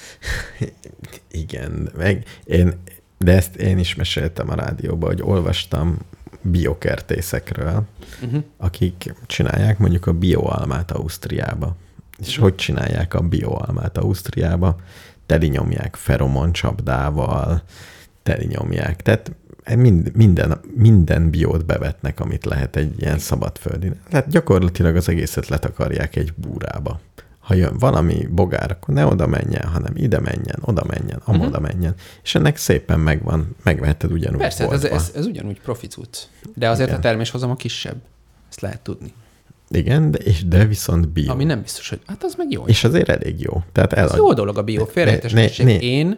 Igen, 1.31 1.91
meg 1.97 2.25
én, 2.43 2.81
de 3.17 3.31
ezt 3.31 3.55
én 3.55 3.77
is 3.77 3.95
meséltem 3.95 4.49
a 4.49 4.55
rádióban, 4.55 5.09
hogy 5.09 5.21
olvastam 5.21 5.97
biokertészekről, 6.41 7.83
uh-huh. 8.23 8.43
akik 8.57 9.13
csinálják 9.25 9.77
mondjuk 9.77 10.07
a 10.07 10.13
bioalmát 10.13 10.91
Ausztriába. 10.91 11.75
És 12.19 12.27
uh-huh. 12.27 12.43
hogy 12.43 12.55
csinálják 12.55 13.13
a 13.13 13.21
bioalmát 13.21 13.97
Ausztriába? 13.97 14.75
Telinyomják 15.25 15.95
feromoncsapdával, 15.95 17.61
telinyomják. 18.23 19.01
Tehát 19.01 19.31
mind, 19.75 20.15
minden, 20.15 20.59
minden 20.75 21.29
biót 21.29 21.65
bevetnek, 21.65 22.19
amit 22.19 22.45
lehet 22.45 22.75
egy 22.75 22.93
ilyen 22.99 23.19
szabadföldi. 23.19 23.91
Tehát 24.09 24.27
gyakorlatilag 24.29 24.95
az 24.95 25.09
egészet 25.09 25.47
letakarják 25.47 26.15
egy 26.15 26.33
búrába. 26.35 26.99
Ha 27.41 27.53
jön 27.53 27.77
valami 27.77 28.27
bogár, 28.29 28.71
akkor 28.71 28.93
ne 28.93 29.05
oda 29.05 29.27
menjen, 29.27 29.67
hanem 29.67 29.93
ide 29.95 30.19
menjen, 30.19 30.57
oda 30.61 30.83
menjen, 30.87 31.21
amoda 31.23 31.47
uh-huh. 31.47 31.61
menjen. 31.61 31.93
És 32.23 32.35
ennek 32.35 32.57
szépen 32.57 32.99
megvan, 32.99 33.55
megveheted 33.63 34.11
ugyanúgy 34.11 34.39
Persze, 34.39 34.63
hát 34.63 34.73
ez, 34.73 34.83
ez, 34.83 35.11
ez, 35.15 35.25
ugyanúgy 35.25 35.61
profi 35.61 35.87
cucc. 35.87 36.17
De 36.55 36.69
azért 36.69 36.87
Igen. 36.87 36.99
a 36.99 37.03
terméshozama 37.03 37.55
kisebb. 37.55 38.01
Ezt 38.49 38.61
lehet 38.61 38.81
tudni. 38.81 39.13
Igen, 39.69 40.11
de, 40.11 40.17
és 40.17 40.47
de 40.47 40.65
viszont 40.65 41.09
bio. 41.09 41.31
Ami 41.31 41.43
nem 41.43 41.61
biztos, 41.61 41.89
hogy 41.89 41.99
hát 42.05 42.23
az 42.23 42.35
meg 42.35 42.51
jó. 42.51 42.65
És 42.65 42.83
azért 42.83 43.09
elég 43.09 43.39
jó. 43.39 43.63
Tehát 43.71 43.93
elad... 43.93 44.11
Ez 44.11 44.17
jó 44.17 44.33
dolog 44.33 44.57
a 44.57 44.63
bio, 44.63 44.85
félrejtesítség. 44.85 45.81
Én 45.83 46.17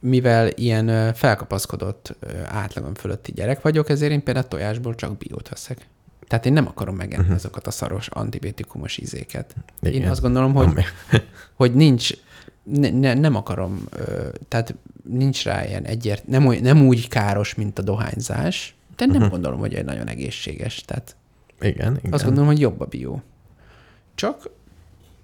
mivel 0.00 0.48
ilyen 0.48 1.14
felkapaszkodott 1.14 2.16
átlagon 2.46 2.94
fölötti 2.94 3.32
gyerek 3.32 3.62
vagyok, 3.62 3.88
ezért 3.88 4.12
én 4.12 4.22
például 4.22 4.48
tojásból 4.48 4.94
csak 4.94 5.16
biót 5.16 5.48
veszek. 5.48 5.86
Tehát 6.28 6.46
én 6.46 6.52
nem 6.52 6.66
akarom 6.66 6.96
megenni 6.96 7.22
uh-huh. 7.22 7.36
azokat 7.36 7.66
a 7.66 7.70
szaros 7.70 8.08
antibiotikumos 8.08 8.98
ízéket. 8.98 9.54
Igen. 9.82 10.02
Én 10.02 10.08
azt 10.08 10.20
gondolom, 10.20 10.54
hogy, 10.54 10.84
hogy 11.60 11.74
nincs, 11.74 12.10
ne, 12.62 12.90
ne, 12.90 13.14
nem 13.14 13.34
akarom, 13.34 13.88
tehát 14.48 14.74
nincs 15.04 15.44
rá 15.44 15.66
ilyen 15.66 15.84
egyért, 15.84 16.26
nem, 16.26 16.42
nem 16.42 16.86
úgy 16.86 17.08
káros, 17.08 17.54
mint 17.54 17.78
a 17.78 17.82
dohányzás, 17.82 18.74
de 18.96 19.06
nem 19.06 19.14
uh-huh. 19.14 19.30
gondolom, 19.30 19.58
hogy 19.58 19.74
egy 19.74 19.84
nagyon 19.84 20.08
egészséges. 20.08 20.80
Tehát 20.80 21.16
igen, 21.60 21.96
igen. 21.96 22.12
Azt 22.12 22.24
gondolom, 22.24 22.48
hogy 22.48 22.60
jobb 22.60 22.80
a 22.80 22.84
bió. 22.84 23.22
Csak 24.14 24.50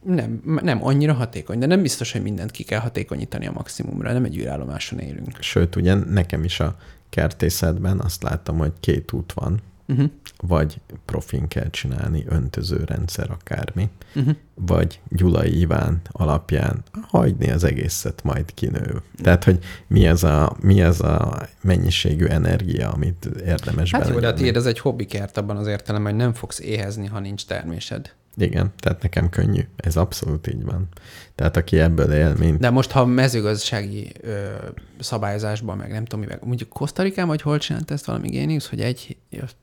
nem, 0.03 0.43
nem 0.63 0.85
annyira 0.85 1.13
hatékony, 1.13 1.59
de 1.59 1.67
nem 1.67 1.83
biztos, 1.83 2.13
hogy 2.13 2.23
mindent 2.23 2.51
ki 2.51 2.63
kell 2.63 2.81
hatékonyítani 2.81 3.47
a 3.47 3.53
maximumra, 3.53 4.13
nem 4.13 4.25
egy 4.25 4.37
űrállomáson 4.37 4.99
élünk. 4.99 5.37
Sőt, 5.41 5.77
ugye 5.77 5.95
nekem 5.95 6.45
is 6.45 6.61
a 6.61 6.77
kertészetben 7.09 8.01
azt 8.01 8.23
láttam, 8.23 8.59
hogy 8.59 8.73
két 8.81 9.13
út 9.13 9.33
van, 9.33 9.61
uh-huh. 9.89 10.11
vagy 10.41 10.81
profin 11.05 11.49
kell 11.49 11.71
csinálni, 11.71 12.25
öntözőrendszer, 12.29 13.31
akármi, 13.31 13.89
uh-huh. 14.15 14.35
vagy 14.55 15.01
Gyulai 15.09 15.59
Iván 15.59 16.01
alapján 16.13 16.83
hagyni 17.09 17.51
az 17.51 17.65
egészet, 17.65 18.23
majd 18.23 18.55
kinő. 18.55 19.03
Tehát, 19.23 19.45
hogy 19.45 19.59
mi 19.87 20.07
ez 20.07 20.23
a, 20.23 20.57
mi 20.61 20.81
ez 20.81 21.01
a 21.01 21.49
mennyiségű 21.63 22.25
energia, 22.25 22.91
amit 22.91 23.25
érdemes 23.45 23.91
Hát 23.91 24.09
jó, 24.09 24.19
de 24.19 24.27
hát 24.27 24.57
ez 24.57 24.67
egy 24.67 24.79
hobbikert 24.79 25.37
abban 25.37 25.57
az 25.57 25.67
értelemben, 25.67 26.13
hogy 26.13 26.23
nem 26.23 26.33
fogsz 26.33 26.61
éhezni, 26.61 27.07
ha 27.07 27.19
nincs 27.21 27.47
termésed. 27.47 28.13
Igen, 28.37 28.73
tehát 28.77 29.03
nekem 29.03 29.29
könnyű. 29.29 29.61
Ez 29.77 29.97
abszolút 29.97 30.47
így 30.47 30.65
van. 30.65 30.89
Tehát 31.35 31.57
aki 31.57 31.79
ebből 31.79 32.13
él, 32.13 32.35
mint... 32.39 32.59
De 32.59 32.71
most, 32.71 32.91
ha 32.91 33.05
mezőgazdasági 33.05 34.13
ö, 34.21 34.55
szabályozásban, 34.99 35.77
meg 35.77 35.91
nem 35.91 36.05
tudom 36.05 36.21
mivel, 36.21 36.39
mondjuk 36.43 36.69
Kosztarikán, 36.69 37.27
vagy 37.27 37.43
hol 37.43 37.59
csinált 37.59 37.91
ezt 37.91 38.05
valami 38.05 38.29
géniusz, 38.29 38.69
hogy 38.69 38.81
egy 38.81 39.17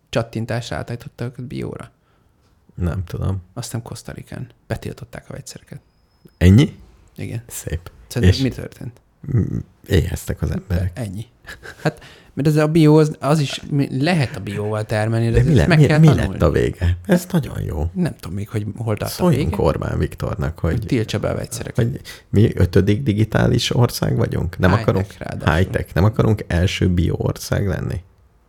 csattintásra 0.09 0.75
átállította 0.75 1.25
őket 1.25 1.45
bióra? 1.45 1.91
Nem 2.75 3.03
tudom. 3.03 3.41
Aztán 3.53 3.81
Kosztarikán. 3.81 4.49
Betiltották 4.67 5.29
a 5.29 5.33
vegyszereket. 5.33 5.79
Ennyi? 6.37 6.75
Igen. 7.15 7.43
Szép. 7.47 7.91
Szerintem 8.07 8.37
És 8.37 8.43
mi 8.43 8.49
történt? 8.49 9.01
Éheztek 9.87 10.41
az 10.41 10.51
emberek. 10.51 10.91
Ennyi. 10.99 11.25
Hát 11.83 11.99
mert 12.33 12.47
ez 12.47 12.55
a 12.55 12.67
bió, 12.67 12.97
az, 12.97 13.15
az 13.19 13.39
is 13.39 13.61
lehet 13.89 14.35
a 14.35 14.39
bióval 14.39 14.85
termelni, 14.85 15.29
de, 15.29 15.43
de 15.43 15.49
mi, 15.49 15.55
le, 15.55 15.67
meg 15.67 15.77
mi, 15.77 15.85
kell 15.85 15.99
mi 15.99 16.07
lett 16.07 16.41
a 16.41 16.51
vége? 16.51 16.97
Ez 17.05 17.27
nagyon 17.31 17.61
jó. 17.61 17.89
Nem 17.93 18.15
tudom 18.19 18.37
még, 18.37 18.49
hogy 18.49 18.65
hol 18.77 18.97
tart 18.97 19.11
Szóljunk 19.11 19.53
a 19.53 19.55
vége. 19.55 19.63
Orbán 19.63 19.97
Viktornak, 19.97 20.59
hogy... 20.59 20.71
hogy 20.71 20.85
tiltsa 20.85 21.19
be 21.19 21.29
a 21.29 21.35
vegyszereket. 21.35 21.85
Hogy 21.85 22.01
mi 22.29 22.51
ötödik 22.55 23.03
digitális 23.03 23.75
ország 23.75 24.15
vagyunk? 24.15 24.57
Nem 24.57 24.69
high 24.69 24.81
akarunk... 24.81 25.05
High-tech. 25.45 25.93
Nem 25.93 26.03
akarunk 26.03 26.43
első 26.47 26.89
bio 26.89 27.15
ország 27.17 27.67
lenni? 27.67 28.01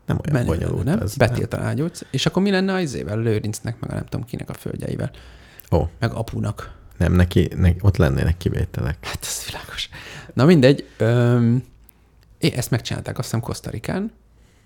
Nem 0.06 0.20
olyan 0.26 0.44
Menő 0.44 0.46
bonyolult 0.46 0.84
nem? 0.84 1.00
ez. 1.00 1.16
Betiltaná 1.16 1.72
a 1.72 1.90
És 2.10 2.26
akkor 2.26 2.42
mi 2.42 2.50
lenne 2.50 2.74
az 2.74 2.94
ével? 2.94 3.18
Lőrincnek, 3.18 3.80
meg 3.80 3.90
a 3.90 3.94
nem 3.94 4.04
tudom 4.04 4.26
kinek 4.26 4.48
a 4.48 4.54
földjeivel. 4.54 5.10
Ó. 5.70 5.78
Oh. 5.78 5.88
Meg 5.98 6.12
apunak. 6.12 6.72
Nem, 6.98 7.12
neki, 7.12 7.48
neki, 7.56 7.78
ott 7.80 7.96
lennének 7.96 8.36
kivételek. 8.36 8.96
Hát 9.00 9.18
ez 9.20 9.44
világos. 9.46 9.88
Na 10.34 10.44
mindegy. 10.44 10.86
Öm, 10.96 11.62
ezt 12.52 12.70
megcsinálták 12.70 13.18
azt 13.18 13.26
hiszem 13.26 13.40
Kosztarikán, 13.40 14.12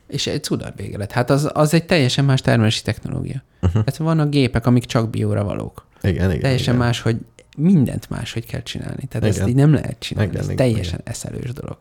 és 0.09 0.27
egy 0.27 0.43
cudar 0.43 0.73
vége 0.77 0.99
lett. 0.99 1.13
Hát 1.13 1.31
az, 1.31 1.51
az 1.53 1.75
egy 1.75 1.87
teljesen 1.87 2.25
más 2.25 2.41
termelési 2.41 2.83
technológia. 2.83 3.43
Uh-huh. 3.63 3.85
Hát 3.85 3.97
vannak 3.97 4.31
gépek, 4.31 4.67
amik 4.67 4.85
csak 4.85 5.11
bióra 5.11 5.45
valók. 5.45 5.87
Igen, 6.03 6.31
igen. 6.31 6.41
Teljesen 6.41 6.75
igen. 6.75 6.87
más, 6.87 7.01
hogy 7.01 7.17
mindent 7.57 8.11
máshogy 8.11 8.47
kell 8.47 8.63
csinálni. 8.63 9.07
Tehát 9.09 9.29
igen. 9.29 9.41
ezt 9.41 9.49
így 9.49 9.55
nem 9.55 9.73
lehet 9.73 9.97
csinálni. 9.99 10.31
Igen, 10.31 10.41
Ez 10.41 10.51
igen, 10.51 10.57
teljesen 10.57 10.99
igen. 11.01 11.13
eszelős 11.13 11.53
dolog. 11.53 11.79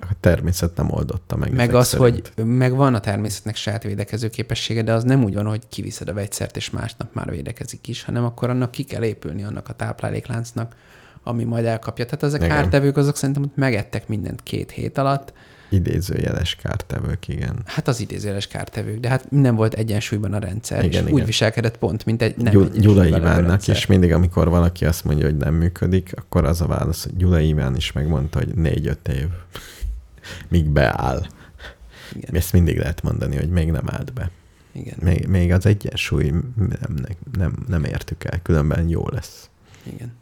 A 0.00 0.12
természet 0.20 0.76
nem 0.76 0.90
oldotta 0.90 1.36
meg. 1.36 1.52
Meg 1.52 1.74
az, 1.74 1.88
szerint. 1.88 2.32
hogy 2.34 2.44
meg 2.44 2.74
van 2.74 2.94
a 2.94 3.00
természetnek 3.00 3.56
saját 3.56 3.82
védekező 3.82 4.28
képessége, 4.28 4.82
de 4.82 4.92
az 4.92 5.04
nem 5.04 5.24
úgy 5.24 5.34
van, 5.34 5.46
hogy 5.46 5.62
kiviszed 5.68 6.08
a 6.08 6.12
vegyszert, 6.12 6.56
és 6.56 6.70
másnap 6.70 7.14
már 7.14 7.30
védekezik 7.30 7.88
is, 7.88 8.02
hanem 8.02 8.24
akkor 8.24 8.50
annak 8.50 8.70
ki 8.70 8.82
kell 8.82 9.04
épülni 9.04 9.44
annak 9.44 9.68
a 9.68 9.72
táplálékláncnak, 9.72 10.74
ami 11.28 11.44
majd 11.44 11.64
elkapja. 11.64 12.04
Tehát 12.04 12.22
ezek 12.22 12.42
igen. 12.42 12.56
kártevők, 12.56 12.96
azok 12.96 13.16
szerintem 13.16 13.42
hogy 13.42 13.52
megettek 13.54 14.08
mindent 14.08 14.42
két 14.42 14.70
hét 14.70 14.98
alatt. 14.98 15.32
Idézőjeles 15.70 16.54
kártevők, 16.54 17.28
igen. 17.28 17.62
Hát 17.64 17.88
az 17.88 18.00
idézőjeles 18.00 18.46
kártevők, 18.46 19.00
de 19.00 19.08
hát 19.08 19.30
nem 19.30 19.54
volt 19.54 19.74
egyensúlyban 19.74 20.32
a 20.32 20.38
rendszer, 20.38 20.78
igen, 20.78 20.90
és 20.90 20.98
igen. 20.98 21.12
úgy 21.12 21.24
viselkedett 21.24 21.76
pont, 21.76 22.04
mint 22.04 22.22
egy 22.22 22.36
nem 22.36 22.52
Gyul- 22.52 22.78
Gyula 22.78 23.06
Ivánnak 23.06 23.66
is 23.66 23.86
mindig, 23.86 24.12
amikor 24.12 24.48
valaki 24.48 24.84
azt 24.84 25.04
mondja, 25.04 25.24
hogy 25.24 25.36
nem 25.36 25.54
működik, 25.54 26.12
akkor 26.16 26.44
az 26.44 26.60
a 26.60 26.66
válasz, 26.66 27.02
hogy 27.02 27.16
Gyula 27.16 27.40
Iván 27.40 27.76
is 27.76 27.92
megmondta, 27.92 28.38
hogy 28.38 28.54
négy-öt 28.54 29.08
év, 29.08 29.26
míg 30.48 30.68
beáll. 30.68 31.26
Igen. 32.14 32.34
Ezt 32.34 32.52
mindig 32.52 32.78
lehet 32.78 33.02
mondani, 33.02 33.36
hogy 33.36 33.50
még 33.50 33.70
nem 33.70 33.84
állt 33.86 34.12
be. 34.12 34.30
Igen. 34.72 34.96
Még, 35.02 35.26
még 35.26 35.52
az 35.52 35.66
egyensúly 35.66 36.32
nem, 36.56 36.96
nem, 37.38 37.52
nem 37.68 37.84
értük 37.84 38.24
el, 38.24 38.42
különben 38.42 38.88
jó 38.88 39.08
lesz. 39.08 39.48
Igen. 39.94 40.12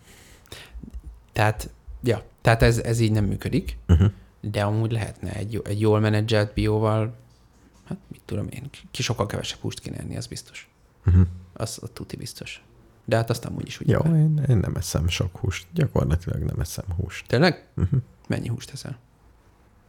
Tehát, 1.36 1.70
ja, 2.02 2.22
tehát 2.40 2.62
ez, 2.62 2.78
ez 2.78 3.00
így 3.00 3.12
nem 3.12 3.24
működik, 3.24 3.78
uh-huh. 3.88 4.10
de 4.40 4.62
amúgy 4.62 4.92
lehetne 4.92 5.32
egy, 5.32 5.60
egy 5.64 5.80
jól 5.80 6.00
menedzselt 6.00 6.54
bióval, 6.54 7.16
hát 7.84 7.98
mit 8.08 8.20
tudom 8.24 8.46
én, 8.50 8.70
ki 8.90 9.02
sokkal 9.02 9.26
kevesebb 9.26 9.58
húst 9.60 9.80
kéne 9.80 9.96
enni, 9.96 10.16
az 10.16 10.26
biztos. 10.26 10.68
Uh-huh. 11.06 11.26
Az 11.52 11.78
a 11.82 11.86
tuti 11.86 12.16
biztos. 12.16 12.64
De 13.04 13.16
hát 13.16 13.30
azt 13.30 13.44
amúgy 13.44 13.66
is 13.66 13.80
úgy. 13.80 13.88
Jó, 13.88 14.00
én, 14.00 14.44
én 14.48 14.56
nem 14.56 14.74
eszem 14.76 15.08
sok 15.08 15.36
húst. 15.36 15.66
Gyakorlatilag 15.72 16.42
nem 16.42 16.60
eszem 16.60 16.84
húst. 16.96 17.26
Tényleg? 17.26 17.66
Uh-huh. 17.76 18.00
Mennyi 18.28 18.48
húst 18.48 18.70
eszel? 18.70 18.98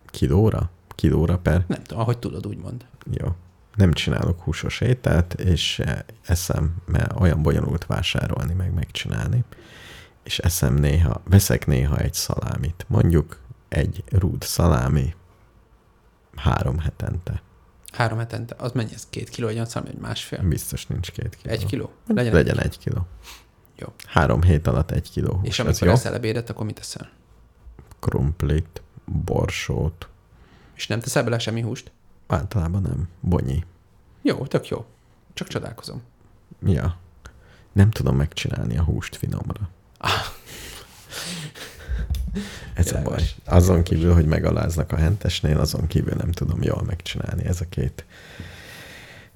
Kilóra? 0.06 0.70
Kilóra 0.96 1.38
per? 1.38 1.66
Nem 1.68 1.84
tudom, 1.84 2.02
ahogy 2.04 2.18
tudod, 2.18 2.48
úgy 2.48 2.58
mond. 2.58 2.86
Jó. 3.12 3.28
Nem 3.76 3.94
csinálok 3.94 4.42
húsos 4.42 4.82
ételt, 4.82 5.34
és 5.34 5.82
eszem, 6.26 6.76
mert 6.86 7.20
olyan 7.20 7.42
bonyolult 7.42 7.86
vásárolni, 7.86 8.54
meg 8.54 8.74
megcsinálni 8.74 9.44
és 10.28 10.40
eszem 10.40 10.74
néha, 10.74 11.22
veszek 11.24 11.66
néha 11.66 11.98
egy 11.98 12.14
szalámit. 12.14 12.86
Mondjuk 12.88 13.40
egy 13.70 14.04
rúd 14.10 14.42
szalámi 14.42 15.16
három 16.36 16.80
hetente. 16.80 17.42
Három 17.92 18.18
hetente? 18.18 18.56
Az 18.58 18.72
mennyi 18.72 18.94
ez? 18.94 19.08
Két 19.10 19.30
kiló, 19.30 19.48
egy 19.48 19.68
szalami, 19.68 19.92
egy 19.92 20.00
másfél? 20.00 20.42
Biztos 20.42 20.86
nincs 20.86 21.12
két 21.12 21.36
kiló. 21.36 21.54
Egy 21.54 21.66
kiló? 21.66 21.92
Legyen, 22.08 22.34
Legyen 22.34 22.60
egy, 22.60 22.66
egy 22.66 22.78
kiló. 22.78 23.08
Jó. 23.76 23.88
Három 24.06 24.42
hét 24.42 24.68
alatt 24.68 24.92
egy 24.92 25.12
kiló 25.12 25.34
hús. 25.34 25.48
És 25.48 25.60
amikor 25.60 25.88
eszel 25.88 26.14
ebédet, 26.14 26.50
akkor 26.50 26.66
mit 26.66 26.80
eszel? 26.80 27.10
Krumplit, 28.00 28.82
borsót. 29.06 30.10
És 30.76 30.88
nem 30.88 31.00
teszel 31.00 31.24
bele 31.24 31.40
semmi 31.40 31.62
húst? 31.62 31.92
Általában 32.28 32.82
nem. 32.82 33.08
Bonyi. 33.20 33.64
Jó, 34.22 34.46
tök 34.46 34.68
jó. 34.68 34.86
Csak 35.34 35.48
csodálkozom. 35.48 36.02
Ja. 36.66 36.98
Nem 37.72 37.90
tudom 37.90 38.16
megcsinálni 38.16 38.78
a 38.78 38.84
húst 38.84 39.16
finomra. 39.16 39.70
Ez 42.74 42.92
a 42.92 43.02
baj. 43.02 43.30
Azon 43.46 43.84
kívül, 43.84 44.14
hogy 44.14 44.26
megaláznak 44.26 44.92
a 44.92 44.96
hentesnél, 44.96 45.60
azon 45.60 45.88
kívül 45.88 46.14
nem 46.14 46.32
tudom 46.32 46.62
jól 46.62 46.84
megcsinálni 46.86 47.46
ez 47.46 47.62
a 47.62 47.66
két 47.70 48.06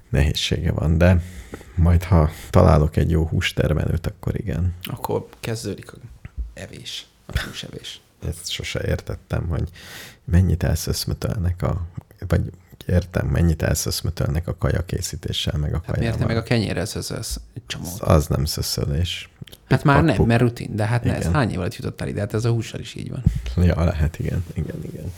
nehézsége 0.08 0.72
van, 0.72 0.98
de 0.98 1.22
majd 1.74 2.02
ha 2.02 2.30
találok 2.50 2.96
egy 2.96 3.10
jó 3.10 3.26
hústermelőt, 3.26 4.06
akkor 4.06 4.40
igen. 4.40 4.74
Akkor 4.82 5.26
kezdődik 5.40 5.92
a 5.92 5.96
evés, 6.54 7.06
a 7.26 7.40
húsevés. 7.46 8.00
Ezt 8.28 8.50
sose 8.50 8.82
értettem, 8.86 9.48
hogy 9.48 9.68
mennyit 10.24 10.62
elszöszmötölnek 10.62 11.62
a, 11.62 11.86
vagy 12.28 12.50
értem, 12.86 13.26
mennyit 13.26 13.62
elszöszmötölnek 13.62 14.48
a 14.48 14.56
kaja 14.56 14.84
készítéssel, 14.84 15.58
meg 15.58 15.74
a 15.74 15.76
Hát 15.76 15.84
kajával. 15.84 16.02
miért 16.04 16.18
te 16.18 16.26
meg 16.26 16.36
a 16.36 16.42
kenyérre 16.42 16.84
szöszölsz? 16.84 17.40
Az 17.98 18.26
nem 18.26 18.44
szöszölés. 18.44 19.30
Hát 19.68 19.84
már 19.84 20.04
nem, 20.04 20.22
mert 20.24 20.40
rutin, 20.40 20.76
de 20.76 20.86
hát 20.86 21.04
ne, 21.04 21.16
ez 21.16 21.26
hány 21.26 21.50
év 21.50 21.58
alatt 21.58 21.76
jutottál 21.76 22.08
ide? 22.08 22.20
Hát 22.20 22.34
ez 22.34 22.44
a 22.44 22.50
hússal 22.50 22.80
is 22.80 22.94
így 22.94 23.10
van. 23.10 23.22
Ja, 23.64 23.84
lehet, 23.84 24.18
igen, 24.18 24.44
igen, 24.54 24.76
igen. 24.82 25.12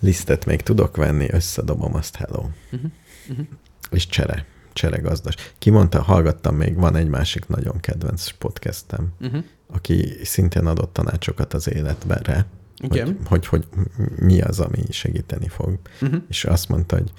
Lisztet 0.00 0.44
még 0.46 0.60
tudok 0.62 0.96
venni, 0.96 1.26
összedobom 1.30 1.94
azt, 1.94 2.16
hello. 2.16 2.40
Uh-huh. 2.72 2.90
Uh-huh. 3.28 3.46
És 3.90 4.06
csere, 4.06 4.44
csere 4.72 4.96
gazdas. 4.98 5.34
Ki 5.58 5.70
mondta, 5.70 6.02
hallgattam 6.02 6.56
még, 6.56 6.74
van 6.74 6.96
egy 6.96 7.08
másik 7.08 7.46
nagyon 7.46 7.80
kedvenc 7.80 8.28
podcastem, 8.30 9.12
Uh-huh. 9.20 9.44
aki 9.72 10.16
szintén 10.22 10.66
adott 10.66 10.92
tanácsokat 10.92 11.54
az 11.54 11.70
életbenre, 11.74 12.46
Igen. 12.76 13.06
hogy, 13.24 13.46
hogy, 13.46 13.66
hogy 13.74 13.86
mi 14.16 14.40
az, 14.40 14.60
ami 14.60 14.82
segíteni 14.90 15.48
fog. 15.48 15.78
Uh-huh. 16.00 16.22
És 16.28 16.44
azt 16.44 16.68
mondta, 16.68 16.96
hogy 16.96 17.12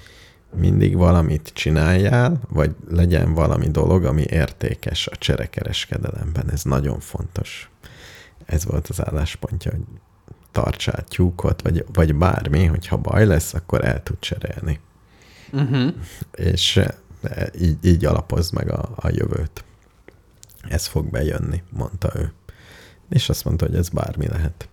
mindig 0.54 0.96
valamit 0.96 1.50
csináljál, 1.54 2.40
vagy 2.48 2.74
legyen 2.88 3.34
valami 3.34 3.68
dolog, 3.68 4.04
ami 4.04 4.22
értékes 4.22 5.06
a 5.06 5.16
cserekereskedelemben. 5.16 6.50
Ez 6.50 6.62
nagyon 6.62 7.00
fontos. 7.00 7.70
Ez 8.46 8.64
volt 8.64 8.88
az 8.88 9.04
álláspontja, 9.04 9.70
hogy 9.70 9.84
tartsál 10.52 11.04
tyúkot, 11.04 11.62
vagy, 11.62 11.84
vagy 11.92 12.14
bármi, 12.14 12.64
hogyha 12.64 12.96
baj 12.96 13.26
lesz, 13.26 13.54
akkor 13.54 13.84
el 13.84 14.02
tud 14.02 14.18
cserélni. 14.18 14.80
Uh-huh. 15.52 15.94
És 16.34 16.76
eh, 16.76 17.46
így, 17.60 17.76
így 17.82 18.04
alapozd 18.04 18.54
meg 18.54 18.70
a, 18.70 18.88
a 18.96 19.08
jövőt. 19.08 19.64
Ez 20.68 20.86
fog 20.86 21.10
bejönni, 21.10 21.62
mondta 21.70 22.10
ő. 22.14 22.32
És 23.08 23.28
azt 23.28 23.44
mondta, 23.44 23.66
hogy 23.66 23.74
ez 23.74 23.88
bármi 23.88 24.26
lehet. 24.26 24.68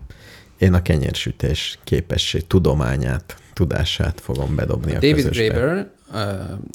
Én 0.58 0.74
a 0.74 0.82
kenyérsütés 0.82 1.80
képesség, 1.84 2.48
tudományát, 2.48 3.38
tudását 3.58 4.20
fogom 4.22 4.56
bedobni 4.56 4.92
a, 4.92 5.00
David 5.00 5.16
közösbe. 5.16 5.48
Graeber, 5.48 5.92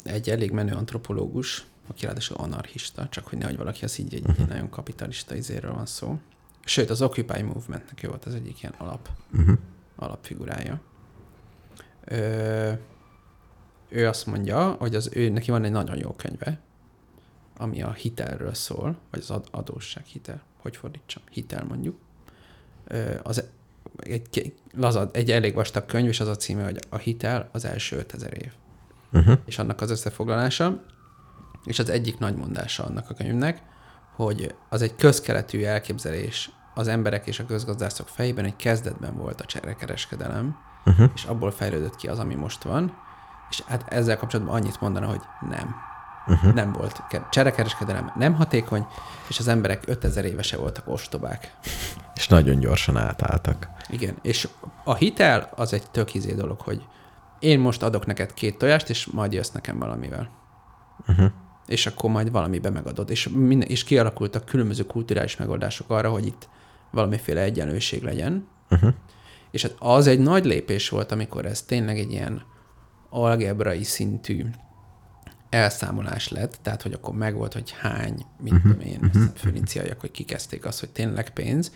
egy 0.03 0.29
elég 0.29 0.51
menő 0.51 0.73
antropológus, 0.73 1.65
aki 1.87 2.05
ráadásul 2.05 2.37
anarchista, 2.37 3.07
csak 3.09 3.27
hogy 3.27 3.37
nehogy 3.37 3.57
valaki 3.57 3.83
az 3.83 3.99
így 3.99 4.13
egy, 4.13 4.23
egy 4.37 4.47
nagyon 4.47 4.69
kapitalista 4.69 5.35
izéről 5.35 5.73
van 5.73 5.85
szó. 5.85 6.19
Sőt, 6.65 6.89
az 6.89 7.01
Occupy 7.01 7.41
Movementnek 7.41 8.03
ő 8.03 8.07
volt 8.07 8.25
az 8.25 8.33
egyik 8.35 8.61
ilyen 8.61 8.73
alap, 8.77 9.09
Uh-huh. 9.33 9.57
alapfigurája. 9.95 10.81
Ö, 12.05 12.71
ő 13.89 14.07
azt 14.07 14.25
mondja, 14.25 14.71
hogy 14.71 14.95
az 14.95 15.09
ő, 15.13 15.29
neki 15.29 15.51
van 15.51 15.63
egy 15.63 15.71
nagyon 15.71 15.97
jó 15.97 16.11
könyve, 16.11 16.59
ami 17.57 17.81
a 17.81 17.91
hitelről 17.91 18.53
szól, 18.53 18.97
vagy 19.11 19.19
az 19.19 19.31
ad, 19.31 19.47
adósság 19.51 20.05
hitel, 20.05 20.41
hogy 20.57 20.75
fordítsam, 20.77 21.23
hitel 21.31 21.63
mondjuk. 21.63 21.97
Ö, 22.87 23.15
az 23.23 23.43
egy, 23.97 24.53
lazad, 24.75 25.09
egy 25.13 25.31
elég 25.31 25.53
vastag 25.53 25.85
könyv, 25.85 26.07
és 26.07 26.19
az 26.19 26.27
a 26.27 26.35
címe, 26.35 26.63
hogy 26.63 26.79
a 26.89 26.97
hitel 26.97 27.49
az 27.51 27.65
első 27.65 27.97
5000 27.97 28.33
év. 28.33 28.51
Uh-huh. 29.11 29.37
És 29.45 29.57
annak 29.57 29.81
az 29.81 29.89
összefoglalása, 29.89 30.83
és 31.65 31.79
az 31.79 31.89
egyik 31.89 32.17
nagy 32.17 32.35
mondása 32.35 32.83
annak 32.83 33.09
a 33.09 33.13
könyvnek, 33.13 33.61
hogy 34.15 34.55
az 34.69 34.81
egy 34.81 34.95
közkeletű 34.95 35.63
elképzelés 35.63 36.51
az 36.73 36.87
emberek 36.87 37.27
és 37.27 37.39
a 37.39 37.45
közgazdászok 37.45 38.07
fejében, 38.07 38.43
hogy 38.43 38.55
kezdetben 38.55 39.17
volt 39.17 39.41
a 39.41 39.45
cserekereskedelem, 39.45 40.57
Uh-huh. 40.85 41.09
és 41.15 41.23
abból 41.23 41.51
fejlődött 41.51 41.95
ki 41.95 42.07
az, 42.07 42.19
ami 42.19 42.35
most 42.35 42.63
van, 42.63 42.97
és 43.49 43.61
hát 43.61 43.93
ezzel 43.93 44.17
kapcsolatban 44.17 44.55
annyit 44.55 44.81
mondana, 44.81 45.07
hogy 45.07 45.21
nem. 45.49 45.75
Uh-huh. 46.27 46.53
Nem 46.53 46.71
volt 46.71 47.01
ke- 47.09 47.29
cserekereskedelem, 47.29 48.11
nem 48.15 48.33
hatékony, 48.33 48.85
és 49.27 49.39
az 49.39 49.47
emberek 49.47 49.83
5000 49.85 50.25
évese 50.25 50.57
voltak 50.57 50.87
ostobák. 50.87 51.55
És 52.15 52.27
nagyon 52.27 52.59
gyorsan 52.59 52.97
átálltak. 52.97 53.67
Igen, 53.89 54.17
és 54.21 54.47
a 54.83 54.95
hitel 54.95 55.49
az 55.55 55.73
egy 55.73 55.89
tök 55.91 56.13
izé 56.13 56.33
dolog, 56.33 56.61
hogy 56.61 56.85
én 57.39 57.59
most 57.59 57.83
adok 57.83 58.05
neked 58.05 58.33
két 58.33 58.57
tojást, 58.57 58.89
és 58.89 59.05
majd 59.05 59.33
jössz 59.33 59.51
nekem 59.51 59.79
valamivel. 59.79 60.29
Uh-huh. 61.07 61.31
És 61.67 61.85
akkor 61.85 62.09
majd 62.09 62.31
valamibe 62.31 62.69
megadod. 62.69 63.09
És, 63.09 63.29
minden, 63.29 63.67
és 63.67 63.83
kialakultak 63.83 64.45
különböző 64.45 64.85
kulturális 64.85 65.37
megoldások 65.37 65.89
arra, 65.89 66.09
hogy 66.09 66.25
itt 66.25 66.49
valamiféle 66.91 67.41
egyenlőség 67.41 68.03
legyen. 68.03 68.47
Uh-huh. 68.69 68.93
És 69.51 69.61
hát 69.61 69.75
az 69.79 70.07
egy 70.07 70.19
nagy 70.19 70.45
lépés 70.45 70.89
volt, 70.89 71.11
amikor 71.11 71.45
ez 71.45 71.61
tényleg 71.61 71.99
egy 71.99 72.11
ilyen 72.11 72.41
algebrai 73.09 73.83
szintű 73.83 74.45
elszámolás 75.53 76.29
lett, 76.29 76.59
tehát 76.61 76.81
hogy 76.81 76.93
akkor 76.93 77.13
megvolt, 77.13 77.53
hogy 77.53 77.73
hány, 77.79 78.25
mit 78.39 78.53
uh-huh. 78.53 78.71
tudom 78.71 78.87
én, 78.87 78.99
uh-huh. 79.03 79.23
fölinciaiak, 79.35 79.99
hogy 79.99 80.11
kikezdték 80.11 80.65
azt, 80.65 80.79
hogy 80.79 80.89
tényleg 80.89 81.29
pénz, 81.29 81.71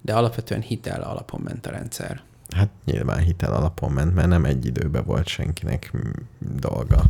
de 0.00 0.14
alapvetően 0.14 0.60
hitel 0.60 1.02
alapon 1.02 1.40
ment 1.40 1.66
a 1.66 1.70
rendszer. 1.70 2.22
Hát 2.50 2.68
nyilván 2.84 3.18
hitel 3.18 3.52
alapon 3.52 3.92
ment, 3.92 4.14
mert 4.14 4.28
nem 4.28 4.44
egy 4.44 4.66
időben 4.66 5.04
volt 5.04 5.26
senkinek 5.26 5.92
dolga. 6.38 7.04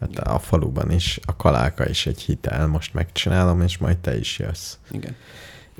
Hát 0.00 0.18
a 0.18 0.38
faluban 0.38 0.90
is, 0.90 1.20
a 1.24 1.36
kaláka 1.36 1.88
is 1.88 2.06
egy 2.06 2.20
hitel, 2.20 2.66
most 2.66 2.94
megcsinálom, 2.94 3.62
és 3.62 3.78
majd 3.78 3.98
te 3.98 4.18
is 4.18 4.38
jössz. 4.38 4.76
Igen. 4.90 5.14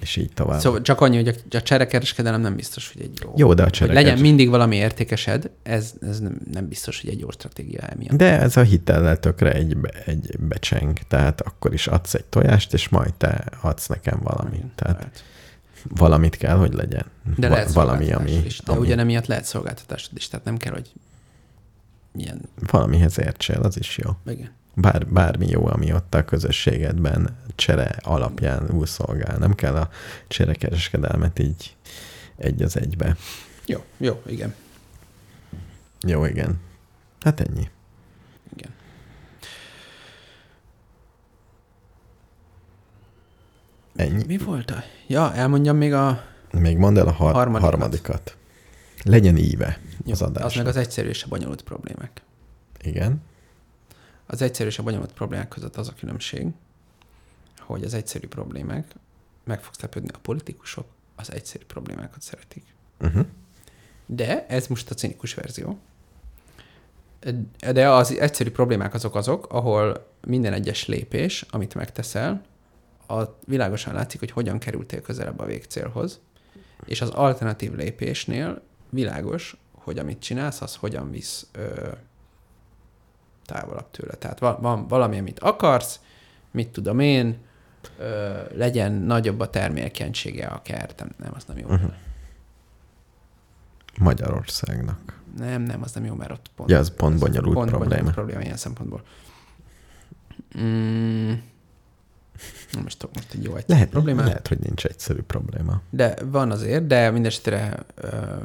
És 0.00 0.16
így 0.16 0.32
tovább. 0.34 0.60
Szóval 0.60 0.82
csak 0.82 1.00
annyi, 1.00 1.16
hogy 1.16 1.28
a, 1.28 1.56
a 1.56 1.62
cserekereskedelem 1.62 2.40
nem 2.40 2.56
biztos, 2.56 2.92
hogy 2.92 3.02
egy 3.02 3.18
jó. 3.22 3.32
Jó, 3.36 3.54
de 3.54 3.62
a 3.62 3.64
Hogy 3.64 3.72
cserekeres... 3.72 4.04
legyen 4.04 4.20
mindig 4.22 4.48
valami 4.48 4.76
értékesed, 4.76 5.50
ez, 5.62 5.92
ez 6.00 6.20
nem, 6.20 6.40
nem 6.52 6.68
biztos, 6.68 7.00
hogy 7.00 7.10
egy 7.10 7.20
jó 7.20 7.30
stratégia 7.30 7.80
emiatt. 7.80 8.16
De 8.16 8.40
ez 8.40 8.56
a 8.56 8.62
hitellel 8.62 9.18
tökre 9.18 9.52
egy, 9.52 9.76
egy 10.04 10.36
becseng, 10.38 10.98
tehát 11.08 11.40
akkor 11.40 11.72
is 11.72 11.86
adsz 11.86 12.14
egy 12.14 12.24
tojást, 12.24 12.72
és 12.72 12.88
majd 12.88 13.14
te 13.14 13.44
adsz 13.60 13.86
nekem 13.86 14.20
valamit. 14.22 14.54
Igen, 14.54 14.72
Tehát 14.74 14.96
lehet. 14.96 15.24
valamit 15.88 16.36
kell, 16.36 16.56
hogy 16.56 16.72
legyen. 16.72 17.04
De 17.36 17.48
Va- 17.48 17.56
lehet 17.56 17.72
valami, 17.72 18.12
ami, 18.12 18.30
is. 18.44 18.60
De 18.60 18.72
ami 18.72 18.80
ugyanemiatt 18.80 19.26
lehet 19.26 19.44
szolgáltatásod 19.44 20.16
is, 20.16 20.28
tehát 20.28 20.44
nem 20.44 20.56
kell, 20.56 20.72
hogy 20.72 20.92
ilyen, 22.14 22.40
valamihez 22.70 23.18
értsél, 23.18 23.60
az 23.60 23.78
is 23.78 23.98
jó. 23.98 24.10
igen. 24.32 24.50
Bár, 24.74 25.06
bármi 25.06 25.46
jó, 25.48 25.66
ami 25.66 25.92
ott 25.92 26.14
a 26.14 26.24
közösségedben 26.24 27.36
csere 27.54 27.96
alapján 28.00 28.70
új 28.70 28.86
szolgál. 28.86 29.38
Nem 29.38 29.54
kell 29.54 29.76
a 29.76 29.88
cserekereskedelmet 30.28 31.38
így 31.38 31.76
egy 32.36 32.62
az 32.62 32.76
egybe. 32.76 33.16
Jó, 33.66 33.84
jó, 33.96 34.22
igen. 34.26 34.54
Jó, 36.06 36.24
igen. 36.24 36.60
Hát 37.20 37.40
ennyi. 37.40 37.68
igen. 38.56 38.70
Ennyi. 43.96 44.24
Mi 44.26 44.38
volt 44.38 44.70
a... 44.70 44.82
Ja, 45.06 45.34
elmondjam 45.34 45.76
még 45.76 45.92
a... 45.92 46.22
Még 46.52 46.76
mondd 46.76 46.98
el 46.98 47.06
a 47.06 47.12
har- 47.12 47.34
Harmadikat. 47.34 47.70
harmadikat. 47.70 48.36
Legyen 49.04 49.36
íve 49.36 49.78
Jó, 50.04 50.12
az 50.12 50.22
az 50.22 50.28
adás. 50.28 50.54
meg 50.56 50.66
az 50.66 50.76
egyszerű 50.76 51.08
és 51.08 51.22
a 51.24 51.28
bonyolult 51.28 51.62
problémák. 51.62 52.22
Igen. 52.80 53.22
Az 54.26 54.42
egyszerű 54.42 54.68
és 54.68 54.78
a 54.78 54.82
bonyolult 54.82 55.12
problémák 55.12 55.48
között 55.48 55.76
az 55.76 55.88
a 55.88 55.94
különbség, 55.94 56.46
hogy 57.58 57.84
az 57.84 57.94
egyszerű 57.94 58.26
problémák, 58.26 58.94
meg 59.44 59.62
fogsz 59.62 59.80
lepődni, 59.80 60.08
a 60.12 60.18
politikusok 60.18 60.86
az 61.16 61.32
egyszerű 61.32 61.64
problémákat 61.64 62.22
szeretik. 62.22 62.64
Uh-huh. 63.00 63.26
De 64.06 64.46
ez 64.46 64.66
most 64.66 64.90
a 64.90 64.94
cinikus 64.94 65.34
verzió. 65.34 65.78
De 67.72 67.88
az 67.88 68.18
egyszerű 68.18 68.50
problémák 68.50 68.94
azok 68.94 69.14
azok, 69.14 69.46
ahol 69.50 70.06
minden 70.26 70.52
egyes 70.52 70.86
lépés, 70.86 71.46
amit 71.50 71.74
megteszel, 71.74 72.42
a 73.08 73.22
világosan 73.44 73.94
látszik, 73.94 74.20
hogy 74.20 74.30
hogyan 74.30 74.58
kerültél 74.58 75.00
közelebb 75.00 75.38
a 75.38 75.44
végcélhoz, 75.44 76.20
és 76.84 77.00
az 77.00 77.08
alternatív 77.08 77.74
lépésnél 77.74 78.62
világos, 78.90 79.56
hogy 79.72 79.98
amit 79.98 80.18
csinálsz, 80.18 80.60
az 80.60 80.76
hogyan 80.76 81.10
visz 81.10 81.46
ö, 81.52 81.88
távolabb 83.46 83.90
tőle. 83.90 84.14
Tehát 84.14 84.38
va- 84.38 84.60
van 84.60 84.86
valami, 84.88 85.18
amit 85.18 85.38
akarsz, 85.38 86.00
mit 86.50 86.68
tudom 86.68 86.98
én, 87.00 87.38
ö, 87.98 88.40
legyen 88.54 88.92
nagyobb 88.92 89.40
a 89.40 89.50
termékenysége 89.50 90.46
a 90.46 90.62
nem, 90.96 91.10
nem, 91.16 91.32
az 91.34 91.44
nem 91.44 91.58
jó. 91.58 91.68
Uh-huh. 91.68 91.92
Magyarországnak. 93.98 95.20
Nem, 95.36 95.62
nem, 95.62 95.82
az 95.82 95.92
nem 95.92 96.04
jó, 96.04 96.14
mert 96.14 96.30
ott 96.30 96.50
pont... 96.56 96.70
Ja, 96.70 96.78
az 96.78 96.94
pont 96.94 97.18
bonyolult 97.18 97.54
pont 97.54 97.68
probléma. 97.68 97.88
Bonyolult 97.90 98.14
probléma 98.14 98.40
ilyen 98.40 98.56
szempontból. 98.56 99.02
Mm, 100.58 101.32
nem 102.72 102.86
is 102.86 102.96
tudok 102.96 103.14
most 103.14 103.32
egy 103.32 103.42
jó 103.44 103.50
egyszerű 103.56 103.72
Lehet, 103.72 103.88
problémát, 103.88 104.26
lehet, 104.26 104.48
hogy 104.48 104.58
nincs 104.58 104.84
egyszerű 104.84 105.20
probléma. 105.20 105.82
de 105.90 106.14
van 106.24 106.50
azért, 106.50 106.86
de 106.86 107.10
mindesetre, 107.10 107.84
ö, 107.94 108.36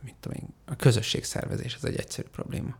mit 0.00 0.14
tudom 0.20 0.38
én, 0.42 0.48
a 0.66 0.76
közösségszervezés 0.76 1.74
az 1.74 1.84
egy 1.84 1.96
egyszerű 1.96 2.28
probléma. 2.28 2.76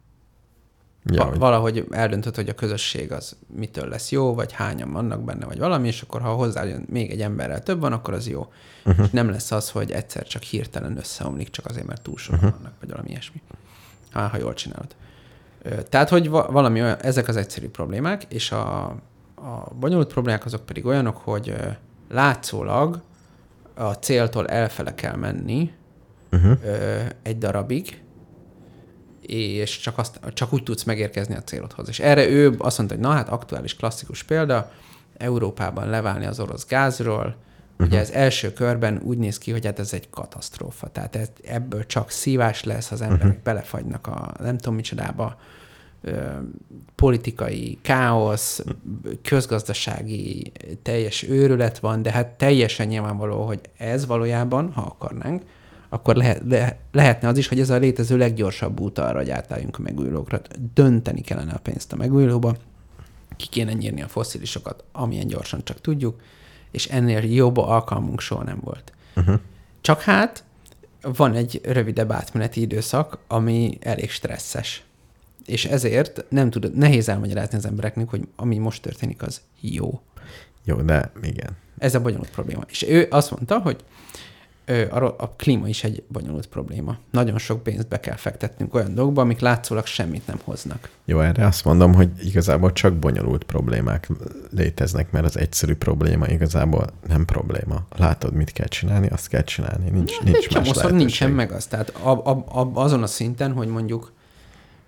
Ja, 1.05 1.23
Va- 1.23 1.29
hogy 1.29 1.39
valahogy 1.39 1.87
eldöntöd, 1.91 2.35
hogy 2.35 2.49
a 2.49 2.55
közösség 2.55 3.13
az 3.13 3.37
mitől 3.55 3.89
lesz 3.89 4.11
jó, 4.11 4.35
vagy 4.35 4.53
hányan 4.53 4.93
vannak 4.93 5.25
benne, 5.25 5.47
vagy 5.47 5.59
valami, 5.59 5.87
és 5.87 6.03
akkor 6.03 6.21
ha 6.21 6.33
hozzájön 6.33 6.85
még 6.89 7.11
egy 7.11 7.21
emberrel 7.21 7.63
több 7.63 7.81
van, 7.81 7.93
akkor 7.93 8.15
az 8.15 8.29
jó. 8.29 8.53
Uh-huh. 8.85 9.05
És 9.05 9.11
nem 9.11 9.31
lesz 9.31 9.51
az, 9.51 9.71
hogy 9.71 9.91
egyszer 9.91 10.27
csak 10.27 10.43
hirtelen 10.43 10.97
összeomlik, 10.97 11.51
csak 11.51 11.67
azért, 11.67 11.87
mert 11.87 12.03
túl 12.03 12.17
sokan 12.17 12.39
uh-huh. 12.39 12.55
vannak, 12.55 12.75
vagy 12.81 12.91
valami 12.91 13.11
ilyesmi. 13.11 13.43
Há, 14.11 14.29
ha 14.29 14.37
jól 14.39 14.55
csinálod. 14.55 14.95
Tehát, 15.89 16.09
hogy 16.09 16.29
va- 16.29 16.51
valami 16.51 16.83
olyan, 16.83 16.97
ezek 17.01 17.29
az 17.29 17.37
egyszerű 17.37 17.69
problémák, 17.69 18.25
és 18.29 18.53
a, 18.53 18.85
a 19.35 19.75
bonyolult 19.79 20.13
problémák 20.13 20.45
azok 20.45 20.67
pedig 20.67 20.87
olyanok, 20.87 21.17
hogy 21.17 21.55
látszólag 22.11 23.01
a 23.75 23.93
céltól 23.93 24.47
elfele 24.47 24.95
kell 24.95 25.17
menni 25.17 25.73
Uh-huh. 26.33 26.59
egy 27.23 27.39
darabig, 27.39 28.03
és 29.27 29.79
csak, 29.79 29.99
azt, 29.99 30.21
csak 30.33 30.53
úgy 30.53 30.63
tudsz 30.63 30.83
megérkezni 30.83 31.35
a 31.35 31.43
célodhoz. 31.43 31.89
És 31.89 32.01
erre 32.01 32.29
ő 32.29 32.55
azt 32.59 32.79
mondta, 32.79 32.97
hogy 32.97 33.05
na 33.05 33.13
hát 33.13 33.29
aktuális 33.29 33.77
klasszikus 33.77 34.23
példa, 34.23 34.71
Európában 35.17 35.89
leválni 35.89 36.27
az 36.27 36.41
orosz 36.41 36.67
gázról, 36.67 37.37
uh-huh. 37.73 37.87
ugye 37.87 37.99
ez 37.99 38.11
első 38.11 38.53
körben 38.53 39.01
úgy 39.03 39.19
néz 39.19 39.39
ki, 39.39 39.51
hogy 39.51 39.65
hát 39.65 39.79
ez 39.79 39.93
egy 39.93 40.11
katasztrófa. 40.11 40.89
Tehát 40.89 41.17
ez, 41.17 41.29
ebből 41.45 41.87
csak 41.87 42.11
szívás 42.11 42.65
lesz, 42.65 42.91
az 42.91 43.01
emberek 43.01 43.27
uh-huh. 43.27 43.43
belefagynak 43.43 44.07
a 44.07 44.33
nem 44.41 44.57
tudom 44.57 44.75
micsodába, 44.75 45.39
ö, 46.03 46.13
politikai 46.95 47.79
káosz, 47.83 48.65
közgazdasági 49.23 50.53
teljes 50.83 51.23
őrület 51.23 51.79
van, 51.79 52.03
de 52.03 52.11
hát 52.11 52.27
teljesen 52.27 52.87
nyilvánvaló, 52.87 53.47
hogy 53.47 53.61
ez 53.77 54.07
valójában, 54.07 54.73
ha 54.73 54.81
akarnánk, 54.81 55.43
akkor 55.95 56.17
lehet, 56.17 56.43
le, 56.49 56.79
lehetne 56.93 57.29
az 57.29 57.39
is, 57.39 57.49
hogy 57.49 57.61
ez 57.61 57.71
a 57.71 57.77
létező 57.77 58.17
leggyorsabb 58.17 58.81
út 58.81 58.99
arra, 58.99 59.19
hogy 59.19 59.31
átálljunk 59.31 59.79
a 59.79 59.83
megújulókra. 59.83 60.41
Dönteni 60.75 61.21
kellene 61.21 61.53
a 61.53 61.59
pénzt 61.59 61.93
a 61.93 61.97
megújulóba, 61.97 62.57
ki 63.37 63.47
kéne 63.47 63.73
nyírni 63.73 64.03
a 64.03 64.09
fosszilisokat, 64.09 64.85
amilyen 64.93 65.27
gyorsan 65.27 65.65
csak 65.65 65.81
tudjuk, 65.81 66.21
és 66.71 66.87
ennél 66.87 67.19
jobb 67.19 67.57
alkalmunk 67.57 68.21
soha 68.21 68.43
nem 68.43 68.59
volt. 68.61 68.93
Uh-huh. 69.17 69.41
Csak 69.81 70.01
hát 70.01 70.45
van 71.03 71.35
egy 71.35 71.61
rövidebb 71.65 72.13
átmeneti 72.13 72.61
időszak, 72.61 73.19
ami 73.27 73.79
elég 73.81 74.11
stresszes. 74.11 74.85
És 75.47 75.65
ezért 75.65 76.25
nem 76.29 76.51
tudod, 76.51 76.75
nehéz 76.75 77.09
elmagyarázni 77.09 77.57
az 77.57 77.67
embereknek, 77.67 78.09
hogy 78.09 78.29
ami 78.37 78.59
most 78.59 78.83
történik, 78.83 79.23
az 79.23 79.41
jó. 79.61 80.01
Jó, 80.65 80.83
de 80.83 81.13
igen. 81.23 81.57
Ez 81.79 81.95
a 81.95 82.01
bonyolult 82.01 82.31
probléma. 82.31 82.63
És 82.69 82.83
ő 82.83 83.07
azt 83.11 83.31
mondta, 83.31 83.59
hogy 83.59 83.85
a, 84.91 85.31
klíma 85.37 85.69
is 85.69 85.85
egy 85.85 86.03
bonyolult 86.09 86.47
probléma. 86.47 86.97
Nagyon 87.11 87.39
sok 87.39 87.63
pénzt 87.63 87.89
be 87.89 88.01
kell 88.01 88.17
fektetnünk 88.17 88.75
olyan 88.75 88.95
dolgokba, 88.95 89.21
amik 89.21 89.41
látszólag 89.41 89.87
semmit 89.87 90.27
nem 90.27 90.41
hoznak. 90.45 90.91
Jó, 91.05 91.21
erre 91.21 91.47
azt 91.47 91.65
mondom, 91.65 91.95
hogy 91.95 92.11
igazából 92.23 92.73
csak 92.73 92.95
bonyolult 92.95 93.45
problémák 93.45 94.09
léteznek, 94.51 95.11
mert 95.11 95.25
az 95.25 95.39
egyszerű 95.39 95.75
probléma 95.75 96.27
igazából 96.27 96.87
nem 97.07 97.25
probléma. 97.25 97.87
Látod, 97.97 98.33
mit 98.35 98.53
kell 98.53 98.67
csinálni, 98.67 99.09
azt 99.09 99.29
kell 99.29 99.43
csinálni. 99.45 99.91
Nincs, 99.91 100.13
Hát 100.13 100.23
nincs 100.23 100.51
más 100.55 100.67
lehetőség. 100.67 100.97
nincsen 100.97 101.31
meg 101.31 101.53
az. 101.53 101.67
Tehát 101.67 101.89
a, 101.89 102.11
a, 102.11 102.45
a, 102.61 102.71
azon 102.75 103.03
a 103.03 103.07
szinten, 103.07 103.53
hogy 103.53 103.69
mondjuk 103.69 104.13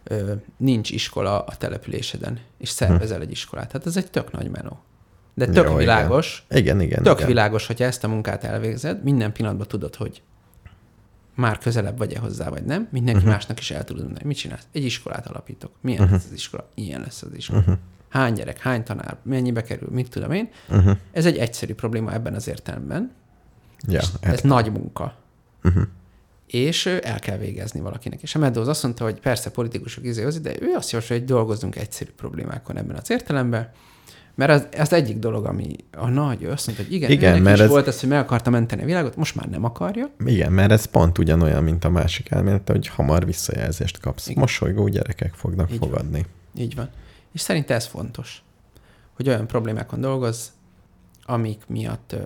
ö, 0.05 0.33
nincs 0.57 0.91
iskola 0.91 1.41
a 1.41 1.57
településeden, 1.57 2.39
és 2.59 2.69
szervezel 2.69 3.21
egy 3.21 3.31
iskolát. 3.31 3.73
Hát 3.73 3.87
ez 3.87 3.97
egy 3.97 4.11
tök 4.11 4.33
nagy 4.33 4.51
menó. 4.51 4.79
De 5.37 5.47
tök 5.47 5.55
Jó, 5.55 5.63
Jó, 5.63 5.67
igen. 5.67 5.79
világos, 5.79 6.47
Igen, 6.51 6.81
igen. 6.81 7.03
tök 7.03 7.15
igen. 7.15 7.27
világos, 7.27 7.67
hogyha 7.67 7.85
ezt 7.85 8.05
a 8.05 8.09
munkát 8.09 8.45
elvégzed, 8.45 9.03
minden 9.03 9.33
pillanatban 9.33 9.67
tudod, 9.67 9.95
hogy 9.95 10.23
már 11.35 11.59
közelebb 11.59 11.99
vagy-e 11.99 12.19
hozzá, 12.19 12.49
vagy 12.49 12.65
nem. 12.65 12.89
Mindenki 12.91 13.19
uh-huh. 13.19 13.33
másnak 13.33 13.59
is 13.59 13.71
el 13.71 13.85
tudod 13.85 14.03
mondani, 14.05 14.27
mit 14.27 14.37
csinálsz. 14.37 14.67
Egy 14.73 14.85
iskolát 14.85 15.27
alapítok. 15.27 15.71
Milyen 15.81 16.01
uh-huh. 16.01 16.17
lesz 16.17 16.27
az 16.27 16.33
iskola? 16.33 16.69
Ilyen 16.75 17.01
lesz 17.01 17.23
az 17.23 17.35
iskola. 17.37 17.59
Uh-huh. 17.59 17.75
Hány 18.09 18.33
gyerek, 18.33 18.59
hány 18.59 18.85
tanár, 18.85 19.17
mennyibe 19.23 19.63
kerül, 19.63 19.89
mit 19.91 20.11
tudom 20.11 20.31
én. 20.31 20.49
Uh-huh. 20.69 20.97
Ez 21.13 21.27
egy 21.27 21.37
egyszerű 21.37 21.75
probléma 21.75 22.13
ebben 22.13 22.35
az 22.35 22.49
értelemben. 22.49 23.13
Ja, 23.89 23.99
ez 23.99 24.13
ez, 24.21 24.41
nagy 24.41 24.73
munka. 24.73 25.15
uh-huh. 25.65 25.83
És 26.47 26.87
el 26.87 27.19
kell 27.19 27.37
végezni 27.37 27.81
valakinek. 27.81 28.23
És 28.23 28.35
a 28.35 28.39
Meadows 28.39 28.69
azt 28.69 28.83
mondta, 28.83 29.05
hogy 29.05 29.21
persze 29.21 29.51
politikusok 29.51 30.05
izéhozni, 30.05 30.41
de 30.41 30.55
ő 30.61 30.75
azt 30.77 30.91
javasolja, 30.91 31.23
hogy 31.23 31.31
dolgozzunk 31.33 31.77
egyszerű 31.77 32.11
problémákon 32.17 32.77
ebben 32.77 32.97
az 32.97 33.11
értelemben, 33.11 33.71
mert 34.37 34.51
az, 34.51 34.67
az 34.79 34.93
egyik 34.93 35.19
dolog, 35.19 35.45
ami 35.47 35.77
a 35.97 36.09
nagy, 36.09 36.41
mondta, 36.41 36.73
hogy 36.77 36.93
igen, 36.93 37.11
Igen, 37.11 37.43
mert 37.43 37.57
is 37.57 37.63
ez- 37.63 37.69
volt 37.69 37.87
ez, 37.87 38.01
hogy 38.01 38.09
meg 38.09 38.19
akarta 38.19 38.51
menteni 38.51 38.83
a 38.83 38.85
világot, 38.85 39.17
most 39.17 39.35
már 39.35 39.49
nem 39.49 39.65
akarja. 39.65 40.11
Igen, 40.25 40.53
mert 40.53 40.71
ez 40.73 40.85
pont 40.85 41.19
ugyanolyan, 41.19 41.63
mint 41.63 41.85
a 41.85 41.91
másik 41.91 42.31
elmélet, 42.31 42.69
hogy 42.71 42.87
hamar 42.89 43.25
visszajelzést 43.27 44.01
kapsz. 44.01 44.27
Igen. 44.27 44.41
Mosolygó 44.41 44.89
gyerekek 44.89 45.35
fognak 45.35 45.69
Így 45.69 45.75
Így 45.75 45.81
van. 45.81 45.89
fogadni. 45.89 46.27
Így 46.55 46.75
van. 46.75 46.89
És 47.33 47.41
szerint 47.41 47.71
ez 47.71 47.87
fontos, 47.87 48.43
hogy 49.15 49.29
olyan 49.29 49.47
problémákon 49.47 50.01
dolgoz, 50.01 50.53
amik 51.25 51.63
miatt 51.67 52.13
ö, 52.13 52.19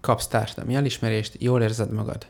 kapsz 0.00 0.26
társadalmi 0.26 0.74
elismerést, 0.74 1.36
jól 1.42 1.62
érzed 1.62 1.92
magad. 1.92 2.26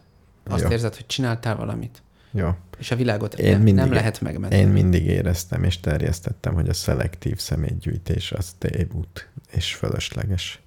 Azt 0.48 0.62
Jó. 0.62 0.70
érzed, 0.70 0.94
hogy 0.94 1.06
csináltál 1.06 1.56
valamit, 1.56 2.02
Jó. 2.36 2.48
és 2.78 2.90
a 2.90 2.96
világot 2.96 3.34
Én 3.34 3.50
nem, 3.50 3.60
mindig- 3.62 3.84
nem 3.84 3.92
lehet 3.92 4.20
megmenteni. 4.20 4.62
Én 4.62 4.68
mindig 4.68 5.06
éreztem 5.06 5.64
és 5.64 5.80
terjesztettem, 5.80 6.54
hogy 6.54 6.68
a 6.68 6.72
szelektív 6.74 7.38
személygyűjtés 7.38 8.32
az 8.32 8.54
tévút 8.58 9.28
és 9.52 9.74
fölösleges. 9.74 10.60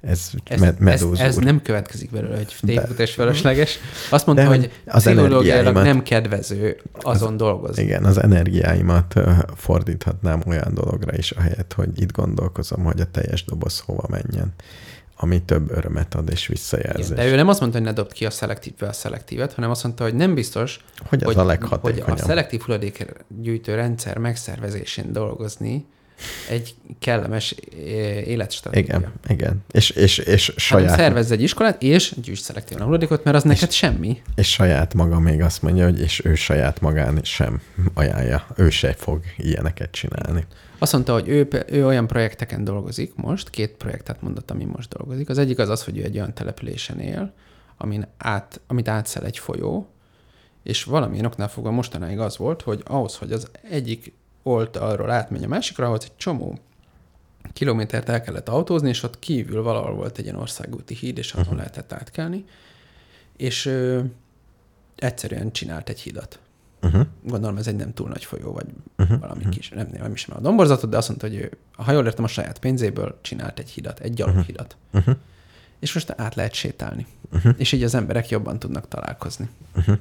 Ez, 0.00 0.30
Ez, 0.44 0.60
med- 0.60 0.74
ez, 0.74 0.78
Medúz 0.80 1.18
ez 1.20 1.36
úr. 1.36 1.42
nem 1.42 1.62
következik 1.62 2.10
belőle, 2.10 2.36
hogy 2.36 2.54
tévút 2.60 2.98
és 2.98 3.14
felesleges. 3.14 3.78
Azt 4.10 4.26
mondta, 4.26 4.44
De 4.44 4.50
hogy 4.50 4.70
az 4.86 5.02
pszichológiailag 5.02 5.74
nem 5.74 6.02
kedvező 6.02 6.80
azon 6.92 7.36
dolgozni. 7.36 7.82
Igen, 7.82 8.04
az 8.04 8.22
energiáimat 8.22 9.14
fordíthatnám 9.54 10.42
olyan 10.46 10.74
dologra 10.74 11.16
is, 11.16 11.30
ahelyett, 11.30 11.72
hogy 11.72 12.00
itt 12.00 12.12
gondolkozom, 12.12 12.84
hogy 12.84 13.00
a 13.00 13.10
teljes 13.10 13.44
doboz 13.44 13.78
hova 13.80 14.06
menjen, 14.08 14.52
ami 15.16 15.42
több 15.42 15.70
örömet 15.70 16.14
ad 16.14 16.28
és 16.30 16.46
visszajelzés. 16.46 17.04
Igen, 17.04 17.16
de 17.16 17.26
ő 17.26 17.36
nem 17.36 17.48
azt 17.48 17.60
mondta, 17.60 17.78
hogy 17.78 17.86
ne 17.86 17.92
dobd 17.92 18.12
ki 18.12 18.26
a 18.26 18.30
szelektívbe 18.30 18.86
a 18.86 18.92
szelektívet, 18.92 19.52
hanem 19.52 19.70
azt 19.70 19.82
mondta, 19.84 20.04
hogy 20.04 20.14
nem 20.14 20.34
biztos, 20.34 20.84
Hogy 21.06 21.24
az 21.24 21.34
hogy, 21.34 21.54
a 21.70 21.78
hogy 21.80 22.02
a 22.06 22.16
szelektív 22.16 22.60
hulladékgyűjtő 22.60 23.74
rendszer 23.74 24.18
megszervezésén 24.18 25.12
dolgozni 25.12 25.86
egy 26.48 26.74
kellemes 26.98 27.54
életstratégia. 28.24 28.96
Igen, 28.96 29.12
igen. 29.28 29.64
És, 29.70 29.90
és, 29.90 30.18
és, 30.18 30.46
Hanem 30.46 30.86
saját, 30.86 30.98
szervezz 30.98 31.30
egy 31.30 31.42
iskolát, 31.42 31.82
és 31.82 32.14
gyűjts 32.22 32.40
szelektíven 32.40 32.82
a 32.82 32.84
hulladékot, 32.84 33.24
mert 33.24 33.36
az 33.36 33.42
neked 33.42 33.70
semmi. 33.70 34.22
és 34.34 34.50
saját 34.50 34.94
maga 34.94 35.18
még 35.18 35.42
azt 35.42 35.62
mondja, 35.62 35.84
hogy 35.84 36.00
és 36.00 36.24
ő 36.24 36.34
saját 36.34 36.80
magán 36.80 37.20
sem 37.22 37.60
ajánlja. 37.94 38.46
Ő 38.56 38.70
se 38.70 38.92
fog 38.92 39.20
ilyeneket 39.36 39.90
csinálni. 39.90 40.44
Azt 40.84 40.92
mondta, 40.92 41.12
hogy 41.12 41.28
ő, 41.28 41.48
ő 41.66 41.86
olyan 41.86 42.06
projekteken 42.06 42.64
dolgozik 42.64 43.14
most, 43.14 43.50
két 43.50 43.70
projektet 43.70 44.22
mondott, 44.22 44.50
ami 44.50 44.64
most 44.64 44.96
dolgozik. 44.96 45.28
Az 45.28 45.38
egyik 45.38 45.58
az 45.58 45.68
az, 45.68 45.84
hogy 45.84 45.98
ő 45.98 46.02
egy 46.02 46.16
olyan 46.16 46.34
településen 46.34 47.00
él, 47.00 47.32
amin 47.76 48.06
át, 48.18 48.60
amit 48.66 48.88
átszel 48.88 49.24
egy 49.24 49.38
folyó, 49.38 49.86
és 50.62 50.84
valamilyen 50.84 51.24
oknál 51.24 51.48
fogva 51.48 51.70
mostanáig 51.70 52.18
az 52.18 52.36
volt, 52.36 52.62
hogy 52.62 52.82
ahhoz, 52.84 53.16
hogy 53.16 53.32
az 53.32 53.50
egyik 53.70 54.12
oldalról 54.42 55.10
átmenj 55.10 55.44
a 55.44 55.48
másikra, 55.48 55.86
ahhoz 55.86 56.04
egy 56.04 56.16
csomó 56.16 56.58
kilométert 57.52 58.08
el 58.08 58.22
kellett 58.22 58.48
autózni, 58.48 58.88
és 58.88 59.02
ott 59.02 59.18
kívül 59.18 59.62
valahol 59.62 59.94
volt 59.94 60.18
egy 60.18 60.24
ilyen 60.24 60.36
országúti 60.36 60.94
híd, 60.94 61.18
és 61.18 61.32
azon 61.32 61.42
uh-huh. 61.42 61.58
lehetett 61.58 61.92
átkelni, 61.92 62.44
és 63.36 63.66
ö, 63.66 64.00
egyszerűen 64.96 65.52
csinált 65.52 65.88
egy 65.88 66.00
hidat. 66.00 66.38
Uh-huh. 66.84 67.06
Gondolom 67.22 67.56
ez 67.56 67.66
egy 67.66 67.76
nem 67.76 67.94
túl 67.94 68.08
nagy 68.08 68.24
folyó, 68.24 68.52
vagy 68.52 68.66
uh-huh. 68.98 69.20
valami 69.20 69.48
kis, 69.48 69.68
nem, 69.68 69.88
nem 69.98 70.12
ismerem 70.12 70.44
a 70.44 70.46
domborzatot, 70.46 70.90
de 70.90 70.96
azt 70.96 71.08
mondta, 71.08 71.26
hogy 71.26 71.36
ő, 71.36 71.50
ha 71.72 71.92
jól 71.92 72.06
értem, 72.06 72.24
a 72.24 72.28
saját 72.28 72.58
pénzéből 72.58 73.18
csinált 73.22 73.58
egy 73.58 73.70
hidat, 73.70 74.00
egy 74.00 74.14
gyaloghidat. 74.14 74.76
Uh-huh. 74.92 75.16
És 75.80 75.94
most 75.94 76.14
át 76.16 76.34
lehet 76.34 76.52
sétálni. 76.52 77.06
Uh-huh. 77.32 77.54
És 77.56 77.72
így 77.72 77.82
az 77.82 77.94
emberek 77.94 78.28
jobban 78.28 78.58
tudnak 78.58 78.88
találkozni. 78.88 79.48
Uh-huh. 79.76 79.98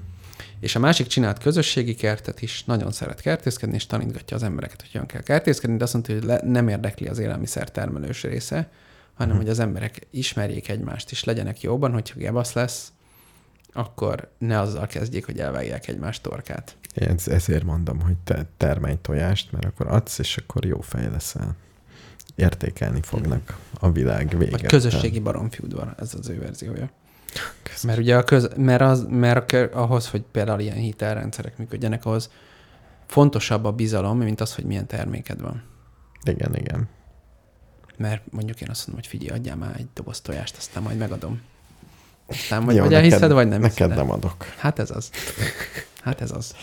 És 0.59 0.75
a 0.75 0.79
másik 0.79 1.07
csinált 1.07 1.37
közösségi 1.37 1.95
kertet 1.95 2.41
is, 2.41 2.63
nagyon 2.63 2.91
szeret 2.91 3.21
kertészkedni, 3.21 3.75
és 3.75 3.85
tanítgatja 3.85 4.37
az 4.37 4.43
embereket, 4.43 4.81
hogy 4.81 4.91
hogyan 4.91 5.07
kell 5.07 5.21
kertészkedni, 5.21 5.77
de 5.77 5.83
azt 5.83 5.93
mondta, 5.93 6.13
hogy 6.13 6.23
le, 6.23 6.41
nem 6.43 6.67
érdekli 6.67 7.07
az 7.07 7.19
élelmiszer 7.19 7.71
termelős 7.71 8.23
része, 8.23 8.69
hanem 9.13 9.35
hogy 9.35 9.49
az 9.49 9.59
emberek 9.59 10.07
ismerjék 10.11 10.69
egymást, 10.69 11.11
és 11.11 11.23
legyenek 11.23 11.61
jóban, 11.61 11.91
hogyha 11.91 12.19
gebasz 12.19 12.53
lesz, 12.53 12.91
akkor 13.73 14.29
ne 14.37 14.59
azzal 14.59 14.87
kezdjék, 14.87 15.25
hogy 15.25 15.39
elvágják 15.39 15.87
egymás 15.87 16.21
torkát. 16.21 16.77
Én 16.93 17.07
ez- 17.09 17.27
ezért 17.27 17.63
mondom, 17.63 18.01
hogy 18.01 18.15
te 18.23 18.45
termelj 18.57 18.97
tojást, 19.01 19.51
mert 19.51 19.65
akkor 19.65 19.87
adsz, 19.87 20.17
és 20.19 20.37
akkor 20.37 20.65
jó 20.65 20.81
fej 20.81 21.09
leszel. 21.11 21.55
Értékelni 22.35 23.01
fognak 23.01 23.57
a 23.79 23.91
világ 23.91 24.37
véget. 24.37 24.51
Vagy 24.51 24.65
közösségi 24.65 25.19
baromfiúdvar, 25.19 25.93
ez 25.97 26.13
az 26.19 26.29
ő 26.29 26.39
verziója. 26.39 26.89
Mert 27.83 27.97
ugye 27.99 28.17
a 28.17 28.23
köz, 28.23 28.49
mert, 28.57 28.81
az, 28.81 29.05
mert 29.09 29.51
a 29.51 29.69
ahhoz, 29.81 30.09
hogy 30.09 30.21
például 30.31 30.59
ilyen 30.59 30.75
hitelrendszerek 30.75 31.57
működjenek, 31.57 32.05
ahhoz 32.05 32.29
fontosabb 33.07 33.65
a 33.65 33.71
bizalom, 33.71 34.17
mint 34.17 34.41
az, 34.41 34.55
hogy 34.55 34.63
milyen 34.65 34.87
terméked 34.87 35.41
van. 35.41 35.63
Igen, 36.23 36.55
igen. 36.55 36.87
Mert 37.97 38.21
mondjuk 38.31 38.61
én 38.61 38.69
azt 38.69 38.87
mondom, 38.87 39.03
hogy 39.09 39.19
figyelj, 39.19 39.39
adjál 39.39 39.55
már 39.55 39.75
egy 39.77 39.87
doboz 39.93 40.21
tojást, 40.21 40.57
aztán 40.57 40.83
majd 40.83 40.97
megadom. 40.97 41.41
Aztán 42.27 42.65
vagy, 42.65 42.75
Jó, 42.75 42.81
vagy 42.81 42.91
neked- 42.91 43.11
elhiszed, 43.11 43.31
vagy 43.31 43.47
nem 43.47 43.61
Neked 43.61 43.77
hiszed 43.77 43.95
nem 43.95 44.11
adok. 44.11 44.45
Hát 44.57 44.79
ez 44.79 44.91
az. 44.91 45.09
Hát 46.03 46.21
ez 46.21 46.31
az. 46.31 46.55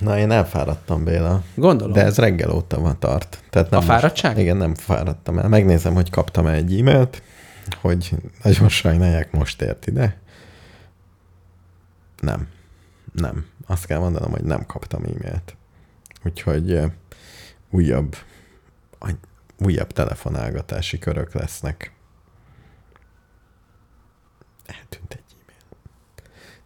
Na, 0.00 0.18
én 0.18 0.30
elfáradtam, 0.30 1.04
Béla. 1.04 1.42
Gondolom. 1.54 1.92
De 1.92 2.04
ez 2.04 2.16
reggel 2.18 2.50
óta 2.50 2.80
van 2.80 2.98
tart. 2.98 3.42
Tehát 3.50 3.70
nem 3.70 3.80
A 3.80 3.82
fáradtság? 3.82 4.30
Most, 4.30 4.42
igen, 4.42 4.56
nem 4.56 4.74
fáradtam 4.74 5.38
el. 5.38 5.48
Megnézem, 5.48 5.94
hogy 5.94 6.10
kaptam 6.10 6.46
-e 6.46 6.52
egy 6.52 6.78
e-mailt, 6.80 7.22
hogy 7.80 8.10
nagyon 8.42 8.68
sajnálják, 8.68 9.32
most 9.32 9.62
ért 9.62 9.86
ide. 9.86 10.16
Nem. 12.20 12.48
Nem. 13.12 13.46
Azt 13.66 13.86
kell 13.86 13.98
mondanom, 13.98 14.30
hogy 14.30 14.44
nem 14.44 14.66
kaptam 14.66 15.02
e-mailt. 15.02 15.56
Úgyhogy 16.24 16.80
újabb, 17.70 18.16
újabb 19.58 19.92
telefonálgatási 19.92 20.98
körök 20.98 21.34
lesznek. 21.34 21.92
Eltűnt 24.70 25.12
egy 25.12 25.36
e-mail. 25.42 25.60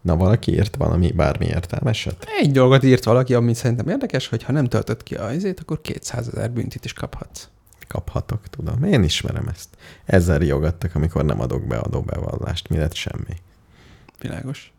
Na, 0.01 0.15
valaki 0.15 0.51
írt 0.51 0.75
valami, 0.75 1.11
bármi 1.11 1.45
értelmeset? 1.45 2.25
Egy 2.39 2.51
dolgot 2.51 2.83
írt 2.83 3.03
valaki, 3.03 3.33
ami 3.33 3.53
szerintem 3.53 3.87
érdekes, 3.87 4.27
hogy 4.27 4.43
ha 4.43 4.51
nem 4.51 4.65
töltött 4.65 5.03
ki 5.03 5.15
a 5.15 5.31
izét, 5.31 5.59
akkor 5.59 5.81
200 5.81 6.27
ezer 6.27 6.51
büntit 6.51 6.85
is 6.85 6.93
kaphatsz. 6.93 7.47
Kaphatok, 7.87 8.47
tudom. 8.49 8.83
Én 8.83 9.03
ismerem 9.03 9.47
ezt. 9.47 9.69
Ezzel 10.05 10.37
riogattak, 10.37 10.95
amikor 10.95 11.25
nem 11.25 11.39
adok 11.39 11.67
be 11.67 11.77
adóbevallást. 11.77 12.69
Mi 12.69 12.77
lett 12.77 12.93
semmi. 12.93 13.35
Világos. 14.19 14.73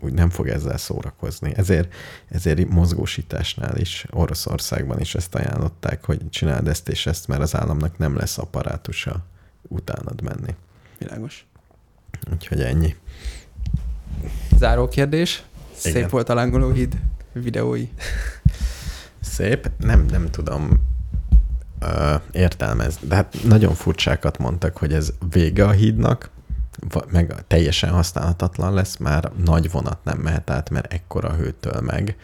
Úgy 0.00 0.12
nem 0.12 0.30
fog 0.30 0.48
ezzel 0.48 0.76
szórakozni. 0.76 1.52
Ezért, 1.56 1.94
ezért 2.28 2.68
mozgósításnál 2.68 3.76
is, 3.76 4.06
Oroszországban 4.10 5.00
is 5.00 5.14
ezt 5.14 5.34
ajánlották, 5.34 6.04
hogy 6.04 6.30
csináld 6.30 6.68
ezt 6.68 6.88
és 6.88 7.06
ezt, 7.06 7.28
mert 7.28 7.40
az 7.40 7.56
államnak 7.56 7.98
nem 7.98 8.16
lesz 8.16 8.38
apparátusa 8.38 9.24
utánad 9.62 10.22
menni. 10.22 10.54
Világos. 10.98 11.46
Úgyhogy 12.32 12.60
ennyi. 12.60 12.96
Záró 14.56 14.88
kérdés. 14.88 15.42
Szép 15.74 15.94
Igen. 15.96 16.08
volt 16.08 16.28
a 16.28 16.34
lángolóhíd 16.34 16.96
videói. 17.32 17.88
Szép. 19.20 19.70
Nem, 19.78 20.04
nem 20.10 20.30
tudom 20.30 20.70
ö, 21.78 22.14
értelmezni. 22.32 23.06
De 23.08 23.14
hát 23.14 23.36
nagyon 23.44 23.74
furcsákat 23.74 24.38
mondtak, 24.38 24.76
hogy 24.76 24.92
ez 24.92 25.12
vége 25.30 25.64
a 25.64 25.70
hídnak, 25.70 26.30
meg 27.10 27.34
teljesen 27.46 27.90
használhatatlan 27.90 28.74
lesz, 28.74 28.96
már 28.96 29.30
nagy 29.44 29.70
vonat 29.70 29.98
nem 30.04 30.18
mehet 30.18 30.50
át, 30.50 30.70
mert 30.70 30.92
ekkora 30.92 31.32
hőtől 31.32 31.80
meg. 31.80 32.16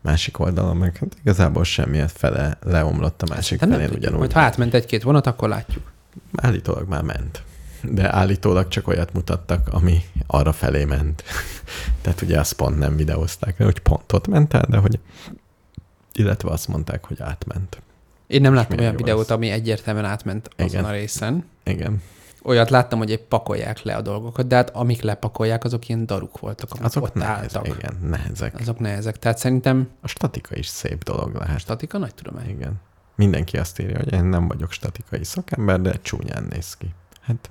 Másik 0.00 0.38
oldalon 0.38 0.76
meg 0.76 0.96
hát 0.96 1.16
igazából 1.20 1.64
semmi 1.64 2.02
fele 2.06 2.58
leomlott 2.62 3.22
a 3.22 3.26
másik 3.28 3.58
Tehát 3.58 3.74
nem 3.74 3.84
felén 3.84 3.86
tudjuk, 3.86 4.02
ugyanúgy. 4.02 4.18
Majd 4.18 4.32
ha 4.32 4.40
átment 4.40 4.74
egy-két 4.74 5.02
vonat, 5.02 5.26
akkor 5.26 5.48
látjuk. 5.48 5.92
Állítólag 6.34 6.88
már 6.88 7.02
ment. 7.02 7.42
De 7.90 8.14
állítólag 8.14 8.68
csak 8.68 8.88
olyat 8.88 9.12
mutattak, 9.12 9.68
ami 9.70 10.02
arra 10.26 10.52
felé 10.52 10.84
ment. 10.84 11.22
Tehát 12.02 12.22
ugye 12.22 12.38
azt 12.40 12.52
pont 12.52 12.78
nem 12.78 12.96
videózták, 12.96 13.56
hogy 13.56 13.78
pont 13.78 14.12
ott 14.12 14.26
ment 14.26 14.54
el, 14.54 14.64
de 14.68 14.76
hogy 14.76 14.98
illetve 16.12 16.50
azt 16.50 16.68
mondták, 16.68 17.04
hogy 17.04 17.20
átment. 17.20 17.80
Én 18.26 18.40
nem 18.40 18.54
láttam 18.54 18.78
olyan 18.78 18.96
videót, 18.96 19.24
ez. 19.24 19.30
ami 19.30 19.50
egyértelműen 19.50 20.04
átment 20.04 20.48
azon 20.56 20.68
Igen. 20.68 20.84
a 20.84 20.90
részen. 20.90 21.44
Igen. 21.64 22.02
Olyat 22.42 22.70
láttam, 22.70 22.98
hogy 22.98 23.10
épp 23.10 23.28
pakolják 23.28 23.82
le 23.82 23.96
a 23.96 24.00
dolgokat, 24.00 24.46
de 24.46 24.56
hát 24.56 24.70
amik 24.70 25.02
lepakolják, 25.02 25.64
azok 25.64 25.88
ilyen 25.88 26.06
daruk 26.06 26.38
voltak, 26.38 26.70
amik 26.70 26.84
Azok 26.84 27.02
ott 27.02 27.14
nehezek. 27.14 27.42
álltak. 27.56 27.66
Igen, 27.78 27.98
nehezek. 28.02 28.60
Azok 28.60 28.78
nehezek. 28.78 29.18
Tehát 29.18 29.38
szerintem 29.38 29.88
A 30.00 30.08
statika 30.08 30.56
is 30.56 30.66
szép 30.66 31.04
dolog 31.04 31.34
lehet. 31.34 31.58
statika 31.60 31.98
nagy 31.98 32.14
tudomány. 32.14 32.48
Igen. 32.48 32.72
Mindenki 33.14 33.56
azt 33.56 33.78
írja, 33.80 33.96
hogy 33.98 34.12
én 34.12 34.24
nem 34.24 34.48
vagyok 34.48 34.72
statikai 34.72 35.24
szakember, 35.24 35.80
de 35.80 35.92
csúnyán 36.02 36.46
néz 36.50 36.74
ki. 36.76 36.94
Hát 37.20 37.50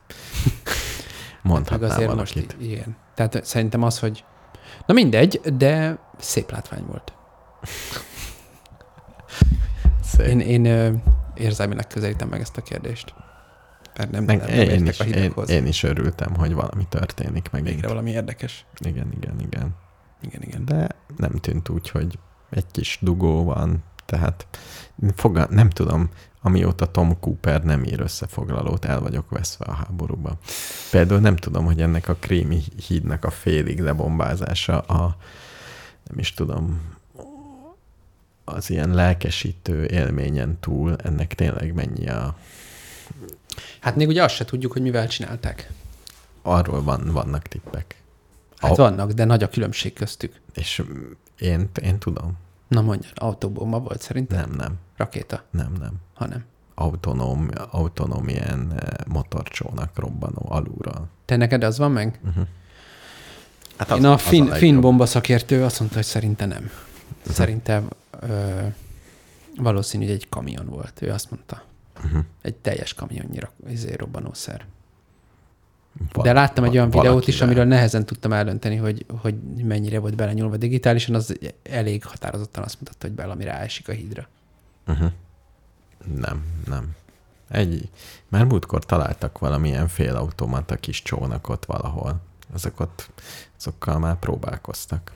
Meg 1.46 1.54
mondhatnám 1.54 1.90
azért 1.90 2.10
valakit. 2.10 2.36
most, 2.36 2.70
igen. 2.72 2.96
Tehát 3.14 3.46
szerintem 3.46 3.84
az, 3.84 4.00
hogy 4.00 4.24
na 4.86 4.94
mindegy, 4.94 5.42
de 5.58 5.98
szép 6.18 6.52
látvány 6.52 6.84
volt. 6.88 7.14
Szép. 10.04 10.28
Én, 10.28 10.40
én 10.40 10.66
ö, 10.66 10.92
érzelmileg 11.36 11.88
közelítem 11.88 12.28
meg 12.28 12.42
ezt 12.42 12.58
a 12.58 12.62
kérdést. 12.62 13.14
Mert 13.98 14.12
nem, 14.12 14.24
Meg, 14.24 14.38
nem, 14.38 14.48
nem 14.48 14.60
én, 14.70 14.86
is, 14.86 15.00
a 15.00 15.04
én, 15.04 15.14
hideghoz. 15.14 15.50
én 15.50 15.66
is 15.68 15.84
örültem, 15.84 16.36
hogy 16.36 16.54
valami 16.54 16.86
történik 16.90 17.50
megint. 17.52 17.70
Végre 17.74 17.88
valami 17.88 18.12
érdekes. 18.12 18.66
Igen, 18.86 19.12
igen, 19.18 19.40
igen. 19.40 19.76
Igen, 20.22 20.42
igen. 20.42 20.66
De 20.66 20.88
nem 21.18 21.32
tűnt 21.32 21.70
úgy, 21.70 21.90
hogy 21.90 22.20
egy 22.50 22.66
kis 22.72 22.98
dugó 23.02 23.44
van, 23.44 23.84
tehát 24.06 24.48
fogal, 25.16 25.48
nem 25.50 25.70
tudom, 25.70 26.10
amióta 26.42 26.92
Tom 26.92 27.20
Cooper 27.20 27.64
nem 27.64 27.84
ír 27.84 28.00
összefoglalót, 28.00 28.86
el 28.86 29.00
vagyok 29.00 29.30
veszve 29.30 29.66
a 29.66 29.74
háborúba. 29.74 30.38
Például 30.92 31.20
nem 31.20 31.36
tudom, 31.36 31.66
hogy 31.66 31.82
ennek 31.82 32.08
a 32.08 32.16
krémi 32.16 32.62
hídnak 32.88 33.26
a 33.26 33.30
félig 33.30 33.80
lebombázása 33.80 34.80
a, 34.80 35.18
nem 36.08 36.20
is 36.20 36.34
tudom, 36.34 36.82
az 38.44 38.70
ilyen 38.70 38.90
lelkesítő 38.90 39.86
élményen 39.86 40.58
túl, 40.60 40.96
ennek 40.96 41.34
tényleg 41.34 41.74
mennyi 41.74 42.08
a... 42.08 42.38
Hát 43.80 43.96
még 43.96 44.08
ugye 44.08 44.24
azt 44.24 44.36
se 44.36 44.46
tudjuk, 44.46 44.72
hogy 44.72 44.82
mivel 44.82 45.08
csinálták. 45.08 45.72
Arról 46.42 46.84
van, 46.84 47.12
vannak 47.12 47.42
tippek. 47.42 47.96
Hát 48.58 48.70
Au- 48.70 48.78
vannak, 48.78 49.12
de 49.12 49.26
nagy 49.26 49.44
a 49.44 49.50
különbség 49.50 49.94
köztük. 49.94 50.40
És 50.54 50.84
én, 51.40 51.70
én 51.82 51.98
tudom. 51.98 52.38
Na 52.68 52.82
mondja, 52.82 53.10
autóbomba 53.16 53.80
volt 53.80 54.02
szerintem? 54.02 54.40
Nem, 54.40 54.56
nem, 54.58 54.76
Rakéta, 54.98 55.44
nem, 55.52 55.74
nem. 55.80 55.94
hanem. 56.14 56.44
autonóm, 56.76 57.50
autonóm 57.72 58.28
ilyen 58.28 58.72
eh, 58.78 58.88
motorcsónak 59.08 60.00
robbanó 60.00 60.46
alulról. 60.50 61.08
Te 61.26 61.36
neked 61.36 61.64
az 61.64 61.78
van 61.78 61.92
meg? 61.92 62.20
Uh-huh. 62.26 62.48
Hát 63.78 63.92
Én 63.98 64.06
a 64.06 64.18
fin, 64.18 64.40
legjobb. 64.44 64.58
fin 64.60 64.82
bomba 64.82 65.06
szakértő 65.06 65.64
azt 65.64 65.80
mondta, 65.80 65.98
hogy 65.98 66.06
szerinte 66.06 66.46
nem. 66.46 66.70
Szerintem 67.30 67.88
ö, 68.20 68.62
valószínű, 69.58 70.06
hogy 70.06 70.14
egy 70.14 70.30
kamion 70.30 70.66
volt. 70.66 71.02
Ő 71.02 71.12
azt 71.12 71.32
mondta. 71.32 71.64
Uh-huh. 72.06 72.24
Egy 72.42 72.56
teljes 72.56 72.94
kamionnyira 72.94 73.52
izé, 73.68 73.94
robbanószer. 73.94 74.66
De 76.22 76.34
láttam 76.34 76.64
egy 76.64 76.70
va- 76.70 76.78
olyan 76.78 76.90
videót 76.90 77.28
is, 77.28 77.42
amiről 77.42 77.66
nehezen 77.66 78.06
tudtam 78.06 78.34
eldönteni, 78.34 78.76
hogy, 78.76 79.06
hogy 79.22 79.36
mennyire 79.64 80.00
volt 80.00 80.16
belenyúlva 80.16 80.58
digitálisan, 80.58 81.16
az 81.16 81.40
elég 81.64 82.06
határozottan 82.06 82.64
azt 82.64 82.80
mutatta, 82.80 83.08
hogy 83.08 83.16
valami 83.16 83.44
ráesik 83.44 83.90
a 83.90 83.92
hídra. 83.92 84.28
Uh-huh. 84.88 85.12
Nem, 86.16 86.44
nem. 86.68 86.96
Egy, 87.50 87.90
már 88.28 88.46
múltkor 88.46 88.86
találtak 88.86 89.40
valamilyen 89.40 89.88
félautomata 89.88 90.76
kis 90.76 91.02
csónakot 91.02 91.66
valahol. 91.66 92.22
Azok 92.54 92.80
ott, 92.80 93.10
azokkal 93.58 94.00
már 94.00 94.20
próbálkoztak. 94.20 95.12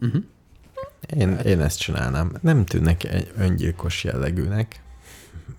Uh-huh. 0.00 0.22
Én, 1.16 1.32
én 1.32 1.60
ezt 1.60 1.78
csinálnám. 1.78 2.32
Nem 2.40 2.64
tűnnek 2.64 3.04
egy 3.04 3.32
öngyilkos 3.36 4.04
jellegűnek, 4.04 4.82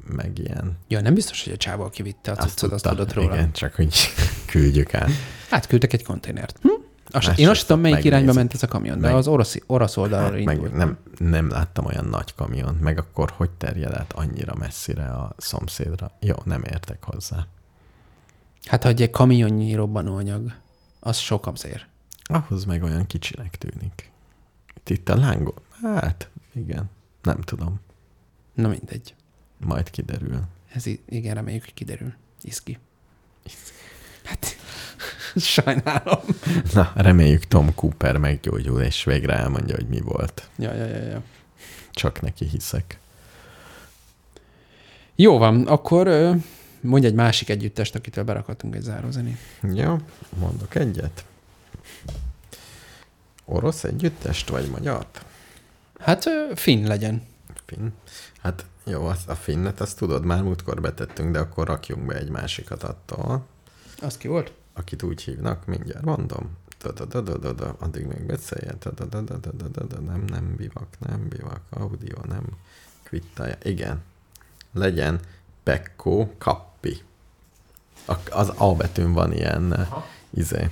meg 0.07 0.38
ilyen. 0.38 0.78
Ja, 0.88 1.02
nem 1.02 1.14
biztos, 1.14 1.44
hogy 1.44 1.53
a 1.53 1.57
csávó, 1.57 1.84
aki 1.84 2.02
vitte 2.02 2.32
a 2.32 2.36
cuccot, 2.36 2.72
azt 2.72 2.84
tudott 2.84 3.14
róla. 3.14 3.34
Igen, 3.34 3.52
csak 3.52 3.74
hogy 3.76 3.95
küldjük 4.52 4.94
át. 4.94 5.10
Átküldtek 5.49 5.94
egy 5.94 6.03
konténert. 6.03 6.60
Hm? 6.61 6.68
Azt, 7.11 7.28
Más 7.28 7.38
én 7.38 7.48
azt 7.49 7.61
tudom, 7.68 7.82
melyik 7.82 7.95
megnézik. 7.95 8.18
irányba 8.20 8.40
ment 8.40 8.53
ez 8.53 8.64
a 8.64 8.68
kamion, 8.68 8.99
de 8.99 9.07
Meg- 9.07 9.16
az 9.16 9.28
orosz, 9.28 9.57
orosz 9.66 9.98
oldalról 9.98 10.30
Hát 10.32 10.40
indult. 10.40 10.61
meg 10.61 10.74
nem, 10.74 10.98
nem 11.18 11.49
láttam 11.49 11.86
olyan 11.86 12.06
nagy 12.06 12.36
kamiont, 12.36 12.82
meg 12.82 12.98
akkor 12.98 13.30
hogy 13.36 13.49
terjed 13.49 13.94
át 13.94 14.14
annyira 14.14 14.56
messzire 14.56 15.06
a 15.06 15.34
szomszédra? 15.38 16.11
Jó, 16.20 16.36
nem 16.44 16.64
értek 16.64 17.03
hozzá. 17.03 17.48
Hát, 18.66 18.84
ha 18.84 18.90
egy 18.90 19.10
kamionnyi 19.10 19.74
robbanóanyag, 19.74 20.53
az 20.99 21.18
sok 21.18 21.48
azért. 21.48 21.86
Ahhoz 22.24 22.66
meg 22.66 22.84
olyan 22.84 23.06
kicsinek 23.07 23.56
tűnik. 23.57 24.11
Itt, 24.78 24.90
itt 24.90 25.10
a 25.10 25.16
lángol. 25.16 25.61
Hát, 25.84 26.30
igen. 26.53 26.90
Nem 27.22 27.41
tudom. 27.41 27.80
Na 28.53 28.68
mindegy. 28.68 29.14
Majd 29.60 29.90
kiderül. 29.90 30.41
Ez 30.73 30.86
igen, 31.06 31.36
reméljük, 31.36 31.64
hogy 31.64 31.73
kiderül. 31.73 32.14
Iszki. 32.41 32.77
Hát, 34.23 34.56
sajnálom. 35.36 36.22
Na, 36.73 36.91
reméljük 36.95 37.45
Tom 37.45 37.76
Cooper 37.76 38.18
meggyógyul, 38.18 38.81
és 38.81 39.03
végre 39.03 39.34
elmondja, 39.34 39.76
hogy 39.76 39.88
mi 39.88 40.02
volt. 40.02 40.49
Ja, 40.57 40.73
ja, 40.73 40.86
ja, 40.86 41.03
ja. 41.03 41.23
Csak 41.91 42.22
neki 42.22 42.45
hiszek. 42.45 42.99
Jó 45.15 45.38
van, 45.38 45.68
akkor 45.68 46.10
mondj 46.81 47.07
egy 47.07 47.14
másik 47.14 47.49
együttest, 47.49 47.95
akitől 47.95 48.23
berakhatunk 48.23 48.76
egy 48.76 48.81
zárózenét. 48.81 49.38
Jó, 49.73 49.98
mondok 50.40 50.76
egyet. 50.76 51.26
Orosz 53.45 53.84
együttest, 53.84 54.49
vagy 54.49 54.69
magyart? 54.69 55.26
Hát 55.99 56.30
finn 56.56 56.88
legyen. 56.88 57.27
Finn. 57.65 57.88
Hát 58.41 58.65
jó, 58.90 59.06
azt 59.06 59.30
a 59.30 59.36
finnet 59.36 59.82
azt 59.82 59.98
tudod, 59.98 60.24
már 60.26 60.44
múltkor 60.44 60.82
betettünk, 60.82 61.32
de 61.32 61.40
akkor 61.40 61.68
rakjunk 61.68 62.06
be 62.06 62.16
egy 62.16 62.30
másikat 62.30 62.84
attól, 62.84 63.45
Az 64.02 64.18
ki 64.18 64.28
volt? 64.28 64.53
akit 64.74 65.03
úgy 65.03 65.22
hívnak, 65.22 65.66
mindjárt 65.66 66.06
mondom. 66.06 66.57
Da-da-da-da-da-da, 66.80 67.76
addig 67.80 68.06
még 68.06 68.26
beszéljen. 68.26 68.76
Da-da-da-da-da-da-da, 68.80 69.99
nem, 69.99 70.22
nem 70.22 70.56
bivak, 70.56 70.88
nem 70.99 71.28
bivak, 71.28 71.61
audio, 71.70 72.18
nem 72.28 72.44
kvittája. 73.03 73.56
Igen. 73.64 74.02
Legyen 74.74 75.20
Pekko 75.64 76.28
Kappi. 76.38 77.02
A, 78.07 78.14
az 78.32 78.53
A 78.57 78.76
betűn 78.76 79.14
van 79.14 79.32
ilyen 79.34 79.72
Aha. 79.72 80.06
izé. 80.30 80.70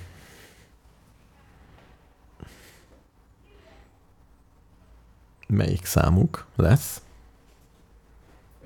Melyik 5.47 5.85
számuk 5.85 6.45
lesz? 6.55 7.01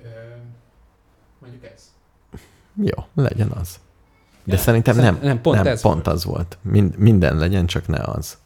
Ö, 0.04 0.08
mondjuk 1.42 1.64
ez. 1.76 1.82
Jó, 2.84 3.04
legyen 3.24 3.52
az. 3.60 3.80
De 4.44 4.54
Ja, 4.56 4.62
szerintem 4.62 4.96
nem, 4.96 5.20
nem, 5.22 5.42
pont 5.42 5.58
nem 5.58 5.68
ez 5.68 5.82
pont 5.82 5.94
volt. 6.06 6.08
az 6.18 6.24
volt. 6.26 6.58
Mind, 6.62 6.98
minden 6.98 7.38
legyen, 7.38 7.66
csak 7.66 7.88
ne 7.88 8.00
az. 8.00 8.38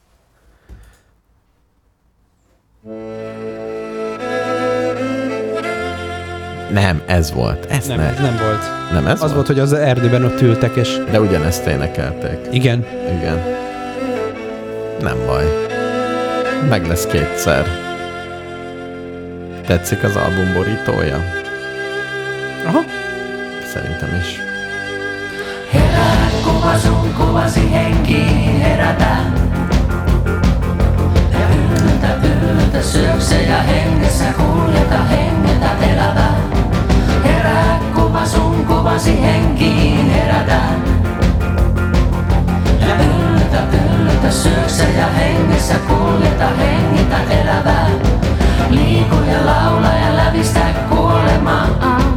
Nem, 6.72 7.02
ez 7.06 7.32
volt. 7.34 7.66
Ez 7.66 7.88
Nem, 7.88 7.98
ne. 7.98 8.04
ez 8.04 8.20
nem 8.20 8.38
volt. 8.38 8.92
Nem 8.92 9.06
ez 9.08 9.12
Az 9.14 9.20
volt? 9.20 9.34
volt, 9.34 9.48
hogy 9.48 9.60
az 9.60 9.74
erdőben 9.74 10.24
ott 10.26 10.42
ültek, 10.42 10.76
és 10.76 10.98
De 11.12 11.20
ugyanezt 11.22 11.66
énekelték. 11.66 12.54
igen, 12.54 12.80
Igen. 13.18 13.42
Nem 15.02 15.18
baj. 15.26 15.46
Meg 16.70 16.88
lesz 16.88 17.06
kétszer. 17.06 17.66
Tetszik 19.66 20.04
az 20.04 20.16
album 20.16 20.54
borítója? 20.54 21.18
Aha. 22.66 22.84
Szerintem 23.74 24.10
is. 24.22 24.40
Kuva 26.44 26.78
sun 26.78 27.14
kuvasi 27.18 27.72
henkiin 27.72 28.62
herätä. 28.62 29.18
Ja 31.32 31.40
yltä, 31.56 32.28
yltä 32.28 32.82
syökse 32.82 33.42
ja 33.42 33.62
hengessä 33.62 34.26
kuljeta, 34.38 35.04
hengitä 35.04 35.70
elävä. 35.92 36.28
Herää 37.24 37.80
kuva 37.96 38.26
sun 38.26 38.66
kuvasi 38.66 39.22
henkiin 39.22 40.10
herätä. 40.10 40.60
Ja 42.80 42.96
yltä, 42.96 43.64
yltä 43.74 44.32
syökse 44.32 44.84
ja 44.98 45.08
hengessä 45.08 45.76
kuljeta, 45.88 46.48
hengitä 46.48 47.18
elävää. 47.30 47.90
Liiku 48.70 49.16
ja 49.16 49.46
laula 49.46 49.88
ja 49.88 50.18
lävistä 50.18 50.66
kuolemaa. 50.90 52.15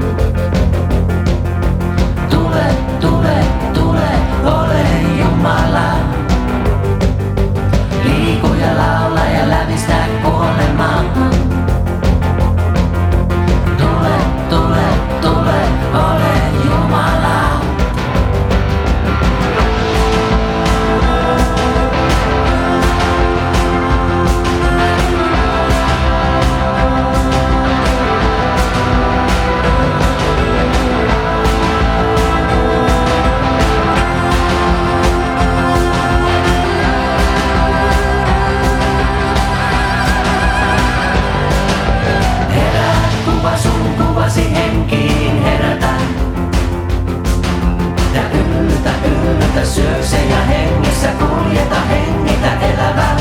Yltä 49.69 49.81
syökse 49.81 50.16
ja 50.24 50.36
hengessä 50.36 51.09
kuljeta, 51.09 51.81
hengitä 51.81 52.53
elävää. 52.61 53.16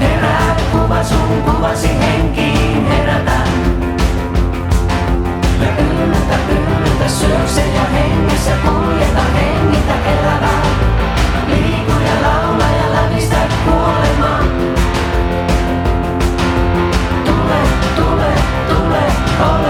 Herää, 0.00 0.56
kuva 0.72 1.04
sun 1.04 1.42
kuvasi 1.42 1.88
henkiin 2.00 2.86
herätä. 2.86 3.38
Ja 5.60 5.68
yltä, 5.78 6.38
yltä 6.48 7.08
syökse 7.08 7.66
ja 7.66 7.84
hengessä 7.84 8.50
kuljeta, 8.64 9.22
hengitä 9.34 9.94
elävää. 10.06 10.62
Liiku 11.46 11.92
ja 12.06 12.22
laula 12.22 12.64
ja 12.64 12.94
lävistä 12.94 13.36
kuolemaa. 13.64 14.40
Tule, 17.24 17.60
tule, 17.96 18.32
tule, 18.68 19.02
ole 19.40 19.63